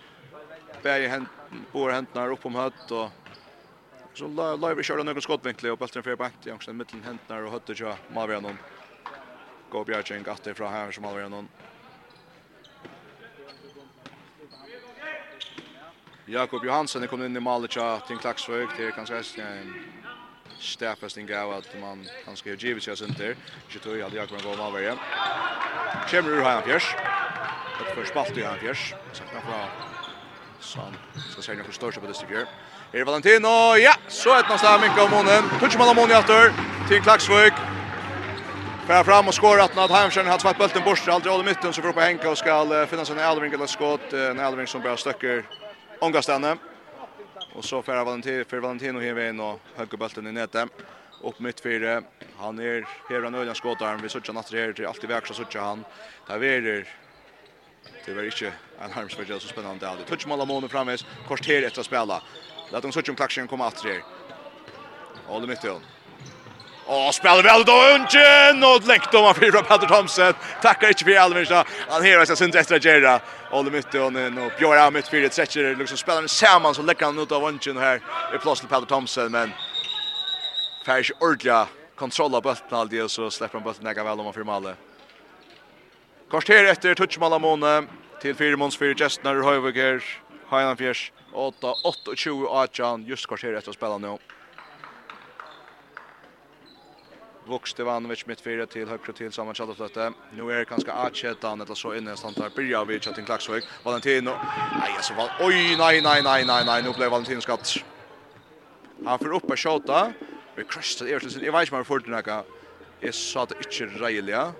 Bär 0.82 1.08
hänt 1.08 1.28
på 1.72 1.90
händerna 1.90 2.26
upp 2.26 2.46
om 2.46 2.54
hött 2.54 2.90
och 2.90 3.10
så 4.14 4.26
live 4.56 4.82
kör 4.82 5.04
några 5.04 5.20
skottvinklar 5.20 5.70
och 5.70 5.78
bulten 5.78 6.02
för 6.02 6.16
bant 6.16 6.46
i 6.46 6.72
mitten 6.72 7.02
händerna 7.02 7.46
och 7.46 7.52
hötter 7.52 7.74
så 7.74 7.94
Malvianon. 8.14 8.58
Gå 9.70 9.84
Bjarke 9.84 10.22
gatt 10.24 10.44
det 10.44 10.54
fra 10.56 10.70
her 10.70 10.90
som 10.92 11.04
aldri 11.04 11.22
gjennom. 11.22 11.48
Jakob 16.28 16.64
Johansen 16.64 17.02
er 17.02 17.08
kommet 17.08 17.30
inn 17.30 17.36
i 17.36 17.40
Malicha 17.40 18.00
til 18.08 18.18
Klaksvøk. 18.20 18.74
Det 18.76 18.86
er 18.86 18.96
kanskje 18.96 19.20
en 19.44 19.74
stafesting 20.60 21.34
av 21.34 21.52
att 21.52 21.80
man 21.80 22.06
kanskje 22.24 22.50
har 22.50 22.56
givet 22.56 22.82
sig 22.82 22.98
sin 22.98 23.14
til. 23.14 23.36
tror 23.82 23.96
jag 23.96 24.06
at 24.06 24.14
Jakob 24.14 24.42
går 24.42 24.56
med 24.56 24.66
over 24.66 24.98
Kjemmer 26.08 26.30
ur 26.30 26.42
Heian 26.42 26.62
Fjers. 26.62 26.94
Et 27.80 27.94
først 27.94 28.08
spalt 28.08 28.36
i 28.36 28.40
Fjärs. 28.40 28.60
Fjers. 28.60 28.94
Sakna 29.12 29.40
fra 29.40 29.68
Sam. 30.60 30.94
Ska 31.30 31.42
säga 31.42 31.58
något 31.58 31.74
större 31.74 32.00
på 32.00 32.06
det 32.06 32.14
stycket. 32.14 32.48
Är 32.92 33.04
Valentino. 33.04 33.76
Ja, 33.76 33.94
så 34.08 34.34
ett 34.34 34.42
det 34.42 34.48
noen 34.48 34.58
stavmink 34.58 34.98
av 34.98 35.10
månen. 35.10 35.50
Tutsjemann 35.60 35.88
av 35.88 35.96
månen 35.96 36.10
i 36.10 36.14
aftur 36.14 36.52
til 36.88 37.02
Kommer 38.88 39.04
fram 39.04 39.28
och 39.28 39.34
skorar 39.34 39.64
att 39.64 39.76
när 39.76 39.88
Heimskjern 39.88 40.26
har 40.26 40.38
tvätt 40.38 40.58
bulten 40.58 40.84
bort 40.84 41.08
allt 41.08 41.26
i 41.26 41.42
mitten 41.44 41.72
så 41.72 41.82
får 41.82 41.92
på 41.92 42.00
Henka 42.00 42.30
och 42.30 42.38
ska 42.38 42.86
finna 42.86 43.04
sin 43.04 43.18
Elving 43.18 43.52
eller 43.52 43.66
skott 43.66 44.12
en 44.12 44.38
Elving 44.38 44.66
som 44.66 44.82
bara 44.82 44.96
stöcker 44.96 45.44
ångastänne. 46.00 46.56
Och 47.54 47.64
så 47.64 47.82
färar 47.82 48.04
Valentino 48.04 48.44
för 48.44 48.58
Valentino 48.58 49.00
här 49.00 49.28
in 49.28 49.40
och 49.40 49.60
höger 49.76 49.98
bulten 49.98 50.26
i 50.26 50.32
nätet. 50.32 50.68
Upp 51.22 51.40
mitt 51.40 51.60
fyra. 51.60 52.02
Han 52.38 52.58
är 52.58 52.86
här 53.08 53.22
en 53.22 53.34
ölen 53.34 53.54
skottar, 53.54 53.96
Vi 54.02 54.08
söker 54.08 54.38
att 54.38 54.52
här 54.52 54.72
till 54.72 54.86
alltid 54.86 55.04
i 55.04 55.12
väg 55.12 55.26
så 55.26 55.34
söker 55.34 55.58
han. 55.60 55.84
Där 56.26 56.44
är 56.44 56.86
Det 58.06 58.14
var 58.14 58.22
inte 58.22 58.52
en 58.84 58.92
harmsfärd 58.92 59.26
så 59.26 59.48
spennende 59.48 59.88
allt. 59.88 60.06
Touch 60.06 60.26
mål 60.26 60.46
månen 60.46 60.68
framåt. 60.68 61.06
Kort 61.28 61.46
här 61.46 61.62
efter 61.62 61.80
att 61.80 61.86
spela. 61.86 62.22
Låt 62.72 62.82
dem 62.82 62.92
söka 62.92 63.12
om 63.12 63.16
klaxen 63.16 63.48
komma 63.48 63.66
åter 63.68 63.92
här. 63.92 64.02
Håller 65.26 65.46
mitt 65.46 65.64
i. 65.64 65.97
Och 66.90 67.14
spelar 67.14 67.42
väl 67.42 67.64
då 67.64 67.72
ungen 67.72 68.64
och 68.64 68.86
läckt 68.86 69.14
om 69.14 69.34
för 69.34 69.62
Peter 69.62 69.86
Thomsen. 69.86 70.34
Tackar 70.62 70.88
inte 70.88 71.04
för 71.04 71.16
Alvinsa. 71.16 71.64
Han 71.88 72.02
här 72.02 72.24
så 72.24 72.36
sen 72.36 72.56
efter 72.56 72.80
Gerra. 72.80 73.20
Och 73.50 73.64
det 73.64 73.70
mötte 73.70 74.00
och 74.00 74.12
Björn 74.58 74.78
Ahmed 74.78 75.04
för 75.04 75.16
det 75.16 75.34
sätter 75.34 75.76
liksom 75.76 75.96
spelar 75.96 76.22
en 76.22 76.28
samman 76.28 76.74
så 76.74 76.82
läcker 76.82 77.04
han 77.04 77.18
ut 77.18 77.32
av 77.32 77.44
ungen 77.44 77.78
här. 77.78 78.00
Det 78.32 78.38
plats 78.38 78.60
till 78.60 78.68
Peter 78.68 78.86
Thomsen 78.86 79.32
men 79.32 79.52
Färs 80.86 81.12
ordla 81.20 81.68
kontrolla 81.96 82.40
bollen 82.40 82.56
alltid 82.70 83.10
så 83.10 83.30
släpper 83.30 83.58
han 83.58 83.62
bollen 83.62 83.82
näga 83.82 84.04
väl 84.04 84.20
om 84.20 84.24
han 84.24 84.34
för 84.34 84.44
Malle. 84.44 84.74
Kort 86.30 86.48
här 86.48 86.64
efter 86.64 86.94
touchmalla 86.94 87.38
Mone 87.38 87.86
till 88.20 88.34
Firmons 88.34 88.76
för 88.76 88.94
Gestner 88.94 89.42
Höjviger. 89.42 90.04
Hainan 90.48 90.76
Fjärs 90.76 91.12
8 91.32 91.74
28 92.16 92.60
Achan 92.60 93.04
just 93.04 93.26
kort 93.26 93.44
efter 93.44 93.70
att 93.70 93.76
spela 93.76 93.98
nu. 93.98 94.18
Vuk 97.48 97.66
Stevanovic 97.66 98.24
fyra 98.40 98.66
till 98.66 98.88
högre 98.88 99.12
till 99.12 99.32
samma 99.32 99.54
chatta 99.54 99.74
Kjallaflöte. 99.74 100.12
Nu 100.32 100.52
är 100.52 100.58
det 100.58 100.64
ganska 100.64 100.92
atchetan 100.92 101.60
eller 101.60 101.74
så 101.74 101.94
inne 101.94 102.16
stannar 102.16 102.34
där 102.34 102.50
börjar 102.56 102.84
vi 102.84 103.00
chatta 103.00 103.22
Klaxvik. 103.22 103.64
Valentino. 103.82 104.30
Nej, 104.80 104.92
alltså 104.96 105.14
var 105.14 105.30
Oj, 105.40 105.76
nej, 105.78 106.00
nej, 106.02 106.22
nej, 106.22 106.44
nej, 106.46 106.64
nej. 106.66 106.82
Nu 106.82 106.92
blev 106.92 107.10
Valentino 107.10 107.40
skatt. 107.40 107.74
Han 109.04 109.18
får 109.18 109.34
upp 109.34 109.50
och 109.50 109.58
skjuta. 109.58 110.12
Vi 110.54 110.64
crushed 110.64 111.08
det 111.08 111.14
Everton. 111.14 111.44
Jag 111.44 111.52
vet 111.52 111.60
inte 111.60 111.72
vad 111.72 111.86
för 111.86 111.98
det 111.98 112.10
några. 112.10 112.42
Jag 113.00 113.14
sa 113.14 113.42
att 113.42 113.52
inte 113.52 113.86
rejliga. 114.04 114.52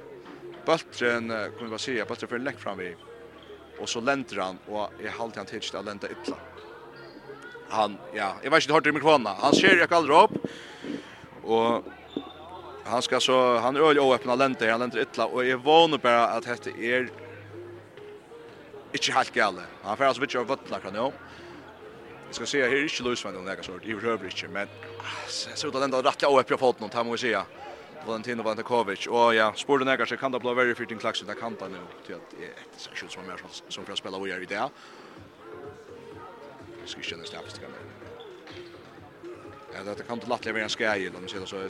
Bultren, 0.67 1.29
kommer 1.29 1.71
bara 1.71 1.79
säga, 1.79 2.05
bultren 2.05 2.29
för 2.29 2.39
läck 2.39 2.59
fram 2.59 2.79
vi. 2.79 2.97
Och 3.81 3.89
så 3.89 4.01
länder 4.01 4.37
han 4.37 4.59
och 4.67 4.91
är 5.03 5.11
halt 5.19 5.37
han 5.37 5.47
tidigt 5.47 5.75
att 5.75 5.85
lända 5.85 6.07
ytla. 6.11 6.37
Han, 7.69 7.99
ja, 8.15 8.37
jag 8.43 8.51
vet 8.51 8.63
inte, 8.63 8.69
det 8.69 8.73
har 8.73 8.81
inte. 8.81 9.37
Han 9.41 9.55
ser 9.55 9.77
jag 9.77 9.93
aldrig 9.93 10.17
upp. 10.17 10.31
Och 11.43 11.85
han 12.89 13.03
ska 13.03 13.21
så 13.21 13.57
han 13.59 13.77
är 13.77 13.81
öl 13.81 13.99
öppna 13.99 14.35
lente 14.35 14.71
han 14.71 14.81
lente 14.81 15.07
illa 15.15 15.27
och 15.27 15.45
jag 15.45 15.59
vånar 15.59 15.99
bara 15.99 16.27
att 16.27 16.65
det 16.65 16.95
är 16.95 17.11
inte 18.93 19.13
helt 19.13 19.35
gale. 19.35 19.63
Han 19.83 19.97
får 19.97 20.05
alltså 20.05 20.21
bitcha 20.21 20.43
vattla 20.43 20.79
kan 20.79 20.95
jag. 20.95 21.13
Jag 22.27 22.35
ska 22.35 22.47
se 22.47 22.63
här 22.63 22.77
är 22.77 22.83
inte 22.83 23.03
lös 23.03 23.25
med 23.25 23.35
den 23.35 23.45
där 23.45 23.63
sort. 23.63 23.85
i 23.85 23.95
behöver 23.95 24.25
inte 24.25 24.49
men 24.49 24.69
så 25.55 25.71
då 25.71 25.81
den 25.81 25.93
rätt 25.93 26.23
öppna 26.25 26.57
foten 26.57 26.91
han 26.93 27.07
måste 27.07 27.27
säga. 27.27 27.45
Valentino 28.07 28.43
Vantakovic. 28.43 29.07
Och 29.07 29.35
ja, 29.35 29.53
spår 29.57 29.79
den 29.79 29.97
kanske 29.97 30.17
kan 30.17 30.33
det 30.33 30.41
bli 30.41 30.55
very 30.55 30.75
fitting 30.75 30.99
klax 30.99 31.21
där 31.21 31.35
kan 31.35 31.57
nu 31.61 31.79
till 32.07 32.15
att 32.15 32.33
ett 32.33 32.81
sektion 32.81 33.09
som 33.09 33.27
mer 33.27 33.41
som 33.69 33.85
för 33.85 33.93
att 33.93 33.99
spela 33.99 34.17
och 34.17 34.29
i 34.29 34.45
det. 34.45 34.69
Ska 36.85 37.01
känna 37.01 37.25
snabbt 37.25 37.61
kan. 37.61 37.71
Ja, 39.75 39.95
det 39.95 40.03
kan 40.07 40.15
inte 40.15 40.29
lätt 40.29 40.47
vara 40.47 40.63
en 40.63 40.69
skajel 40.69 41.17
om 41.17 41.23
det 41.23 41.47
så 41.47 41.57
är 41.57 41.69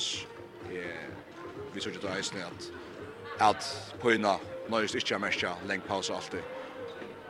vi 1.75 1.81
sørger 1.81 2.01
til 2.01 2.11
eisen 2.17 2.39
at 2.39 2.71
at 3.41 3.95
pøyna 4.03 4.39
nöjst 4.69 4.95
inte 4.95 5.15
er 5.15 5.19
mest 5.19 5.45
lenge 5.67 5.87
paus 5.89 6.11
alltid. 6.11 6.43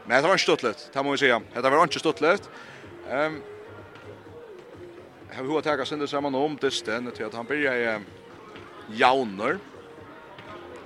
Men 0.06 0.16
det 0.16 0.24
var 0.24 0.32
inte 0.32 0.42
stuttligt 0.42 0.90
det 0.94 1.04
må 1.04 1.10
vi 1.10 1.18
säga 1.18 1.40
Det 1.54 1.62
var 1.62 1.82
inte 1.82 1.98
stuttligt. 1.98 2.50
Ehm 3.10 3.42
har 5.38 5.44
vi 5.44 5.52
hva 5.52 5.60
tega 5.62 5.84
sinne 5.86 6.06
samman 6.08 6.34
om 6.34 6.56
dysten 6.58 7.10
til 7.14 7.24
att 7.24 7.34
han 7.34 7.46
byrja 7.46 7.74
i 7.78 8.00
jauner 8.98 9.58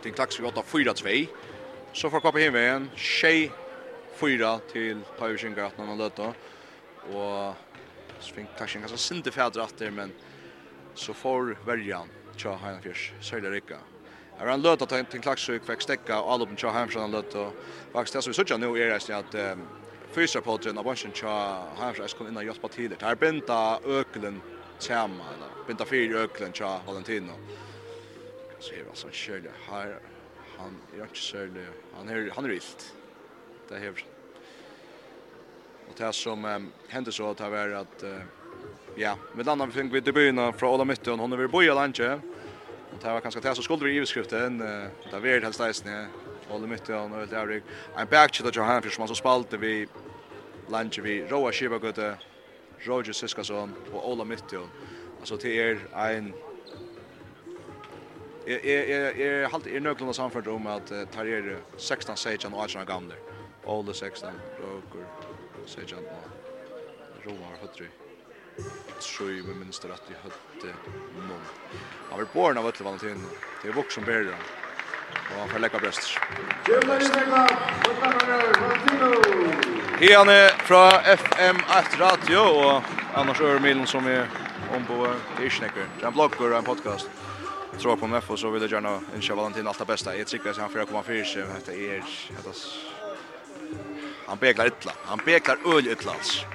till 0.03 0.13
klax 0.13 0.41
vi 0.41 0.45
8-4-2 0.45 1.29
så 1.93 2.11
får 2.11 2.21
kappa 2.21 2.39
hem 2.39 2.57
igen 2.57 2.91
tjei 2.97 3.51
4 4.17 4.59
till 4.73 5.01
Pavishinga 5.19 5.67
18 5.67 5.89
og 5.89 5.99
løtta 5.99 6.35
och 7.13 7.55
så 8.21 8.35
fick 8.35 8.47
kanske 8.59 8.79
kanskje 8.79 8.99
sinde 8.99 9.31
fædre 9.31 9.63
atter 9.63 9.91
men 9.91 10.13
så 10.95 11.15
får 11.15 11.57
värjan 11.65 12.09
tja 12.43 12.59
Heinefjers, 12.59 13.13
Sörja 13.21 13.51
Rikka. 13.51 13.79
Jeg 14.39 14.47
var 14.47 14.55
en 14.55 14.63
løt 14.63 14.83
at 14.83 14.91
han 14.91 15.07
til 15.07 15.21
Klaksvik 15.23 15.67
fikk 15.69 15.85
stekka 15.85 16.17
og 16.25 16.33
allupen 16.35 16.59
tja 16.59 16.73
Heinefjers 16.75 17.05
han 17.05 17.15
løt, 17.15 17.37
og 17.39 17.55
faktisk 17.93 18.17
det 18.17 18.23
som 18.25 18.33
vi 18.33 18.39
sørger 18.39 18.59
nå 18.59 18.71
er 18.75 18.91
reisning 18.91 19.19
at 19.19 19.37
um, 19.53 19.63
fysiopodren 20.17 20.81
av 20.81 20.89
bansjen 20.89 21.15
tja 21.15 21.35
Heinefjers 21.79 22.17
kom 22.19 22.27
inn 22.27 22.41
og 22.41 22.49
hjelpa 22.49 22.71
tidlig. 22.75 22.99
Det 22.99 23.07
er 23.07 23.21
binta 23.21 23.59
økelen 24.01 24.41
tema, 24.83 25.29
eller 25.37 25.55
binta 25.69 25.87
fyrir 25.87 26.25
økelen 26.25 26.57
tja 26.57 26.73
Valentino. 26.89 27.39
Så 28.59 28.75
er 28.75 28.91
altså 28.91 29.13
en 29.13 29.17
kjøle 29.21 29.55
her, 29.69 29.95
han 30.57 30.77
er 30.97 31.07
ikke 31.07 31.23
sørlig, 31.23 31.69
han 31.95 32.11
er, 32.11 32.27
han 32.35 32.51
er 32.51 32.57
vilt. 32.57 32.89
Det 33.69 33.79
er 33.79 33.87
hevr. 33.87 34.05
Og 35.87 35.99
det 35.99 36.15
som 36.19 36.51
um, 36.51 36.71
hendte 36.91 37.15
så, 37.15 37.31
det 37.39 37.55
var 37.55 37.79
at, 37.85 38.03
uh, 38.03 38.99
ja, 38.99 39.15
med 39.37 39.47
landa 39.47 39.71
vi 39.71 39.79
fikk 39.79 39.95
vi 39.95 40.03
til 40.03 40.19
byen 40.19 40.49
fra 40.59 40.75
Ola 40.75 40.89
Mytton, 40.89 41.23
hon 41.23 41.39
er 41.39 41.45
vi 41.45 41.53
boi 41.53 41.69
i 41.69 41.75
landet, 41.75 42.32
det 43.03 43.13
var 43.13 43.21
kanskje 43.21 43.43
det 43.43 43.55
som 43.55 43.65
skulle 43.65 43.81
bli 43.85 43.97
iverskriften, 43.97 44.59
det 44.59 45.13
var 45.13 45.29
helt 45.29 45.45
helst 45.45 45.61
eisen, 45.61 45.89
jeg 45.91 46.09
holder 46.49 46.69
mitt 46.69 46.89
i 46.89 46.93
han 46.93 47.13
helt 47.13 47.33
ævrig. 47.33 47.63
En 47.99 48.07
bakkjøtt 48.07 48.49
att 48.49 48.57
Johan 48.57 48.83
Fjørs, 48.83 48.99
man 48.99 49.09
så 49.09 49.15
spalte 49.15 49.61
vi 49.61 49.87
landje 50.71 51.03
vi 51.03 51.23
Roa 51.31 51.53
Shiba 51.53 51.79
Kibagøtte, 51.79 52.17
Roger 52.89 53.13
Siskason 53.13 53.75
og 53.93 54.11
Ola 54.11 54.25
Mittjøn. 54.25 54.71
Alltså 55.21 55.37
till 55.37 55.59
er 55.59 55.79
en 56.17 56.35
Jag 58.47 58.65
Jeg 58.65 58.89
jag 58.89 59.21
är 59.21 59.49
halt 59.49 59.67
är 59.67 59.77
er 59.77 59.81
nøklene 59.81 60.15
samfunnet 60.15 60.49
om 60.49 60.67
att 60.67 60.93
tar 61.13 61.25
er 61.25 61.57
16 61.77 62.17
sejan 62.17 62.55
og 62.55 62.65
18 62.65 63.13
All 63.69 63.85
the 63.85 63.95
16, 63.95 64.31
Roger 64.61 65.07
sejan 65.67 65.99
og 65.99 67.27
Roar 67.27 67.59
Høtry 67.61 68.02
tror 69.17 69.33
jag 69.33 69.47
med 69.47 69.57
minst 69.57 69.85
att 69.85 70.03
vi 70.09 70.15
hade 70.15 70.75
någon. 71.29 71.41
Han 72.11 72.19
var 72.19 72.27
born 72.33 72.59
av 72.59 72.67
Ötlevan 72.67 72.99
Valentin. 73.03 73.27
det 73.63 73.69
är 73.69 73.73
vuxen 73.73 74.05
bär. 74.05 74.37
Och 75.31 75.39
han 75.39 75.49
får 75.49 75.59
läcka 75.59 75.79
bröst. 75.79 76.19
Hian 79.99 80.29
är 80.29 80.49
från 80.49 80.91
FM1 80.91 81.99
Radio 81.99 82.37
och 82.37 82.83
annars 83.15 83.41
är 83.41 83.59
Milen 83.59 83.87
som 83.87 84.07
är 84.07 84.29
om 84.77 84.87
på 84.87 85.15
Tischnecker. 85.39 85.87
Det 85.99 86.03
är 86.03 86.07
en 86.07 86.13
blogg 86.13 86.41
och 86.41 86.57
en 86.57 86.65
podcast. 86.65 87.11
Tror 87.81 87.97
på 87.97 88.05
MF 88.05 88.31
och 88.31 88.39
så 88.39 88.51
vill 88.51 88.63
jag 88.63 88.71
gärna 88.71 89.01
önska 89.15 89.35
Valentin 89.35 89.67
allt 89.67 89.79
det 89.79 89.85
bästa. 89.85 90.17
Jag 90.17 90.27
tycker 90.27 90.51
att 90.51 90.57
han 90.57 90.71
får 90.71 90.85
komma 90.85 91.03
för 91.03 91.25
sig. 91.25 91.45
Det 91.67 91.97
är... 91.97 92.05
Han 94.27 94.39
beklar 94.39 94.67
ytla. 94.67 94.93
Han 95.05 95.21
beklar 95.25 95.77
öl 95.77 95.89
ytla 95.89 96.13
alltså. 96.13 96.47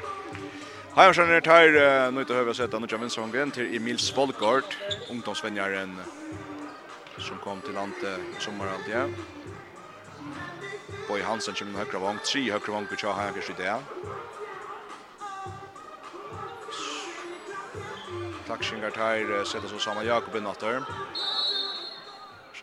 Heimsjön 0.98 1.30
är 1.30 1.42
tar 1.42 2.12
nu 2.12 2.22
inte 2.22 2.34
höra 2.34 2.54
sätta 2.54 2.80
nu 2.80 2.88
Jamens 2.90 3.18
Holmgren 3.18 3.52
til 3.52 3.76
Emil 3.76 4.00
Svolgård, 4.00 4.76
ungdomsvänjaren 5.10 6.00
som 7.20 7.38
kom 7.40 7.62
til 7.62 7.74
landet 7.78 8.24
i 8.34 8.42
sommer 8.42 8.66
alt 8.66 8.88
igjen. 8.88 9.14
Boy 11.08 11.22
Hansen 11.22 11.54
kommer 11.54 11.74
med 11.78 11.86
høyre 11.86 12.02
vång, 12.02 12.20
tre 12.20 12.42
högra 12.52 12.74
vång 12.74 12.88
kvar 12.88 13.30
i 13.30 13.42
det. 13.42 13.54
där. 13.58 13.86
Klaxingar 18.46 18.92
tar 18.92 19.44
setter 19.44 19.68
så 19.68 19.80
sammen 19.80 20.06
Jakob 20.06 20.36
i 20.36 20.42
Natter. 20.42 20.86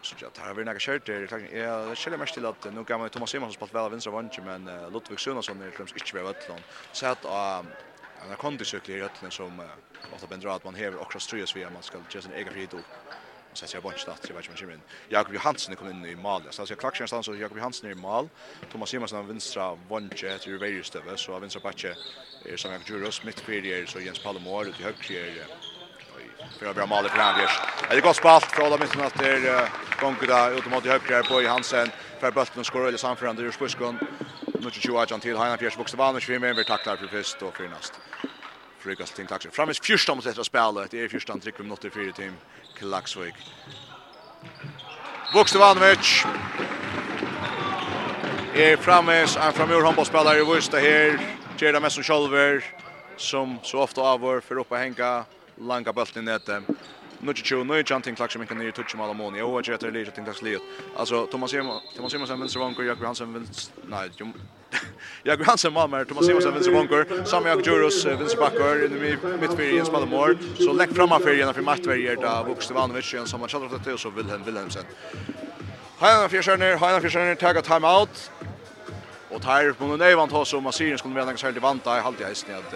Så 0.03 0.17
jag 0.19 0.33
tar 0.33 0.55
vi 0.55 0.65
några 0.65 0.79
skärter. 0.79 1.29
Jag 1.57 1.97
känner 1.97 2.19
mest 2.19 2.35
till 2.35 2.47
att 2.47 2.65
nu 2.65 2.85
kan 2.85 3.01
man 3.01 3.11
Thomas 3.11 3.31
Simonsson 3.31 3.53
spalt 3.53 3.75
väl 3.75 3.83
av 3.85 3.91
vänstra 3.91 4.13
vånchen 4.13 4.45
men 4.45 4.65
Ludvig 4.93 5.21
Sunnarsson 5.21 5.61
är 5.61 5.71
kanske 5.71 5.99
inte 5.99 6.17
väl 6.17 6.27
ödlan. 6.27 6.65
Så 6.93 7.07
att 7.07 7.25
en 8.25 8.33
akondisykler 8.33 8.97
i 8.97 9.01
rötlen 9.01 9.31
som 9.31 9.63
ofta 10.15 10.27
bänder 10.27 10.49
att 10.49 10.65
man 10.65 10.75
hever 10.75 10.99
också 11.01 11.21
strös 11.21 11.57
via 11.57 11.71
man 11.71 11.83
ska 11.83 11.99
göra 12.11 12.23
sin 12.23 12.33
egen 12.33 12.53
frid 12.53 12.75
upp. 12.75 12.85
Och 13.51 13.59
sen 13.59 13.69
ser 13.69 13.77
jag 13.77 13.83
bunch 13.83 13.99
start, 13.99 14.19
jag 14.29 14.35
vet 14.35 14.45
inte 14.45 14.51
vad 14.51 14.59
kommer 14.59 14.73
in. 14.73 14.81
Jakob 15.09 15.35
Johansson 15.35 15.77
kom 15.77 15.91
in 15.91 16.05
i 16.05 16.15
mål. 16.17 16.43
Så 16.51 16.67
jag 16.69 16.79
klackar 16.79 17.01
någonstans 17.01 17.29
och 17.29 17.37
Jakob 17.37 17.57
Johansson 17.57 17.91
är 17.91 17.93
i 17.93 17.95
mål. 17.95 18.29
Thomas 18.73 18.93
Jemansson 18.93 19.17
har 19.17 19.25
vinstra 19.25 19.75
vånche 19.89 20.39
till 20.39 20.59
Rivers 20.59 21.21
så 21.21 21.33
har 21.33 21.41
vinstra 21.41 21.61
backe 21.61 21.95
är 22.45 22.57
som 22.57 22.73
Jakob 22.73 22.89
gjorde 22.89 23.09
oss 23.09 23.25
mitt 23.25 23.41
fjärde 23.41 23.87
så 23.87 24.01
Jens 24.01 24.19
Palmor 24.19 24.67
ut 24.69 24.81
i 24.81 24.83
högre 24.83 25.15
är 25.15 25.47
för 26.59 26.67
att 26.67 26.77
bra 26.77 26.87
mål 26.87 27.07
i 27.07 27.21
Anders. 27.21 27.51
Det 27.91 27.97
är 27.97 28.01
gott 28.01 28.17
spalt 28.17 28.45
för 28.45 28.63
alla 28.63 28.79
mitten 28.79 29.01
att 29.01 29.19
det 29.19 29.71
gånger 30.01 30.27
där 30.27 30.59
ut 30.59 30.71
mot 30.71 30.87
höger 30.87 31.23
på 31.23 31.43
Johansson 31.43 31.89
för 32.21 32.31
bulten 32.31 32.65
skorar 32.65 32.89
eller 32.89 32.99
samförande 32.99 33.43
ur 33.43 33.51
spuskon 33.51 33.99
Nu 34.59 34.71
tror 34.71 34.97
jag 34.97 35.03
att 35.03 35.11
han 35.11 35.21
till 35.21 35.37
Hanna 35.37 35.57
Pierce 35.57 35.77
Boxevan 35.77 36.17
och 36.17 36.23
Schwimmer 36.23 36.55
vi 36.55 36.65
tacklar 36.65 36.97
för 36.97 37.07
först 37.07 37.43
och 37.43 37.57
för 37.57 37.69
näst. 37.69 37.93
Frukas 38.79 39.11
ting 39.11 39.27
tacklar. 39.27 39.53
Framis 39.53 39.81
första 39.81 40.15
mot 40.15 40.25
detta 40.25 40.45
spelet. 40.45 40.91
Det 40.91 41.01
är 41.01 41.09
första 41.09 41.39
tryck 41.39 41.59
med 41.59 41.73
84 41.73 42.13
team 42.13 42.35
Klaxvik. 42.77 43.35
Boxevanovic. 45.35 46.25
Är 48.55 48.77
framis 48.77 49.37
en 49.37 49.53
framur 49.53 49.83
handbollsspelare 49.85 50.39
i 50.39 50.55
Vista 50.55 50.79
här. 50.79 51.21
Gerda 51.59 51.81
Messon 51.81 52.05
Scholver 52.05 52.65
som 53.17 53.59
så 53.63 53.79
ofta 53.79 54.01
avor 54.01 54.41
för 54.41 54.59
uppe 54.59 54.77
hänga 54.77 55.25
langa 55.57 55.93
bulten 55.93 56.23
i 56.23 56.25
nätet 56.25 56.65
nu 57.25 57.35
tjo 57.35 57.65
nu 57.65 57.79
är 57.79 57.83
tänkte 57.83 58.15
klaxa 58.15 58.39
mig 58.39 58.49
kan 58.49 58.59
ni 58.59 58.73
toucha 58.73 58.97
mal 58.97 59.11
amoni 59.11 59.43
och 59.43 59.69
jag 59.69 59.73
heter 59.73 59.91
lite 59.91 60.11
tänkte 60.11 60.35
slit 60.35 60.63
alltså 60.97 61.27
Thomas 61.27 61.53
Hema 61.53 61.81
Thomas 61.97 62.13
Hema 62.13 62.27
som 62.27 62.41
vänster 62.41 62.61
vankor 62.61 62.85
jag 62.85 62.97
Hansen 62.97 63.33
vänster 63.33 63.75
nej 63.89 64.11
jag 65.23 65.41
Johansson 65.41 65.73
Malmer 65.73 66.05
Thomas 66.05 66.29
Hema 66.29 66.41
sen 66.41 66.53
vänster 66.53 66.73
vanker 66.73 67.25
Sam 67.25 67.47
jag 67.47 67.67
Juros 67.67 68.07
vänster 68.07 68.39
backer 68.39 68.85
in 68.85 68.93
i 68.93 69.17
mittfältet 69.41 69.75
Jens 69.75 69.93
Malmor 69.93 70.39
så 70.59 70.73
lägg 70.73 70.97
fram 70.97 71.09
för 71.09 71.35
gärna 71.35 71.53
för 71.53 71.63
Mattberger 71.63 72.17
där 72.17 72.45
Vuxtevanovic 72.45 73.15
som 73.25 73.41
har 73.41 73.49
chattat 73.49 73.85
till 73.85 73.99
så 73.99 74.11
vill 74.11 74.31
han 74.31 74.45
Wilhelmsen. 74.45 74.85
Hajna 75.99 76.29
Fjärsjärner, 76.29 76.77
Hajna 76.77 77.01
Fjärsjärner 77.01 77.63
time 77.63 77.87
out. 77.87 78.31
Och 79.31 79.43
tar 79.43 79.73
på 79.73 79.87
någon 79.87 80.01
evant 80.01 80.33
har 80.33 80.45
som 80.45 80.67
Asyrien 80.67 80.99
skulle 80.99 81.15
vara 81.15 81.25
ganska 81.25 81.47
helt 81.47 81.63
vanta 81.63 81.99
i 81.99 82.01
halvtid 82.01 82.27
hästen 82.27 82.55
att 82.55 82.75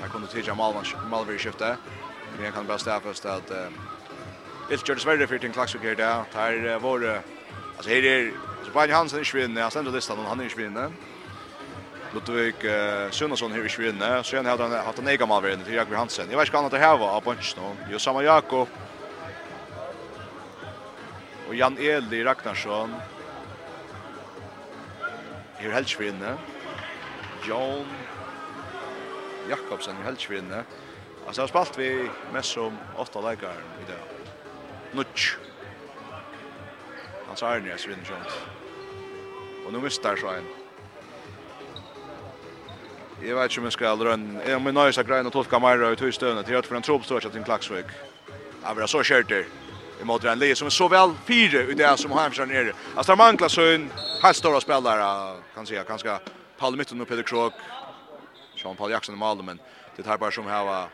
här 0.00 0.08
kunde 0.08 0.28
tidiga 0.28 0.54
Malvan 0.54 0.84
Malvi 1.10 1.38
skifte. 1.38 1.76
Men 2.36 2.44
jag 2.44 2.54
kan 2.54 2.66
bara 2.66 2.78
stäffa 2.78 3.00
fast 3.00 3.24
att 3.24 3.50
eh 3.50 3.68
Bill 4.68 4.80
George 4.86 5.02
Sverige 5.02 5.26
för 5.26 5.38
den 5.38 5.52
klaxvik 5.52 5.82
här 5.82 5.94
där. 5.94 6.62
Där 6.62 6.78
var 6.78 7.22
alltså 7.76 7.90
här 7.90 8.04
är 8.04 8.32
så 8.64 8.70
Brian 8.72 8.90
Hansen 8.90 9.20
i 9.20 9.24
Sverige, 9.24 9.60
jag 9.60 9.70
ständer 9.72 9.92
listan 9.92 10.18
och 10.18 10.24
han 10.24 10.40
är 10.40 10.44
i 10.44 10.50
Sverige. 10.50 10.90
Ludvig 12.14 12.54
Sunnason 13.10 13.52
här 13.52 13.66
i 13.66 13.68
Sverige, 13.68 14.22
så 14.24 14.36
han 14.36 14.46
hade 14.46 14.62
han 14.62 14.72
haft 14.72 14.98
en 14.98 15.08
egen 15.08 15.28
man 15.28 15.42
vid 15.42 15.64
till 15.64 15.74
Jakob 15.74 15.94
Hansen. 15.94 16.26
Jag 16.30 16.38
vet 16.38 16.48
inte 16.48 16.62
vad 16.62 16.70
det 16.70 16.78
här 16.78 16.96
var 16.98 17.10
av 17.10 17.22
bunch 17.24 17.56
nu. 17.56 17.62
Jo 17.90 17.98
samma 17.98 18.22
Jakob. 18.22 18.68
Och 21.48 21.54
Jan 21.54 21.76
Eli 21.78 22.24
Ragnarsson. 22.24 22.94
Här 25.56 25.70
helt 25.70 25.88
Sverige. 25.88 26.36
Jon 27.48 27.86
Jakobsen 29.50 29.96
helt 30.04 30.20
Sverige. 30.20 30.64
Alltså 31.26 31.40
jag 31.40 31.42
har 31.42 31.48
spalt 31.48 31.78
vi 31.78 32.10
mest 32.32 32.52
som 32.52 32.78
åtta 32.96 33.20
läkare 33.20 33.54
i 33.86 33.90
dag. 33.90 34.00
Nutsch. 34.92 35.36
Han 37.26 37.36
sa 37.36 37.48
Arne 37.48 37.78
så 37.78 37.88
vinner 37.88 38.04
sånt. 38.04 38.38
Och 39.66 39.72
nu 39.72 39.78
mistar 39.78 40.16
så 40.16 40.28
en. 40.28 40.44
Jag 43.24 43.36
vet 43.36 43.50
inte 43.50 43.60
om 43.60 43.64
jag 43.64 43.72
ska 43.72 43.94
rönn. 43.94 44.40
Jag 44.46 44.62
men 44.62 44.74
nöjs 44.74 44.98
att 44.98 45.06
grejen 45.06 45.26
och 45.26 45.32
tolka 45.32 45.58
Majra 45.58 45.92
i 45.92 45.96
tog 45.96 46.12
Det 46.20 46.26
är 46.26 46.62
för 46.62 46.76
en 46.76 46.82
trobstårs 46.82 47.26
att 47.26 47.34
en 47.34 47.44
klacksvik. 47.44 47.86
Ja, 48.62 48.72
vi 48.74 48.80
ha 48.80 48.88
så 48.88 49.02
kört 49.02 49.28
det. 49.28 49.46
I 50.00 50.04
mot 50.04 50.24
en 50.24 50.38
leje 50.38 50.56
som 50.56 50.66
är 50.66 50.70
så 50.70 50.88
väl 50.88 51.10
fyra 51.24 51.62
i 51.62 51.74
det 51.74 51.96
som 51.96 52.10
har 52.10 52.20
Heimsson 52.20 52.50
är. 52.50 52.72
Alltså 52.94 53.16
manglar 53.16 53.48
så 53.48 53.60
en 53.60 53.90
här 54.22 54.32
stora 54.32 54.60
spelare 54.60 55.36
kan 55.54 55.66
säga 55.66 55.84
ganska 55.84 56.20
Paul 56.58 56.76
Mitten 56.76 57.00
och 57.00 57.08
Peter 57.08 57.22
Krog. 57.22 57.52
Sean 58.56 58.76
Paul 58.76 58.90
Jackson 58.90 59.14
i 59.14 59.18
Malmö 59.18 59.42
men 59.42 59.58
det 59.96 60.06
här 60.06 60.18
bara 60.18 60.30
som 60.30 60.46
här 60.46 60.64
var 60.64 60.88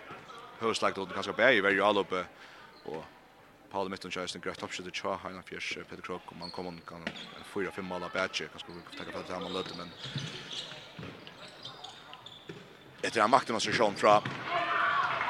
högslagt 0.59 0.98
och 0.98 1.14
kanske 1.14 1.32
bär 1.32 1.50
ju 1.50 1.61
varje 1.61 1.84
all 1.84 1.98
uppe 1.98 2.24
och 2.84 3.04
Paul 3.70 3.88
Mitton 3.88 4.11
kör 4.11 4.26
sin 4.26 4.40
great 4.40 4.62
option 4.62 4.84
till 4.84 5.02
Cha 5.02 5.18
Heinrich 5.22 5.48
Fisch 5.48 5.78
Peter 5.90 6.02
Krok 6.02 6.22
och 6.26 6.36
man 6.36 6.50
kommer 6.50 6.72
kan 6.88 7.04
fyra 7.54 7.70
fem 7.70 7.84
mål 7.84 8.00
batche 8.14 8.44
kanske 8.52 8.68
vi 8.72 9.12
ta 9.12 9.22
ta 9.22 9.40
man 9.40 9.52
lötte 9.52 9.74
men 9.78 9.90
Etter 13.02 13.20
han 13.20 13.30
makten 13.30 13.54
av 13.54 13.61
seg 13.62 13.74
sjån 13.74 13.94
fra 13.94 14.22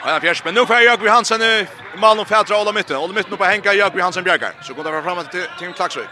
Einar 0.04 0.20
Fjers, 0.20 0.44
men 0.44 0.54
nu 0.54 0.66
får 0.66 1.02
vi 1.02 1.08
Hansen 1.08 1.42
i 1.42 1.66
Malmö 1.96 2.24
fætra 2.24 2.56
Ola 2.60 2.72
Mitten. 2.72 2.96
Ola 2.96 3.12
Mitten 3.12 3.32
oppe 3.32 3.44
henga 3.44 3.72
Jøkvi 3.72 4.00
Hansen 4.00 4.24
bjergar. 4.24 4.54
Så 4.62 4.74
går 4.74 4.84
det 4.84 4.92
fra 4.92 5.02
fram 5.02 5.26
til 5.26 5.46
Tim 5.58 5.72
Klaksvik. 5.72 6.08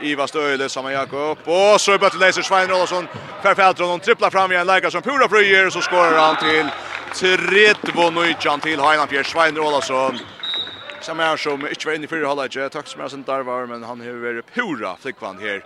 Iva 0.00 0.26
Støyle 0.26 0.68
sammen 0.68 0.92
Jakob. 0.92 1.38
Og 1.46 1.80
så 1.80 1.92
er 1.92 1.98
bøtteleiser 1.98 2.42
Svein 2.42 2.70
Rollasson. 2.70 3.08
Fær 3.42 3.54
fætra, 3.54 3.84
og 3.84 4.02
tripplar 4.02 4.30
fram 4.30 4.50
igjen, 4.50 4.60
en 4.60 4.66
leikar 4.66 4.90
som 4.90 5.02
pura 5.02 5.28
frøyer, 5.28 5.70
så 5.70 5.80
skårer 5.80 6.20
han 6.20 6.36
til 6.40 6.70
30-19 7.16 8.60
til 8.60 8.80
Heinafjær 8.80 9.24
Svein 9.24 9.56
Rålasson. 9.56 10.18
Som 11.00 11.20
er 11.24 11.38
som 11.40 11.62
ikke 11.64 11.88
var 11.88 11.96
inne 11.96 12.04
i 12.04 12.10
fyrre 12.10 12.28
halvleidje. 12.28 12.66
Takk 12.74 12.90
som 12.90 13.00
er 13.00 13.08
sin 13.08 13.22
darvar, 13.24 13.64
men 13.70 13.86
han 13.88 14.02
har 14.04 14.18
vært 14.20 14.50
pura 14.52 14.90
flikkvann 15.00 15.40
her. 15.40 15.62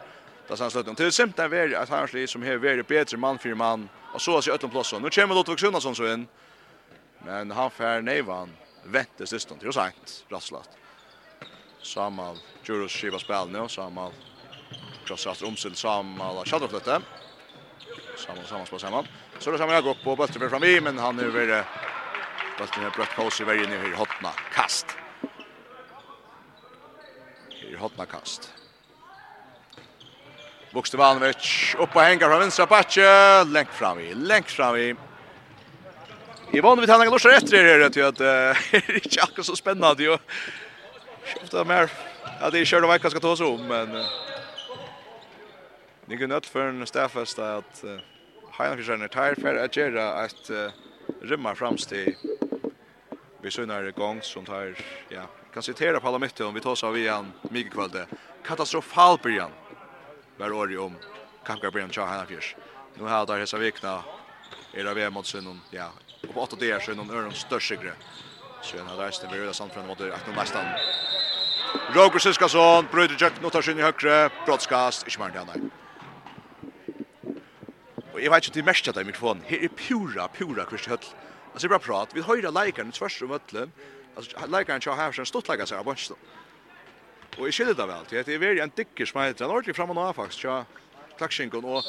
Det 0.47 0.55
er 0.55 0.61
sannslutten. 0.61 0.95
Til 0.95 1.11
simpelt 1.11 1.43
er 1.43 1.51
vært 1.51 1.75
at 1.75 1.91
Hansli 1.91 2.23
som 2.31 2.45
har 2.47 2.63
vært 2.63 2.87
bedre 2.87 3.19
mann 3.19 3.41
for 3.43 3.59
mann. 3.59 3.89
Og 4.15 4.23
så 4.23 4.37
er 4.39 4.47
det 4.47 4.55
Øtlund 4.55 4.75
Plåsson. 4.77 5.03
Nå 5.03 5.11
kommer 5.11 5.41
Lotvik 5.41 5.59
Sunnason 5.59 5.99
så 5.99 6.13
inn. 6.13 6.29
Men 7.27 7.51
han 7.51 7.75
fær 7.75 8.07
neivan 8.07 8.55
venter 8.87 9.27
sisten 9.27 9.59
til 9.59 9.73
å 9.73 9.75
sagt. 9.75 10.21
Rasslast. 10.31 10.79
Samal 11.83 12.39
Djurus 12.63 12.95
skiva 12.95 13.19
spillene 13.19 13.65
og 13.65 13.73
Samal 13.75 14.15
Krossast 15.03 15.43
Romsil 15.43 15.75
Samal 15.75 16.45
Kjallrafløtte. 16.45 17.01
Samal 17.01 17.20
samma 18.21 18.43
samma 18.45 18.67
spel 18.67 18.81
samman. 18.81 19.07
Så 19.39 19.51
det 19.51 19.59
samman 19.59 19.75
jag 19.75 19.85
går 19.85 19.97
på 20.05 20.17
bulten 20.17 20.51
fram 20.51 20.65
i, 20.65 20.81
men 20.81 20.99
han 20.99 21.19
är 21.19 21.25
över 21.25 21.65
bulten 22.59 22.85
är 22.85 22.91
brött 22.91 23.15
kaos 23.17 23.41
i 23.41 23.45
vägen 23.45 23.73
i 23.73 23.77
hur 23.77 23.95
hotna 23.95 24.31
kast. 24.55 24.87
I 27.51 27.77
hotna 27.77 28.07
kast. 28.07 28.53
Bokstavanovic 30.73 31.75
upp 31.79 31.97
och 31.97 32.03
hänger 32.03 32.29
från 32.29 32.39
vänstra 32.39 32.67
patche 32.67 33.45
länk 33.45 33.69
fram 33.73 33.99
i, 34.01 34.15
länk 34.15 34.49
fram 34.49 34.77
i. 34.77 34.95
I 36.53 36.61
vann 36.61 36.81
vi 36.81 36.87
tänker 36.87 37.11
ganska 37.11 37.31
efter 37.31 37.65
det 37.65 37.83
här 37.83 37.91
till 37.91 38.05
att 38.05 38.17
det 38.17 38.27
är 38.27 38.95
inte 38.95 39.23
akkurat 39.23 39.47
så 39.47 39.57
spännande 39.57 40.03
ju. 40.03 40.19
Ofta 41.43 41.65
mer. 41.65 41.91
Ja, 42.41 42.51
det 42.51 42.59
är 42.59 42.65
kört 42.65 42.83
av 42.83 42.89
vad 42.89 43.11
ska 43.11 43.21
ta 43.21 43.29
oss 43.29 43.41
om, 43.41 43.67
men... 43.67 44.05
Ni 46.11 46.19
kan 46.19 46.29
nødt 46.29 46.47
för 46.47 46.69
en 46.69 46.87
stafest 46.87 47.39
att 47.39 47.85
uh, 47.85 48.01
är 48.59 49.09
tar 49.09 49.35
för 49.35 49.57
att 49.57 49.77
göra 49.77 50.25
ett 50.25 50.51
uh, 50.51 50.71
rymmer 51.23 51.55
fremstid 51.55 52.17
vi 53.43 53.51
sønner 53.51 53.91
gong 53.91 54.23
som 54.23 54.45
tar, 54.45 54.75
ja, 55.09 55.23
kan 55.55 55.63
citera 55.63 56.01
på 56.01 56.09
alla 56.09 56.19
mytter 56.19 56.47
om 56.47 56.55
vi 56.55 56.61
tar 56.61 56.71
oss 56.71 56.85
av 56.85 56.99
igen 56.99 57.33
mycket 57.51 57.73
kvalde. 57.73 58.07
Katastrofal 58.45 59.19
början 59.23 59.51
var 60.37 60.53
året 60.53 60.79
om 60.79 60.97
Kapka 61.45 61.71
början 61.71 61.91
tja 61.91 62.07
henne. 62.07 62.41
Nu 62.95 63.05
har 63.05 63.27
där 63.27 63.39
hessa 63.39 63.59
vikna 63.59 64.05
är 64.73 64.85
det 64.85 64.95
VM 64.95 65.13
mot 65.13 65.27
Sunnon, 65.27 65.61
ja, 65.71 65.93
och 66.29 66.35
på 66.35 66.41
åtta 66.41 66.57
dagar 66.57 66.81
så 66.81 66.91
är 66.91 66.95
någon 66.95 67.11
öron 67.11 67.33
störsigre. 67.33 67.93
Så 68.63 68.77
den 68.77 68.87
här 68.87 68.97
resten 68.97 69.31
blir 69.31 69.41
röda 69.41 69.53
samfrän 69.53 69.87
mot 69.87 70.01
Aknon 70.01 70.35
Nästan. 70.37 70.65
Roger 71.95 72.19
Siskason, 72.19 72.87
Bröder 72.93 73.17
Jack 73.21 73.33
nu 73.43 73.51
tar 73.51 73.63
sin 73.63 73.79
i 73.79 73.83
högre, 73.83 74.31
brottskast, 74.47 75.07
inte 75.07 75.19
mer 75.19 75.37
än 75.37 75.47
det 75.47 75.71
Og 78.15 78.23
jeg 78.23 78.31
vet 78.31 78.47
ikke 78.47 78.53
om 78.53 78.59
de 78.59 78.67
merker 78.67 78.93
det 78.93 79.03
i 79.03 79.09
mikrofonen. 79.09 79.43
Her 79.47 79.65
er 79.65 79.75
pura, 79.77 80.27
pura 80.35 80.65
Kristi 80.67 80.91
Høll. 80.91 81.09
Altså, 81.53 81.63
det 81.63 81.65
er 81.65 81.75
bare 81.77 81.87
prat. 81.87 82.15
Vi 82.15 82.25
høyre 82.27 82.53
leikeren 82.53 82.93
tvers 82.93 83.23
om 83.23 83.35
Høllen. 83.35 83.73
Altså, 84.17 84.47
leikeren 84.51 84.83
tja 84.83 84.95
her, 84.99 85.13
så 85.13 85.23
en 85.23 85.31
stått 85.31 85.51
leiker 85.51 85.69
seg 85.71 85.79
av 85.79 85.87
bønsten. 85.87 86.17
Og 87.39 87.47
jeg 87.47 87.55
skiljer 87.55 87.79
det 87.79 87.87
vel 87.89 88.09
til. 88.11 88.25
Det 88.27 88.35
er 88.35 88.43
veldig 88.43 88.65
en 88.65 88.73
dikker 88.77 89.07
som 89.07 89.21
heter. 89.23 89.45
Han 89.45 89.53
er 89.53 89.61
ordentlig 89.61 89.77
fremme 89.79 89.95
nå, 89.95 90.09
faktisk. 90.17 90.43
Tja, 90.43 90.57
klakskinken. 91.21 91.65
Og 91.65 91.87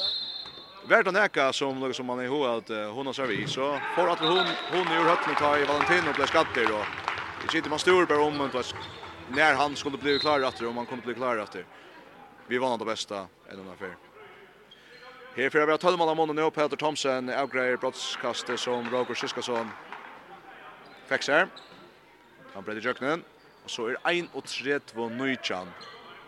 hvert 0.90 1.10
og 1.10 1.16
neka 1.16 1.48
som, 1.54 1.82
som 1.94 2.06
man 2.06 2.22
er 2.22 2.30
i 2.30 2.32
hodet 2.32 2.54
at 2.62 2.94
hun 2.94 3.10
har 3.10 3.18
servis. 3.18 3.56
Så 3.58 3.72
får 3.96 4.14
at 4.14 4.22
hun, 4.22 4.54
hun 4.70 4.94
gjør 4.94 5.10
Høllen 5.10 5.40
ta 5.42 5.56
i 5.58 5.66
Valentino 5.66 6.14
og 6.14 6.20
ble 6.20 6.30
skatter. 6.30 6.70
Og 6.70 7.44
jeg 7.46 7.56
sitter 7.56 7.74
man 7.74 7.82
stor 7.82 8.06
bare 8.06 8.30
om 8.30 8.38
når 9.32 9.58
han 9.58 9.76
skulle 9.76 9.98
bli 9.98 10.18
klar 10.22 10.42
etter, 10.46 10.68
om 10.68 10.78
han 10.78 10.86
kunne 10.86 11.02
bli 11.02 11.18
klar 11.18 11.42
etter. 11.42 11.66
Vi 12.48 12.58
vann 12.58 12.78
det 12.78 12.84
bästa 12.84 13.26
en 13.50 13.60
av 13.60 13.70
affären. 13.72 14.11
Her 15.32 15.48
fyrir 15.48 15.64
vi 15.64 15.72
har 15.72 15.80
tølmann 15.80 16.10
av 16.12 16.16
månen 16.18 16.36
nå, 16.36 16.50
Peter 16.52 16.76
Thomsen 16.76 17.30
avgreier 17.32 17.78
brottskastet 17.80 18.60
som 18.60 18.84
Roger 18.92 19.16
Siskasson 19.16 19.70
fikk 21.08 21.24
seg. 21.24 21.54
Han 22.52 22.66
bredd 22.66 22.82
i 22.82 22.84
jøkkenen, 22.84 23.22
og 23.64 23.72
så 23.72 23.86
er 23.88 23.96
1-3-2 24.10 25.06
Nujjan 25.14 25.72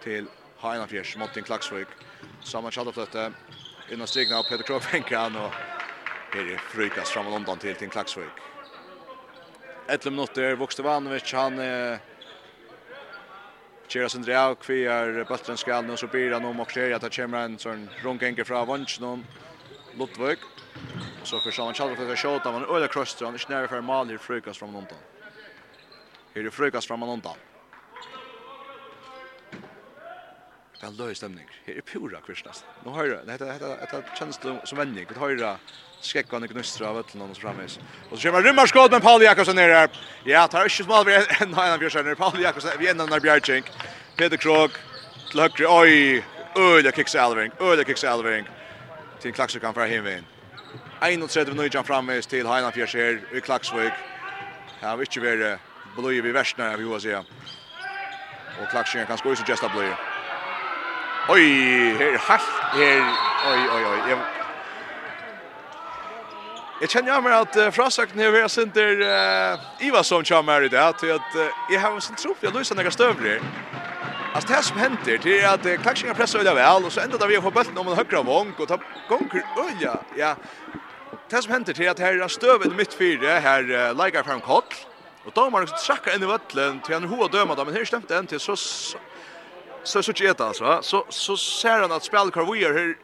til 0.01 0.31
Heina 0.63 0.89
Fjers, 0.89 1.13
Martin 1.21 1.45
Klaksvøk. 1.45 1.93
Saman 2.49 2.73
tjallafløtte, 2.73 3.27
innan 3.93 4.09
stigna 4.09 4.41
av 4.41 4.49
Peter 4.49 4.65
Krogfenkan, 4.65 5.37
og 5.37 5.53
her 6.33 6.55
er 6.57 6.65
frykast 6.73 7.13
fram 7.13 7.29
og 7.29 7.37
undan 7.43 7.61
til 7.61 7.77
til 7.77 7.93
Klaksvøk. 7.93 8.41
11 9.85 10.17
minutter, 10.17 10.57
Vokste 10.57 10.89
Vanovic, 10.89 11.29
han 11.37 11.61
er... 11.61 11.99
Eh, 11.99 12.14
Kjera 13.89 14.09
sin 14.09 14.25
drev 14.25 14.57
kvi 14.63 14.83
er 14.91 15.25
bøtteren 15.29 15.61
skal 15.61 15.85
nå 15.87 15.97
så 16.01 16.09
blir 16.11 16.33
han 16.35 16.45
om 16.45 16.61
og 16.65 16.71
kjer, 16.73 16.95
at 16.97 17.05
det 17.05 17.13
kommer 17.15 17.45
en 17.45 17.59
sånn 17.61 17.89
rundgenge 18.03 18.47
fra 18.49 18.65
Vansjnån 18.69 19.25
Lottvøk 19.99 20.43
så 21.25 21.41
forstår 21.41 21.65
han 21.71 21.77
kjallet 21.77 21.99
for 21.99 22.13
å 22.13 22.17
kjøte, 22.19 22.53
men 22.53 22.67
øyla 22.69 22.89
krøster, 22.93 23.27
han 23.27 23.35
er 23.35 23.41
ikke 23.41 23.49
snär 23.49 23.67
för 23.71 23.81
mål 23.81 24.13
i 24.13 24.19
frukas 24.19 24.59
från 24.59 24.73
Lontan. 24.73 24.99
Her 26.35 26.43
det 26.43 26.51
frukas 26.51 26.87
från 26.87 27.01
Lontan. 27.01 27.39
Det 30.81 30.87
är 30.87 30.91
løy 30.91 31.15
stemning. 31.15 31.49
Her 31.65 31.79
er 31.79 31.81
pura 31.81 32.21
kvistas. 32.21 32.65
Nu 32.85 32.91
hör 32.91 33.09
det. 33.09 33.23
Det 33.25 33.33
heter 33.33 33.47
det 33.47 33.53
heter 33.81 34.67
som 34.67 34.79
vending, 34.79 35.07
Det 35.09 35.19
høyre 35.19 35.59
skekkan 36.07 36.45
i 36.45 36.49
knustra 36.49 36.89
av 36.89 36.99
ötlen 36.99 37.23
och 37.23 37.37
så 37.37 37.41
framvis. 37.41 37.79
Och 38.11 38.19
så 38.19 38.29
kommer 38.29 38.43
rymmarskott 38.43 38.91
med 38.91 39.03
Paul 39.03 39.23
Jakobsen 39.23 39.57
ner 39.57 39.69
där. 39.69 39.89
Ja, 40.25 40.47
tar 40.47 40.63
inte 40.63 40.75
smal 40.75 41.05
vid 41.05 41.15
en 41.41 41.55
annan 41.55 41.79
björsärner. 41.79 42.15
Paul 42.15 42.41
Jakobsen 42.41 42.71
vid 42.79 42.89
en 42.89 43.01
annan 43.01 43.21
bjärkink. 43.21 43.65
Peter 44.17 44.37
Krog 44.37 44.71
till 45.31 45.41
högre. 45.41 45.67
Oj, 45.67 46.25
öliga 46.57 46.93
kicks 46.93 47.15
Alvering. 47.15 47.53
Öliga 47.61 47.87
kicks 47.87 48.05
Alvering. 48.05 48.49
Till 49.21 49.33
Klaxvik 49.33 49.63
kan 49.63 49.75
för 49.75 49.87
hemvin. 49.87 50.25
31 51.01 51.49
minuter 51.49 51.83
framvis 51.83 52.27
till 52.27 52.47
Heinan 52.47 52.73
Fjersher 52.73 53.21
i 53.33 53.41
Klaxvik. 53.41 53.93
Här 54.81 54.97
vi 54.97 55.05
inte 55.05 55.21
vara 55.21 55.59
blöj 55.97 56.21
vid 56.21 56.33
värstna 56.33 56.77
vi 56.77 56.85
hos 56.85 57.05
igen. 57.05 57.25
Och 58.63 58.71
Klaxvik 58.71 59.07
kan 59.07 59.19
skoja 59.19 59.37
sig 59.37 59.45
gesta 59.49 59.69
blöj. 59.69 59.95
Oj, 61.29 61.43
här 61.99 62.19
halt 62.19 62.43
här. 62.73 63.01
Oj, 63.53 63.69
oj, 63.75 64.15
oj. 64.15 64.44
Jeg 66.85 66.91
kjenner 66.93 67.15
jo 67.15 67.21
meg 67.25 67.33
at 67.33 67.55
uh, 67.57 67.71
frasökten 67.73 68.21
här 68.21 68.35
är 68.35 68.49
sin 68.49 68.71
där 68.75 69.01
uh, 69.01 69.87
Iva 69.87 70.03
som 70.03 70.25
kör 70.25 70.63
i 70.63 70.69
dag, 70.69 70.99
til 70.99 71.07
at 71.07 71.37
uh, 71.37 71.47
jeg 71.71 71.81
har 71.81 71.95
en 71.95 72.01
sån 72.01 72.17
tro 72.17 72.35
for 72.35 72.51
å 72.51 72.59
løse 72.59 72.75
noen 72.75 72.93
støvler. 72.93 73.41
Altså, 74.35 74.49
det 74.49 74.65
som 74.65 74.79
händer 74.79 75.17
til 75.19 75.33
är 75.33 75.49
att 75.49 75.67
uh, 75.67 75.77
klaxingar 75.77 76.15
presser 76.15 76.39
över 76.39 76.55
vel, 76.55 76.85
og 76.85 76.93
så 76.93 77.01
ändå 77.01 77.17
där 77.17 77.27
vi 77.27 77.41
får 77.41 77.51
bulten 77.51 77.79
om 77.79 77.89
en 77.89 77.97
høyre 77.97 78.25
vong, 78.25 78.53
og 78.59 78.69
ta 78.69 78.77
gonger 79.09 79.43
öja. 79.57 79.97
Ja. 80.17 80.35
Det 81.31 81.43
som 81.43 81.53
händer 81.53 81.73
til 81.73 81.87
är 81.87 81.91
att 81.91 81.99
här 81.99 82.23
är 82.23 82.29
stövet 82.29 82.77
mitt 82.77 82.95
fire, 82.95 83.41
her 83.41 83.63
uh, 83.63 83.97
lägger 83.97 84.23
fram 84.23 84.41
da 85.35 85.45
må 85.45 85.51
man 85.51 85.67
trackar 85.67 86.15
inn 86.15 86.23
i 86.23 86.27
vøtlen 86.27 86.83
til 86.85 86.95
han 86.95 87.09
hoa 87.09 87.29
döma 87.29 87.55
dem 87.55 87.67
men 87.67 87.77
her 87.77 87.85
stemte 87.85 88.15
en 88.15 88.27
til, 88.27 88.41
så 88.41 88.57
så 88.57 88.99
så 89.85 90.03
så 90.03 90.53
så 90.53 90.83
så 90.83 91.05
så 91.09 91.37
ser 91.37 91.81
han 91.81 91.93
att 91.93 92.05
spelkar 92.05 92.53
vi 92.53 92.65
är 92.65 92.73
här 92.73 92.95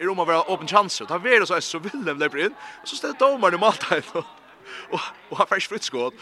er 0.00 0.10
om 0.10 0.18
å 0.18 0.24
være 0.24 0.46
åpen 0.48 0.68
chanser. 0.68 1.06
Ta 1.06 1.18
det 1.18 1.48
så 1.48 1.60
så 1.60 1.78
vill 1.78 2.04
de 2.04 2.18
löper 2.18 2.38
in. 2.38 2.54
Så 2.84 2.96
ställer 2.96 3.14
domaren 3.18 3.54
i 3.54 3.58
mål 3.58 3.74
och 4.14 4.24
Och 4.90 5.00
och 5.28 5.38
har 5.38 5.46
färs 5.46 5.68
fritt 5.68 5.82
skott. 5.82 6.14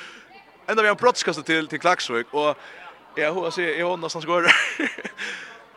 Ända 0.66 0.82
vi 0.82 0.88
har 0.88 0.94
brottskastet 0.94 1.46
till 1.46 1.68
till 1.68 1.80
Klaxvik 1.80 2.26
och 2.30 2.56
jag 3.14 3.34
hur 3.34 3.50
ser 3.56 3.78
jag 3.78 3.88
hon 3.88 4.00
någonstans 4.00 4.24
går. 4.24 4.42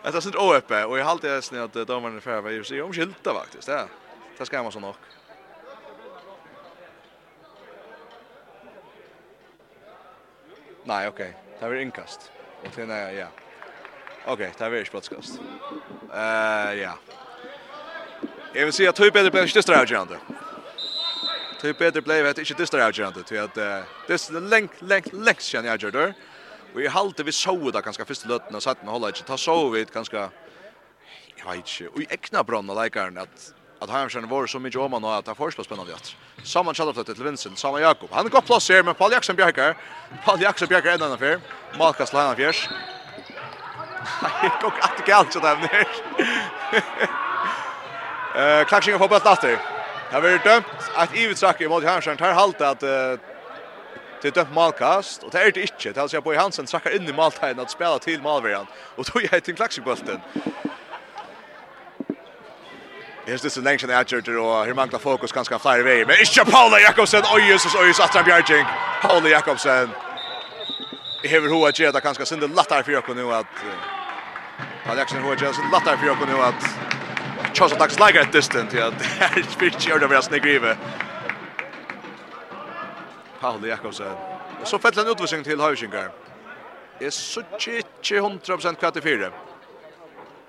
Det 0.04 0.12
det 0.12 0.22
synd 0.22 0.36
öppe 0.36 0.86
och 0.86 1.00
jag 1.00 1.06
halt 1.06 1.22
det 1.22 1.42
snä 1.42 1.64
att 1.64 1.74
domaren 1.74 2.16
är 2.16 2.22
färdig. 2.22 2.52
ju 2.52 2.64
ser 2.64 2.82
om 2.82 2.94
skylta 2.94 3.34
faktiskt. 3.34 3.68
Ja. 3.68 3.88
Det 4.38 4.46
ska 4.46 4.64
man 4.64 4.72
så 4.72 4.80
nog. 4.80 4.96
Nej, 10.84 11.08
okej. 11.08 11.38
Okay. 11.56 11.70
Det 11.70 11.76
är 11.76 11.82
inkast. 11.82 12.32
Och 12.66 12.74
sen 12.74 12.92
är 12.92 13.12
ja. 13.12 13.28
Okej, 14.26 14.52
okay, 14.56 14.70
det 14.70 14.78
är 14.78 14.92
brottskast. 14.92 15.40
Eh, 16.14 16.18
uh, 16.18 16.74
ja. 16.74 16.74
Yeah. 16.74 16.96
Jag 18.54 18.66
vill 18.66 18.74
säga 18.74 18.90
att 18.90 18.96
Tui 18.96 19.12
Peter 19.12 19.32
blev 19.32 19.44
inte 19.44 19.58
distrar 19.58 19.82
avgörande. 19.82 20.18
Tui 21.62 21.74
Peter 21.74 22.02
blev 22.02 22.28
inte 22.28 22.54
distrar 22.54 22.88
avgörande. 22.88 23.24
Till 23.24 23.40
att 23.40 23.54
det 23.54 23.84
är 24.10 24.40
länk, 24.50 24.72
länk, 24.80 25.06
länk 25.12 25.42
känner 25.42 25.70
jag 25.70 25.82
gör 25.82 25.92
där. 25.92 26.14
Vi 26.74 26.88
halte 26.88 27.24
vi 27.24 27.32
såg 27.32 27.74
det 27.74 27.82
ganska 27.82 28.06
första 28.06 28.30
lötten 28.30 28.56
och 28.56 28.64
satt 28.64 28.84
med 28.84 28.94
hålla 28.94 29.08
inte. 29.08 29.24
Ta 29.24 29.38
så 29.38 29.70
vid 29.70 29.92
ganska... 29.92 30.30
Jag 31.36 31.52
vet 31.52 31.56
inte. 31.56 31.88
Och 31.88 32.02
i 32.02 32.08
äckna 32.10 32.44
brann 32.44 32.70
av 32.70 32.78
att 32.78 33.54
att 33.82 33.90
han 33.90 33.98
Hammarskjön 33.98 34.30
var 34.30 34.48
så 34.48 34.60
mycket 34.60 34.80
om 34.80 34.94
honom 34.94 35.10
att 35.10 35.28
han 35.28 35.36
förspår 35.36 35.64
spännande 35.64 35.92
jätt. 35.92 36.16
Samman 36.44 36.74
Kjallaflötet 36.74 37.16
till 37.16 37.24
Vincent, 37.26 37.60
samman 37.60 37.82
Jakob. 37.82 38.10
Han 38.12 38.26
har 38.26 38.30
gott 38.30 38.46
plats 38.46 38.70
här, 38.70 38.84
men 38.84 38.96
Paul 38.96 39.12
Jackson 39.12 39.36
bjärkar. 39.36 39.78
Paul 40.26 40.42
Jackson 40.42 40.68
bjärkar 40.68 40.90
en 40.90 41.04
annan 41.04 41.18
fyr. 41.18 41.40
Lana 42.14 42.36
Fjärs. 42.36 42.70
Nej, 44.22 44.32
det 44.42 44.62
går 44.62 44.74
inte 45.00 45.16
allt 45.16 45.34
sådär 45.34 45.56
ner. 45.56 45.88
Eh 48.36 48.66
klaxing 48.66 48.94
på 48.94 49.00
hoppas 49.00 49.26
åter. 49.26 49.58
Här 50.12 50.22
blir 50.22 50.38
dömt 50.44 50.66
att 50.96 51.16
Ivitsak 51.16 51.62
i 51.62 51.68
mot 51.68 51.84
Hansen 51.84 52.18
tar 52.18 52.34
halt 52.34 52.62
att 52.62 52.84
till 54.22 54.32
dömt 54.32 54.54
malkast 54.54 55.24
och 55.24 55.32
det 55.32 55.40
är 55.44 55.52
det 55.52 55.62
inte. 55.62 55.92
Det 55.92 56.02
alltså 56.02 56.22
på 56.22 56.34
Hansen 56.34 56.68
sakar 56.68 56.96
in 56.96 57.10
i 57.10 57.14
måltagen 57.14 57.60
att 57.60 57.72
spela 57.72 58.00
till 58.00 58.22
målvärjan 58.22 58.68
och 58.96 59.06
då 59.14 59.20
är 59.20 59.28
det 59.32 59.48
en 59.48 59.56
klaxing 59.56 59.84
bollen. 59.84 60.22
Here's 63.26 63.42
this 63.42 63.54
selection 63.54 63.90
jag 63.90 64.12
Jerter 64.12 64.38
och 64.38 64.66
her 64.66 64.74
mangla 64.74 65.00
fokus 65.00 65.32
ganska 65.32 65.60
flere 65.60 65.84
veier, 65.84 66.06
men 66.06 66.16
ikke 66.16 66.46
Paula 66.46 66.80
Jakobsen, 66.80 67.24
oj 67.34 67.42
Jesus, 67.52 67.76
oj 67.76 67.88
Jesus, 67.88 68.06
Atran 68.06 68.26
Bjergjeng, 68.26 68.66
Paula 69.02 69.30
Jakobsen. 69.30 69.90
Jeg 71.24 71.32
hever 71.32 71.50
hoa 71.50 71.72
tjeda 71.72 72.00
ganska 72.00 72.24
det 72.24 72.56
lattar 72.56 72.84
for 72.84 72.92
jokko 72.92 73.14
nu 73.14 73.34
at, 73.34 73.46
Paula 74.86 75.00
Jakobsen 75.00 75.22
hoa 75.22 75.36
tjeda 75.36 75.54
sinde 75.54 75.72
lattar 75.72 75.98
för 75.98 76.08
jokko 76.08 76.26
nu 76.26 76.42
att 76.42 76.99
chans 77.60 77.73
att 77.73 77.80
dags 77.80 77.99
lägga 77.99 78.22
ett 78.22 78.31
distant 78.31 78.73
ja 78.73 78.91
det 78.99 79.40
är 79.40 79.44
speech 79.44 79.88
gör 79.88 79.99
det 79.99 80.07
vara 80.07 80.22
snägrive 80.22 80.77
Paul 83.40 83.68
Jakobsen. 83.68 84.15
Och 84.61 84.68
så 84.68 84.80
fällan 84.80 85.07
utvisning 85.07 85.44
till 85.44 85.60
Höjsingar 85.61 86.11
är 86.99 87.10
så 87.10 87.41
tjitje 87.57 88.22
100% 88.22 88.76
kvart 88.76 88.98
i 88.98 89.02
fyra 89.02 89.31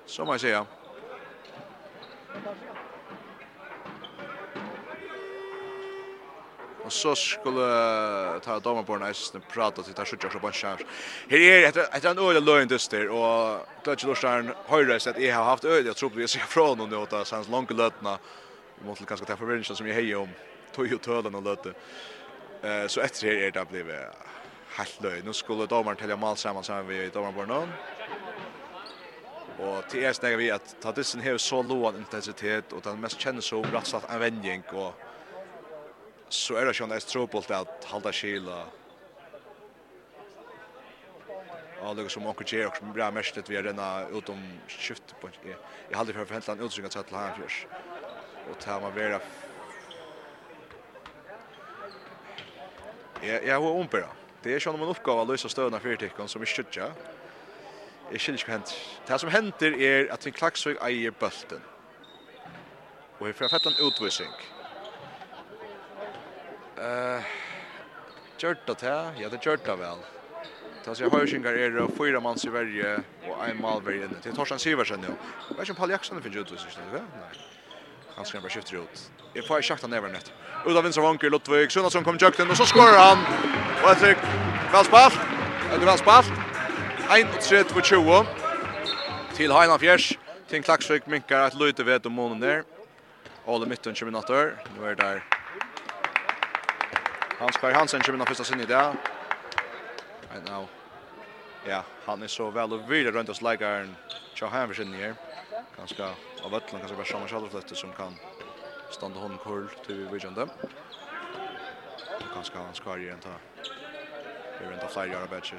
som 0.07 0.27
man 0.27 0.39
säger 0.39 0.65
Och 6.91 6.95
så 6.95 7.15
skulle 7.15 8.41
ta 8.45 8.61
damer 8.61 8.83
på 8.83 8.97
nästa 8.97 9.41
prata 9.41 9.83
till 9.83 9.95
Tashuja 9.95 10.27
och 10.27 10.33
Shaban 10.33 10.53
Shams. 10.53 10.81
Här 11.29 11.39
är 11.39 11.73
det 11.73 11.81
ett 11.93 12.05
en 12.05 12.19
öle 12.19 12.41
lögn 12.41 12.69
dyster 12.69 12.99
där 12.99 13.09
och 13.09 13.67
Clutch 13.85 14.05
Lorsan 14.05 14.55
så 14.99 15.11
att 15.11 15.23
jag 15.23 15.37
har 15.37 15.45
haft 15.45 15.65
öde 15.65 15.87
jag 15.87 15.97
tror 15.97 16.11
vi 16.11 16.29
ser 16.29 16.41
från 16.41 16.79
honom 16.79 16.91
då 16.91 17.17
att 17.17 17.31
hans 17.31 17.49
långa 17.49 17.67
lötna 17.71 18.19
mot 18.85 19.07
kanske 19.07 19.27
ta 19.27 19.37
förväntan 19.37 19.77
som 19.77 19.87
jag 19.87 19.95
hejer 19.95 20.17
om 20.17 20.29
tog 20.75 20.93
och 20.93 21.03
tölen 21.03 21.35
och 21.35 21.43
lötte. 21.43 21.73
Eh 22.63 22.87
så 22.87 23.01
efter 23.01 23.27
det 23.27 23.47
är 23.47 23.51
det 23.51 23.71
blev 23.71 23.87
helt 24.69 25.03
lögn. 25.03 25.23
Nu 25.25 25.33
skulle 25.33 25.67
damer 25.67 25.95
tälja 25.95 26.17
mal 26.17 26.37
samman 26.37 26.65
som 26.65 26.87
vi 26.87 27.09
damer 27.09 27.33
på 27.33 27.47
någon. 27.47 27.69
Og 29.61 29.85
til 29.89 30.01
jeg 30.01 30.15
snakker 30.15 30.37
vi 30.37 30.49
at 30.49 30.77
Tadissen 30.83 31.21
har 31.21 31.37
så 31.37 31.63
lån 31.63 31.97
intensitet, 31.97 32.73
og 32.73 32.85
den 32.85 33.01
mest 33.01 33.21
kjenner 33.21 33.45
så 33.45 33.61
rett 33.63 33.75
og 33.75 33.87
slett 33.87 34.07
en 34.09 34.21
vending, 34.21 34.63
og 34.73 34.95
så 36.33 36.55
är 36.55 36.67
det 36.67 36.81
ju 36.81 36.87
nästan 36.87 37.11
trubbelt 37.11 37.51
att 37.51 37.85
hålla 37.85 38.13
skila. 38.13 38.65
Ja, 41.83 41.95
det 41.95 42.09
som 42.09 42.27
onkel 42.27 42.47
Jerk 42.55 42.77
som 42.77 42.93
bra 42.93 43.11
mest 43.11 43.39
att 43.39 43.51
vi 43.51 43.57
är 43.57 43.63
denna 43.63 44.09
utom 44.09 44.61
skift 44.69 45.15
på. 45.21 45.29
Jag 45.91 45.99
hade 45.99 46.13
för 46.13 46.25
förhållan 46.25 46.67
utsynga 46.67 46.89
till 46.89 47.01
att 47.01 47.11
han 47.11 47.41
görs. 47.41 47.67
Och 48.51 48.59
tar 48.59 48.81
man 48.81 48.95
vara 48.95 49.21
Ja, 53.23 53.35
ja, 53.45 53.59
hon 53.59 53.81
umpera. 53.81 54.09
Det 54.43 54.55
är 54.55 54.67
ju 54.67 54.75
en 54.75 54.83
uppgåva 54.83 55.23
att 55.23 55.29
lösa 55.29 55.49
stövna 55.49 55.81
för 55.81 55.97
tyckon 55.97 56.29
som 56.29 56.43
är 56.43 56.47
skjutja. 56.47 56.93
Jag 58.11 58.21
skiljer 58.21 58.41
inte 58.41 58.53
hänt. 58.53 58.71
Det 59.07 59.19
som 59.19 59.31
händer 59.31 59.81
är 59.81 60.13
att 60.13 60.27
vi 60.27 60.31
klaxar 60.31 60.77
eier 60.87 61.13
bulten. 61.21 61.61
Och 63.19 63.29
vi 63.29 63.33
får 63.33 63.49
fällan 63.49 63.75
utvisning. 63.87 64.60
Eh 66.81 67.23
gjort 68.43 68.67
det 68.67 68.83
här. 68.83 69.13
Ja, 69.19 69.29
det 69.29 69.47
gjort 69.47 69.65
det 69.65 69.77
väl. 69.77 69.99
Ta 70.85 70.95
sig 70.95 71.11
höjsingar 71.11 71.53
är 71.53 71.71
det 71.71 71.89
fyra 71.99 72.21
man 72.21 72.37
i 72.37 72.39
Sverige 72.39 73.01
och 73.29 73.49
en 73.49 73.61
malver 73.61 73.93
inne. 73.93 74.09
Det 74.23 74.33
tar 74.33 74.59
Siversen 74.59 75.01
nu. 75.01 75.07
Vet 75.57 75.69
inte 75.69 75.81
Paul 75.81 75.91
Jackson 75.91 76.23
för 76.23 76.31
Judas 76.31 76.65
just 76.65 76.79
nu. 76.93 76.93
Nej. 76.93 77.03
Han 78.17 78.25
ska 78.25 78.41
bara 78.41 78.49
skifta 78.49 78.77
ut. 78.77 79.11
Jag 79.33 79.47
får 79.47 79.63
schakta 79.63 79.87
ner 79.87 80.01
net. 80.01 80.33
Ut 80.67 80.77
av 80.77 80.83
vänstra 80.83 81.09
vinkel 81.09 81.31
Lottvig 81.31 81.73
Sundsson 81.73 82.05
kom 82.05 82.17
jökten 82.21 82.51
och 82.51 82.57
så 82.57 82.65
skorar 82.65 82.99
han. 82.99 83.19
Och 83.85 83.91
ett 83.91 83.99
tryck. 83.99 84.19
Väl 84.73 84.85
spalt. 84.85 85.19
Det 85.81 85.87
väl 85.87 85.99
spalt. 85.99 86.33
1-3-2-20 87.09 88.27
til 89.35 89.53
Heina 89.53 89.79
Fjärs. 89.79 90.19
Till 90.49 90.63
Klaxvik 90.63 91.07
minkar 91.07 91.41
att 91.41 91.55
Løyte 91.55 91.85
vet 91.85 92.07
om 92.07 92.13
månen 92.13 92.41
där. 92.41 92.63
Alle 93.47 93.67
midten 93.67 93.95
20 93.95 94.05
minutter. 94.05 94.55
Nu 94.79 94.87
är 94.87 94.95
det 94.95 95.03
där. 95.03 95.40
Hans 97.41 97.61
Berg 97.61 97.75
Hansen 97.75 98.01
kommer 98.01 98.25
första 98.25 98.45
sin 98.45 98.61
idé. 98.61 98.75
Right 100.33 100.49
now. 100.49 100.69
Ja, 101.65 101.85
han 102.05 102.23
är 102.23 102.27
så 102.27 102.51
väl 102.51 102.73
och 102.73 102.93
vidare 102.93 103.15
runt 103.15 103.29
oss 103.29 103.43
lägaren. 103.43 103.97
Tja 104.35 104.47
Hammersen 104.47 104.93
här. 104.93 105.15
Ganska 105.77 106.05
av 106.43 106.55
ötlan 106.55 106.81
kanske 106.81 106.97
bara 106.97 107.05
samma 107.05 107.29
Schallerflätter 107.29 107.75
som 107.75 107.93
kan 107.93 108.15
standa 108.91 109.21
hon 109.21 109.39
kull 109.39 109.69
till 109.87 109.97
vi 109.97 110.05
vidjande. 110.13 110.47
Ganska 112.35 112.59
han 112.59 112.75
skar 112.75 112.99
igen 112.99 113.19
ta. 113.23 113.31
Det 114.59 114.65
är 114.65 114.73
inte 114.73 114.89
fler 114.89 115.07
göra 115.07 115.27
bättre. 115.27 115.57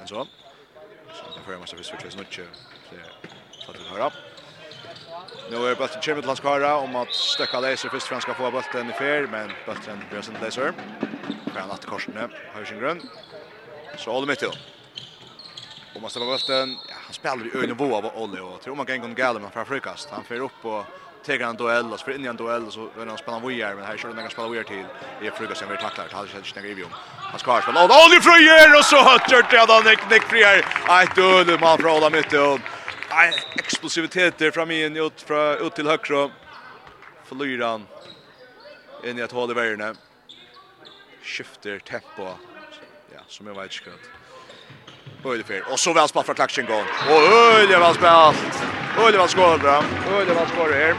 än 0.00 0.08
så. 0.08 0.26
Så 1.12 1.38
det 1.38 1.44
får 1.44 1.58
man 1.58 1.66
så 1.66 1.76
vi 1.76 1.84
switchar 1.84 2.10
snutche. 2.10 2.46
Så 3.62 3.72
det 3.72 3.72
tar 3.72 3.72
det 3.72 3.98
här 3.98 4.06
upp. 4.06 4.33
Nu 5.50 5.56
är 5.56 5.74
bulten 5.74 6.02
kommer 6.02 6.20
till 6.20 6.26
Lanskara 6.26 6.76
om 6.76 6.96
att 6.96 7.12
stöcka 7.12 7.60
laser 7.60 7.88
först 7.88 8.06
för 8.06 8.14
han 8.14 8.22
ska 8.22 8.34
få 8.34 8.50
bulten 8.50 8.90
i 8.90 8.92
fel 8.92 9.26
men 9.26 9.52
bulten 9.66 10.04
blir 10.10 10.22
sin 10.22 10.34
laser. 10.42 10.72
Kan 11.54 11.70
att 11.70 11.86
korsne 11.86 12.28
har 12.54 12.64
sin 12.64 12.78
grön. 12.78 13.00
Så 13.98 14.12
håller 14.12 14.26
mitt 14.26 14.38
till. 14.38 14.48
Och 15.94 16.00
man 16.02 16.10
ställer 16.10 16.26
bulten. 16.26 16.76
Ja, 16.88 16.94
han 17.04 17.14
spelar 17.14 17.46
i 17.46 17.58
ögon 17.58 17.76
våg 17.76 17.92
av 17.92 18.22
Olle 18.22 18.40
och 18.40 18.60
tror 18.60 18.74
man 18.74 18.86
kan 18.86 19.00
gå 19.00 19.08
galen 19.08 19.42
men 19.42 19.50
för 19.50 19.64
frukast. 19.64 20.08
Han 20.10 20.24
får 20.24 20.40
upp 20.40 20.64
och 20.64 20.84
tegar 21.26 21.48
en 21.48 21.56
duell 21.56 21.84
och 21.92 21.98
så 21.98 21.98
spelar 21.98 22.18
in 22.18 22.24
i 22.24 22.28
en 22.28 22.36
duell 22.36 22.66
och 22.66 22.72
så 22.72 22.88
vill 22.98 23.08
han 23.08 23.18
spela 23.18 23.38
vojar 23.38 23.74
men 23.74 23.84
här 23.84 23.96
kör 23.96 24.08
den 24.08 24.16
några 24.16 24.30
spela 24.30 24.48
vojar 24.48 24.62
till. 24.62 24.86
Det 25.20 25.26
är 25.26 25.30
frukast 25.30 25.60
som 25.60 25.68
vi 25.70 25.76
tacklar. 25.76 26.06
Det 26.10 26.16
hade 26.16 26.28
inte 26.36 26.60
några 26.60 26.68
i 26.68 26.84
Han 27.30 27.38
ska 27.38 27.60
spela 27.62 27.84
och 27.84 27.90
Olle 27.90 28.20
Fröjer 28.20 28.78
och 28.78 28.84
så 28.84 28.96
hötter 28.96 29.46
det 29.50 29.66
då 29.66 29.90
Nick 29.90 30.10
Nick 30.10 30.22
Fröjer. 30.22 30.58
Ett 31.02 31.14
duell 31.14 31.60
man 31.60 31.78
från 31.78 31.90
Olle 31.96 32.10
mitt 32.10 32.30
till 32.30 32.58
explosiviteter 33.54 34.50
fram 34.50 34.70
in 34.70 34.96
ut 34.96 35.20
fra 35.20 35.56
ut 35.56 35.74
til 35.74 35.86
högra 35.86 36.30
förlorar 37.24 37.68
han 37.68 37.86
inn 39.04 39.18
i 39.18 39.22
et 39.22 39.32
hål 39.32 39.50
i 39.50 39.54
verden. 39.54 39.96
skifter 41.22 41.78
tempo 41.78 42.36
ja 43.12 43.20
som 43.28 43.46
jeg 43.46 43.56
vet 43.56 43.74
ikke 43.74 43.90
inte 43.90 44.08
Øylig 45.24 45.46
fyr. 45.46 45.62
Og 45.72 45.78
så 45.78 45.92
vel 45.92 46.08
spalt 46.08 46.26
fra 46.26 46.34
Klaxen 46.34 46.66
gång. 46.66 46.86
Och 47.08 47.22
Öle 47.32 47.78
väl 47.78 47.94
spelat. 47.94 48.36
Öle 48.98 49.18
väl 49.18 49.28
skorar 49.28 49.58
bra. 49.58 49.84
Öle 50.08 50.34
väl 50.34 50.48
skorar 50.48 50.72
här. 50.72 50.96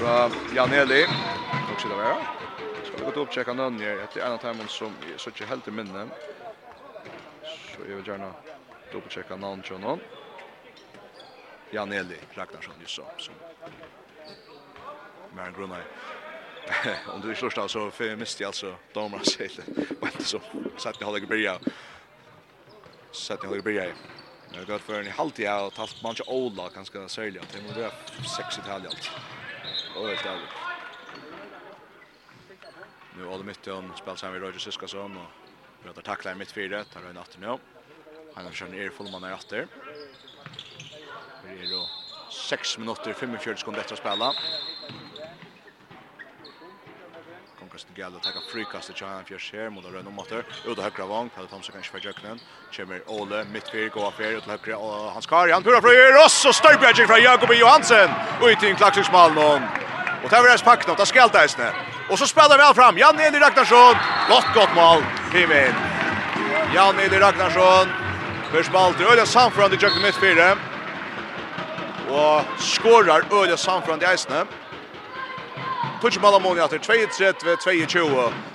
Bra 0.00 0.30
Janelli. 0.54 1.04
Och 1.74 1.80
så 1.80 1.88
där 1.88 1.96
va. 1.96 2.16
Ska 2.84 2.96
vi 2.96 3.04
gå 3.04 3.10
til 3.10 3.22
å 3.22 3.26
checka 3.30 3.52
någon 3.52 3.80
her 3.80 3.98
etter 4.04 4.20
en 4.20 4.38
annan 4.38 4.68
som 4.68 4.94
så 5.16 5.30
ikke 5.30 5.46
helt 5.46 5.68
i 5.68 5.70
minne. 5.70 6.06
Så 7.42 7.82
jeg 7.88 7.96
vil 7.96 8.06
gjerne 8.06 8.30
dubbelchecka 8.92 9.36
någon 9.36 9.62
till 9.62 9.78
någon. 9.78 10.00
Jan 11.74 11.92
Eli 11.92 12.16
Ragnarsson 12.34 12.74
just 12.80 12.94
så. 12.94 13.02
Som, 13.18 13.34
Maren 15.36 15.54
Grunai 15.54 15.82
om 17.14 17.20
du 17.20 17.34
slår 17.34 17.50
stav 17.50 17.68
så 17.68 17.90
för 17.90 18.16
mest 18.16 18.40
jag 18.40 18.46
alltså 18.46 18.74
domar 18.92 19.18
sig 19.18 19.50
men 20.00 20.10
så 20.20 20.40
satt 20.76 21.00
ni 21.00 21.06
håller 21.06 21.26
börja 21.26 21.58
satt 23.12 23.42
ni 23.42 23.48
håller 23.48 23.62
börja 23.62 23.84
jag 24.52 24.58
har 24.58 24.64
gått 24.64 24.82
för 24.82 25.00
en 25.00 25.06
halvt 25.06 25.38
jag 25.38 25.66
och 25.66 25.74
talt 25.74 26.02
man 26.02 26.14
så 26.14 26.24
ola 26.26 26.68
ganska 26.74 27.08
sälja 27.08 27.42
det 27.52 27.62
måste 27.62 27.80
vara 27.80 27.92
sex 28.36 28.58
i 28.58 28.60
tal 28.60 28.86
allt 28.86 29.10
och 29.96 30.08
helt 30.08 30.26
ärligt 30.26 30.48
nu 33.18 33.24
håller 33.24 33.44
mitt 33.44 33.66
om 33.66 33.92
spelar 33.96 34.16
sig 34.16 34.30
med 34.30 34.40
Roger 34.40 34.58
Siskason 34.58 35.16
och 35.16 35.84
pratar 35.84 36.02
tacklar 36.02 36.34
mitt 36.34 36.52
fyra 36.52 36.84
tar 36.84 37.00
en 37.00 37.16
åter 37.16 37.40
nu 37.40 37.58
han 38.34 38.44
har 38.44 38.52
kört 38.52 38.70
ner 38.70 38.90
fullman 38.90 39.22
där 39.22 39.34
åter 39.34 39.68
6 42.44 42.78
minutter, 42.78 43.14
45 43.16 43.62
sekunder 43.62 43.80
etter 43.80 43.96
å 43.96 44.00
spela. 44.00 44.30
Konkursen 47.58 47.96
gjelder 47.96 48.20
å 48.20 48.24
takke 48.24 48.42
frikast 48.50 48.90
til 48.90 48.98
Kjønland 48.98 49.30
Fjørs 49.30 49.46
her, 49.56 49.70
mot 49.72 49.86
å 49.86 49.92
rønne 49.94 50.12
om 50.12 50.18
måter. 50.18 50.44
Ut 50.66 50.76
av 50.76 50.84
høyre 50.84 51.06
vang, 51.08 51.30
Pelle 51.32 51.48
Thomsen 51.48 51.72
kan 51.72 51.80
ikke 51.80 51.94
fra 51.94 52.02
Jøkkenen. 52.04 52.42
Kjemmer 52.74 53.00
Åle, 53.16 53.40
midtfyr, 53.54 53.88
gå 53.94 54.04
av 54.04 54.18
fyr, 54.18 54.36
ut 54.36 54.44
av 54.44 54.58
høyre, 54.58 54.76
og 54.76 55.08
Hans 55.16 55.30
Karian, 55.30 55.64
pura 55.64 55.80
frøyer, 55.84 56.20
og 56.20 56.28
så 56.32 56.52
støybjerg 56.52 57.08
fra 57.08 57.20
Jakob 57.22 57.56
Johansen, 57.56 58.12
ut 58.44 58.68
i 58.68 58.70
en 58.74 58.78
klaksøksmalen. 58.82 59.64
Og 60.20 60.28
det 60.28 60.38
er 60.38 60.48
deres 60.50 60.64
pakken, 60.64 60.92
og 60.92 61.00
det 61.00 61.08
skal 61.08 61.32
det 61.32 61.46
eisne. 61.46 61.72
Og 62.10 62.20
så 62.20 62.28
spelar 62.28 62.60
vi 62.60 62.68
all 62.68 62.76
fram, 62.76 63.00
Jan 63.00 63.20
Eli 63.20 63.40
Ragnarsson, 63.40 64.00
godt, 64.28 64.52
godt 64.52 64.76
mål, 64.76 65.04
Himin. 65.32 65.76
Jan 66.76 67.00
Eli 67.00 67.20
Ragnarsson, 67.20 68.00
Først 68.54 68.70
ball 68.70 68.94
til 68.94 69.08
Ølja 69.10 69.24
Samfrand 69.26 69.74
i 69.74 69.78
Jøkken 69.82 70.02
midtfyret 70.04 70.73
og 72.10 72.44
skorar 72.58 73.26
øle 73.32 73.56
samfram 73.56 74.00
de 74.00 74.10
eisene. 74.10 74.44
Tutsi 76.02 76.20
Malamoni 76.20 76.60
atter 76.60 76.78
2-3-22, 76.78 78.02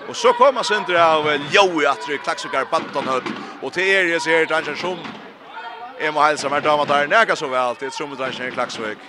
og 0.07 0.15
så 0.15 0.33
kommer 0.37 0.63
Sindre 0.63 0.99
av 1.01 1.25
Joey 1.53 1.87
atter 1.89 2.13
i 2.13 2.19
Klaksukar 2.21 2.67
Bantanhøtt, 2.69 3.25
og 3.61 3.73
til 3.73 3.89
er 3.89 4.11
jeg 4.11 4.21
ser 4.21 4.45
Dransjen 4.45 4.77
som 4.77 4.99
jeg 5.99 6.13
må 6.13 6.23
helse 6.23 6.49
med 6.49 6.61
damer 6.61 6.85
der, 6.85 7.07
nega 7.07 7.35
så 7.35 7.47
vel 7.47 7.75
til 7.75 7.91
Sjum 7.91 8.15
Dransjen 8.17 8.47
i 8.47 8.53
Klaksvik. 8.53 9.01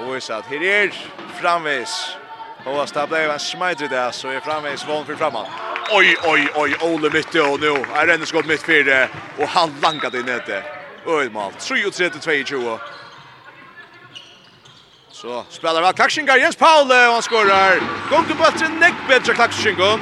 Og 0.00 0.14
vi 0.14 0.20
satt, 0.20 0.48
her 0.50 0.64
er 0.66 0.90
framvis, 1.40 2.16
og 2.66 2.80
det 2.88 2.96
har 2.96 3.06
blei 3.06 3.24
en 3.28 3.38
smeidri 3.38 3.88
der, 3.88 4.10
så 4.10 4.32
er 4.32 4.40
framvis 4.40 4.86
vond 4.88 5.06
for 5.06 5.16
framan. 5.16 5.46
Oj, 5.92 6.14
oj, 6.26 6.48
oj, 6.56 6.74
Ole 6.82 7.10
mitt 7.10 7.36
og 7.36 7.60
nu 7.60 7.74
er 7.76 8.06
det 8.06 8.28
skott 8.28 8.46
mitt 8.46 8.64
fyrir, 8.64 9.08
og 9.38 9.48
han 9.48 9.74
langar 9.82 10.10
det 10.10 10.24
nede. 10.26 10.81
Ölmal. 11.06 11.52
3-3-2-2. 11.58 12.78
Så 15.10 15.44
spelar 15.48 15.82
väl 15.82 15.92
Klaxingar 15.92 16.36
Jens 16.36 16.56
Paul 16.56 16.86
och 16.90 17.12
han 17.12 17.22
skorar. 17.22 17.80
Gång 18.10 18.24
till 18.24 18.36
bulten 18.36 18.72
Nick 18.80 18.94
bättre 19.08 19.34
Klaxingar. 19.34 20.00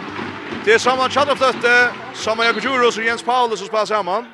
Det 0.64 0.72
är 0.74 0.78
samma 0.78 1.10
chattaflötte. 1.10 1.92
Samma 2.14 2.44
Jakobjuro 2.44 2.86
och 2.86 3.04
Jens 3.04 3.22
Paul 3.22 3.58
som 3.58 3.66
spelar 3.66 3.86
samman. 3.86 4.32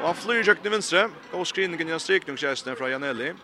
Och 0.00 0.06
han 0.06 0.14
flyr 0.14 0.48
jakt 0.48 0.62
till 0.62 0.70
vänster. 0.70 1.10
Och 1.32 1.46
skriningen 1.46 1.88
i 1.88 1.92
en 1.92 2.00
strykningsgästen 2.00 2.76
från 2.76 2.90
Janelli. 2.90 3.34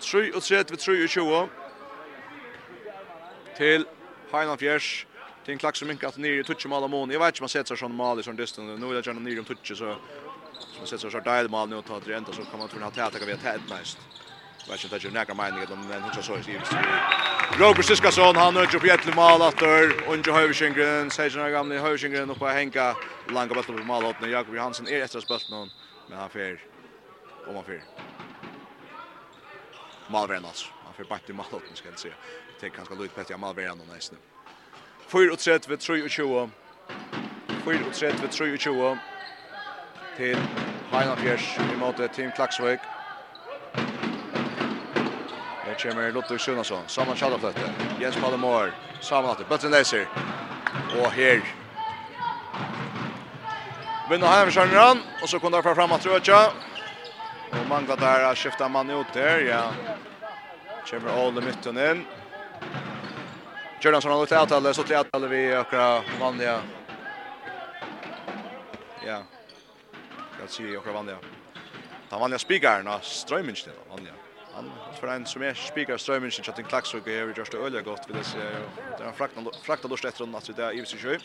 3-3-2-2. 0.00 1.48
Till 3.56 3.86
Heinan 4.32 4.58
Fjärs. 4.58 5.06
Till 5.44 5.52
en 5.52 5.58
klack 5.58 5.76
som 5.76 5.90
inte 5.90 6.08
att 6.08 6.16
ner 6.16 6.30
i 6.30 6.44
touch 6.44 6.66
mål 6.66 6.90
mån. 6.90 7.10
Jag 7.10 7.20
vet 7.20 7.28
inte 7.28 7.42
man 7.42 7.48
sätter 7.48 7.76
sån 7.76 7.94
mål 7.94 8.20
i 8.20 8.22
sån 8.22 8.36
distans. 8.36 8.80
Nu 8.80 8.86
vill 8.86 8.94
jag 8.96 9.06
gärna 9.06 9.20
ner 9.20 9.40
i 9.40 9.44
touch 9.44 9.76
så 9.78 9.96
Så 10.72 10.78
man 10.78 10.86
sätter 10.86 11.10
så 11.10 11.18
här 11.18 11.24
där 11.24 11.48
mål 11.48 11.68
nu 11.68 11.76
och 11.76 11.84
tar 11.84 12.00
det 12.06 12.14
ända 12.16 12.32
så 12.32 12.44
kan 12.44 12.58
man 12.58 12.68
tvinna 12.68 12.86
att 12.86 12.98
attacka 12.98 13.26
via 13.26 13.36
tät 13.36 13.60
mest. 13.70 13.98
Vet 14.68 14.84
inte 14.84 14.96
att 14.96 15.04
jag 15.04 15.12
näkar 15.12 15.34
mig 15.34 15.66
om 15.72 15.86
men 15.88 16.02
hittar 16.02 16.22
så 16.22 16.34
är 16.34 16.42
det. 16.46 17.64
Robert 17.64 17.84
Siskason 17.84 18.36
han 18.36 18.54
nöjer 18.54 18.76
upp 18.76 18.86
jättelig 18.86 19.16
mål 19.16 19.42
åter 19.42 20.08
och 20.08 20.14
inte 20.14 20.32
Hövsingren 20.32 21.10
säger 21.10 21.36
några 21.36 21.50
gamla 21.50 21.74
Hövsingren 21.74 22.30
uppe 22.30 22.38
på 22.38 22.46
hänga 22.46 22.94
långa 23.28 23.46
bollen 23.46 23.64
på 23.64 23.84
mål 23.84 24.04
åt 24.04 24.28
Jakob 24.28 24.54
Johansson 24.54 24.88
är 24.88 25.02
efter 25.02 25.20
spelt 25.20 25.50
någon 25.50 25.70
men 26.08 26.18
han 26.18 26.30
fer 26.30 26.60
om 27.48 27.54
han 27.54 27.64
fer. 27.64 27.82
Malvern 30.06 30.44
alltså. 30.44 30.66
Han 30.84 30.94
fer 30.94 31.04
bakt 31.04 31.30
i 31.30 31.32
mål 31.32 31.46
åt 31.52 31.76
ska 31.76 31.88
jag 31.88 31.98
säga. 31.98 32.14
Det 32.60 32.70
kan 32.70 32.84
ska 32.84 32.94
Lukas 32.94 33.14
Petja 33.14 33.36
Malvern 33.36 33.80
och 33.80 33.86
nästan. 33.94 34.18
4 35.06 35.32
och 35.32 35.38
3 35.38 35.58
vid 35.68 35.80
3 35.80 36.02
och 36.02 36.10
20. 36.10 36.50
4 37.64 37.78
och 37.86 37.94
3 37.94 38.12
vid 38.22 38.30
3 38.30 38.52
och 38.52 38.58
20 38.58 38.98
til 40.16 40.36
Heinafjers 40.92 41.58
måte 41.80 42.08
Team 42.08 42.32
Klaksvøk. 42.32 42.80
Her 45.64 45.74
kommer 45.82 46.10
Lotto 46.10 46.38
Sjønasson, 46.38 46.84
saman 46.86 47.16
kjallafløtte. 47.16 47.70
Jens 48.00 48.16
Pallemår, 48.16 48.68
Pallemor, 48.68 48.72
saman 49.00 49.36
det, 49.38 49.46
bøtten 49.48 49.72
leiser. 49.72 50.04
Og 51.00 51.12
her. 51.12 51.40
Vinner 54.10 54.28
Heinafjers 54.28 55.02
og 55.22 55.28
så 55.28 55.38
kommer 55.38 55.58
han 55.58 55.64
fra 55.64 55.74
fram 55.74 55.92
at 55.92 56.06
Rødja. 56.06 56.42
Og 57.52 57.66
mangla 57.68 57.96
der 57.96 58.26
har 58.26 58.34
skiftet 58.34 58.70
mann 58.70 58.90
ut 58.90 59.14
der, 59.14 59.38
ja. 59.38 59.62
Kommer 60.90 61.16
Ole 61.16 61.40
Mytten 61.40 61.78
inn. 61.78 62.06
Kjørnansson 63.80 64.12
har 64.12 64.18
lukket 64.18 64.38
avtale, 64.38 64.74
så 64.74 64.82
til 64.82 64.96
avtale 64.96 65.28
vi 65.28 65.44
akkurat 65.52 66.16
vanlige. 66.20 66.56
Ja, 69.06 69.22
kan 70.42 70.48
se 70.48 70.76
och 70.76 70.86
vanliga. 70.86 71.16
Ta 72.10 72.18
vanliga 72.18 72.38
spikaren 72.38 72.88
av 72.88 72.98
Strömminchen 72.98 73.72
då 73.78 73.90
vanliga. 73.90 74.12
Han 74.54 74.70
för 75.00 75.08
en 75.08 75.26
som 75.26 75.42
är 75.42 75.54
spikar 75.54 75.96
Strömminchen 75.96 76.44
chatten 76.44 76.64
klax 76.64 76.94
och 76.94 77.08
gör 77.08 77.34
just 77.36 77.54
öliga 77.54 77.82
gott 77.82 78.04
vill 78.08 78.16
det 78.16 78.24
se. 78.24 78.38
Det 78.98 79.04
är 79.04 79.12
frakta 79.12 79.40
frakta 79.62 79.88
då 79.88 79.96
slätter 79.96 80.24
hon 80.24 80.34
att 80.34 80.56
det 80.56 80.62
är 80.64 80.72
i 80.72 80.86
sig 80.86 80.98
sjö. 80.98 81.18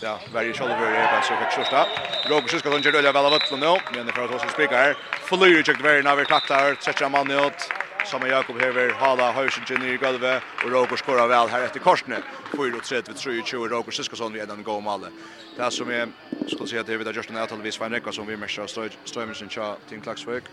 Det 0.00 0.06
är 0.06 0.32
very 0.32 0.52
shoulder 0.52 0.76
är 0.76 1.12
bara 1.12 1.22
så 1.22 1.36
fick 1.36 1.52
första. 1.52 1.86
Roger 2.28 2.58
ska 2.58 2.70
han 2.70 2.82
göra 2.82 2.98
öliga 2.98 3.12
väl 3.12 3.24
av 3.24 3.32
vattnet 3.32 3.60
nu 3.60 3.96
men 3.96 4.06
det 4.06 4.12
för 4.12 4.24
att 4.24 4.34
oss 4.34 4.52
spikar. 4.52 4.96
Flyr 5.28 5.62
check 5.62 5.80
very 5.84 6.02
now 6.02 6.16
vi 6.16 6.24
tacklar 6.24 6.76
sätter 6.80 7.08
man 7.08 7.30
åt. 7.30 7.87
Samme 8.08 8.28
Jakob 8.28 8.56
Hever, 8.56 8.94
Hala, 8.94 9.32
Høysen, 9.32 9.82
i 9.84 9.96
Gølve, 10.00 10.38
og 10.64 10.72
Roger 10.72 10.96
skåra 10.96 11.26
vel 11.28 11.50
her 11.52 11.66
etter 11.66 11.82
korsene. 11.84 12.22
4-3-3-3-2, 12.54 13.58
Roger 13.68 13.92
Siskasson 13.92 14.32
ved 14.32 14.48
en 14.48 14.62
god 14.64 14.80
male. 14.82 15.10
Det 15.56 15.68
som 15.72 15.90
er, 15.92 16.08
skal 16.48 16.70
si 16.70 16.78
at 16.80 16.86
det 16.86 16.94
er 16.94 17.02
vidt 17.02 17.10
av 17.10 17.18
Justin 17.18 17.36
vi 17.60 17.72
Svein 17.72 17.92
Rekka, 17.92 18.12
som 18.12 18.26
vi 18.26 18.36
mest 18.36 18.58
av 18.58 18.70
Strøymensen 19.04 19.52
tja 19.52 19.74
Team 19.90 20.00
Klagsvøk, 20.00 20.48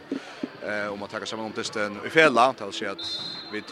eh, 0.65 0.91
om 0.91 0.99
å 0.99 1.07
takke 1.07 1.25
sammen 1.25 1.45
om 1.45 1.53
testen 1.53 1.95
i 2.03 2.11
Fjella, 2.11 2.49
til 2.59 2.67
å 2.67 2.75
si 2.75 2.85
at 2.91 3.07
vi 3.53 3.63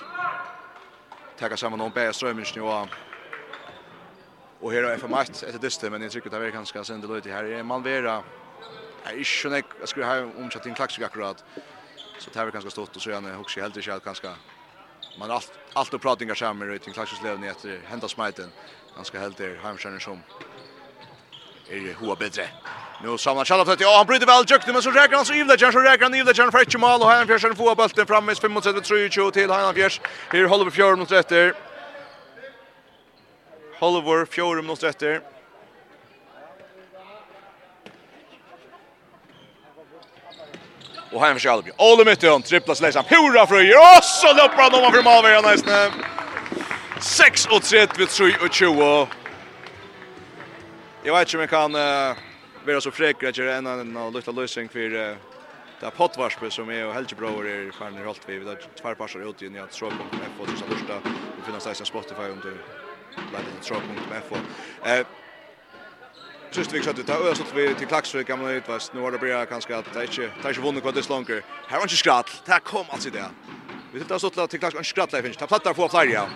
takke 1.35 1.57
sammen 1.57 1.81
om 1.81 1.91
Bæja 1.91 2.13
Strøymensen 2.13 2.63
og 2.63 2.87
Og 4.63 4.71
her 4.71 4.85
er 4.85 4.95
FM1 4.95 5.43
etter 5.43 5.59
dyste, 5.59 5.89
men 5.89 6.01
jeg 6.01 6.11
tykker 6.11 6.31
det 6.31 6.39
er 6.39 6.51
ganske 6.55 6.85
sendelig 6.85 7.17
ut 7.17 7.25
her. 7.25 7.63
Man 7.63 7.83
vera, 7.83 8.21
jeg 9.03 9.11
er 9.11 9.19
ikke 9.19 9.49
nek, 9.49 9.65
jeg 9.81 9.87
skulle 9.87 10.07
ha 10.07 10.21
omkjent 10.23 10.67
en 10.67 10.75
klagsvik 10.75 11.03
akkurat, 11.03 11.43
Så 12.19 12.29
det 12.33 12.39
här 12.39 12.45
var 12.45 12.51
ganska 12.51 12.69
stort 12.69 12.95
och 12.95 13.01
så 13.01 13.09
gärna 13.09 13.39
också 13.39 13.61
helt 13.61 13.77
enkelt 13.77 14.03
ganska 14.03 14.29
man 15.19 15.31
allt 15.31 15.51
allt 15.73 15.93
och 15.93 16.01
pratingar 16.01 16.35
samman 16.35 16.75
i 16.75 16.77
den 16.77 16.93
klassiska 16.93 17.25
levnaden 17.25 17.51
efter 17.51 17.81
hända 17.87 18.07
smiten. 18.07 18.51
Ganska 18.95 19.19
helt 19.19 19.37
där 19.37 19.59
hemskärnen 19.63 19.99
som 19.99 20.23
är 21.69 21.75
ju 21.75 21.93
hoa 21.93 22.15
bättre. 22.15 22.47
Nu 23.03 23.17
samlar 23.17 23.45
Charlotte 23.45 23.67
att 23.67 23.81
ja 23.81 23.97
han 23.97 24.05
bryter 24.05 24.25
väl 24.25 24.45
jukt 24.47 24.67
men 24.67 24.81
så 24.81 24.91
räknar 24.91 25.17
han 25.17 25.25
så 25.25 25.33
Ivla 25.33 25.55
Jansson 25.55 25.83
räknar 25.83 26.05
han 26.05 26.15
Ivla 26.15 26.31
Jansson 26.35 26.51
för 26.51 26.61
ett 26.61 26.79
mål 26.79 27.01
och 27.01 27.07
han 27.07 27.27
Fjärs 27.27 27.41
får 27.41 27.75
bollen 27.75 28.07
fram 28.07 28.25
med 28.25 28.35
35 28.35 28.61
32 28.61 29.31
till 29.31 29.49
han 29.49 29.73
Fjärs. 29.75 30.01
Här 30.29 30.43
håller 30.45 30.65
vi 30.65 30.71
fjärde 30.71 30.95
mot 30.95 31.11
rätter. 31.11 31.53
Hollover 33.79 34.25
fjärde 34.25 34.61
mot 34.61 34.83
rätter. 34.83 35.32
Och 41.13 41.21
han 41.21 41.33
försöker 41.33 41.53
aldrig. 41.53 41.73
Ole 41.77 42.05
mitt 42.05 42.19
tripplas 42.19 42.43
trippla 42.43 42.75
släsan. 42.75 43.03
Hurra 43.07 43.47
fröjer. 43.47 43.77
Och 43.77 44.03
så 44.03 44.27
loppar 44.27 44.63
han 44.63 44.85
om 44.85 44.91
från 44.91 45.03
Malmö 45.03 45.41
nästan. 45.41 45.91
6 47.01 47.45
och 47.45 47.63
3 47.63 47.87
vid 47.97 48.09
3 48.09 48.25
och 48.45 48.53
20. 48.53 49.07
Jag 51.03 51.13
vet 51.13 51.27
inte 51.27 51.37
om 51.37 51.41
jag 51.41 51.49
kan 51.49 51.75
uh, 51.75 52.15
vara 52.65 52.81
så 52.81 52.91
fräck 52.91 53.23
att 53.23 53.37
göra 53.37 53.55
en 53.55 53.67
annan 53.67 54.13
lukta 54.13 54.31
lösning 54.31 54.69
för 54.69 54.79
uh, 54.79 55.15
det 55.79 55.85
här 55.85 55.89
pottvarspe 55.89 56.51
som 56.51 56.69
är 56.69 56.87
och 56.87 56.93
helgebror 56.93 57.47
är 57.47 57.71
fan 57.71 57.97
i 57.97 58.07
allt 58.07 58.21
vi. 58.25 58.39
Vi 58.39 58.45
har 58.45 58.57
tvärpassar 58.81 59.29
ut 59.29 59.41
i 59.41 59.59
att 59.59 59.73
så 59.73 59.85
kommer 59.85 60.23
jag 60.23 60.37
få 60.37 60.45
Vi 60.45 60.63
första. 60.65 60.93
Vi 61.35 61.51
finns 61.51 61.65
Spotify 61.85 62.21
om 62.21 62.39
du. 62.43 62.57
Lade 63.33 63.43
till 63.43 63.67
så 63.67 63.73
kommer. 63.73 64.37
Eh 64.85 65.05
Sist 66.53 66.69
vi 66.69 66.83
kjøttet 66.85 67.07
ta 67.09 67.15
øst 67.17 67.49
vi 67.55 67.63
til 67.73 67.87
Klaksvik 67.89 68.27
gamla 68.29 68.51
utvast. 68.59 68.93
Nu 68.93 69.01
var 69.01 69.15
det 69.15 69.19
bra 69.19 69.39
kanskje 69.49 69.73
at 69.73 69.87
det 69.93 70.03
ikke 70.05 70.27
det 70.43 70.49
ikke 70.53 70.61
vunnet 70.61 70.95
det 70.95 71.03
slunker. 71.03 71.41
Her 71.69 71.77
var 71.77 71.87
ikke 71.89 71.97
skratt. 71.97 72.29
Det 72.45 72.59
kom 72.63 72.85
altså 72.93 73.09
det. 73.09 73.25
Vi 73.93 73.99
tiltar 73.99 74.17
så 74.17 74.29
til 74.29 74.59
Klaksvik 74.59 74.79
en 74.79 74.85
skratt 74.85 75.13
lefinch. 75.13 75.37
Ta 75.37 75.45
plattar 75.45 75.73
få 75.73 75.87
flere. 75.89 76.29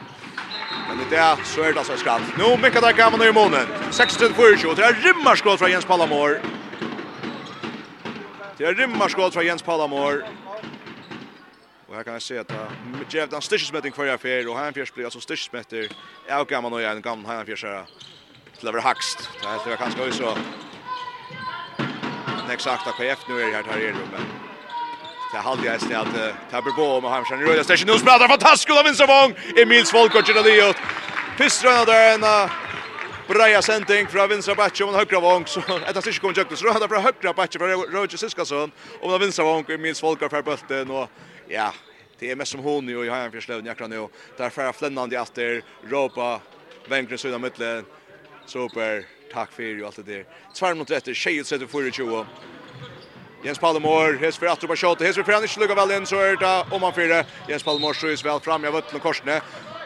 Men 0.90 1.06
det 1.12 1.20
er 1.20 1.38
så 1.46 1.62
er 1.62 1.72
det 1.72 1.78
altså 1.78 1.98
skratt. 1.98 2.34
Nu 2.38 2.58
mykka 2.58 2.82
der 2.82 2.98
gamla 2.98 3.30
i 3.30 3.32
månen. 3.32 3.70
16-24. 3.92 4.76
Det 4.76 4.86
er 4.86 4.98
rymmarskott 5.06 5.60
fra 5.60 5.70
Jens 5.70 5.86
Pallamor. 5.86 6.42
Det 8.58 8.68
er 8.68 8.74
rymmarskott 8.74 9.34
fra 9.34 9.46
Jens 9.46 9.62
Pallamor. 9.64 10.26
Og 11.88 11.96
her 11.96 12.04
kan 12.04 12.14
jeg 12.14 12.22
se 12.22 12.40
at 12.40 12.52
Jeff 13.14 13.30
Dan 13.30 13.38
en 13.38 13.42
styrkesmetting 13.42 13.96
for 13.96 14.04
jeg 14.04 14.20
fer, 14.20 14.50
og 14.50 14.58
han 14.58 14.74
fjerst 14.74 14.94
blir 14.94 15.06
altså 15.06 15.22
styrkesmetter 15.22 15.94
av 16.30 16.48
gamla 16.48 16.74
og 16.74 16.82
en 16.82 17.02
gamla 17.02 17.38
han 17.38 17.46
fjerst 17.46 18.17
til 18.60 18.70
å 18.70 18.78
være 18.78 18.88
hakst. 18.88 19.28
Det 19.42 19.46
er 19.50 19.62
helt 19.66 19.84
kanskje 19.84 20.10
også 20.10 20.38
den 22.48 22.56
eksakta 22.56 22.94
KF 22.96 23.26
nu 23.28 23.40
er 23.40 23.52
her 23.52 23.64
tar 23.64 23.80
i 23.82 23.90
rummet. 23.92 24.36
Det 25.32 25.36
er 25.36 25.44
halvdige 25.44 25.74
eisen 25.74 25.96
at 26.00 26.14
det 26.16 26.28
er 26.56 26.62
på 26.64 26.86
med 27.02 27.10
Hamsjern 27.12 27.42
i 27.42 27.44
Røyla. 27.44 27.64
Det 27.64 27.74
er 27.74 27.82
ikke 27.82 27.90
noe 27.90 28.00
som 28.00 28.08
prater 28.08 28.32
fantastisk 28.32 28.72
av 28.72 28.86
Vinsavong. 28.88 29.34
Emil 29.60 29.84
Svolkort 29.86 30.26
til 30.26 30.40
Aliot. 30.40 30.80
Pistrøyna 31.38 31.84
der 31.90 32.14
en 32.14 32.24
breia 33.28 33.60
sending 33.62 34.08
fra 34.08 34.30
Vinsra 34.32 34.56
Batje 34.56 34.86
om 34.86 34.94
en 34.94 35.02
høyre 35.02 35.22
vong. 35.26 35.44
Så 35.52 35.60
etter 35.60 36.00
styrke 36.06 36.24
kommer 36.24 36.40
Jøknes. 36.40 36.64
Røyna 36.64 36.88
fra 36.88 37.04
høyre 37.10 37.36
Batje 37.36 37.60
fra 37.60 37.74
Røyla 37.74 38.22
Siskason. 38.24 38.72
Om 39.02 39.18
en 39.18 39.22
Vinsra 39.26 39.44
vong. 39.44 39.68
Emil 39.76 40.00
Svolkort 40.00 40.32
fra 40.32 40.42
Bølten. 40.48 40.96
Og 40.96 41.52
ja, 41.52 41.68
det 42.22 42.32
er 42.32 42.40
mest 42.40 42.56
som 42.56 42.64
hon 42.64 42.88
jo 42.88 43.04
i 43.04 43.12
Hajanfjørsløvn 43.12 43.68
akkurat 43.76 43.92
nå. 43.92 44.08
Der 44.40 44.56
færre 44.56 44.72
flennande 44.72 45.20
i 45.20 45.20
atter. 45.20 45.60
Råpa. 45.92 46.38
Vengren 46.88 47.20
sønne 47.20 47.44
mittlen. 47.44 47.84
Super, 48.48 49.06
tack 49.34 49.52
för 49.52 49.64
ju 49.64 49.86
allt 49.86 49.96
det 49.96 50.04
där. 50.04 50.26
Tvär 50.54 50.74
mot 50.74 50.92
rätter, 50.92 51.14
tjejet 51.14 51.48
sätter 51.48 51.66
för 51.66 51.92
20. 51.92 52.26
Jens 53.44 53.60
Palmor, 53.60 54.14
hes 54.14 54.38
för 54.38 54.68
på 54.68 54.76
shot, 54.76 55.02
hes 55.02 55.16
för 55.16 55.24
Franish 55.24 55.60
lugga 55.60 55.76
väl 55.76 55.92
in 55.92 56.06
så 56.06 56.16
är 56.16 56.36
det 56.36 56.76
om 56.76 56.84
han 56.84 56.94
fyra. 56.94 57.24
Jens 57.50 57.64
Palmor 57.64 57.94
skjuts 57.94 58.26
väl 58.26 58.40
fram, 58.40 58.64
jag 58.64 58.72
vötlen 58.72 59.02
korsne. 59.02 59.42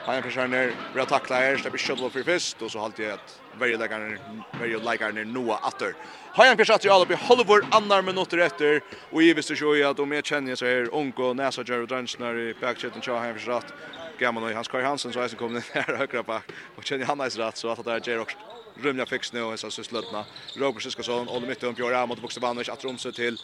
Han 0.06 0.24
försöker 0.24 0.48
ner, 0.48 0.74
bra 0.94 1.06
tackla 1.06 1.36
här, 1.36 1.58
släpper 1.58 1.78
shuttle 1.78 2.10
för 2.10 2.24
fist 2.24 2.62
och 2.62 2.72
så 2.72 2.80
halt 2.80 3.00
jag 3.00 3.12
att 3.12 3.40
varje 3.60 3.78
läggaren, 3.78 4.20
varje 4.60 4.78
läggaren 4.80 5.34
Noah 5.34 5.60
Atter. 5.68 5.94
Har 6.34 6.46
han 6.46 6.58
försökt 6.58 6.86
att 6.86 7.12
i 7.12 7.14
halvor 7.14 7.66
annar 7.72 8.02
minuter 8.02 8.38
efter 8.38 8.82
och 9.12 9.24
i 9.24 9.34
visst 9.34 9.58
så 9.58 9.76
ju 9.76 9.84
att 9.84 10.00
om 10.00 10.12
jag 10.12 10.26
känner 10.26 10.56
så 10.56 10.66
här 10.66 10.96
Onko 10.96 11.34
Nasa 11.34 11.64
Jerry 11.68 11.86
Dunsner 11.86 12.36
i 12.40 12.56
backchecken 12.62 13.02
så 13.02 13.12
har 13.12 13.20
han 13.20 13.34
försökt 13.34 13.74
gammal 14.22 14.44
och 14.44 14.52
Hans 14.52 14.68
Kari 14.68 14.84
Hansen 14.84 15.14
så 15.14 15.20
är 15.20 15.28
som 15.28 15.38
kommer 15.38 15.54
ner 15.54 15.98
högra 15.98 16.24
back 16.24 16.44
och 16.76 16.84
känner 16.84 17.06
han 17.06 17.18
nice 17.18 17.40
rätt 17.40 17.58
så 17.58 17.70
att 17.70 17.86
det 17.86 17.92
är 17.92 18.10
Jerry 18.10 18.20
också 18.20 18.38
rymliga 18.84 19.06
fix 19.06 19.34
nu 19.34 19.42
och 19.42 19.60
så 19.60 19.72
så 19.72 19.84
slutna 19.84 20.26
Roger 20.56 20.80
Siskason 20.80 21.28
och 21.28 21.42
mitt 21.42 21.64
om 21.64 21.74
Björn 21.74 22.10
mot 22.10 22.22
Boxevanovic 22.22 22.70
att 22.70 22.84
romsa 22.84 23.12
till 23.12 23.38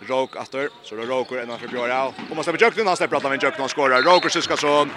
Rok 0.00 0.36
åter 0.36 0.68
så 0.82 0.96
då 0.96 1.02
Roger 1.02 1.42
ända 1.42 1.58
för 1.58 1.68
Björn 1.68 2.12
och 2.30 2.36
måste 2.36 2.52
på 2.52 2.58
Jöknen 2.58 2.86
han 2.86 2.96
släpper 2.96 3.16
att 3.16 3.22
han 3.22 3.38
Jöknen 3.42 3.68
skorar 3.68 4.02
Roger 4.02 4.28
Siskason 4.28 4.90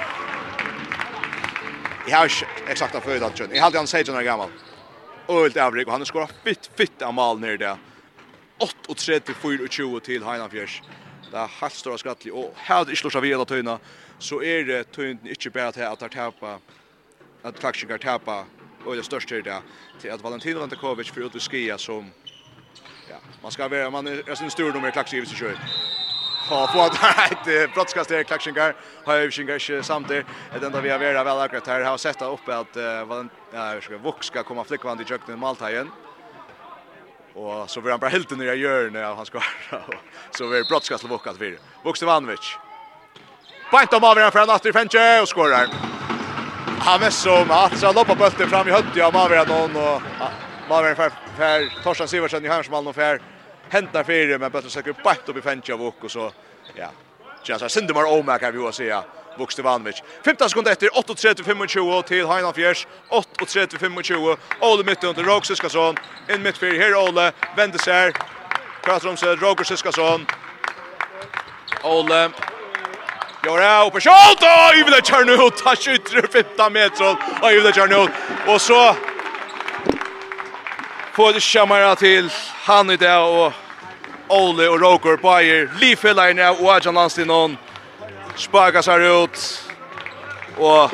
Jag 2.08 2.18
har 2.18 2.32
exakt 2.68 2.96
att 2.96 3.04
förut 3.04 3.22
att 3.22 3.40
jag 3.40 3.62
hade 3.62 3.78
han 3.78 3.88
säger 3.88 4.12
när 4.14 4.24
gammal 4.24 4.50
Ölt 5.28 5.58
Avrik 5.58 5.88
och 5.88 5.94
han 5.94 6.06
skorar 6.06 6.30
fitt 6.44 6.72
fitt 6.76 7.02
av 7.02 7.14
mål 7.14 7.40
ner 7.40 7.58
där 7.58 7.78
8 8.58 8.74
och 8.88 8.98
3 8.98 9.20
till 10.04 10.24
Heinafjärs. 10.24 10.82
Det 11.32 11.38
är 11.38 11.48
helt 11.62 11.74
stora 11.74 11.98
skrattlig. 11.98 12.34
Och 12.34 12.54
här 12.56 12.82
är 12.82 12.86
det 12.86 12.92
inte 12.92 13.04
lorsa 13.04 13.20
vid 13.20 13.32
hela 13.32 13.46
tøyna 13.46 13.80
så 14.20 14.42
er 14.42 14.64
det 14.64 14.88
tøynden 14.92 15.28
ikke 15.28 15.50
bare 15.50 15.72
til 15.72 15.82
at 15.82 16.00
det 16.00 16.12
tapar 16.12 16.60
at 17.44 17.60
klaksjingar 17.60 17.98
tapar 17.98 18.46
og 18.86 18.96
det 18.96 19.06
største 19.06 19.38
er 19.38 19.42
det 19.42 19.62
til 20.00 20.08
at 20.08 20.24
Valentino 20.24 20.60
Vantakovic 20.60 21.12
fyrir 21.12 21.26
ut 21.26 21.36
vi 21.36 21.40
skia 21.40 21.78
som 21.78 22.12
ja, 23.10 23.18
man 23.44 23.52
skal 23.52 23.72
være, 23.72 23.92
man 23.92 24.08
er 24.08 24.36
sin 24.36 24.50
stor 24.50 24.72
nummer 24.74 24.92
klaksjingar 24.92 25.26
hvis 25.26 25.40
du 25.40 25.46
kjøy 25.46 25.56
og 26.50 26.70
få 26.74 26.86
at 26.86 26.98
det 27.46 27.58
er 27.64 27.68
brottskast 27.74 28.10
der 28.10 28.24
klaksjingar 28.24 28.76
har 29.06 29.16
jeg 29.16 29.40
ikke 29.40 29.84
samtidig 29.84 30.26
det. 30.54 30.64
Enda 30.66 30.80
vi 30.82 30.90
har 30.90 31.00
vært 31.00 31.26
väl 31.26 31.40
akkurat 31.40 31.68
här 31.68 31.84
har 31.84 31.98
sett 31.98 32.22
vad 32.22 33.30
jag 33.54 33.78
ursäkta 33.78 33.98
Vuk 33.98 34.24
ska 34.24 34.44
komma 34.44 34.64
flickvand 34.64 35.02
i 35.02 35.06
kjøkken 35.06 35.34
i 35.34 35.38
Maltaien 35.38 35.92
Och 37.34 37.70
så 37.70 37.82
vill 37.82 37.92
han 37.92 38.00
bara 38.00 38.10
helt 38.10 38.38
ner 38.38 38.54
i 38.54 38.60
hjørnet 38.60 39.06
av 39.06 39.16
han 39.16 39.26
ska. 39.26 39.42
så 40.32 40.48
vill 40.48 40.66
brottskast 40.66 41.04
til 41.04 41.30
att 41.30 41.42
vi 41.42 41.58
Vuk 41.84 41.98
Stevanovic 41.98 42.58
Bant 43.72 43.94
om 43.94 44.04
avgörande 44.04 44.32
för 44.32 44.40
en 44.40 44.50
Astrid 44.50 44.74
Fenche 44.74 45.22
och 45.22 45.28
skorar. 45.28 45.68
Han 46.80 47.04
är 47.04 47.10
som 47.10 47.52
att 47.52 47.78
så 47.78 47.94
loppar 47.94 48.16
bulten 48.16 48.50
fram 48.50 48.68
i 48.68 48.72
hödja 48.72 49.08
av 49.08 49.18
avgörande 49.18 49.54
någon 49.54 49.76
och 49.76 50.02
Mavern 50.70 50.96
för 50.96 51.12
för 51.38 51.84
Torsten 51.84 52.08
Sivertsen 52.08 52.46
i 52.46 52.48
Hansmall 52.48 52.88
och 52.88 52.96
för 52.96 53.22
hämtar 53.70 54.04
fyra 54.04 54.38
men 54.38 54.52
bulten 54.52 54.72
söker 54.72 54.96
bant 55.04 55.30
upp 55.30 55.38
i 55.38 55.42
Fenche 55.42 55.74
och 55.74 56.12
så 56.12 56.32
ja. 56.76 56.90
Jassa 57.44 57.70
Sindemar 57.70 58.04
Omak 58.04 58.42
har 58.42 58.52
vi 58.52 58.68
att 58.68 58.76
säga. 58.76 59.04
Vukstevanovic. 59.38 60.04
15 60.26 60.50
sekunder 60.50 60.72
efter 60.72 60.88
8.30-25 60.88 62.02
till 62.02 62.28
Heinan 62.28 62.54
Fjärs. 62.54 62.88
8.30-25. 63.10 64.38
Ole 64.62 64.84
mitt 64.84 65.04
under 65.04 65.24
Roger 65.24 65.42
Siskason. 65.42 65.96
In 66.30 66.44
mitt 66.44 66.58
fyr 66.58 66.80
här 66.80 66.96
Ole. 66.96 67.32
Vänder 67.58 67.80
sig. 67.80 68.14
Pratar 68.84 69.10
om 69.10 69.18
sig 69.18 69.36
Roger 69.36 69.64
Siskason. 69.64 70.26
Ole 71.84 72.30
går 73.50 73.62
av 73.66 73.88
oppe 73.88 74.02
skjold, 74.04 74.44
og 74.46 74.76
Yvila 74.78 75.00
kjørne 75.06 75.38
ut, 75.40 75.58
ta 75.58 75.74
skyter 75.78 76.28
15 76.28 76.74
meter, 76.74 77.16
og 77.42 77.48
Yvila 77.50 77.72
kjørne 77.74 78.04
ut, 78.06 78.20
og 78.48 78.60
så 78.62 78.82
får 81.16 81.34
det 81.38 81.44
kjemmere 81.44 81.96
til 82.00 82.30
han 82.68 82.94
i 82.94 83.00
det, 83.00 83.16
og 83.16 83.54
Ole 84.30 84.70
og 84.70 84.82
Roger 84.84 85.18
Bayer, 85.18 85.66
livfellerne 85.82 86.52
og 86.60 86.70
Adjan 86.76 87.00
Landstinon, 87.00 87.58
spaka 88.38 88.84
seg 88.86 89.08
ut, 89.10 89.42
og 90.60 90.94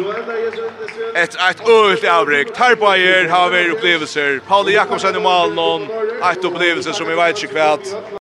et, 1.17 1.35
et 1.35 1.61
øyelt 1.67 2.05
avbrekk. 2.05 2.53
Tar 2.55 2.75
Bayer 2.79 3.27
har 3.29 3.49
vi 3.49 3.63
opplevelser, 3.73 4.39
Paul 4.47 4.69
Jakobsen 4.71 5.17
i 5.17 5.19
mål 5.19 5.55
Malnon, 5.57 5.87
et 6.31 6.45
opplevelse 6.45 6.93
som 6.93 7.09
vi 7.09 7.17
vet 7.17 7.43
ikke 7.43 7.57
kvært. 7.57 7.95